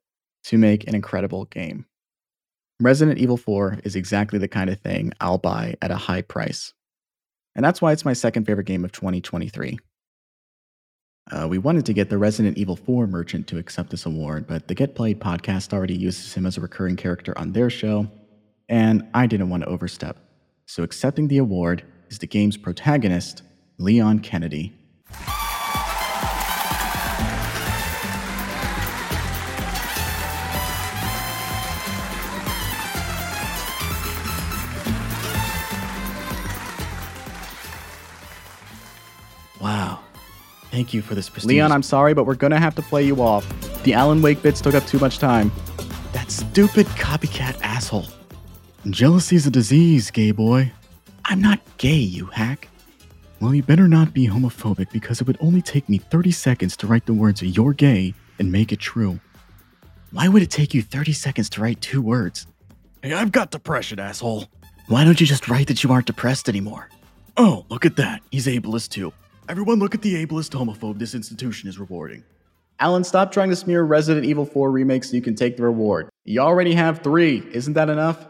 to 0.44 0.56
make 0.56 0.86
an 0.88 0.94
incredible 0.94 1.44
game. 1.46 1.84
Resident 2.80 3.18
Evil 3.18 3.36
4 3.36 3.80
is 3.84 3.96
exactly 3.96 4.38
the 4.38 4.48
kind 4.48 4.70
of 4.70 4.80
thing 4.80 5.12
I'll 5.20 5.36
buy 5.36 5.74
at 5.82 5.90
a 5.90 5.96
high 5.96 6.22
price. 6.22 6.72
And 7.54 7.64
that's 7.64 7.82
why 7.82 7.92
it's 7.92 8.04
my 8.06 8.14
second 8.14 8.46
favorite 8.46 8.66
game 8.66 8.84
of 8.84 8.92
2023. 8.92 9.78
Uh, 11.30 11.46
we 11.46 11.58
wanted 11.58 11.84
to 11.86 11.92
get 11.92 12.08
the 12.08 12.16
Resident 12.16 12.56
Evil 12.56 12.76
4 12.76 13.06
merchant 13.06 13.46
to 13.48 13.58
accept 13.58 13.90
this 13.90 14.06
award, 14.06 14.46
but 14.46 14.68
the 14.68 14.74
Get 14.74 14.94
Played 14.94 15.20
podcast 15.20 15.72
already 15.72 15.94
uses 15.96 16.32
him 16.32 16.46
as 16.46 16.56
a 16.56 16.60
recurring 16.60 16.96
character 16.96 17.36
on 17.38 17.52
their 17.52 17.68
show, 17.68 18.08
and 18.68 19.06
I 19.12 19.26
didn't 19.26 19.50
want 19.50 19.62
to 19.62 19.68
overstep. 19.68 20.29
So 20.70 20.84
accepting 20.84 21.26
the 21.26 21.38
award 21.38 21.82
is 22.10 22.20
the 22.20 22.28
game's 22.28 22.56
protagonist, 22.56 23.42
Leon 23.78 24.20
Kennedy. 24.20 24.72
Wow. 39.60 39.98
Thank 40.70 40.94
you 40.94 41.02
for 41.02 41.16
this 41.16 41.28
prestigious... 41.28 41.46
Leon, 41.48 41.72
I'm 41.72 41.82
sorry, 41.82 42.14
but 42.14 42.26
we're 42.26 42.36
gonna 42.36 42.60
have 42.60 42.76
to 42.76 42.82
play 42.82 43.02
you 43.04 43.20
off. 43.20 43.44
The 43.82 43.94
Alan 43.94 44.22
Wake 44.22 44.40
bits 44.40 44.60
took 44.60 44.76
up 44.76 44.86
too 44.86 45.00
much 45.00 45.18
time. 45.18 45.50
That 46.12 46.30
stupid 46.30 46.86
copycat 46.86 47.60
asshole. 47.60 48.19
Jealousy's 48.88 49.46
a 49.46 49.50
disease, 49.50 50.10
gay 50.10 50.30
boy. 50.30 50.72
I'm 51.26 51.42
not 51.42 51.60
gay, 51.76 51.98
you 51.98 52.26
hack. 52.26 52.68
Well, 53.40 53.54
you 53.54 53.62
better 53.62 53.88
not 53.88 54.14
be 54.14 54.26
homophobic 54.26 54.90
because 54.90 55.20
it 55.20 55.26
would 55.26 55.36
only 55.40 55.60
take 55.60 55.88
me 55.88 55.98
30 55.98 56.30
seconds 56.30 56.76
to 56.78 56.86
write 56.86 57.04
the 57.04 57.12
words 57.12 57.42
you're 57.42 57.74
gay 57.74 58.14
and 58.38 58.50
make 58.50 58.72
it 58.72 58.78
true. 58.80 59.20
Why 60.12 60.28
would 60.28 60.42
it 60.42 60.50
take 60.50 60.72
you 60.72 60.82
30 60.82 61.12
seconds 61.12 61.50
to 61.50 61.60
write 61.60 61.80
two 61.82 62.00
words? 62.00 62.46
Hey, 63.02 63.12
I've 63.12 63.32
got 63.32 63.50
depression, 63.50 63.98
asshole. 63.98 64.46
Why 64.88 65.04
don't 65.04 65.20
you 65.20 65.26
just 65.26 65.48
write 65.48 65.68
that 65.68 65.84
you 65.84 65.92
aren't 65.92 66.06
depressed 66.06 66.48
anymore? 66.48 66.88
Oh, 67.36 67.66
look 67.68 67.84
at 67.84 67.96
that. 67.96 68.22
He's 68.30 68.46
ableist 68.46 68.90
too. 68.90 69.12
Everyone 69.48 69.78
look 69.78 69.94
at 69.94 70.02
the 70.02 70.24
ableist 70.24 70.50
homophobe 70.50 70.98
this 70.98 71.14
institution 71.14 71.68
is 71.68 71.78
rewarding. 71.78 72.24
Alan, 72.78 73.04
stop 73.04 73.30
trying 73.30 73.50
to 73.50 73.56
smear 73.56 73.82
Resident 73.82 74.24
Evil 74.24 74.46
4 74.46 74.70
remakes 74.70 75.10
so 75.10 75.16
you 75.16 75.22
can 75.22 75.34
take 75.34 75.58
the 75.58 75.64
reward. 75.64 76.08
You 76.24 76.40
already 76.40 76.72
have 76.74 77.00
three. 77.00 77.46
Isn't 77.52 77.74
that 77.74 77.90
enough? 77.90 78.26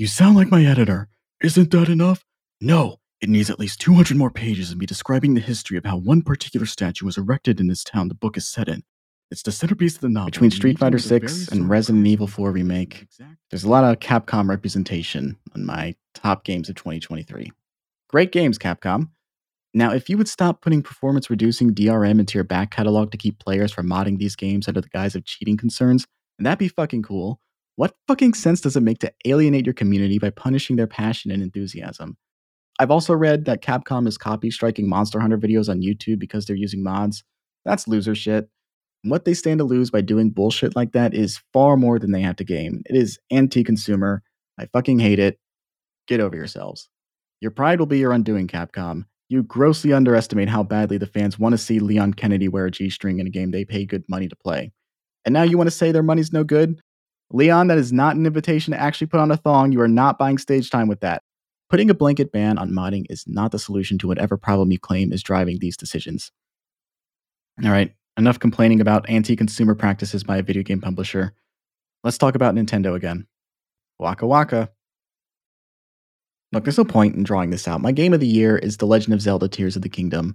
You 0.00 0.06
sound 0.06 0.34
like 0.34 0.50
my 0.50 0.64
editor. 0.64 1.10
Isn't 1.42 1.70
that 1.72 1.90
enough? 1.90 2.24
No, 2.58 3.00
it 3.20 3.28
needs 3.28 3.50
at 3.50 3.60
least 3.60 3.82
200 3.82 4.16
more 4.16 4.30
pages 4.30 4.72
of 4.72 4.78
me 4.78 4.86
describing 4.86 5.34
the 5.34 5.42
history 5.42 5.76
of 5.76 5.84
how 5.84 5.98
one 5.98 6.22
particular 6.22 6.64
statue 6.64 7.04
was 7.04 7.18
erected 7.18 7.60
in 7.60 7.66
this 7.66 7.84
town 7.84 8.08
the 8.08 8.14
book 8.14 8.38
is 8.38 8.48
set 8.48 8.66
in. 8.66 8.82
It's 9.30 9.42
the 9.42 9.52
centerpiece 9.52 9.96
of 9.96 10.00
the 10.00 10.08
novel. 10.08 10.30
Between 10.30 10.52
Street 10.52 10.78
Fighter 10.78 10.98
6 10.98 11.48
and 11.48 11.68
Resident 11.68 12.06
Evil 12.06 12.26
4 12.26 12.50
Remake, 12.50 13.08
there's 13.50 13.64
a 13.64 13.68
lot 13.68 13.84
of 13.84 13.98
Capcom 13.98 14.48
representation 14.48 15.36
on 15.54 15.66
my 15.66 15.94
top 16.14 16.44
games 16.44 16.70
of 16.70 16.76
2023. 16.76 17.52
Great 18.08 18.32
games, 18.32 18.58
Capcom. 18.58 19.10
Now, 19.74 19.92
if 19.92 20.08
you 20.08 20.16
would 20.16 20.28
stop 20.28 20.62
putting 20.62 20.82
performance 20.82 21.28
reducing 21.28 21.74
DRM 21.74 22.18
into 22.18 22.38
your 22.38 22.44
back 22.44 22.70
catalog 22.70 23.10
to 23.10 23.18
keep 23.18 23.38
players 23.38 23.70
from 23.70 23.86
modding 23.86 24.16
these 24.16 24.34
games 24.34 24.66
under 24.66 24.80
the 24.80 24.88
guise 24.88 25.14
of 25.14 25.26
cheating 25.26 25.58
concerns, 25.58 26.06
and 26.38 26.46
that'd 26.46 26.58
be 26.58 26.68
fucking 26.68 27.02
cool. 27.02 27.38
What 27.80 27.94
fucking 28.08 28.34
sense 28.34 28.60
does 28.60 28.76
it 28.76 28.82
make 28.82 28.98
to 28.98 29.10
alienate 29.24 29.64
your 29.64 29.72
community 29.72 30.18
by 30.18 30.28
punishing 30.28 30.76
their 30.76 30.86
passion 30.86 31.30
and 31.30 31.42
enthusiasm? 31.42 32.18
I've 32.78 32.90
also 32.90 33.14
read 33.14 33.46
that 33.46 33.62
Capcom 33.62 34.06
is 34.06 34.18
copy 34.18 34.50
striking 34.50 34.86
Monster 34.86 35.18
Hunter 35.18 35.38
videos 35.38 35.70
on 35.70 35.80
YouTube 35.80 36.18
because 36.18 36.44
they're 36.44 36.54
using 36.56 36.82
mods. 36.82 37.24
That's 37.64 37.88
loser 37.88 38.14
shit. 38.14 38.50
What 39.04 39.24
they 39.24 39.32
stand 39.32 39.60
to 39.60 39.64
lose 39.64 39.90
by 39.90 40.02
doing 40.02 40.28
bullshit 40.28 40.76
like 40.76 40.92
that 40.92 41.14
is 41.14 41.40
far 41.54 41.78
more 41.78 41.98
than 41.98 42.12
they 42.12 42.20
have 42.20 42.36
to 42.36 42.44
gain. 42.44 42.82
It 42.84 42.96
is 42.96 43.18
anti 43.30 43.64
consumer. 43.64 44.22
I 44.58 44.66
fucking 44.66 44.98
hate 44.98 45.18
it. 45.18 45.38
Get 46.06 46.20
over 46.20 46.36
yourselves. 46.36 46.90
Your 47.40 47.50
pride 47.50 47.78
will 47.78 47.86
be 47.86 48.00
your 48.00 48.12
undoing, 48.12 48.46
Capcom. 48.46 49.04
You 49.30 49.42
grossly 49.42 49.94
underestimate 49.94 50.50
how 50.50 50.64
badly 50.64 50.98
the 50.98 51.06
fans 51.06 51.38
want 51.38 51.54
to 51.54 51.56
see 51.56 51.78
Leon 51.78 52.12
Kennedy 52.12 52.46
wear 52.46 52.66
a 52.66 52.70
G 52.70 52.90
string 52.90 53.20
in 53.20 53.26
a 53.26 53.30
game 53.30 53.52
they 53.52 53.64
pay 53.64 53.86
good 53.86 54.04
money 54.06 54.28
to 54.28 54.36
play. 54.36 54.70
And 55.24 55.32
now 55.32 55.44
you 55.44 55.56
want 55.56 55.68
to 55.68 55.74
say 55.74 55.92
their 55.92 56.02
money's 56.02 56.30
no 56.30 56.44
good? 56.44 56.78
Leon, 57.32 57.68
that 57.68 57.78
is 57.78 57.92
not 57.92 58.16
an 58.16 58.26
invitation 58.26 58.72
to 58.72 58.80
actually 58.80 59.06
put 59.06 59.20
on 59.20 59.30
a 59.30 59.36
thong. 59.36 59.72
You 59.72 59.80
are 59.80 59.88
not 59.88 60.18
buying 60.18 60.38
stage 60.38 60.70
time 60.70 60.88
with 60.88 61.00
that. 61.00 61.22
Putting 61.68 61.88
a 61.88 61.94
blanket 61.94 62.32
ban 62.32 62.58
on 62.58 62.72
modding 62.72 63.06
is 63.08 63.24
not 63.28 63.52
the 63.52 63.58
solution 63.58 63.96
to 63.98 64.08
whatever 64.08 64.36
problem 64.36 64.72
you 64.72 64.78
claim 64.78 65.12
is 65.12 65.22
driving 65.22 65.58
these 65.60 65.76
decisions. 65.76 66.32
All 67.62 67.70
right, 67.70 67.94
enough 68.16 68.40
complaining 68.40 68.80
about 68.80 69.08
anti 69.08 69.36
consumer 69.36 69.76
practices 69.76 70.24
by 70.24 70.38
a 70.38 70.42
video 70.42 70.64
game 70.64 70.80
publisher. 70.80 71.32
Let's 72.02 72.18
talk 72.18 72.34
about 72.34 72.54
Nintendo 72.54 72.96
again. 72.96 73.26
Waka 73.98 74.26
waka. 74.26 74.70
Look, 76.52 76.64
there's 76.64 76.78
no 76.78 76.84
point 76.84 77.14
in 77.14 77.22
drawing 77.22 77.50
this 77.50 77.68
out. 77.68 77.80
My 77.80 77.92
game 77.92 78.12
of 78.12 78.18
the 78.18 78.26
year 78.26 78.58
is 78.58 78.78
The 78.78 78.86
Legend 78.86 79.14
of 79.14 79.20
Zelda 79.20 79.46
Tears 79.46 79.76
of 79.76 79.82
the 79.82 79.88
Kingdom. 79.88 80.34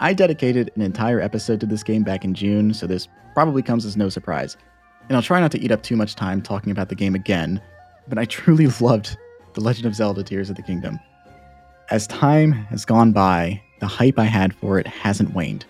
I 0.00 0.14
dedicated 0.14 0.70
an 0.76 0.82
entire 0.82 1.20
episode 1.20 1.58
to 1.60 1.66
this 1.66 1.82
game 1.82 2.04
back 2.04 2.24
in 2.24 2.32
June, 2.32 2.72
so 2.72 2.86
this 2.86 3.08
probably 3.34 3.62
comes 3.62 3.84
as 3.84 3.96
no 3.96 4.08
surprise. 4.08 4.56
And 5.08 5.16
I'll 5.16 5.22
try 5.22 5.40
not 5.40 5.50
to 5.52 5.60
eat 5.60 5.72
up 5.72 5.82
too 5.82 5.96
much 5.96 6.14
time 6.14 6.40
talking 6.40 6.70
about 6.70 6.88
the 6.88 6.94
game 6.94 7.16
again, 7.16 7.60
but 8.06 8.18
I 8.18 8.24
truly 8.24 8.66
loved 8.80 9.16
The 9.54 9.60
Legend 9.60 9.86
of 9.86 9.94
Zelda 9.96 10.22
Tears 10.22 10.50
of 10.50 10.56
the 10.56 10.62
Kingdom. 10.62 11.00
As 11.90 12.06
time 12.06 12.52
has 12.52 12.84
gone 12.84 13.12
by, 13.12 13.60
the 13.80 13.86
hype 13.86 14.18
I 14.18 14.24
had 14.24 14.54
for 14.54 14.78
it 14.78 14.86
hasn't 14.86 15.34
waned. 15.34 15.64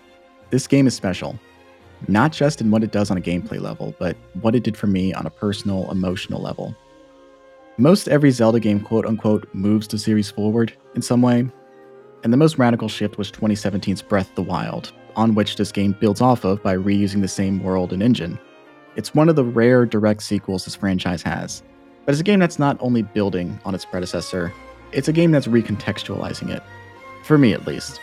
This 0.51 0.67
game 0.67 0.85
is 0.85 0.93
special, 0.93 1.39
not 2.07 2.31
just 2.31 2.61
in 2.61 2.69
what 2.69 2.83
it 2.83 2.91
does 2.91 3.09
on 3.09 3.17
a 3.17 3.21
gameplay 3.21 3.59
level, 3.59 3.95
but 3.97 4.15
what 4.41 4.53
it 4.53 4.63
did 4.63 4.77
for 4.77 4.87
me 4.87 5.11
on 5.13 5.25
a 5.25 5.31
personal, 5.31 5.89
emotional 5.89 6.41
level. 6.41 6.75
Most 7.77 8.07
every 8.09 8.29
Zelda 8.29 8.59
game, 8.59 8.79
quote 8.81 9.05
unquote, 9.05 9.47
moves 9.53 9.87
the 9.87 9.97
series 9.97 10.29
forward 10.29 10.73
in 10.95 11.01
some 11.01 11.21
way, 11.21 11.49
and 12.23 12.33
the 12.33 12.37
most 12.37 12.57
radical 12.57 12.89
shift 12.89 13.17
was 13.17 13.31
2017's 13.31 14.01
Breath 14.01 14.29
of 14.29 14.35
the 14.35 14.43
Wild, 14.43 14.91
on 15.15 15.35
which 15.35 15.55
this 15.55 15.71
game 15.71 15.95
builds 15.99 16.21
off 16.21 16.43
of 16.43 16.61
by 16.61 16.75
reusing 16.75 17.21
the 17.21 17.27
same 17.27 17.63
world 17.63 17.93
and 17.93 18.03
engine. 18.03 18.39
It's 18.95 19.15
one 19.15 19.29
of 19.29 19.35
the 19.35 19.45
rare 19.45 19.85
direct 19.85 20.23
sequels 20.23 20.65
this 20.65 20.75
franchise 20.75 21.21
has, 21.23 21.63
but 22.05 22.11
it's 22.11 22.21
a 22.21 22.23
game 22.23 22.39
that's 22.39 22.59
not 22.59 22.77
only 22.79 23.03
building 23.03 23.59
on 23.65 23.75
its 23.75 23.85
predecessor, 23.85 24.51
it's 24.91 25.07
a 25.07 25.13
game 25.13 25.31
that's 25.31 25.47
recontextualizing 25.47 26.49
it. 26.49 26.63
For 27.23 27.37
me, 27.37 27.53
at 27.53 27.67
least. 27.67 27.99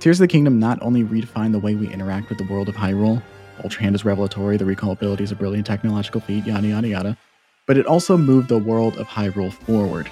Tears 0.00 0.18
of 0.18 0.24
the 0.24 0.32
Kingdom 0.32 0.58
not 0.58 0.82
only 0.82 1.04
redefined 1.04 1.52
the 1.52 1.58
way 1.58 1.74
we 1.74 1.92
interact 1.92 2.28
with 2.28 2.38
the 2.38 2.52
world 2.52 2.68
of 2.68 2.74
Hyrule, 2.74 3.22
Ultra 3.62 3.82
Hand 3.82 3.94
is 3.94 4.04
revelatory, 4.04 4.56
the 4.56 4.64
recall 4.64 4.92
ability 4.92 5.24
is 5.24 5.32
a 5.32 5.36
brilliant 5.36 5.66
technological 5.66 6.20
feat, 6.20 6.44
yada 6.46 6.66
yada 6.66 6.88
yada, 6.88 7.18
but 7.66 7.78
it 7.78 7.86
also 7.86 8.16
moved 8.16 8.48
the 8.48 8.58
world 8.58 8.96
of 8.96 9.06
Hyrule 9.06 9.52
forward. 9.52 10.10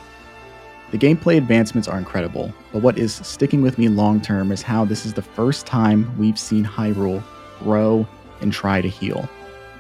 The 0.92 0.98
gameplay 0.98 1.36
advancements 1.36 1.88
are 1.88 1.98
incredible, 1.98 2.54
but 2.72 2.82
what 2.82 2.98
is 2.98 3.14
sticking 3.14 3.62
with 3.62 3.78
me 3.78 3.88
long 3.88 4.20
term 4.20 4.52
is 4.52 4.62
how 4.62 4.84
this 4.84 5.04
is 5.04 5.14
the 5.14 5.22
first 5.22 5.66
time 5.66 6.16
we've 6.18 6.38
seen 6.38 6.64
Hyrule 6.64 7.24
grow 7.58 8.06
and 8.40 8.52
try 8.52 8.80
to 8.80 8.88
heal. 8.88 9.28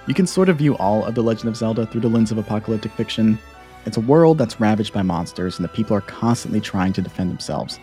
You 0.06 0.14
can 0.14 0.26
sort 0.26 0.48
of 0.48 0.56
view 0.56 0.76
all 0.78 1.04
of 1.04 1.14
The 1.14 1.22
Legend 1.22 1.48
of 1.48 1.56
Zelda 1.56 1.86
through 1.86 2.00
the 2.00 2.08
lens 2.08 2.32
of 2.32 2.38
apocalyptic 2.38 2.92
fiction, 2.92 3.38
it's 3.84 3.96
a 3.96 4.00
world 4.00 4.38
that's 4.38 4.60
ravaged 4.60 4.92
by 4.92 5.02
monsters, 5.02 5.58
and 5.58 5.64
the 5.64 5.68
people 5.68 5.96
are 5.96 6.02
constantly 6.02 6.60
trying 6.60 6.92
to 6.92 7.02
defend 7.02 7.30
themselves. 7.30 7.80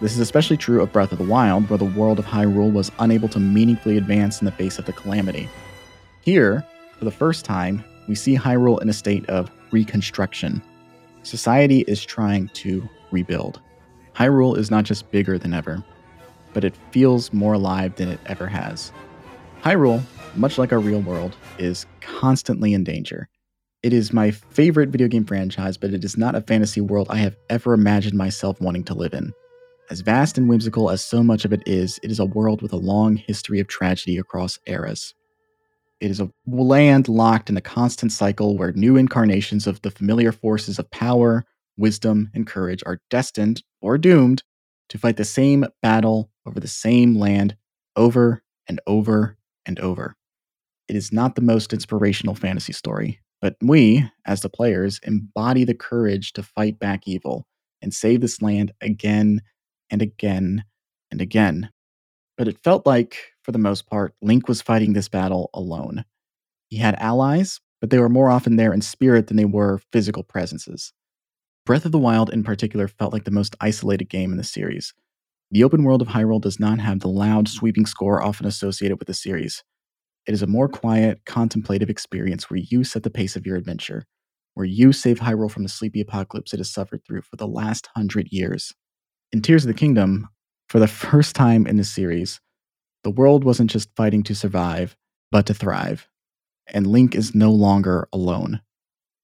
This 0.00 0.14
is 0.14 0.18
especially 0.18 0.56
true 0.56 0.82
of 0.82 0.92
Breath 0.92 1.12
of 1.12 1.18
the 1.18 1.24
Wild, 1.24 1.70
where 1.70 1.78
the 1.78 1.84
world 1.84 2.18
of 2.18 2.24
Hyrule 2.24 2.72
was 2.72 2.90
unable 2.98 3.28
to 3.28 3.38
meaningfully 3.38 3.96
advance 3.96 4.40
in 4.40 4.46
the 4.46 4.52
face 4.52 4.80
of 4.80 4.84
the 4.84 4.92
calamity. 4.92 5.48
Here, 6.22 6.66
for 6.98 7.04
the 7.04 7.12
first 7.12 7.44
time, 7.44 7.84
we 8.08 8.16
see 8.16 8.36
Hyrule 8.36 8.82
in 8.82 8.88
a 8.88 8.92
state 8.92 9.28
of 9.28 9.48
reconstruction. 9.70 10.60
Society 11.22 11.84
is 11.86 12.04
trying 12.04 12.48
to 12.48 12.88
rebuild. 13.10 13.60
Hyrule 14.14 14.56
is 14.58 14.70
not 14.70 14.84
just 14.84 15.10
bigger 15.10 15.38
than 15.38 15.54
ever, 15.54 15.84
but 16.52 16.64
it 16.64 16.76
feels 16.90 17.32
more 17.32 17.54
alive 17.54 17.94
than 17.96 18.08
it 18.08 18.20
ever 18.26 18.46
has. 18.46 18.92
Hyrule, 19.62 20.02
much 20.34 20.58
like 20.58 20.72
our 20.72 20.80
real 20.80 21.00
world, 21.00 21.36
is 21.58 21.86
constantly 22.00 22.74
in 22.74 22.84
danger. 22.84 23.28
It 23.82 23.92
is 23.92 24.12
my 24.12 24.30
favorite 24.30 24.90
video 24.90 25.08
game 25.08 25.24
franchise, 25.24 25.76
but 25.76 25.92
it 25.92 26.04
is 26.04 26.16
not 26.16 26.34
a 26.34 26.40
fantasy 26.40 26.80
world 26.80 27.08
I 27.10 27.16
have 27.16 27.36
ever 27.50 27.72
imagined 27.74 28.14
myself 28.14 28.60
wanting 28.60 28.84
to 28.84 28.94
live 28.94 29.14
in. 29.14 29.32
As 29.90 30.00
vast 30.00 30.38
and 30.38 30.48
whimsical 30.48 30.90
as 30.90 31.04
so 31.04 31.22
much 31.22 31.44
of 31.44 31.52
it 31.52 31.62
is, 31.66 31.98
it 32.02 32.10
is 32.10 32.18
a 32.18 32.24
world 32.26 32.62
with 32.62 32.72
a 32.72 32.76
long 32.76 33.16
history 33.16 33.60
of 33.60 33.68
tragedy 33.68 34.18
across 34.18 34.58
eras. 34.66 35.14
It 36.02 36.10
is 36.10 36.18
a 36.18 36.28
land 36.48 37.08
locked 37.08 37.48
in 37.48 37.56
a 37.56 37.60
constant 37.60 38.10
cycle 38.10 38.58
where 38.58 38.72
new 38.72 38.96
incarnations 38.96 39.68
of 39.68 39.80
the 39.82 39.90
familiar 39.92 40.32
forces 40.32 40.80
of 40.80 40.90
power, 40.90 41.44
wisdom, 41.76 42.28
and 42.34 42.44
courage 42.44 42.82
are 42.84 43.00
destined 43.08 43.62
or 43.80 43.98
doomed 43.98 44.42
to 44.88 44.98
fight 44.98 45.16
the 45.16 45.24
same 45.24 45.64
battle 45.80 46.28
over 46.44 46.58
the 46.58 46.66
same 46.66 47.14
land 47.14 47.56
over 47.94 48.42
and 48.66 48.80
over 48.88 49.38
and 49.64 49.78
over. 49.78 50.16
It 50.88 50.96
is 50.96 51.12
not 51.12 51.36
the 51.36 51.40
most 51.40 51.72
inspirational 51.72 52.34
fantasy 52.34 52.72
story, 52.72 53.20
but 53.40 53.54
we, 53.62 54.04
as 54.26 54.40
the 54.40 54.48
players, 54.48 54.98
embody 55.04 55.62
the 55.62 55.72
courage 55.72 56.32
to 56.32 56.42
fight 56.42 56.80
back 56.80 57.06
evil 57.06 57.46
and 57.80 57.94
save 57.94 58.22
this 58.22 58.42
land 58.42 58.72
again 58.80 59.40
and 59.88 60.02
again 60.02 60.64
and 61.12 61.20
again. 61.20 61.70
But 62.36 62.48
it 62.48 62.58
felt 62.64 62.86
like, 62.86 63.31
for 63.42 63.52
the 63.52 63.58
most 63.58 63.86
part, 63.86 64.14
Link 64.22 64.48
was 64.48 64.62
fighting 64.62 64.92
this 64.92 65.08
battle 65.08 65.50
alone. 65.54 66.04
He 66.68 66.78
had 66.78 66.94
allies, 66.96 67.60
but 67.80 67.90
they 67.90 67.98
were 67.98 68.08
more 68.08 68.30
often 68.30 68.56
there 68.56 68.72
in 68.72 68.80
spirit 68.80 69.26
than 69.26 69.36
they 69.36 69.44
were 69.44 69.80
physical 69.92 70.22
presences. 70.22 70.92
Breath 71.66 71.84
of 71.84 71.92
the 71.92 71.98
Wild, 71.98 72.30
in 72.30 72.42
particular, 72.42 72.88
felt 72.88 73.12
like 73.12 73.24
the 73.24 73.30
most 73.30 73.54
isolated 73.60 74.08
game 74.08 74.32
in 74.32 74.38
the 74.38 74.44
series. 74.44 74.94
The 75.50 75.64
open 75.64 75.84
world 75.84 76.00
of 76.00 76.08
Hyrule 76.08 76.40
does 76.40 76.58
not 76.58 76.78
have 76.78 77.00
the 77.00 77.08
loud, 77.08 77.48
sweeping 77.48 77.86
score 77.86 78.22
often 78.22 78.46
associated 78.46 78.98
with 78.98 79.06
the 79.06 79.14
series. 79.14 79.62
It 80.26 80.32
is 80.32 80.42
a 80.42 80.46
more 80.46 80.68
quiet, 80.68 81.20
contemplative 81.26 81.90
experience 81.90 82.48
where 82.48 82.60
you 82.60 82.84
set 82.84 83.02
the 83.02 83.10
pace 83.10 83.36
of 83.36 83.44
your 83.44 83.56
adventure, 83.56 84.06
where 84.54 84.66
you 84.66 84.92
save 84.92 85.20
Hyrule 85.20 85.50
from 85.50 85.64
the 85.64 85.68
sleepy 85.68 86.00
apocalypse 86.00 86.54
it 86.54 86.58
has 86.58 86.70
suffered 86.70 87.04
through 87.04 87.22
for 87.22 87.36
the 87.36 87.46
last 87.46 87.88
hundred 87.94 88.28
years. 88.30 88.72
In 89.32 89.42
Tears 89.42 89.64
of 89.64 89.68
the 89.68 89.74
Kingdom, 89.74 90.28
for 90.68 90.78
the 90.78 90.86
first 90.88 91.34
time 91.34 91.66
in 91.66 91.76
the 91.76 91.84
series, 91.84 92.40
the 93.04 93.10
world 93.10 93.44
wasn't 93.44 93.70
just 93.70 93.94
fighting 93.96 94.22
to 94.24 94.34
survive, 94.34 94.96
but 95.30 95.46
to 95.46 95.54
thrive. 95.54 96.08
And 96.68 96.86
Link 96.86 97.14
is 97.14 97.34
no 97.34 97.50
longer 97.50 98.08
alone. 98.12 98.60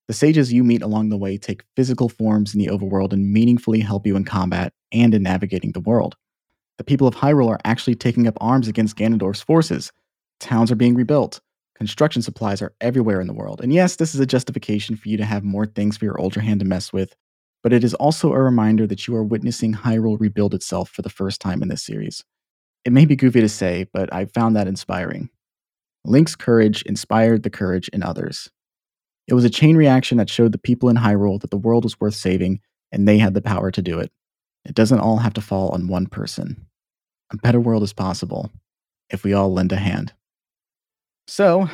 The 0.09 0.15
sages 0.15 0.53
you 0.53 0.65
meet 0.65 0.83
along 0.83 1.11
the 1.11 1.19
way 1.19 1.37
take 1.37 1.65
physical 1.77 2.09
forms 2.09 2.55
in 2.55 2.61
the 2.61 2.69
overworld 2.69 3.13
and 3.13 3.33
meaningfully 3.33 3.81
help 3.81 4.07
you 4.07 4.17
in 4.17 4.25
combat 4.25 4.73
and 4.91 5.15
in 5.15 5.23
navigating 5.23 5.73
the 5.73 5.81
world. 5.81 6.17
The 6.79 6.85
people 6.85 7.07
of 7.07 7.17
Hyrule 7.17 7.49
are 7.49 7.61
actually 7.65 7.97
taking 7.97 8.27
up 8.27 8.39
arms 8.41 8.69
against 8.69 8.97
Ganondorf's 8.97 9.43
forces, 9.43 9.93
Towns 10.41 10.71
are 10.71 10.77
being 10.77 10.95
rebuilt. 10.95 11.41
Construction 11.75 12.23
supplies 12.23 12.63
are 12.63 12.75
everywhere 12.81 13.21
in 13.21 13.27
the 13.27 13.33
world. 13.33 13.61
And 13.61 13.73
yes, 13.73 13.97
this 13.97 14.15
is 14.15 14.21
a 14.21 14.27
justification 14.27 14.97
for 14.97 15.09
you 15.09 15.17
to 15.17 15.25
have 15.25 15.45
more 15.45 15.67
things 15.67 15.97
for 15.97 16.05
your 16.05 16.21
Ultra 16.21 16.43
Hand 16.43 16.61
to 16.61 16.67
mess 16.67 16.93
with, 16.93 17.15
but 17.63 17.73
it 17.73 17.85
is 17.85 17.95
also 17.95 18.33
a 18.33 18.41
reminder 18.41 18.87
that 18.87 19.07
you 19.07 19.15
are 19.15 19.25
witnessing 19.25 19.75
Hyrule 19.75 20.19
rebuild 20.19 20.55
itself 20.55 20.91
for 20.91 21.03
the 21.03 21.11
first 21.11 21.41
time 21.41 21.63
in 21.63 21.69
this 21.69 21.83
series. 21.83 22.25
It 22.89 22.93
may 22.93 23.05
be 23.05 23.17
goofy 23.17 23.43
to 23.43 23.51
say, 23.51 23.87
but 23.93 24.11
I 24.15 24.25
found 24.25 24.57
that 24.57 24.67
inspiring. 24.67 25.29
Link's 26.07 26.35
courage 26.35 26.81
inspired 26.85 27.43
the 27.43 27.51
courage 27.51 27.89
in 27.89 28.03
others. 28.03 28.49
It 29.27 29.35
was 29.35 29.45
a 29.45 29.51
chain 29.51 29.77
reaction 29.77 30.17
that 30.17 30.31
showed 30.31 30.53
the 30.53 30.59
people 30.59 30.89
in 30.89 30.97
Hyrule 30.97 31.39
that 31.43 31.51
the 31.51 31.59
world 31.59 31.85
was 31.85 32.01
worth 32.01 32.15
saving 32.15 32.61
and 32.91 33.07
they 33.07 33.19
had 33.19 33.35
the 33.35 33.43
power 33.43 33.71
to 33.71 33.83
do 33.83 33.99
it. 33.99 34.11
It 34.65 34.75
doesn't 34.75 35.01
all 35.01 35.19
have 35.19 35.35
to 35.35 35.43
fall 35.43 35.69
on 35.69 35.89
one 35.89 36.07
person. 36.07 36.67
A 37.31 37.37
better 37.37 37.61
world 37.61 37.83
is 37.83 37.93
possible 37.93 38.51
if 39.11 39.23
we 39.23 39.35
all 39.35 39.53
lend 39.53 39.73
a 39.73 39.77
hand. 39.77 40.15
So, 41.27 41.69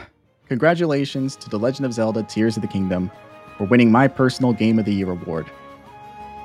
congratulations 0.48 1.36
to 1.36 1.48
The 1.48 1.60
Legend 1.60 1.86
of 1.86 1.92
Zelda 1.92 2.24
Tears 2.24 2.56
of 2.56 2.62
the 2.62 2.68
Kingdom 2.68 3.08
for 3.56 3.68
winning 3.68 3.92
my 3.92 4.08
personal 4.08 4.52
Game 4.52 4.80
of 4.80 4.84
the 4.84 4.92
Year 4.92 5.12
award. 5.12 5.46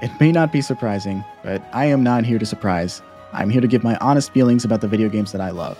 It 0.03 0.11
may 0.19 0.31
not 0.31 0.51
be 0.51 0.61
surprising, 0.61 1.25
but 1.41 1.67
I 1.73 1.85
am 1.85 2.03
not 2.03 2.23
here 2.23 2.37
to 2.37 2.45
surprise. 2.45 3.01
I'm 3.31 3.49
here 3.49 3.61
to 3.61 3.67
give 3.67 3.83
my 3.83 3.95
honest 3.97 4.31
feelings 4.31 4.65
about 4.65 4.81
the 4.81 4.87
video 4.87 5.07
games 5.07 5.31
that 5.33 5.41
I 5.41 5.51
love. 5.51 5.77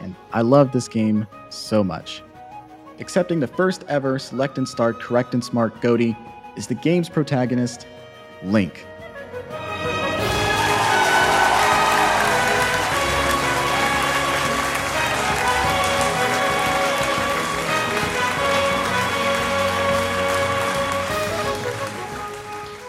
And 0.00 0.14
I 0.32 0.42
love 0.42 0.72
this 0.72 0.86
game 0.88 1.26
so 1.50 1.82
much. 1.82 2.22
Accepting 3.00 3.40
the 3.40 3.48
first 3.48 3.84
ever 3.88 4.18
Select 4.18 4.58
and 4.58 4.68
Start 4.68 5.00
Correct 5.00 5.34
and 5.34 5.42
Smart 5.42 5.80
GOTY 5.80 6.16
is 6.56 6.68
the 6.68 6.74
game's 6.74 7.08
protagonist, 7.08 7.86
Link. 8.44 8.86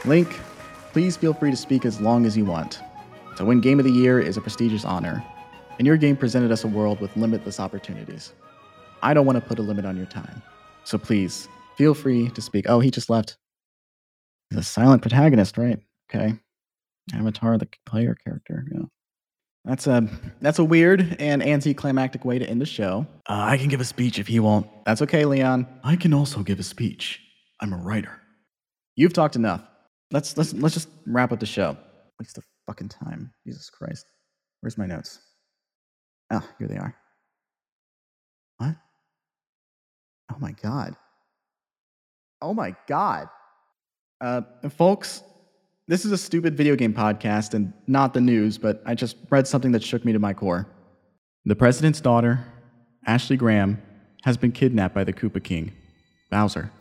Link, 0.06 0.40
please 0.92 1.16
feel 1.16 1.34
free 1.34 1.50
to 1.50 1.58
speak 1.58 1.86
as 1.86 2.00
long 2.00 2.26
as 2.26 2.38
you 2.38 2.46
want. 2.46 2.82
To 3.38 3.46
win 3.46 3.62
Game 3.62 3.80
of 3.80 3.86
the 3.86 3.92
Year 3.92 4.20
is 4.20 4.38
a 4.38 4.42
prestigious 4.42 4.86
honor, 4.86 5.24
and 5.78 5.88
your 5.88 5.98
game 5.98 6.16
presented 6.16 6.52
us 6.52 6.64
a 6.64 6.68
world 6.68 7.00
with 7.00 7.16
limitless 7.18 7.60
opportunities. 7.60 8.34
I 9.02 9.14
don't 9.14 9.26
want 9.26 9.38
to 9.38 9.42
put 9.42 9.60
a 9.60 9.62
limit 9.62 9.86
on 9.86 9.98
your 9.98 10.06
time, 10.06 10.42
so 10.84 10.98
please 10.98 11.48
feel 11.76 11.94
free 11.94 12.30
to 12.30 12.42
speak. 12.42 12.66
Oh, 12.70 12.80
he 12.80 12.92
just 12.92 13.10
left. 13.10 13.38
He's 14.50 14.60
a 14.60 14.64
silent 14.64 15.02
protagonist, 15.02 15.58
right? 15.58 15.80
Okay. 16.14 16.36
Avatar, 17.14 17.58
the 17.58 17.68
player 17.86 18.16
character. 18.24 18.66
Yeah. 18.72 18.84
That's 19.66 19.88
a 19.88 20.08
that's 20.42 20.60
a 20.60 20.64
weird 20.64 21.16
and 21.20 21.42
anticlimactic 21.42 22.26
way 22.26 22.40
to 22.40 22.50
end 22.50 22.62
the 22.62 22.66
show. 22.66 23.08
Uh, 23.28 23.46
I 23.50 23.58
can 23.58 23.70
give 23.70 23.82
a 23.82 23.86
speech 23.86 24.20
if 24.20 24.28
he 24.28 24.40
won't. 24.40 24.68
That's 24.86 25.02
okay, 25.02 25.26
Leon. 25.26 25.68
I 25.84 25.96
can 25.96 26.14
also 26.14 26.44
give 26.44 26.60
a 26.60 26.64
speech. 26.64 27.20
I'm 27.62 27.74
a 27.74 27.78
writer. 27.78 28.20
You've 28.96 29.14
talked 29.14 29.36
enough 29.36 29.62
let's 30.14 30.38
let's 30.38 30.54
let's 30.54 30.76
just 30.76 30.88
wrap 31.06 31.34
up 31.34 31.40
the 31.40 31.46
show. 31.46 31.76
Waste 32.20 32.38
of 32.38 32.46
fucking 32.66 32.90
time. 32.90 33.34
Jesus 33.46 33.70
Christ. 33.70 34.06
Where's 34.62 34.78
my 34.78 34.86
notes? 34.86 35.20
Oh, 36.32 36.48
here 36.58 36.68
they 36.68 36.78
are. 36.78 36.96
What? 38.58 38.76
Oh 40.32 40.38
my 40.40 40.52
god. 40.52 40.96
Oh 42.42 42.54
my 42.54 42.76
god. 42.88 43.28
Uh, 44.22 44.42
folks, 44.70 45.24
this 45.88 46.06
is 46.06 46.12
a 46.12 46.18
stupid 46.18 46.56
video 46.56 46.76
game 46.76 46.94
podcast 46.94 47.54
and 47.54 47.74
not 47.88 48.14
the 48.14 48.22
news, 48.22 48.58
but 48.58 48.82
I 48.86 48.96
just 48.96 49.18
read 49.30 49.48
something 49.48 49.74
that 49.74 49.84
shook 49.84 50.06
me 50.06 50.14
to 50.14 50.20
my 50.20 50.34
core. 50.34 50.68
The 51.46 51.56
president's 51.56 52.00
daughter, 52.00 52.46
Ashley 53.06 53.36
Graham, 53.36 53.82
has 54.24 54.38
been 54.38 54.54
kidnapped 54.54 54.96
by 54.96 55.04
the 55.04 55.12
Koopa 55.12 55.44
King, 55.44 55.74
Bowser. 56.32 56.72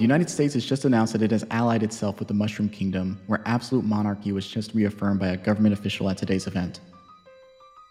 The 0.00 0.04
United 0.04 0.30
States 0.30 0.54
has 0.54 0.64
just 0.64 0.86
announced 0.86 1.12
that 1.12 1.20
it 1.20 1.30
has 1.30 1.44
allied 1.50 1.82
itself 1.82 2.20
with 2.20 2.28
the 2.28 2.32
Mushroom 2.32 2.70
Kingdom, 2.70 3.20
where 3.26 3.42
absolute 3.44 3.84
monarchy 3.84 4.32
was 4.32 4.46
just 4.46 4.72
reaffirmed 4.72 5.20
by 5.20 5.26
a 5.28 5.36
government 5.36 5.74
official 5.74 6.08
at 6.08 6.16
today's 6.16 6.46
event. 6.46 6.80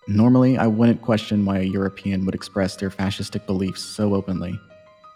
Normally, 0.08 0.58
I 0.58 0.66
wouldn't 0.66 1.04
question 1.04 1.46
why 1.46 1.60
a 1.60 1.66
European 1.66 2.26
would 2.26 2.34
express 2.34 2.76
their 2.76 2.90
fascistic 2.90 3.46
beliefs 3.46 3.84
so 3.84 4.16
openly, 4.16 4.60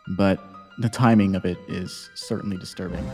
but 0.10 0.40
the 0.78 0.88
timing 0.88 1.34
of 1.34 1.46
it 1.46 1.58
is 1.68 2.12
certainly 2.14 2.58
disturbing. 2.58 3.10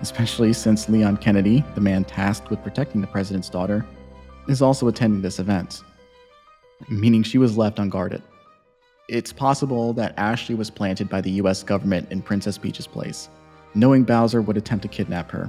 Especially 0.00 0.52
since 0.52 0.88
Leon 0.88 1.18
Kennedy, 1.18 1.62
the 1.76 1.80
man 1.80 2.02
tasked 2.02 2.50
with 2.50 2.64
protecting 2.64 3.00
the 3.00 3.06
president's 3.06 3.48
daughter, 3.48 3.86
is 4.48 4.60
also 4.60 4.88
attending 4.88 5.22
this 5.22 5.38
event, 5.38 5.84
meaning 6.88 7.22
she 7.22 7.38
was 7.38 7.56
left 7.56 7.78
unguarded. 7.78 8.24
It's 9.08 9.32
possible 9.32 9.92
that 9.92 10.18
Ashley 10.18 10.56
was 10.56 10.68
planted 10.68 11.08
by 11.08 11.20
the 11.20 11.30
US 11.42 11.62
government 11.62 12.10
in 12.10 12.20
Princess 12.20 12.58
Peach's 12.58 12.88
place, 12.88 13.28
knowing 13.72 14.02
Bowser 14.02 14.42
would 14.42 14.56
attempt 14.56 14.82
to 14.82 14.88
kidnap 14.88 15.30
her, 15.30 15.48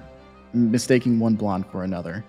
mistaking 0.53 1.17
one 1.17 1.33
blonde 1.33 1.65
for 1.71 1.83
another. 1.83 2.23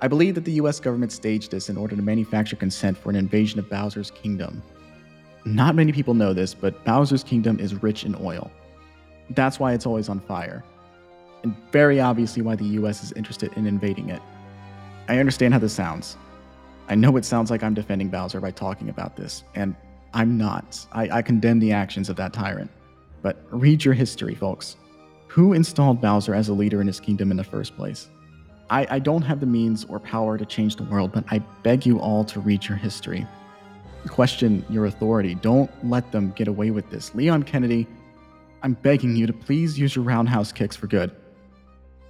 I 0.00 0.08
believe 0.08 0.34
that 0.36 0.46
the 0.46 0.52
US 0.52 0.80
government 0.80 1.12
staged 1.12 1.50
this 1.50 1.68
in 1.68 1.76
order 1.76 1.96
to 1.96 2.00
manufacture 2.00 2.56
consent 2.56 2.96
for 2.96 3.10
an 3.10 3.16
invasion 3.16 3.58
of 3.58 3.68
Bowser's 3.68 4.10
kingdom. 4.10 4.62
Not 5.44 5.74
many 5.74 5.92
people 5.92 6.14
know 6.14 6.32
this, 6.32 6.54
but 6.54 6.82
Bowser's 6.86 7.24
kingdom 7.24 7.60
is 7.60 7.82
rich 7.82 8.04
in 8.04 8.14
oil. 8.14 8.50
That's 9.28 9.60
why 9.60 9.74
it's 9.74 9.84
always 9.84 10.08
on 10.08 10.20
fire. 10.20 10.64
And 11.42 11.54
very 11.72 12.00
obviously 12.00 12.40
why 12.40 12.56
the 12.56 12.64
US 12.64 13.04
is 13.04 13.12
interested 13.12 13.52
in 13.52 13.66
invading 13.66 14.08
it. 14.08 14.22
I 15.08 15.18
understand 15.18 15.52
how 15.52 15.60
this 15.60 15.74
sounds. 15.74 16.16
I 16.88 16.94
know 16.94 17.18
it 17.18 17.26
sounds 17.26 17.50
like 17.50 17.62
I'm 17.62 17.74
defending 17.74 18.08
Bowser 18.08 18.40
by 18.40 18.50
talking 18.50 18.88
about 18.88 19.14
this, 19.14 19.44
and 19.54 19.76
I'm 20.12 20.36
not. 20.36 20.86
I, 20.92 21.08
I 21.18 21.22
condemn 21.22 21.58
the 21.58 21.72
actions 21.72 22.08
of 22.08 22.16
that 22.16 22.32
tyrant. 22.32 22.70
But 23.22 23.36
read 23.50 23.84
your 23.84 23.94
history, 23.94 24.34
folks. 24.34 24.76
Who 25.28 25.52
installed 25.52 26.00
Bowser 26.00 26.34
as 26.34 26.48
a 26.48 26.52
leader 26.52 26.80
in 26.80 26.86
his 26.86 26.98
kingdom 26.98 27.30
in 27.30 27.36
the 27.36 27.44
first 27.44 27.76
place? 27.76 28.08
I, 28.70 28.86
I 28.90 28.98
don't 28.98 29.22
have 29.22 29.40
the 29.40 29.46
means 29.46 29.84
or 29.84 30.00
power 30.00 30.38
to 30.38 30.44
change 30.44 30.76
the 30.76 30.84
world, 30.84 31.12
but 31.12 31.24
I 31.30 31.38
beg 31.62 31.86
you 31.86 32.00
all 32.00 32.24
to 32.24 32.40
read 32.40 32.66
your 32.66 32.78
history. 32.78 33.26
Question 34.08 34.64
your 34.70 34.86
authority. 34.86 35.34
Don't 35.34 35.70
let 35.88 36.10
them 36.12 36.32
get 36.36 36.48
away 36.48 36.70
with 36.70 36.88
this. 36.90 37.14
Leon 37.14 37.42
Kennedy, 37.42 37.86
I'm 38.62 38.74
begging 38.74 39.14
you 39.14 39.26
to 39.26 39.32
please 39.32 39.78
use 39.78 39.94
your 39.94 40.04
roundhouse 40.04 40.52
kicks 40.52 40.76
for 40.76 40.86
good. 40.86 41.14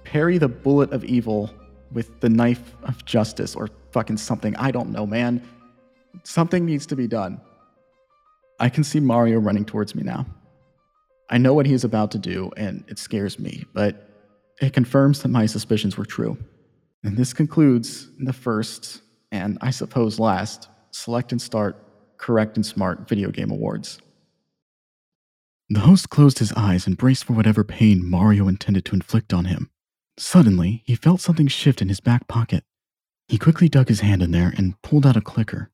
Parry 0.03 0.37
the 0.37 0.47
bullet 0.47 0.91
of 0.91 1.03
evil 1.03 1.49
with 1.91 2.19
the 2.21 2.29
knife 2.29 2.75
of 2.83 3.03
justice 3.05 3.55
or 3.55 3.69
fucking 3.91 4.17
something. 4.17 4.55
I 4.55 4.71
don't 4.71 4.89
know, 4.89 5.05
man. 5.05 5.41
Something 6.23 6.65
needs 6.65 6.85
to 6.87 6.95
be 6.95 7.07
done. 7.07 7.41
I 8.61 8.69
can 8.69 8.83
see 8.83 8.99
Mario 8.99 9.39
running 9.39 9.65
towards 9.65 9.95
me 9.95 10.03
now. 10.03 10.27
I 11.31 11.39
know 11.39 11.55
what 11.55 11.65
he 11.65 11.73
is 11.73 11.83
about 11.83 12.11
to 12.11 12.19
do, 12.19 12.51
and 12.55 12.83
it 12.87 12.99
scares 12.99 13.39
me, 13.39 13.65
but 13.73 14.07
it 14.61 14.71
confirms 14.71 15.23
that 15.23 15.29
my 15.29 15.47
suspicions 15.47 15.97
were 15.97 16.05
true. 16.05 16.37
And 17.03 17.17
this 17.17 17.33
concludes 17.33 18.11
the 18.19 18.33
first, 18.33 19.01
and 19.31 19.57
I 19.61 19.71
suppose 19.71 20.19
last, 20.19 20.69
Select 20.91 21.31
and 21.31 21.41
Start 21.41 21.75
Correct 22.17 22.55
and 22.55 22.63
Smart 22.63 23.09
Video 23.09 23.31
Game 23.31 23.49
Awards. 23.49 23.99
The 25.69 25.79
host 25.79 26.11
closed 26.11 26.37
his 26.37 26.53
eyes 26.53 26.85
and 26.85 26.97
braced 26.97 27.23
for 27.23 27.33
whatever 27.33 27.63
pain 27.63 28.07
Mario 28.07 28.47
intended 28.47 28.85
to 28.85 28.95
inflict 28.95 29.33
on 29.33 29.45
him. 29.45 29.71
Suddenly, 30.19 30.83
he 30.85 30.93
felt 30.93 31.19
something 31.19 31.47
shift 31.47 31.81
in 31.81 31.89
his 31.89 31.99
back 31.99 32.27
pocket. 32.27 32.63
He 33.27 33.39
quickly 33.39 33.69
dug 33.69 33.87
his 33.87 34.01
hand 34.01 34.21
in 34.21 34.29
there 34.29 34.53
and 34.55 34.79
pulled 34.83 35.07
out 35.07 35.17
a 35.17 35.21
clicker, 35.21 35.71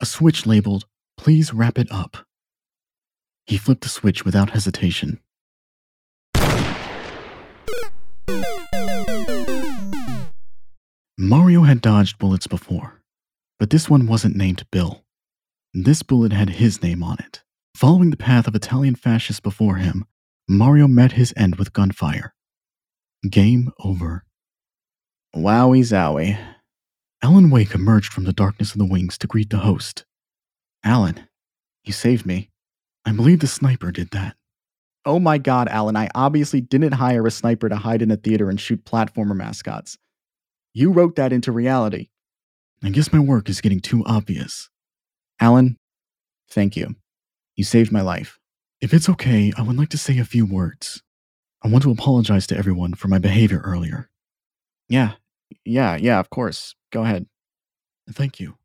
a 0.00 0.06
switch 0.06 0.46
labeled, 0.46 0.86
Please 1.16 1.54
wrap 1.54 1.78
it 1.78 1.90
up. 1.90 2.26
He 3.46 3.56
flipped 3.56 3.82
the 3.82 3.88
switch 3.88 4.24
without 4.24 4.50
hesitation. 4.50 5.20
Mario 11.16 11.62
had 11.62 11.80
dodged 11.80 12.18
bullets 12.18 12.46
before, 12.46 13.00
but 13.58 13.70
this 13.70 13.88
one 13.88 14.06
wasn't 14.06 14.36
named 14.36 14.64
Bill. 14.70 15.04
This 15.72 16.02
bullet 16.02 16.32
had 16.32 16.50
his 16.50 16.82
name 16.82 17.02
on 17.02 17.16
it. 17.20 17.42
Following 17.76 18.10
the 18.10 18.16
path 18.16 18.46
of 18.46 18.54
Italian 18.54 18.94
fascists 18.94 19.40
before 19.40 19.76
him, 19.76 20.04
Mario 20.48 20.86
met 20.86 21.12
his 21.12 21.32
end 21.36 21.56
with 21.56 21.72
gunfire. 21.72 22.34
Game 23.28 23.70
over. 23.82 24.24
Wowie 25.34 25.80
zowie. 25.80 26.38
Alan 27.22 27.50
Wake 27.50 27.74
emerged 27.74 28.12
from 28.12 28.24
the 28.24 28.32
darkness 28.32 28.72
of 28.72 28.78
the 28.78 28.84
wings 28.84 29.16
to 29.18 29.26
greet 29.26 29.50
the 29.50 29.58
host. 29.58 30.04
Alan, 30.84 31.26
you 31.82 31.92
saved 31.92 32.26
me. 32.26 32.50
I 33.06 33.12
believe 33.12 33.40
the 33.40 33.46
sniper 33.46 33.90
did 33.90 34.10
that. 34.10 34.36
Oh 35.06 35.18
my 35.18 35.38
god, 35.38 35.68
Alan, 35.68 35.96
I 35.96 36.08
obviously 36.14 36.60
didn't 36.60 36.92
hire 36.92 37.26
a 37.26 37.30
sniper 37.30 37.68
to 37.68 37.76
hide 37.76 38.02
in 38.02 38.10
a 38.10 38.16
theater 38.16 38.48
and 38.50 38.60
shoot 38.60 38.84
platformer 38.84 39.36
mascots. 39.36 39.98
You 40.72 40.92
wrote 40.92 41.16
that 41.16 41.32
into 41.32 41.52
reality. 41.52 42.08
I 42.82 42.90
guess 42.90 43.12
my 43.12 43.18
work 43.18 43.48
is 43.48 43.60
getting 43.60 43.80
too 43.80 44.04
obvious. 44.04 44.68
Alan, 45.40 45.78
thank 46.50 46.76
you. 46.76 46.96
You 47.56 47.64
saved 47.64 47.92
my 47.92 48.02
life. 48.02 48.38
If 48.80 48.92
it's 48.92 49.08
okay, 49.08 49.52
I 49.56 49.62
would 49.62 49.76
like 49.76 49.88
to 49.90 49.98
say 49.98 50.18
a 50.18 50.24
few 50.24 50.44
words. 50.44 51.02
I 51.62 51.68
want 51.68 51.84
to 51.84 51.90
apologize 51.90 52.46
to 52.48 52.56
everyone 52.56 52.94
for 52.94 53.08
my 53.08 53.18
behavior 53.18 53.62
earlier. 53.64 54.10
Yeah, 54.88 55.12
yeah, 55.64 55.96
yeah, 55.96 56.20
of 56.20 56.28
course. 56.28 56.74
Go 56.92 57.04
ahead. 57.04 57.26
Thank 58.10 58.38
you. 58.38 58.56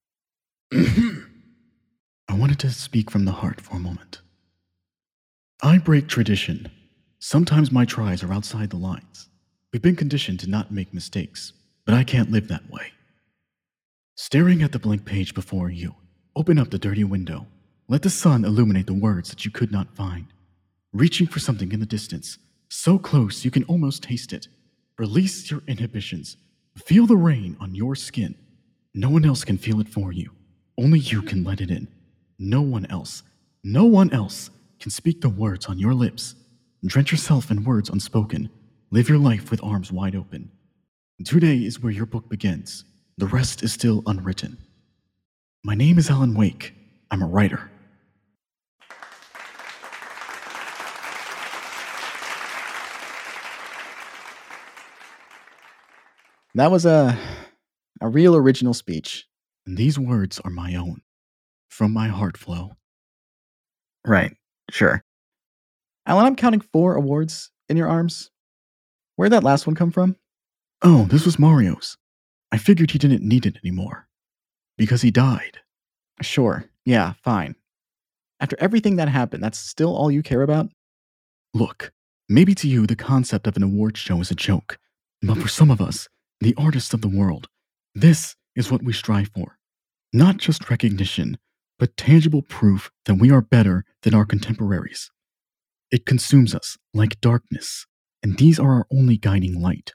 I 2.29 2.35
wanted 2.35 2.59
to 2.59 2.69
speak 2.69 3.09
from 3.09 3.25
the 3.25 3.31
heart 3.31 3.59
for 3.59 3.75
a 3.75 3.79
moment. 3.79 4.21
I 5.63 5.79
break 5.79 6.07
tradition. 6.07 6.69
Sometimes 7.17 7.71
my 7.71 7.85
tries 7.85 8.21
are 8.21 8.31
outside 8.31 8.69
the 8.69 8.77
lines. 8.77 9.29
We've 9.73 9.81
been 9.81 9.95
conditioned 9.95 10.39
to 10.41 10.49
not 10.49 10.71
make 10.71 10.93
mistakes, 10.93 11.53
but 11.85 11.95
I 11.95 12.03
can't 12.03 12.29
live 12.29 12.47
that 12.47 12.69
way. 12.69 12.91
Staring 14.13 14.61
at 14.61 14.73
the 14.73 14.77
blank 14.77 15.05
page 15.05 15.33
before 15.33 15.71
you, 15.71 15.95
open 16.35 16.59
up 16.59 16.69
the 16.69 16.77
dirty 16.77 17.03
window. 17.03 17.47
Let 17.87 18.03
the 18.03 18.11
sun 18.11 18.45
illuminate 18.45 18.85
the 18.85 18.93
words 18.93 19.31
that 19.31 19.43
you 19.43 19.49
could 19.49 19.71
not 19.71 19.95
find. 19.95 20.27
Reaching 20.93 21.25
for 21.25 21.39
something 21.39 21.71
in 21.71 21.79
the 21.79 21.85
distance, 21.87 22.37
so 22.69 22.99
close 22.99 23.43
you 23.43 23.49
can 23.49 23.63
almost 23.63 24.03
taste 24.03 24.33
it. 24.33 24.47
Release 24.99 25.49
your 25.49 25.63
inhibitions. 25.67 26.37
Feel 26.77 27.07
the 27.07 27.17
rain 27.17 27.57
on 27.59 27.73
your 27.73 27.95
skin. 27.95 28.35
No 28.93 29.09
one 29.09 29.25
else 29.25 29.43
can 29.43 29.57
feel 29.57 29.79
it 29.79 29.89
for 29.89 30.11
you. 30.11 30.29
Only 30.77 30.99
you 30.99 31.23
can 31.23 31.43
let 31.43 31.59
it 31.59 31.71
in. 31.71 31.87
No 32.41 32.61
one 32.61 32.85
else, 32.85 33.23
no 33.65 33.83
one 33.83 34.13
else 34.13 34.49
can 34.79 34.91
speak 34.91 35.19
the 35.19 35.27
words 35.27 35.65
on 35.65 35.77
your 35.77 35.93
lips. 35.93 36.35
Drench 36.85 37.11
yourself 37.11 37.51
in 37.51 37.65
words 37.65 37.89
unspoken. 37.89 38.49
Live 38.91 39.09
your 39.09 39.17
life 39.17 39.51
with 39.51 39.61
arms 39.61 39.91
wide 39.91 40.15
open. 40.15 40.49
Today 41.25 41.57
is 41.57 41.81
where 41.81 41.91
your 41.91 42.05
book 42.05 42.29
begins. 42.29 42.85
The 43.17 43.27
rest 43.27 43.61
is 43.61 43.73
still 43.73 44.03
unwritten. 44.05 44.57
My 45.65 45.75
name 45.75 45.97
is 45.97 46.09
Alan 46.09 46.33
Wake. 46.33 46.73
I'm 47.11 47.21
a 47.21 47.27
writer. 47.27 47.69
That 56.55 56.71
was 56.71 56.85
a 56.85 57.19
a 57.99 58.07
real 58.07 58.33
original 58.33 58.73
speech. 58.73 59.27
And 59.67 59.75
these 59.75 59.99
words 59.99 60.39
are 60.45 60.49
my 60.49 60.75
own. 60.75 61.01
From 61.69 61.93
my 61.93 62.07
heart 62.07 62.37
flow. 62.37 62.71
Right. 64.05 64.35
Sure. 64.69 65.01
Alan, 66.05 66.25
I'm 66.25 66.35
counting 66.35 66.61
four 66.61 66.95
awards 66.95 67.51
in 67.69 67.77
your 67.77 67.87
arms. 67.87 68.31
Where'd 69.15 69.31
that 69.31 69.43
last 69.43 69.67
one 69.67 69.75
come 69.75 69.91
from? 69.91 70.15
Oh, 70.81 71.05
this 71.05 71.25
was 71.25 71.39
Mario's. 71.39 71.97
I 72.51 72.57
figured 72.57 72.91
he 72.91 72.97
didn't 72.97 73.21
need 73.21 73.45
it 73.45 73.57
anymore. 73.63 74.07
Because 74.77 75.01
he 75.01 75.11
died. 75.11 75.59
Sure. 76.21 76.65
Yeah, 76.85 77.13
fine. 77.23 77.55
After 78.39 78.55
everything 78.59 78.95
that 78.95 79.09
happened, 79.09 79.43
that's 79.43 79.59
still 79.59 79.95
all 79.95 80.09
you 80.09 80.23
care 80.23 80.41
about? 80.41 80.69
Look, 81.53 81.91
maybe 82.27 82.55
to 82.55 82.67
you 82.67 82.87
the 82.87 82.95
concept 82.95 83.47
of 83.47 83.57
an 83.57 83.63
award 83.63 83.97
show 83.97 84.21
is 84.21 84.31
a 84.31 84.35
joke, 84.35 84.77
but 85.21 85.37
for 85.37 85.47
some 85.47 85.69
of 85.69 85.81
us, 85.81 86.07
the 86.39 86.55
artists 86.57 86.93
of 86.93 87.01
the 87.01 87.09
world, 87.09 87.47
this 87.93 88.35
is 88.55 88.71
what 88.71 88.83
we 88.83 88.93
strive 88.93 89.29
for. 89.35 89.57
Not 90.13 90.37
just 90.37 90.69
recognition, 90.69 91.37
but 91.79 91.97
tangible 91.97 92.41
proof 92.41 92.91
that 93.05 93.15
we 93.15 93.31
are 93.31 93.41
better 93.41 93.85
than 94.03 94.13
our 94.13 94.25
contemporaries. 94.25 95.09
It 95.89 96.05
consumes 96.05 96.53
us 96.53 96.77
like 96.93 97.21
darkness, 97.21 97.87
and 98.21 98.37
these 98.37 98.59
are 98.59 98.73
our 98.73 98.85
only 98.91 99.17
guiding 99.17 99.59
light, 99.59 99.93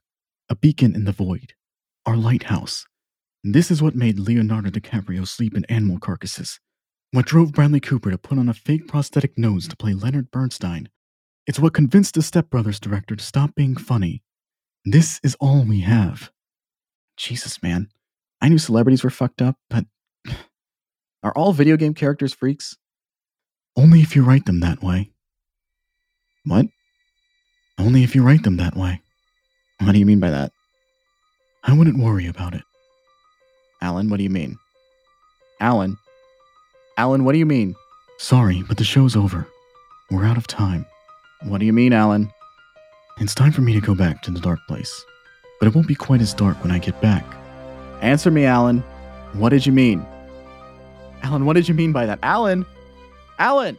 a 0.49 0.57
beacon 0.57 0.97
in 0.97 1.05
the 1.05 1.13
void, 1.13 1.53
our 2.05 2.17
lighthouse. 2.17 2.87
This 3.45 3.71
is 3.71 3.83
what 3.83 3.95
made 3.95 4.19
Leonardo 4.19 4.71
DiCaprio 4.71 5.29
sleep 5.29 5.55
in 5.55 5.67
animal 5.67 5.99
carcasses, 5.99 6.59
what 7.13 7.27
drove 7.27 7.53
Bradley 7.53 7.81
Cooper 7.81 8.11
to 8.11 8.19
put 8.19 8.39
on 8.39 8.49
a 8.49 8.55
fake 8.55 8.89
prosthetic 8.89 9.39
nose 9.39 9.69
to 9.69 9.77
play 9.77 9.93
Leonard 9.93 10.31
Bernstein. 10.31 10.89
It's 11.47 11.61
what 11.61 11.75
convinced 11.75 12.15
the 12.15 12.23
Step 12.23 12.49
Brothers 12.49 12.81
director 12.81 13.15
to 13.15 13.23
stop 13.23 13.55
being 13.55 13.77
funny. 13.77 14.23
This 14.85 15.21
is 15.23 15.37
all 15.39 15.65
we 15.65 15.81
have. 15.81 16.33
Jesus, 17.17 17.63
man. 17.63 17.89
I 18.41 18.49
knew 18.49 18.59
celebrities 18.59 19.05
were 19.05 19.11
fucked 19.11 19.43
up, 19.43 19.57
but 19.69 19.85
are 21.25 21.33
all 21.33 21.53
video 21.53 21.77
game 21.77 21.95
characters 21.95 22.35
freaks? 22.35 22.77
Only 23.77 24.01
if 24.01 24.15
you 24.15 24.23
write 24.23 24.45
them 24.45 24.61
that 24.61 24.83
way. 24.83 25.11
What? 26.45 26.67
Only 27.79 28.05
if 28.05 28.15
you 28.15 28.23
write 28.23 28.45
them 28.45 28.59
that 28.59 28.77
way. 28.77 29.01
What 29.81 29.93
do 29.93 29.99
you 29.99 30.07
mean 30.07 30.21
by 30.21 30.31
that? 30.31 30.53
I 31.65 31.73
wouldn't 31.73 31.99
worry 31.99 32.27
about 32.27 32.55
it. 32.55 32.63
Alan, 33.81 34.11
what 34.11 34.19
do 34.19 34.23
you 34.23 34.31
mean? 34.31 34.59
Alan? 35.61 35.97
Alan, 36.99 37.25
what 37.25 37.33
do 37.33 37.39
you 37.39 37.47
mean? 37.47 37.75
Sorry, 38.19 38.63
but 38.69 38.77
the 38.77 38.85
show's 38.85 39.17
over. 39.17 39.49
We're 40.11 40.27
out 40.27 40.37
of 40.37 40.47
time. 40.47 40.87
What 41.45 41.59
do 41.59 41.67
you 41.67 41.73
mean, 41.73 41.93
Alan? 41.93 42.31
It's 43.19 43.35
time 43.35 43.51
for 43.51 43.63
me 43.63 43.73
to 43.73 43.81
go 43.81 43.95
back 43.95 44.23
to 44.23 44.31
the 44.31 44.41
dark 44.41 44.61
place. 44.69 45.05
But 45.59 45.69
it 45.69 45.75
won't 45.75 45.89
be 45.89 45.95
quite 45.95 46.21
as 46.21 46.35
dark 46.35 46.63
when 46.63 46.71
I 46.71 46.79
get 46.79 47.01
back. 47.01 47.25
Answer 48.03 48.31
me, 48.31 48.45
Alan. 48.45 48.81
What 49.33 49.49
did 49.49 49.65
you 49.65 49.73
mean? 49.73 50.07
Alan, 51.25 51.47
what 51.47 51.55
did 51.55 51.67
you 51.67 51.75
mean 51.75 51.91
by 51.91 52.05
that? 52.05 52.19
Alan! 52.23 52.67
Alan! 53.39 53.79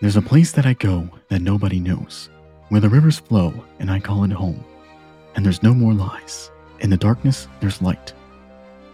There's 0.00 0.14
a 0.14 0.22
place 0.22 0.52
that 0.52 0.64
I 0.64 0.74
go 0.74 1.08
that 1.30 1.42
nobody 1.42 1.80
knows, 1.80 2.30
where 2.68 2.80
the 2.80 2.88
rivers 2.88 3.18
flow 3.18 3.52
and 3.80 3.90
I 3.90 3.98
call 3.98 4.22
it 4.22 4.30
home. 4.30 4.64
And 5.34 5.44
there's 5.44 5.64
no 5.64 5.74
more 5.74 5.92
lies. 5.92 6.48
In 6.78 6.90
the 6.90 6.96
darkness, 6.96 7.48
there's 7.58 7.82
light. 7.82 8.12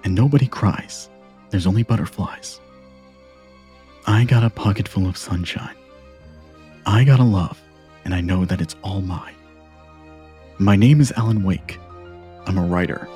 And 0.04 0.14
nobody 0.14 0.46
cries. 0.46 1.10
There's 1.50 1.66
only 1.66 1.82
butterflies. 1.82 2.60
I 4.06 4.24
got 4.24 4.42
a 4.42 4.48
pocket 4.48 4.88
full 4.88 5.06
of 5.06 5.18
sunshine. 5.18 5.76
I 6.86 7.04
got 7.04 7.20
a 7.20 7.24
love, 7.24 7.60
and 8.06 8.14
I 8.14 8.22
know 8.22 8.46
that 8.46 8.62
it's 8.62 8.76
all 8.82 9.02
mine. 9.02 9.34
My 10.56 10.76
name 10.76 10.98
is 10.98 11.12
Alan 11.12 11.42
Wake. 11.42 11.78
I'm 12.46 12.56
a 12.56 12.64
writer, 12.64 13.06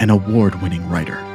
an 0.00 0.10
award 0.10 0.60
winning 0.60 0.88
writer. 0.90 1.33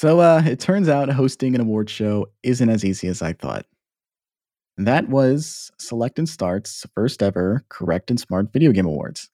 So 0.00 0.20
uh, 0.20 0.42
it 0.46 0.58
turns 0.58 0.88
out 0.88 1.10
hosting 1.10 1.54
an 1.54 1.60
award 1.60 1.90
show 1.90 2.28
isn't 2.42 2.70
as 2.70 2.86
easy 2.86 3.06
as 3.06 3.20
I 3.20 3.34
thought. 3.34 3.66
That 4.78 5.10
was 5.10 5.70
Select 5.78 6.18
and 6.18 6.26
Start's 6.26 6.86
first 6.94 7.22
ever 7.22 7.66
Correct 7.68 8.08
and 8.08 8.18
Smart 8.18 8.50
Video 8.50 8.72
Game 8.72 8.86
Awards. 8.86 9.28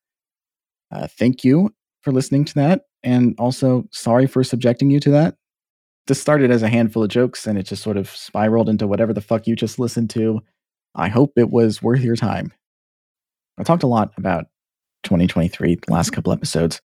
Uh, 0.90 1.06
thank 1.06 1.44
you 1.44 1.72
for 2.02 2.10
listening 2.10 2.44
to 2.46 2.54
that, 2.54 2.80
and 3.04 3.36
also 3.38 3.84
sorry 3.92 4.26
for 4.26 4.42
subjecting 4.42 4.90
you 4.90 4.98
to 4.98 5.10
that. 5.12 5.36
This 6.08 6.20
started 6.20 6.50
as 6.50 6.64
a 6.64 6.68
handful 6.68 7.04
of 7.04 7.10
jokes, 7.10 7.46
and 7.46 7.56
it 7.56 7.62
just 7.62 7.84
sort 7.84 7.96
of 7.96 8.08
spiraled 8.08 8.68
into 8.68 8.88
whatever 8.88 9.12
the 9.12 9.20
fuck 9.20 9.46
you 9.46 9.54
just 9.54 9.78
listened 9.78 10.10
to. 10.10 10.40
I 10.96 11.06
hope 11.10 11.34
it 11.36 11.50
was 11.50 11.80
worth 11.80 12.00
your 12.00 12.16
time. 12.16 12.52
I 13.56 13.62
talked 13.62 13.84
a 13.84 13.86
lot 13.86 14.10
about 14.16 14.46
2023 15.04 15.76
the 15.76 15.92
last 15.92 16.10
couple 16.10 16.32
episodes, 16.32 16.80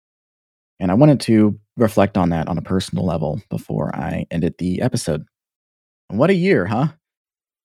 and 0.80 0.92
I 0.92 0.96
wanted 0.96 1.20
to 1.22 1.60
reflect 1.78 2.18
on 2.18 2.30
that 2.30 2.48
on 2.48 2.58
a 2.58 2.62
personal 2.62 3.06
level 3.06 3.42
before 3.50 3.96
I 3.96 4.26
ended 4.32 4.56
the 4.58 4.82
episode. 4.82 5.26
What 6.10 6.30
a 6.30 6.36
year, 6.36 6.66
huh? 6.66 6.88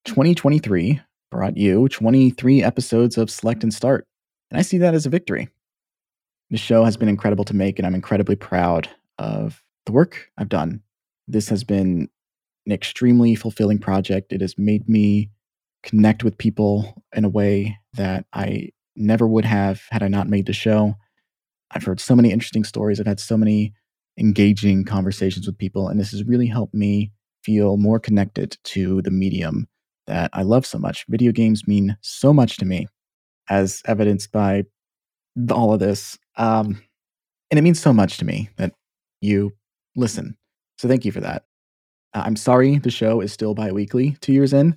2023 0.05 1.01
brought 1.31 1.57
you 1.57 1.89
23 1.89 2.63
episodes 2.63 3.17
of 3.17 3.31
Select 3.31 3.63
and 3.63 3.73
Start, 3.73 4.07
and 4.51 4.59
I 4.59 4.63
see 4.63 4.79
that 4.79 4.95
as 4.95 5.07
a 5.07 5.11
victory. 5.11 5.49
The 6.51 6.59
show 6.59 6.85
has 6.85 6.97
been 6.97 7.09
incredible 7.09 7.45
to 7.47 7.57
make, 7.57 7.79
and 7.79 7.87
I'm 7.87 7.95
incredibly 7.95 8.37
proud 8.37 8.89
of 9.19 9.63
the 9.87 9.93
work 9.93 10.31
I've 10.37 10.49
done. 10.49 10.83
This 11.27 11.49
has 11.49 11.65
been 11.65 12.09
an 12.67 12.73
extremely 12.73 13.35
fulfilling 13.35 13.79
project. 13.79 14.33
It 14.33 14.41
has 14.41 14.59
made 14.59 14.89
me 14.89 15.31
connect 15.83 16.25
with 16.25 16.39
people 16.39 17.03
in 17.15 17.25
a 17.25 17.29
way 17.29 17.79
that 17.95 18.27
I 18.33 18.71
never 18.97 19.27
would 19.27 19.45
have 19.45 19.83
had 19.91 20.03
I 20.03 20.09
not 20.09 20.29
made 20.29 20.47
the 20.47 20.53
show. 20.53 20.95
I've 21.75 21.85
heard 21.85 22.01
so 22.01 22.15
many 22.15 22.31
interesting 22.31 22.65
stories. 22.65 23.01
I've 23.01 23.07
had 23.07 23.21
so 23.21 23.37
many 23.37 23.75
engaging 24.19 24.85
conversations 24.85 25.47
with 25.47 25.59
people, 25.59 25.89
and 25.89 25.99
this 25.99 26.13
has 26.13 26.25
really 26.25 26.47
helped 26.47 26.75
me 26.75 27.11
feel 27.43 27.77
more 27.77 27.99
connected 27.99 28.57
to 28.65 29.03
the 29.03 29.11
medium 29.11 29.67
that 30.07 30.31
I 30.33 30.43
love 30.43 30.65
so 30.65 30.79
much. 30.79 31.05
Video 31.09 31.33
games 31.33 31.67
mean 31.67 31.97
so 32.01 32.33
much 32.33 32.57
to 32.59 32.65
me, 32.65 32.87
as 33.51 33.83
evidenced 33.87 34.31
by 34.33 34.65
all 35.51 35.73
of 35.73 35.81
this. 35.81 36.19
Um, 36.37 36.83
and 37.51 37.59
it 37.59 37.63
means 37.63 37.81
so 37.81 37.93
much 37.93 38.19
to 38.19 38.25
me 38.25 38.51
that 38.57 38.73
you 39.21 39.53
listen. 39.97 40.37
So 40.79 40.89
thank 40.89 41.05
you 41.05 41.13
for 41.13 41.21
that. 41.21 41.45
Uh, 42.15 42.23
I'm 42.25 42.37
sorry 42.37 42.79
the 42.79 42.91
show 42.91 43.21
is 43.21 43.33
still 43.33 43.55
bi 43.55 43.73
weekly 43.73 44.17
two 44.21 44.33
years 44.33 44.53
in. 44.53 44.77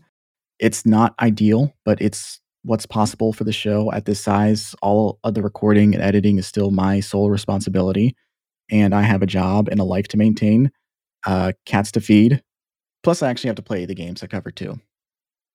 It's 0.59 0.85
not 0.85 1.13
ideal, 1.19 1.73
but 1.85 2.01
it's 2.01 2.39
what's 2.63 2.85
possible 2.85 3.33
for 3.33 3.43
the 3.43 3.53
show 3.53 3.91
at 3.91 4.05
this 4.05 4.19
size. 4.19 4.75
All 4.81 5.19
of 5.23 5.33
the 5.33 5.41
recording 5.41 5.93
and 5.93 6.03
editing 6.03 6.37
is 6.37 6.47
still 6.47 6.71
my 6.71 6.99
sole 6.99 7.29
responsibility. 7.29 8.15
And 8.69 8.93
I 8.93 9.01
have 9.03 9.21
a 9.21 9.27
job 9.27 9.69
and 9.69 9.79
a 9.79 9.85
life 9.85 10.07
to 10.09 10.17
maintain, 10.17 10.71
uh, 11.25 11.53
cats 11.65 11.91
to 11.93 12.01
feed. 12.01 12.43
Plus, 13.03 13.21
I 13.21 13.29
actually 13.29 13.49
have 13.49 13.55
to 13.55 13.61
play 13.61 13.85
the 13.85 13.95
games 13.95 14.21
I 14.21 14.27
cover 14.27 14.51
too. 14.51 14.79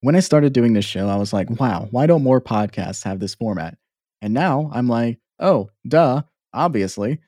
When 0.00 0.16
I 0.16 0.20
started 0.20 0.52
doing 0.52 0.72
this 0.72 0.84
show, 0.84 1.08
I 1.08 1.16
was 1.16 1.32
like, 1.32 1.48
wow, 1.60 1.88
why 1.90 2.06
don't 2.06 2.22
more 2.22 2.40
podcasts 2.40 3.04
have 3.04 3.20
this 3.20 3.34
format? 3.34 3.76
And 4.20 4.32
now 4.32 4.70
I'm 4.72 4.88
like, 4.88 5.18
oh, 5.38 5.68
duh, 5.86 6.22
obviously. 6.54 7.18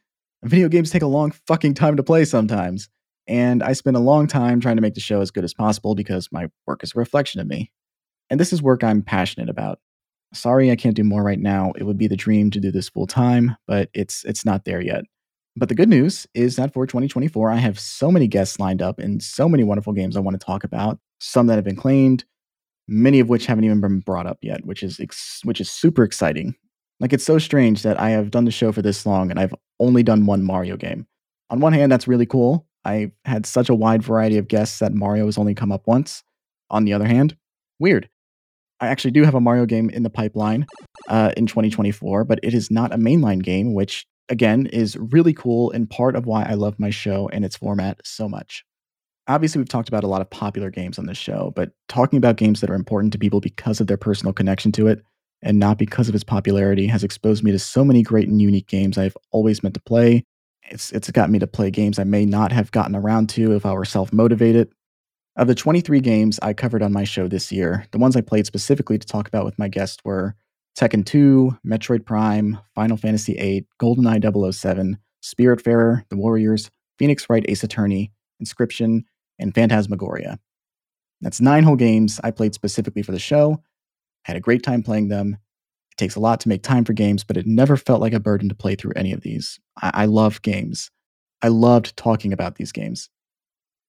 Video 0.42 0.68
games 0.68 0.90
take 0.90 1.02
a 1.02 1.06
long 1.06 1.32
fucking 1.46 1.74
time 1.74 1.96
to 1.96 2.02
play 2.02 2.24
sometimes. 2.24 2.88
And 3.26 3.62
I 3.62 3.72
spend 3.72 3.96
a 3.96 4.00
long 4.00 4.26
time 4.26 4.60
trying 4.60 4.76
to 4.76 4.82
make 4.82 4.94
the 4.94 5.00
show 5.00 5.20
as 5.20 5.30
good 5.30 5.44
as 5.44 5.54
possible 5.54 5.94
because 5.94 6.28
my 6.30 6.48
work 6.66 6.82
is 6.82 6.92
a 6.94 6.98
reflection 6.98 7.40
of 7.40 7.46
me. 7.46 7.70
And 8.30 8.40
this 8.40 8.52
is 8.52 8.62
work 8.62 8.82
I'm 8.82 9.02
passionate 9.02 9.48
about. 9.48 9.80
Sorry 10.32 10.70
I 10.70 10.76
can't 10.76 10.96
do 10.96 11.04
more 11.04 11.22
right 11.22 11.38
now. 11.38 11.72
It 11.76 11.84
would 11.84 11.98
be 11.98 12.08
the 12.08 12.16
dream 12.16 12.50
to 12.50 12.60
do 12.60 12.72
this 12.72 12.88
full 12.88 13.06
time, 13.06 13.56
but 13.66 13.88
it's 13.94 14.24
it's 14.24 14.44
not 14.44 14.64
there 14.64 14.80
yet. 14.80 15.04
But 15.56 15.68
the 15.68 15.74
good 15.74 15.88
news 15.88 16.26
is 16.34 16.56
that 16.56 16.72
for 16.72 16.84
2024, 16.86 17.50
I 17.50 17.56
have 17.56 17.78
so 17.78 18.10
many 18.10 18.26
guests 18.26 18.58
lined 18.58 18.82
up 18.82 18.98
and 18.98 19.22
so 19.22 19.48
many 19.48 19.62
wonderful 19.62 19.92
games 19.92 20.16
I 20.16 20.20
want 20.20 20.38
to 20.38 20.44
talk 20.44 20.64
about. 20.64 20.98
Some 21.20 21.46
that 21.46 21.54
have 21.54 21.64
been 21.64 21.76
claimed, 21.76 22.24
many 22.88 23.20
of 23.20 23.28
which 23.28 23.46
haven't 23.46 23.64
even 23.64 23.80
been 23.80 24.00
brought 24.00 24.26
up 24.26 24.38
yet, 24.42 24.64
which 24.66 24.82
is 24.82 24.98
ex- 24.98 25.40
which 25.44 25.60
is 25.60 25.70
super 25.70 26.02
exciting. 26.02 26.56
Like 26.98 27.12
it's 27.12 27.24
so 27.24 27.38
strange 27.38 27.82
that 27.82 28.00
I 28.00 28.10
have 28.10 28.30
done 28.30 28.44
the 28.44 28.50
show 28.50 28.72
for 28.72 28.82
this 28.82 29.06
long 29.06 29.30
and 29.30 29.38
I've 29.38 29.54
only 29.78 30.02
done 30.02 30.26
one 30.26 30.42
Mario 30.42 30.76
game. 30.76 31.06
On 31.50 31.60
one 31.60 31.72
hand, 31.72 31.92
that's 31.92 32.08
really 32.08 32.26
cool. 32.26 32.66
I 32.84 33.12
had 33.24 33.46
such 33.46 33.68
a 33.68 33.74
wide 33.74 34.02
variety 34.02 34.38
of 34.38 34.48
guests 34.48 34.78
that 34.80 34.92
Mario 34.92 35.26
has 35.26 35.38
only 35.38 35.54
come 35.54 35.72
up 35.72 35.86
once. 35.86 36.22
On 36.70 36.84
the 36.84 36.92
other 36.92 37.06
hand, 37.06 37.36
weird. 37.78 38.08
I 38.84 38.88
actually 38.88 39.12
do 39.12 39.24
have 39.24 39.34
a 39.34 39.40
Mario 39.40 39.66
game 39.66 39.88
in 39.90 40.02
the 40.02 40.10
pipeline 40.10 40.66
uh, 41.08 41.32
in 41.36 41.46
2024, 41.46 42.24
but 42.24 42.38
it 42.42 42.54
is 42.54 42.70
not 42.70 42.92
a 42.92 42.96
mainline 42.96 43.42
game, 43.42 43.74
which 43.74 44.06
again 44.28 44.66
is 44.66 44.96
really 44.96 45.32
cool 45.32 45.70
and 45.70 45.88
part 45.88 46.16
of 46.16 46.26
why 46.26 46.44
I 46.44 46.54
love 46.54 46.78
my 46.78 46.90
show 46.90 47.28
and 47.32 47.44
its 47.44 47.56
format 47.56 48.00
so 48.04 48.28
much. 48.28 48.64
Obviously, 49.26 49.58
we've 49.58 49.68
talked 49.68 49.88
about 49.88 50.04
a 50.04 50.08
lot 50.08 50.20
of 50.20 50.28
popular 50.28 50.70
games 50.70 50.98
on 50.98 51.06
this 51.06 51.16
show, 51.16 51.52
but 51.56 51.70
talking 51.88 52.18
about 52.18 52.36
games 52.36 52.60
that 52.60 52.68
are 52.68 52.74
important 52.74 53.12
to 53.14 53.18
people 53.18 53.40
because 53.40 53.80
of 53.80 53.86
their 53.86 53.96
personal 53.96 54.34
connection 54.34 54.70
to 54.72 54.86
it 54.86 55.02
and 55.42 55.58
not 55.58 55.78
because 55.78 56.08
of 56.08 56.14
its 56.14 56.24
popularity 56.24 56.86
has 56.86 57.04
exposed 57.04 57.42
me 57.42 57.52
to 57.52 57.58
so 57.58 57.84
many 57.84 58.02
great 58.02 58.28
and 58.28 58.40
unique 58.40 58.66
games 58.66 58.98
I've 58.98 59.16
always 59.30 59.62
meant 59.62 59.74
to 59.76 59.80
play. 59.80 60.24
It's, 60.70 60.92
it's 60.92 61.10
got 61.10 61.30
me 61.30 61.38
to 61.38 61.46
play 61.46 61.70
games 61.70 61.98
I 61.98 62.04
may 62.04 62.26
not 62.26 62.52
have 62.52 62.70
gotten 62.70 62.96
around 62.96 63.28
to 63.30 63.52
if 63.52 63.64
I 63.64 63.72
were 63.72 63.84
self 63.84 64.12
motivated. 64.12 64.72
Of 65.36 65.48
the 65.48 65.54
23 65.54 65.98
games 66.00 66.38
I 66.42 66.52
covered 66.52 66.82
on 66.82 66.92
my 66.92 67.02
show 67.02 67.26
this 67.26 67.50
year, 67.50 67.86
the 67.90 67.98
ones 67.98 68.14
I 68.14 68.20
played 68.20 68.46
specifically 68.46 68.98
to 68.98 69.06
talk 69.06 69.26
about 69.26 69.44
with 69.44 69.58
my 69.58 69.66
guest 69.66 70.00
were 70.04 70.36
Tekken 70.78 71.04
2, 71.04 71.58
Metroid 71.66 72.04
Prime, 72.04 72.58
Final 72.76 72.96
Fantasy 72.96 73.34
VIII, 73.34 73.66
GoldenEye 73.82 74.54
007, 74.54 74.96
Spiritfarer, 75.24 76.08
The 76.08 76.16
Warriors, 76.16 76.70
Phoenix 77.00 77.28
Wright 77.28 77.44
Ace 77.48 77.64
Attorney, 77.64 78.12
Inscryption, 78.40 79.02
and 79.40 79.52
Phantasmagoria. 79.52 80.38
That's 81.20 81.40
nine 81.40 81.64
whole 81.64 81.76
games 81.76 82.20
I 82.22 82.30
played 82.30 82.54
specifically 82.54 83.02
for 83.02 83.12
the 83.12 83.18
show. 83.18 83.54
I 84.26 84.30
had 84.30 84.36
a 84.36 84.40
great 84.40 84.62
time 84.62 84.84
playing 84.84 85.08
them. 85.08 85.36
It 85.90 85.96
takes 85.96 86.14
a 86.14 86.20
lot 86.20 86.38
to 86.40 86.48
make 86.48 86.62
time 86.62 86.84
for 86.84 86.92
games, 86.92 87.24
but 87.24 87.36
it 87.36 87.46
never 87.46 87.76
felt 87.76 88.00
like 88.00 88.12
a 88.12 88.20
burden 88.20 88.48
to 88.50 88.54
play 88.54 88.76
through 88.76 88.92
any 88.94 89.12
of 89.12 89.22
these. 89.22 89.58
I, 89.82 89.90
I 89.94 90.04
love 90.06 90.42
games. 90.42 90.92
I 91.42 91.48
loved 91.48 91.96
talking 91.96 92.32
about 92.32 92.54
these 92.54 92.70
games. 92.70 93.10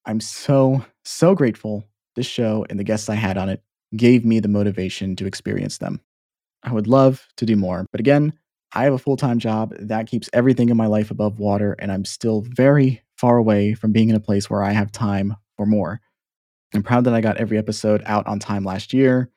I'm 0.05 0.19
so, 0.19 0.85
so 1.03 1.35
grateful 1.35 1.83
this 2.15 2.25
show 2.25 2.65
and 2.69 2.79
the 2.79 2.83
guests 2.83 3.09
I 3.09 3.15
had 3.15 3.37
on 3.37 3.49
it 3.49 3.61
gave 3.95 4.25
me 4.25 4.39
the 4.39 4.47
motivation 4.47 5.15
to 5.17 5.25
experience 5.25 5.79
them. 5.79 5.99
I 6.63 6.71
would 6.71 6.87
love 6.87 7.27
to 7.37 7.45
do 7.45 7.55
more, 7.55 7.85
but 7.91 7.99
again, 7.99 8.33
I 8.73 8.83
have 8.83 8.93
a 8.93 8.99
full 8.99 9.17
time 9.17 9.39
job 9.39 9.73
that 9.79 10.07
keeps 10.07 10.29
everything 10.33 10.69
in 10.69 10.77
my 10.77 10.87
life 10.87 11.09
above 11.11 11.39
water, 11.39 11.75
and 11.79 11.91
I'm 11.91 12.03
still 12.03 12.41
very 12.41 13.01
far 13.17 13.37
away 13.37 13.73
from 13.73 13.93
being 13.93 14.09
in 14.09 14.15
a 14.15 14.19
place 14.19 14.49
where 14.49 14.63
I 14.63 14.71
have 14.71 14.91
time 14.91 15.35
for 15.55 15.65
more. 15.65 16.01
I'm 16.73 16.83
proud 16.83 17.05
that 17.05 17.13
I 17.13 17.21
got 17.21 17.37
every 17.37 17.57
episode 17.57 18.03
out 18.05 18.27
on 18.27 18.39
time 18.39 18.65
last 18.65 18.93
year. 18.93 19.29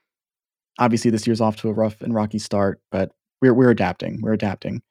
Obviously, 0.80 1.10
this 1.10 1.26
year's 1.26 1.40
off 1.40 1.56
to 1.56 1.68
a 1.68 1.72
rough 1.72 2.00
and 2.00 2.14
rocky 2.14 2.38
start, 2.38 2.80
but 2.90 3.12
we're, 3.40 3.54
we're 3.54 3.70
adapting. 3.70 4.20
We're 4.22 4.32
adapting. 4.32 4.82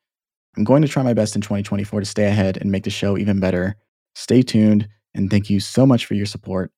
I'm 0.56 0.64
going 0.64 0.82
to 0.82 0.88
try 0.88 1.04
my 1.04 1.14
best 1.14 1.36
in 1.36 1.42
2024 1.42 2.00
to 2.00 2.06
stay 2.06 2.26
ahead 2.26 2.58
and 2.58 2.72
make 2.72 2.84
the 2.84 2.90
show 2.90 3.18
even 3.18 3.40
better. 3.40 3.76
Stay 4.16 4.42
tuned, 4.42 4.88
and 5.18 5.30
thank 5.30 5.50
you 5.50 5.60
so 5.60 5.86
much 5.86 6.06
for 6.06 6.14
your 6.14 6.26
support. 6.26 6.72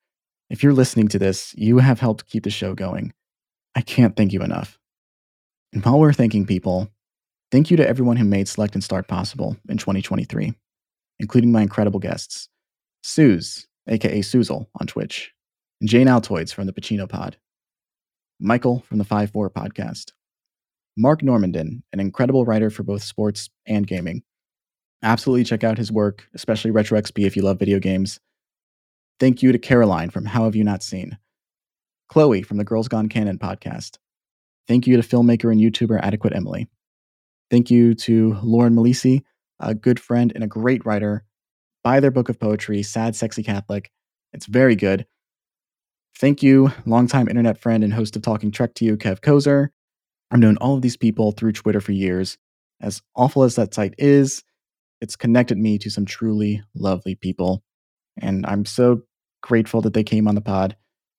If 0.49 0.63
you're 0.63 0.73
listening 0.73 1.09
to 1.09 1.19
this, 1.19 1.53
you 1.55 1.77
have 1.77 1.99
helped 1.99 2.25
keep 2.25 2.43
the 2.43 2.49
show 2.49 2.73
going. 2.73 3.13
I 3.75 3.81
can't 3.81 4.15
thank 4.15 4.33
you 4.33 4.41
enough. 4.41 4.79
And 5.73 5.85
while 5.85 5.99
we're 5.99 6.13
thanking 6.13 6.45
people, 6.45 6.89
thank 7.51 7.69
you 7.69 7.77
to 7.77 7.87
everyone 7.87 8.17
who 8.17 8.25
made 8.25 8.47
Select 8.47 8.73
and 8.73 8.83
Start 8.83 9.07
possible 9.07 9.57
in 9.67 9.77
2023, 9.77 10.53
including 11.19 11.51
my 11.51 11.61
incredible 11.61 11.99
guests 11.99 12.49
Suze, 13.03 13.67
aka 13.87 14.21
Suzel 14.21 14.67
on 14.79 14.87
Twitch, 14.87 15.31
and 15.79 15.89
Jane 15.89 16.07
Altoids 16.07 16.53
from 16.53 16.65
the 16.65 16.73
Pacino 16.73 17.07
Pod, 17.07 17.37
Michael 18.39 18.79
from 18.87 18.97
the 18.97 19.03
5 19.03 19.31
4 19.31 19.49
podcast, 19.51 20.13
Mark 20.97 21.21
Normandin, 21.21 21.81
an 21.93 21.99
incredible 21.99 22.45
writer 22.45 22.69
for 22.69 22.83
both 22.83 23.03
sports 23.03 23.49
and 23.67 23.85
gaming. 23.85 24.23
Absolutely 25.03 25.43
check 25.43 25.63
out 25.63 25.77
his 25.77 25.91
work, 25.91 26.27
especially 26.33 26.71
Retro 26.71 26.99
XP 26.99 27.25
if 27.25 27.35
you 27.35 27.41
love 27.41 27.59
video 27.59 27.79
games. 27.79 28.19
Thank 29.19 29.43
you 29.43 29.51
to 29.51 29.59
Caroline 29.59 30.09
from 30.09 30.25
How 30.25 30.45
Have 30.45 30.55
You 30.55 30.63
Not 30.63 30.81
Seen, 30.81 31.17
Chloe 32.07 32.41
from 32.41 32.57
the 32.57 32.63
Girls 32.63 32.87
Gone 32.87 33.09
Canon 33.09 33.37
podcast, 33.37 33.97
Thank 34.69 34.85
you 34.85 35.01
to 35.01 35.07
filmmaker 35.07 35.51
and 35.51 35.59
YouTuber 35.59 35.99
Adequate 35.99 36.35
Emily. 36.35 36.69
Thank 37.49 37.71
you 37.71 37.95
to 37.95 38.37
Lauren 38.43 38.75
Malisi, 38.75 39.23
a 39.59 39.73
good 39.73 39.99
friend 39.99 40.31
and 40.35 40.43
a 40.43 40.47
great 40.47 40.85
writer. 40.85 41.25
Buy 41.83 41.99
their 41.99 42.11
book 42.11 42.29
of 42.29 42.39
poetry, 42.39 42.83
Sad 42.83 43.15
Sexy 43.15 43.41
Catholic. 43.41 43.89
It's 44.31 44.45
very 44.45 44.75
good. 44.75 45.07
Thank 46.15 46.43
you, 46.43 46.71
longtime 46.85 47.27
internet 47.27 47.57
friend 47.57 47.83
and 47.83 47.91
host 47.91 48.15
of 48.15 48.21
Talking 48.21 48.51
Trek 48.51 48.75
to 48.75 48.85
You, 48.85 48.95
Kev 48.95 49.21
Kozer. 49.21 49.69
I've 50.29 50.39
known 50.39 50.57
all 50.57 50.75
of 50.75 50.83
these 50.83 50.97
people 50.97 51.31
through 51.31 51.53
Twitter 51.53 51.81
for 51.81 51.91
years. 51.91 52.37
As 52.79 53.01
awful 53.15 53.41
as 53.41 53.55
that 53.55 53.73
site 53.73 53.95
is, 53.97 54.43
it's 55.01 55.15
connected 55.15 55.57
me 55.57 55.79
to 55.79 55.89
some 55.89 56.05
truly 56.05 56.61
lovely 56.75 57.15
people. 57.15 57.63
And 58.21 58.45
I'm 58.45 58.65
so 58.65 59.01
grateful 59.41 59.81
that 59.81 59.93
they 59.93 60.03
came 60.03 60.27
on 60.27 60.35
the 60.35 60.41
pod 60.41 60.75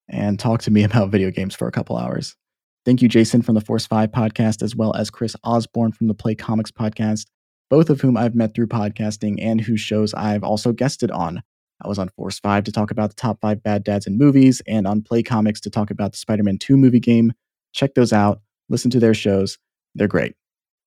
and 0.08 0.38
talked 0.38 0.64
to 0.64 0.70
me 0.70 0.84
about 0.84 1.10
video 1.10 1.30
games 1.30 1.54
for 1.54 1.68
a 1.68 1.72
couple 1.72 1.96
hours. 1.96 2.36
Thank 2.84 3.02
you, 3.02 3.08
Jason 3.08 3.42
from 3.42 3.54
the 3.54 3.60
Force 3.60 3.86
5 3.86 4.10
podcast, 4.10 4.62
as 4.62 4.74
well 4.74 4.94
as 4.94 5.10
Chris 5.10 5.36
Osborne 5.44 5.92
from 5.92 6.06
the 6.06 6.14
Play 6.14 6.34
Comics 6.34 6.70
podcast, 6.70 7.26
both 7.68 7.90
of 7.90 8.00
whom 8.00 8.16
I've 8.16 8.34
met 8.34 8.54
through 8.54 8.68
podcasting 8.68 9.36
and 9.38 9.60
whose 9.60 9.80
shows 9.80 10.14
I've 10.14 10.42
also 10.42 10.72
guested 10.72 11.10
on. 11.10 11.42
I 11.82 11.88
was 11.88 11.98
on 11.98 12.08
Force 12.10 12.38
5 12.38 12.64
to 12.64 12.72
talk 12.72 12.90
about 12.90 13.10
the 13.10 13.16
top 13.16 13.38
five 13.40 13.62
bad 13.62 13.84
dads 13.84 14.06
in 14.06 14.18
movies, 14.18 14.62
and 14.66 14.86
on 14.86 15.02
Play 15.02 15.22
Comics 15.22 15.60
to 15.62 15.70
talk 15.70 15.90
about 15.90 16.12
the 16.12 16.18
Spider 16.18 16.42
Man 16.42 16.58
2 16.58 16.76
movie 16.76 17.00
game. 17.00 17.32
Check 17.72 17.94
those 17.94 18.12
out. 18.12 18.40
Listen 18.68 18.90
to 18.92 19.00
their 19.00 19.14
shows. 19.14 19.58
They're 19.94 20.08
great. 20.08 20.34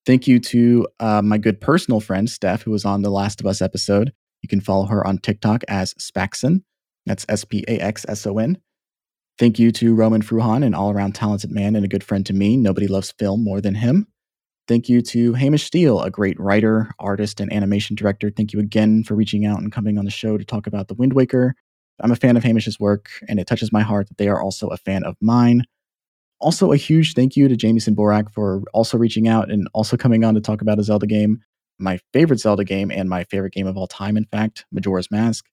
Thank 0.05 0.27
you 0.27 0.39
to 0.39 0.87
uh, 0.99 1.21
my 1.21 1.37
good 1.37 1.61
personal 1.61 1.99
friend, 1.99 2.29
Steph, 2.29 2.63
who 2.63 2.71
was 2.71 2.85
on 2.85 3.01
the 3.01 3.09
Last 3.09 3.39
of 3.39 3.47
Us 3.47 3.61
episode. 3.61 4.11
You 4.41 4.49
can 4.49 4.59
follow 4.59 4.85
her 4.87 5.05
on 5.05 5.17
TikTok 5.19 5.63
as 5.67 5.93
Spaxson. 5.95 6.63
That's 7.05 7.25
S 7.29 7.43
P 7.45 7.63
A 7.67 7.79
X 7.79 8.05
S 8.07 8.25
O 8.25 8.37
N. 8.37 8.57
Thank 9.39 9.57
you 9.57 9.71
to 9.73 9.95
Roman 9.95 10.21
Fruhan, 10.21 10.63
an 10.63 10.75
all 10.75 10.91
around 10.91 11.15
talented 11.15 11.51
man 11.51 11.75
and 11.75 11.83
a 11.83 11.87
good 11.89 12.03
friend 12.03 12.25
to 12.27 12.33
me. 12.33 12.55
Nobody 12.55 12.87
loves 12.87 13.11
film 13.17 13.43
more 13.43 13.61
than 13.61 13.75
him. 13.75 14.07
Thank 14.67 14.87
you 14.87 15.01
to 15.01 15.33
Hamish 15.33 15.65
Steele, 15.65 16.01
a 16.01 16.11
great 16.11 16.39
writer, 16.39 16.91
artist, 16.99 17.41
and 17.41 17.51
animation 17.51 17.95
director. 17.95 18.29
Thank 18.29 18.53
you 18.53 18.59
again 18.59 19.03
for 19.03 19.15
reaching 19.15 19.45
out 19.45 19.59
and 19.59 19.71
coming 19.71 19.97
on 19.97 20.05
the 20.05 20.11
show 20.11 20.37
to 20.37 20.45
talk 20.45 20.67
about 20.67 20.87
The 20.87 20.93
Wind 20.93 21.13
Waker. 21.13 21.55
I'm 21.99 22.11
a 22.11 22.15
fan 22.15 22.37
of 22.37 22.43
Hamish's 22.43 22.79
work, 22.79 23.09
and 23.27 23.39
it 23.39 23.47
touches 23.47 23.73
my 23.73 23.81
heart 23.81 24.07
that 24.07 24.17
they 24.17 24.29
are 24.29 24.41
also 24.41 24.67
a 24.67 24.77
fan 24.77 25.03
of 25.03 25.17
mine. 25.21 25.63
Also, 26.39 26.71
a 26.71 26.77
huge 26.77 27.13
thank 27.13 27.35
you 27.35 27.47
to 27.47 27.57
Jamieson 27.57 27.95
Borak 27.95 28.31
for 28.31 28.61
also 28.73 28.97
reaching 28.97 29.27
out 29.27 29.51
and 29.51 29.67
also 29.73 29.97
coming 29.97 30.23
on 30.23 30.33
to 30.35 30.41
talk 30.41 30.61
about 30.61 30.79
a 30.79 30.83
Zelda 30.83 31.07
game, 31.07 31.41
my 31.79 31.99
favorite 32.13 32.39
Zelda 32.39 32.63
game, 32.63 32.91
and 32.91 33.09
my 33.09 33.23
favorite 33.25 33.53
game 33.53 33.67
of 33.67 33.77
all 33.77 33.87
time, 33.87 34.15
in 34.15 34.25
fact, 34.25 34.65
Majora's 34.71 35.11
Mask. 35.11 35.45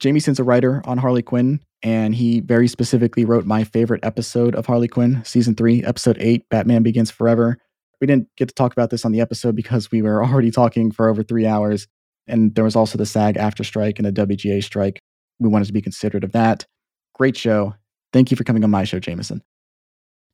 Jamieson's 0.00 0.38
a 0.38 0.44
writer 0.44 0.82
on 0.84 0.98
Harley 0.98 1.22
Quinn, 1.22 1.60
and 1.82 2.14
he 2.14 2.40
very 2.40 2.68
specifically 2.68 3.24
wrote 3.24 3.46
my 3.46 3.64
favorite 3.64 4.04
episode 4.04 4.54
of 4.54 4.66
Harley 4.66 4.88
Quinn, 4.88 5.22
season 5.24 5.54
three, 5.54 5.82
episode 5.84 6.16
eight, 6.20 6.48
Batman 6.50 6.82
Begins 6.82 7.10
Forever. 7.10 7.58
We 8.00 8.06
didn't 8.06 8.28
get 8.36 8.48
to 8.48 8.54
talk 8.54 8.72
about 8.72 8.90
this 8.90 9.04
on 9.04 9.12
the 9.12 9.20
episode 9.20 9.56
because 9.56 9.90
we 9.90 10.02
were 10.02 10.24
already 10.26 10.50
talking 10.50 10.90
for 10.90 11.08
over 11.08 11.22
three 11.22 11.46
hours. 11.46 11.86
And 12.26 12.54
there 12.54 12.64
was 12.64 12.76
also 12.76 12.98
the 12.98 13.06
SAG-AFTRA 13.06 13.64
strike 13.64 13.98
and 13.98 14.06
the 14.06 14.26
WGA 14.26 14.62
strike. 14.62 15.00
We 15.38 15.48
wanted 15.48 15.66
to 15.66 15.72
be 15.72 15.82
considerate 15.82 16.24
of 16.24 16.32
that. 16.32 16.66
Great 17.14 17.36
show. 17.36 17.74
Thank 18.12 18.30
you 18.30 18.36
for 18.36 18.44
coming 18.44 18.64
on 18.64 18.70
my 18.70 18.84
show, 18.84 18.98
Jamieson. 18.98 19.42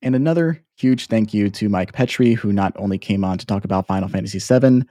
And 0.01 0.16
another 0.16 0.60
huge 0.76 1.06
thank 1.06 1.32
you 1.32 1.48
to 1.51 1.68
Mike 1.68 1.93
Pettry, 1.93 2.34
who 2.34 2.52
not 2.52 2.72
only 2.76 2.98
came 2.98 3.24
on 3.24 3.39
to 3.39 3.47
talk 3.47 3.64
about 3.64 3.86
Final 3.86 4.09
Fantasy 4.09 4.40
VII, 4.40 4.84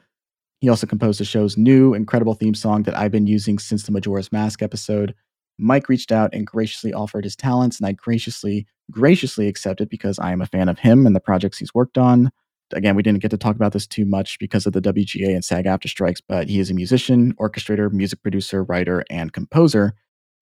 he 0.62 0.70
also 0.70 0.88
composed 0.88 1.20
the 1.20 1.26
show's 1.26 1.58
new 1.58 1.96
incredible 1.96 2.36
theme 2.36 2.54
song 2.54 2.84
that 2.84 2.96
I've 2.96 3.12
been 3.12 3.28
using 3.28 3.58
since 3.58 3.84
the 3.84 3.92
Majora's 3.92 4.32
Mask 4.32 4.62
episode. 4.62 5.16
Mike 5.58 5.90
reached 5.90 6.12
out 6.12 6.34
and 6.34 6.46
graciously 6.46 6.94
offered 6.94 7.24
his 7.24 7.36
talents, 7.36 7.80
and 7.80 7.88
I 7.88 7.94
graciously, 7.94 8.68
graciously 8.92 9.48
accepted 9.48 9.90
because 9.90 10.20
I 10.20 10.32
am 10.32 10.42
a 10.42 10.46
fan 10.46 10.70
of 10.70 10.78
him 10.78 11.08
and 11.08 11.16
the 11.16 11.20
projects 11.20 11.58
he's 11.58 11.74
worked 11.74 11.98
on. 11.98 12.32
Again, 12.74 12.96
we 12.96 13.04
didn't 13.04 13.22
get 13.22 13.32
to 13.32 13.38
talk 13.38 13.56
about 13.56 13.74
this 13.74 13.88
too 13.88 14.06
much 14.06 14.38
because 14.40 14.66
of 14.66 14.74
the 14.74 14.82
WGA 14.82 15.34
and 15.34 15.44
SAG-AFTRA 15.44 15.90
strikes, 15.90 16.22
but 16.22 16.48
he 16.48 16.60
is 16.60 16.70
a 16.70 16.76
musician, 16.76 17.34
orchestrator, 17.36 17.92
music 17.92 18.22
producer, 18.22 18.64
writer, 18.64 19.04
and 19.10 19.34
composer. 19.34 19.96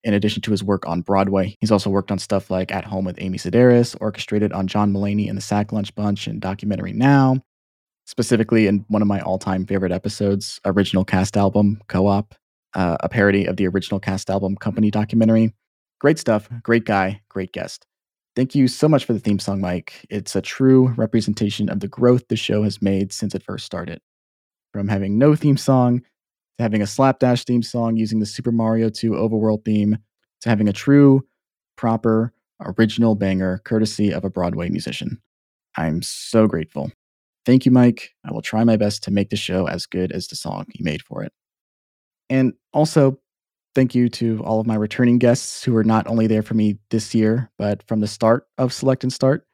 In 0.04 0.14
addition 0.14 0.42
to 0.42 0.50
his 0.50 0.62
work 0.62 0.86
on 0.86 1.00
Broadway, 1.00 1.56
he's 1.60 1.72
also 1.72 1.90
worked 1.90 2.10
on 2.10 2.18
stuff 2.18 2.50
like 2.50 2.70
At 2.70 2.84
Home 2.84 3.04
with 3.04 3.20
Amy 3.20 3.38
Sedaris, 3.38 3.96
orchestrated 4.00 4.52
on 4.52 4.66
John 4.66 4.92
Mulaney 4.92 5.28
and 5.28 5.36
the 5.36 5.42
Sack 5.42 5.72
Lunch 5.72 5.94
Bunch 5.94 6.26
and 6.26 6.40
Documentary 6.40 6.92
Now, 6.92 7.42
specifically 8.10 8.66
in 8.66 8.84
one 8.88 9.02
of 9.02 9.08
my 9.08 9.20
all 9.20 9.38
time 9.38 9.64
favorite 9.64 9.92
episodes, 9.92 10.60
Original 10.64 11.04
Cast 11.04 11.36
Album 11.36 11.80
Co 11.86 12.08
op, 12.08 12.34
uh, 12.74 12.96
a 13.00 13.08
parody 13.08 13.46
of 13.46 13.56
the 13.56 13.68
original 13.68 14.00
cast 14.00 14.28
album 14.28 14.56
Company 14.56 14.90
documentary. 14.90 15.54
Great 16.00 16.18
stuff, 16.18 16.48
great 16.62 16.84
guy, 16.84 17.20
great 17.28 17.52
guest. 17.52 17.86
Thank 18.34 18.54
you 18.54 18.66
so 18.66 18.88
much 18.88 19.04
for 19.04 19.12
the 19.12 19.20
theme 19.20 19.38
song, 19.38 19.60
Mike. 19.60 20.06
It's 20.10 20.34
a 20.34 20.42
true 20.42 20.88
representation 20.96 21.68
of 21.68 21.80
the 21.80 21.88
growth 21.88 22.26
the 22.28 22.36
show 22.36 22.64
has 22.64 22.82
made 22.82 23.12
since 23.12 23.34
it 23.34 23.44
first 23.44 23.64
started. 23.64 24.00
From 24.72 24.88
having 24.88 25.16
no 25.16 25.36
theme 25.36 25.56
song 25.56 26.00
to 26.00 26.62
having 26.62 26.82
a 26.82 26.86
slapdash 26.86 27.44
theme 27.44 27.62
song 27.62 27.96
using 27.96 28.18
the 28.18 28.26
Super 28.26 28.52
Mario 28.52 28.88
2 28.88 29.12
overworld 29.12 29.64
theme 29.64 29.98
to 30.40 30.48
having 30.48 30.68
a 30.68 30.72
true, 30.72 31.24
proper, 31.76 32.32
original 32.60 33.14
banger 33.14 33.60
courtesy 33.64 34.12
of 34.12 34.24
a 34.24 34.30
Broadway 34.30 34.68
musician. 34.68 35.20
I'm 35.76 36.02
so 36.02 36.46
grateful. 36.46 36.90
Thank 37.46 37.64
you, 37.64 37.72
Mike. 37.72 38.10
I 38.24 38.32
will 38.32 38.42
try 38.42 38.64
my 38.64 38.76
best 38.76 39.02
to 39.04 39.10
make 39.10 39.30
the 39.30 39.36
show 39.36 39.66
as 39.66 39.86
good 39.86 40.12
as 40.12 40.28
the 40.28 40.36
song 40.36 40.66
you 40.74 40.84
made 40.84 41.02
for 41.02 41.22
it. 41.22 41.32
And 42.28 42.52
also, 42.72 43.18
thank 43.74 43.94
you 43.94 44.08
to 44.10 44.42
all 44.44 44.60
of 44.60 44.66
my 44.66 44.74
returning 44.74 45.18
guests 45.18 45.64
who 45.64 45.74
are 45.76 45.84
not 45.84 46.06
only 46.06 46.26
there 46.26 46.42
for 46.42 46.54
me 46.54 46.78
this 46.90 47.14
year, 47.14 47.50
but 47.58 47.82
from 47.88 48.00
the 48.00 48.06
start 48.06 48.46
of 48.58 48.72
Select 48.72 49.02
and 49.02 49.12
Start. 49.12 49.46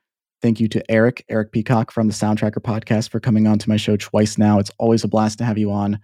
Thank 0.43 0.61
you 0.61 0.69
to 0.69 0.91
Eric, 0.91 1.25
Eric 1.29 1.53
Peacock 1.53 1.91
from 1.91 2.09
the 2.09 2.13
Soundtracker 2.13 2.61
podcast 2.61 3.09
for 3.09 3.21
coming 3.21 3.47
on 3.47 3.59
to 3.59 3.69
my 3.69 3.77
show 3.77 3.97
twice 3.97 4.37
now. 4.37 4.59
It's 4.59 4.71
always 4.79 5.03
a 5.03 5.09
blast 5.09 5.39
to 5.39 5.45
have 5.45 5.59
you 5.59 5.73
on. 5.73 5.99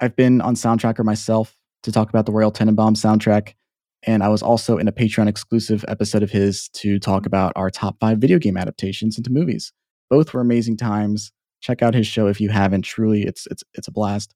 I've 0.00 0.16
been 0.16 0.40
on 0.40 0.54
Soundtracker 0.54 1.04
myself 1.04 1.56
to 1.82 1.92
talk 1.92 2.08
about 2.08 2.26
the 2.26 2.32
Royal 2.32 2.52
Tenenbaum 2.52 2.96
soundtrack, 2.96 3.54
and 4.02 4.22
I 4.22 4.28
was 4.28 4.42
also 4.42 4.78
in 4.78 4.88
a 4.88 4.92
Patreon 4.92 5.28
exclusive 5.28 5.84
episode 5.88 6.22
of 6.22 6.30
his 6.30 6.68
to 6.70 6.98
talk 6.98 7.26
about 7.26 7.52
our 7.54 7.70
top 7.70 7.96
five 8.00 8.18
video 8.18 8.38
game 8.38 8.56
adaptations 8.56 9.16
into 9.16 9.30
movies. 9.30 9.72
Both 10.10 10.32
were 10.32 10.40
amazing 10.40 10.76
times. 10.76 11.32
Check 11.60 11.82
out 11.82 11.94
his 11.94 12.06
show 12.06 12.28
if 12.28 12.40
you 12.40 12.50
haven't. 12.50 12.82
Truly, 12.82 13.22
it's 13.22 13.46
it's 13.50 13.64
it's 13.74 13.88
a 13.88 13.92
blast. 13.92 14.34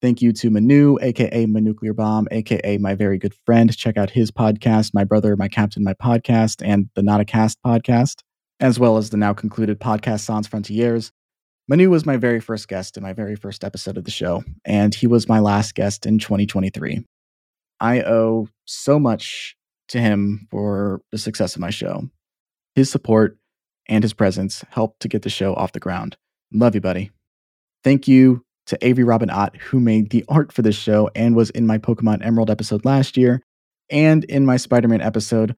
Thank 0.00 0.22
you 0.22 0.32
to 0.34 0.50
Manu, 0.50 0.96
aka 1.00 1.46
My 1.46 1.60
Nuclear 1.60 1.92
Bomb, 1.92 2.28
aka 2.30 2.78
my 2.78 2.94
very 2.94 3.18
good 3.18 3.34
friend. 3.44 3.76
Check 3.76 3.96
out 3.96 4.10
his 4.10 4.30
podcast, 4.30 4.92
My 4.94 5.04
Brother, 5.04 5.36
My 5.36 5.48
Captain, 5.48 5.82
My 5.82 5.94
Podcast, 5.94 6.62
and 6.64 6.88
the 6.94 7.02
Not 7.02 7.20
a 7.20 7.24
Cast 7.24 7.58
podcast, 7.66 8.22
as 8.60 8.78
well 8.78 8.96
as 8.96 9.10
the 9.10 9.16
now 9.16 9.32
concluded 9.34 9.80
podcast 9.80 10.20
Sans 10.20 10.46
Frontiers. 10.46 11.12
Manu 11.68 11.90
was 11.90 12.06
my 12.06 12.16
very 12.16 12.40
first 12.40 12.66
guest 12.68 12.96
in 12.96 13.02
my 13.02 13.12
very 13.12 13.36
first 13.36 13.62
episode 13.62 13.98
of 13.98 14.04
the 14.04 14.10
show, 14.10 14.42
and 14.64 14.94
he 14.94 15.06
was 15.06 15.28
my 15.28 15.40
last 15.40 15.74
guest 15.74 16.06
in 16.06 16.18
2023. 16.18 17.04
I 17.80 18.00
owe 18.02 18.48
so 18.64 18.98
much 18.98 19.56
to 19.88 20.00
him 20.00 20.46
for 20.50 21.02
the 21.12 21.18
success 21.18 21.56
of 21.56 21.60
my 21.60 21.70
show. 21.70 22.08
His 22.74 22.90
support 22.90 23.36
and 23.88 24.04
his 24.04 24.12
presence 24.12 24.64
helped 24.70 25.00
to 25.00 25.08
get 25.08 25.22
the 25.22 25.30
show 25.30 25.54
off 25.54 25.72
the 25.72 25.80
ground. 25.80 26.16
Love 26.52 26.74
you, 26.74 26.80
buddy. 26.80 27.10
Thank 27.84 28.08
you 28.08 28.44
to 28.66 28.78
Avery 28.86 29.04
Robin 29.04 29.30
Ott, 29.30 29.56
who 29.56 29.80
made 29.80 30.10
the 30.10 30.24
art 30.28 30.52
for 30.52 30.62
this 30.62 30.76
show 30.76 31.10
and 31.14 31.34
was 31.34 31.50
in 31.50 31.66
my 31.66 31.78
Pokemon 31.78 32.24
Emerald 32.24 32.50
episode 32.50 32.84
last 32.84 33.16
year 33.16 33.42
and 33.90 34.24
in 34.24 34.44
my 34.44 34.56
Spider 34.56 34.88
Man 34.88 35.00
episode, 35.00 35.56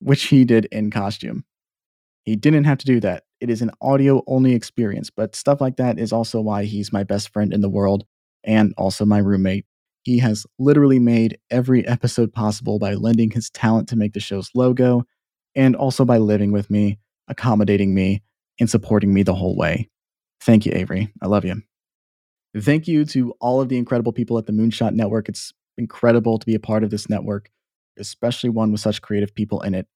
which 0.00 0.24
he 0.24 0.44
did 0.44 0.64
in 0.66 0.90
costume. 0.90 1.44
He 2.24 2.36
didn't 2.36 2.64
have 2.64 2.78
to 2.78 2.86
do 2.86 3.00
that. 3.00 3.24
It 3.40 3.50
is 3.50 3.62
an 3.62 3.70
audio 3.80 4.22
only 4.26 4.54
experience, 4.54 5.10
but 5.10 5.34
stuff 5.34 5.60
like 5.60 5.76
that 5.76 5.98
is 5.98 6.12
also 6.12 6.40
why 6.40 6.64
he's 6.64 6.92
my 6.92 7.04
best 7.04 7.30
friend 7.32 7.52
in 7.52 7.60
the 7.60 7.70
world 7.70 8.04
and 8.44 8.74
also 8.76 9.04
my 9.04 9.18
roommate. 9.18 9.64
He 10.02 10.18
has 10.18 10.46
literally 10.58 10.98
made 10.98 11.38
every 11.50 11.86
episode 11.86 12.32
possible 12.32 12.78
by 12.78 12.94
lending 12.94 13.30
his 13.30 13.50
talent 13.50 13.88
to 13.90 13.96
make 13.96 14.12
the 14.12 14.20
show's 14.20 14.50
logo 14.54 15.04
and 15.54 15.76
also 15.76 16.04
by 16.04 16.18
living 16.18 16.52
with 16.52 16.70
me, 16.70 16.98
accommodating 17.30 17.94
me, 17.94 18.22
and 18.58 18.68
supporting 18.68 19.14
me 19.14 19.22
the 19.22 19.34
whole 19.34 19.56
way. 19.56 19.88
Thank 20.42 20.66
you, 20.66 20.72
Avery. 20.74 21.10
I 21.22 21.26
love 21.26 21.46
you. 21.46 21.62
Thank 22.56 22.86
you 22.86 23.04
to 23.06 23.32
all 23.40 23.60
of 23.60 23.68
the 23.68 23.78
incredible 23.78 24.12
people 24.12 24.36
at 24.36 24.46
the 24.46 24.52
Moonshot 24.52 24.92
Network. 24.92 25.28
It's 25.28 25.52
incredible 25.78 26.38
to 26.38 26.46
be 26.46 26.54
a 26.54 26.60
part 26.60 26.84
of 26.84 26.90
this 26.90 27.08
network, 27.08 27.48
especially 27.98 28.50
one 28.50 28.72
with 28.72 28.80
such 28.80 29.00
creative 29.00 29.34
people 29.34 29.60
in 29.62 29.74
it. 29.74 29.86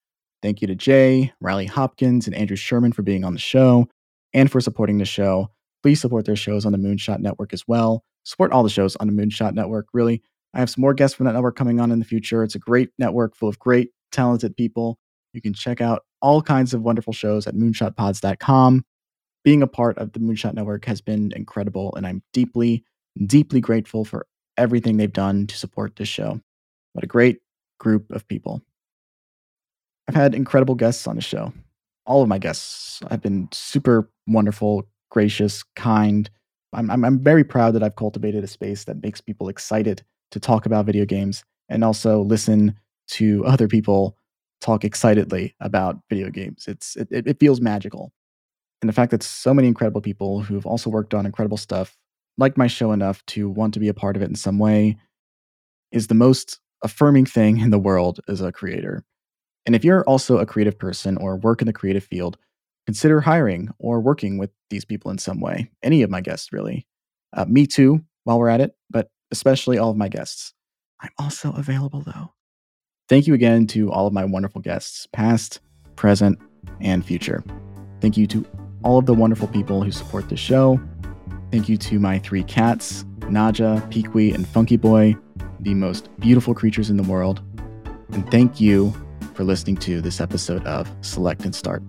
Thank 0.43 0.63
you 0.63 0.69
to 0.69 0.75
Jay, 0.75 1.33
Riley 1.41 1.67
Hopkins, 1.67 2.27
and 2.27 2.35
Andrew 2.35 2.57
Sherman 2.57 2.93
for 2.93 3.03
being 3.03 3.25
on 3.25 3.33
the 3.33 3.39
show 3.39 3.89
and 4.33 4.51
for 4.51 4.61
supporting 4.61 4.99
the 4.99 5.05
show. 5.05 5.51
Please 5.83 6.01
support 6.01 6.27
their 6.27 6.37
shows 6.37 6.65
on 6.65 6.73
the 6.73 6.79
Moonshot 6.79 7.19
Network 7.19 7.53
as 7.53 7.67
well. 7.67 8.05
Support 8.25 8.53
all 8.53 8.63
the 8.63 8.71
shows 8.71 8.97
on 8.97 9.07
the 9.07 9.13
Moonshot 9.13 9.55
Network. 9.55 9.89
Really, 9.93 10.23
I 10.55 10.61
have 10.61 10.71
some 10.71 10.83
more 10.83 10.95
guests 10.95 11.17
from 11.17 11.27
that 11.27 11.33
network 11.33 11.57
coming 11.57 11.81
on 11.81 11.91
in 11.91 11.99
the 11.99 12.05
future. 12.05 12.45
It's 12.45 12.55
a 12.55 12.61
great 12.61 12.91
network 12.99 13.37
full 13.37 13.49
of 13.49 13.59
great, 13.59 13.91
talented 14.13 14.57
people. 14.57 14.99
You 15.33 15.41
can 15.41 15.53
check 15.53 15.81
out 15.81 16.03
all 16.25 16.41
kinds 16.41 16.73
of 16.73 16.81
wonderful 16.81 17.13
shows 17.13 17.47
at 17.47 17.55
moonshotpods.com 17.55 18.83
being 19.45 19.63
a 19.63 19.67
part 19.67 19.99
of 19.99 20.13
the 20.13 20.19
Moonshot 20.19 20.55
Network 20.55 20.87
has 20.87 21.03
been 21.03 21.31
incredible, 21.37 21.95
and 21.97 22.07
I'm 22.07 22.23
deeply, 22.33 22.83
deeply 23.27 23.61
grateful 23.61 24.07
for 24.07 24.27
everything 24.57 24.97
they've 24.97 25.13
done 25.13 25.47
to 25.49 25.57
support 25.57 25.97
this 25.97 26.09
show. 26.09 26.41
What 26.95 27.05
a 27.05 27.07
great 27.07 27.41
group 27.79 28.11
of 28.11 28.27
people. 28.27 28.63
I've 30.09 30.15
had 30.15 30.35
incredible 30.35 30.75
guests 30.75 31.07
on 31.07 31.17
the 31.17 31.23
show. 31.23 31.53
All 32.07 32.23
of 32.23 32.29
my 32.29 32.39
guests 32.39 33.01
have 33.11 33.21
been 33.21 33.51
super 33.53 34.11
wonderful, 34.27 34.89
gracious, 35.11 35.63
kind. 35.77 36.31
I'm, 36.73 36.91
I'm, 36.91 37.05
I'm 37.05 37.19
very 37.19 37.45
proud 37.45 37.75
that 37.75 37.83
I've 37.83 37.97
cultivated 37.97 38.43
a 38.43 38.49
space 38.49 38.85
that 38.85 39.03
makes 39.03 39.21
people 39.21 39.51
excited 39.51 40.03
to 40.31 40.41
talk 40.41 40.65
about 40.65 40.87
video 40.87 41.05
games 41.05 41.45
and 41.69 41.85
also 41.85 42.23
listen 42.23 42.81
to 43.09 43.45
other 43.45 43.69
people 43.69 44.17
talk 44.65 44.85
excitedly 44.85 45.55
about 45.61 45.99
video 46.09 46.31
games. 46.31 46.65
It's 46.67 46.97
it, 46.97 47.09
it 47.11 47.39
feels 47.39 47.61
magical. 47.61 48.13
And 48.81 48.89
the 48.89 48.95
fact 48.95 49.11
that 49.11 49.23
so 49.23 49.53
many 49.53 49.69
incredible 49.69 50.01
people 50.01 50.41
who've 50.41 50.67
also 50.67 50.91
worked 50.91 51.15
on 51.15 51.27
incredible 51.27 51.57
stuff 51.57 51.97
like 52.37 52.57
my 52.57 52.67
show 52.67 52.91
enough 52.93 53.25
to 53.27 53.49
want 53.49 53.75
to 53.75 53.81
be 53.81 53.89
a 53.89 53.95
part 53.95 54.17
of 54.17 54.23
it 54.23 54.29
in 54.29 54.35
some 54.35 54.59
way 54.59 54.97
is 55.93 56.09
the 56.09 56.15
most 56.15 56.59
affirming 56.83 57.27
thing 57.27 57.59
in 57.61 57.71
the 57.71 57.79
world 57.79 58.21
as 58.27 58.41
a 58.41 58.51
creator. 58.51 59.05
And 59.67 59.77
if 59.77 59.85
you're 59.85 60.05
also 60.05 60.39
a 60.39 60.47
creative 60.47 60.79
person 60.79 61.17
or 61.19 61.37
work 61.37 61.63
in 61.63 61.67
the 61.67 61.73
creative 61.73 62.05
field, 62.05 62.37
consider 62.87 63.21
hiring 63.21 63.71
or 63.79 64.01
working 64.01 64.39
with 64.39 64.51
these 64.71 64.85
people 64.85 65.11
in 65.11 65.19
some 65.19 65.41
way. 65.41 65.71
Any 65.83 66.03
of 66.03 66.11
my 66.11 66.21
guests, 66.21 66.53
really. 66.53 66.87
Uh, 67.33 67.45
me 67.47 67.67
too, 67.67 68.05
while 68.25 68.39
we're 68.39 68.49
at 68.49 68.61
it, 68.61 68.73
but 68.91 69.11
especially 69.31 69.79
all 69.79 69.91
of 69.91 69.97
my 69.97 70.09
guests. 70.09 70.53
I'm 71.01 71.13
also 71.19 71.53
available 71.53 72.01
though. 72.01 72.33
Thank 73.09 73.27
you 73.27 73.35
again 73.35 73.67
to 73.69 73.93
all 73.93 74.07
of 74.07 74.15
my 74.15 74.25
wonderful 74.25 74.63
guests, 74.63 75.07
past, 75.13 75.61
present, 75.95 76.39
and 76.81 77.05
future. 77.05 77.45
Thank 78.01 78.17
you 78.17 78.27
to 78.29 78.47
all 78.83 78.99
of 78.99 79.05
the 79.05 79.15
wonderful 79.15 79.49
people 79.49 79.83
who 79.83 79.93
support 79.93 80.29
this 80.31 80.41
show. 80.41 80.81
Thank 81.51 81.69
you 81.69 81.77
to 81.77 81.99
my 81.99 82.19
three 82.19 82.45
cats, 82.45 83.05
Naja, 83.21 83.81
Peekwee, 83.91 84.35
and 84.35 84.49
Funky 84.49 84.77
Boy, 84.77 85.17
the 85.61 85.75
most 85.75 86.09
beautiful 86.19 86.55
creatures 86.55 86.89
in 86.89 86.97
the 86.97 87.03
world. 87.03 87.43
And 88.13 88.29
thank 88.31 88.61
you 88.61 88.95
for 89.35 89.45
listening 89.45 89.77
to 89.79 90.01
this 90.01 90.21
episode 90.21 90.65
of 90.67 90.91
Select 91.03 91.45
and 91.45 91.55
Start. 91.55 91.83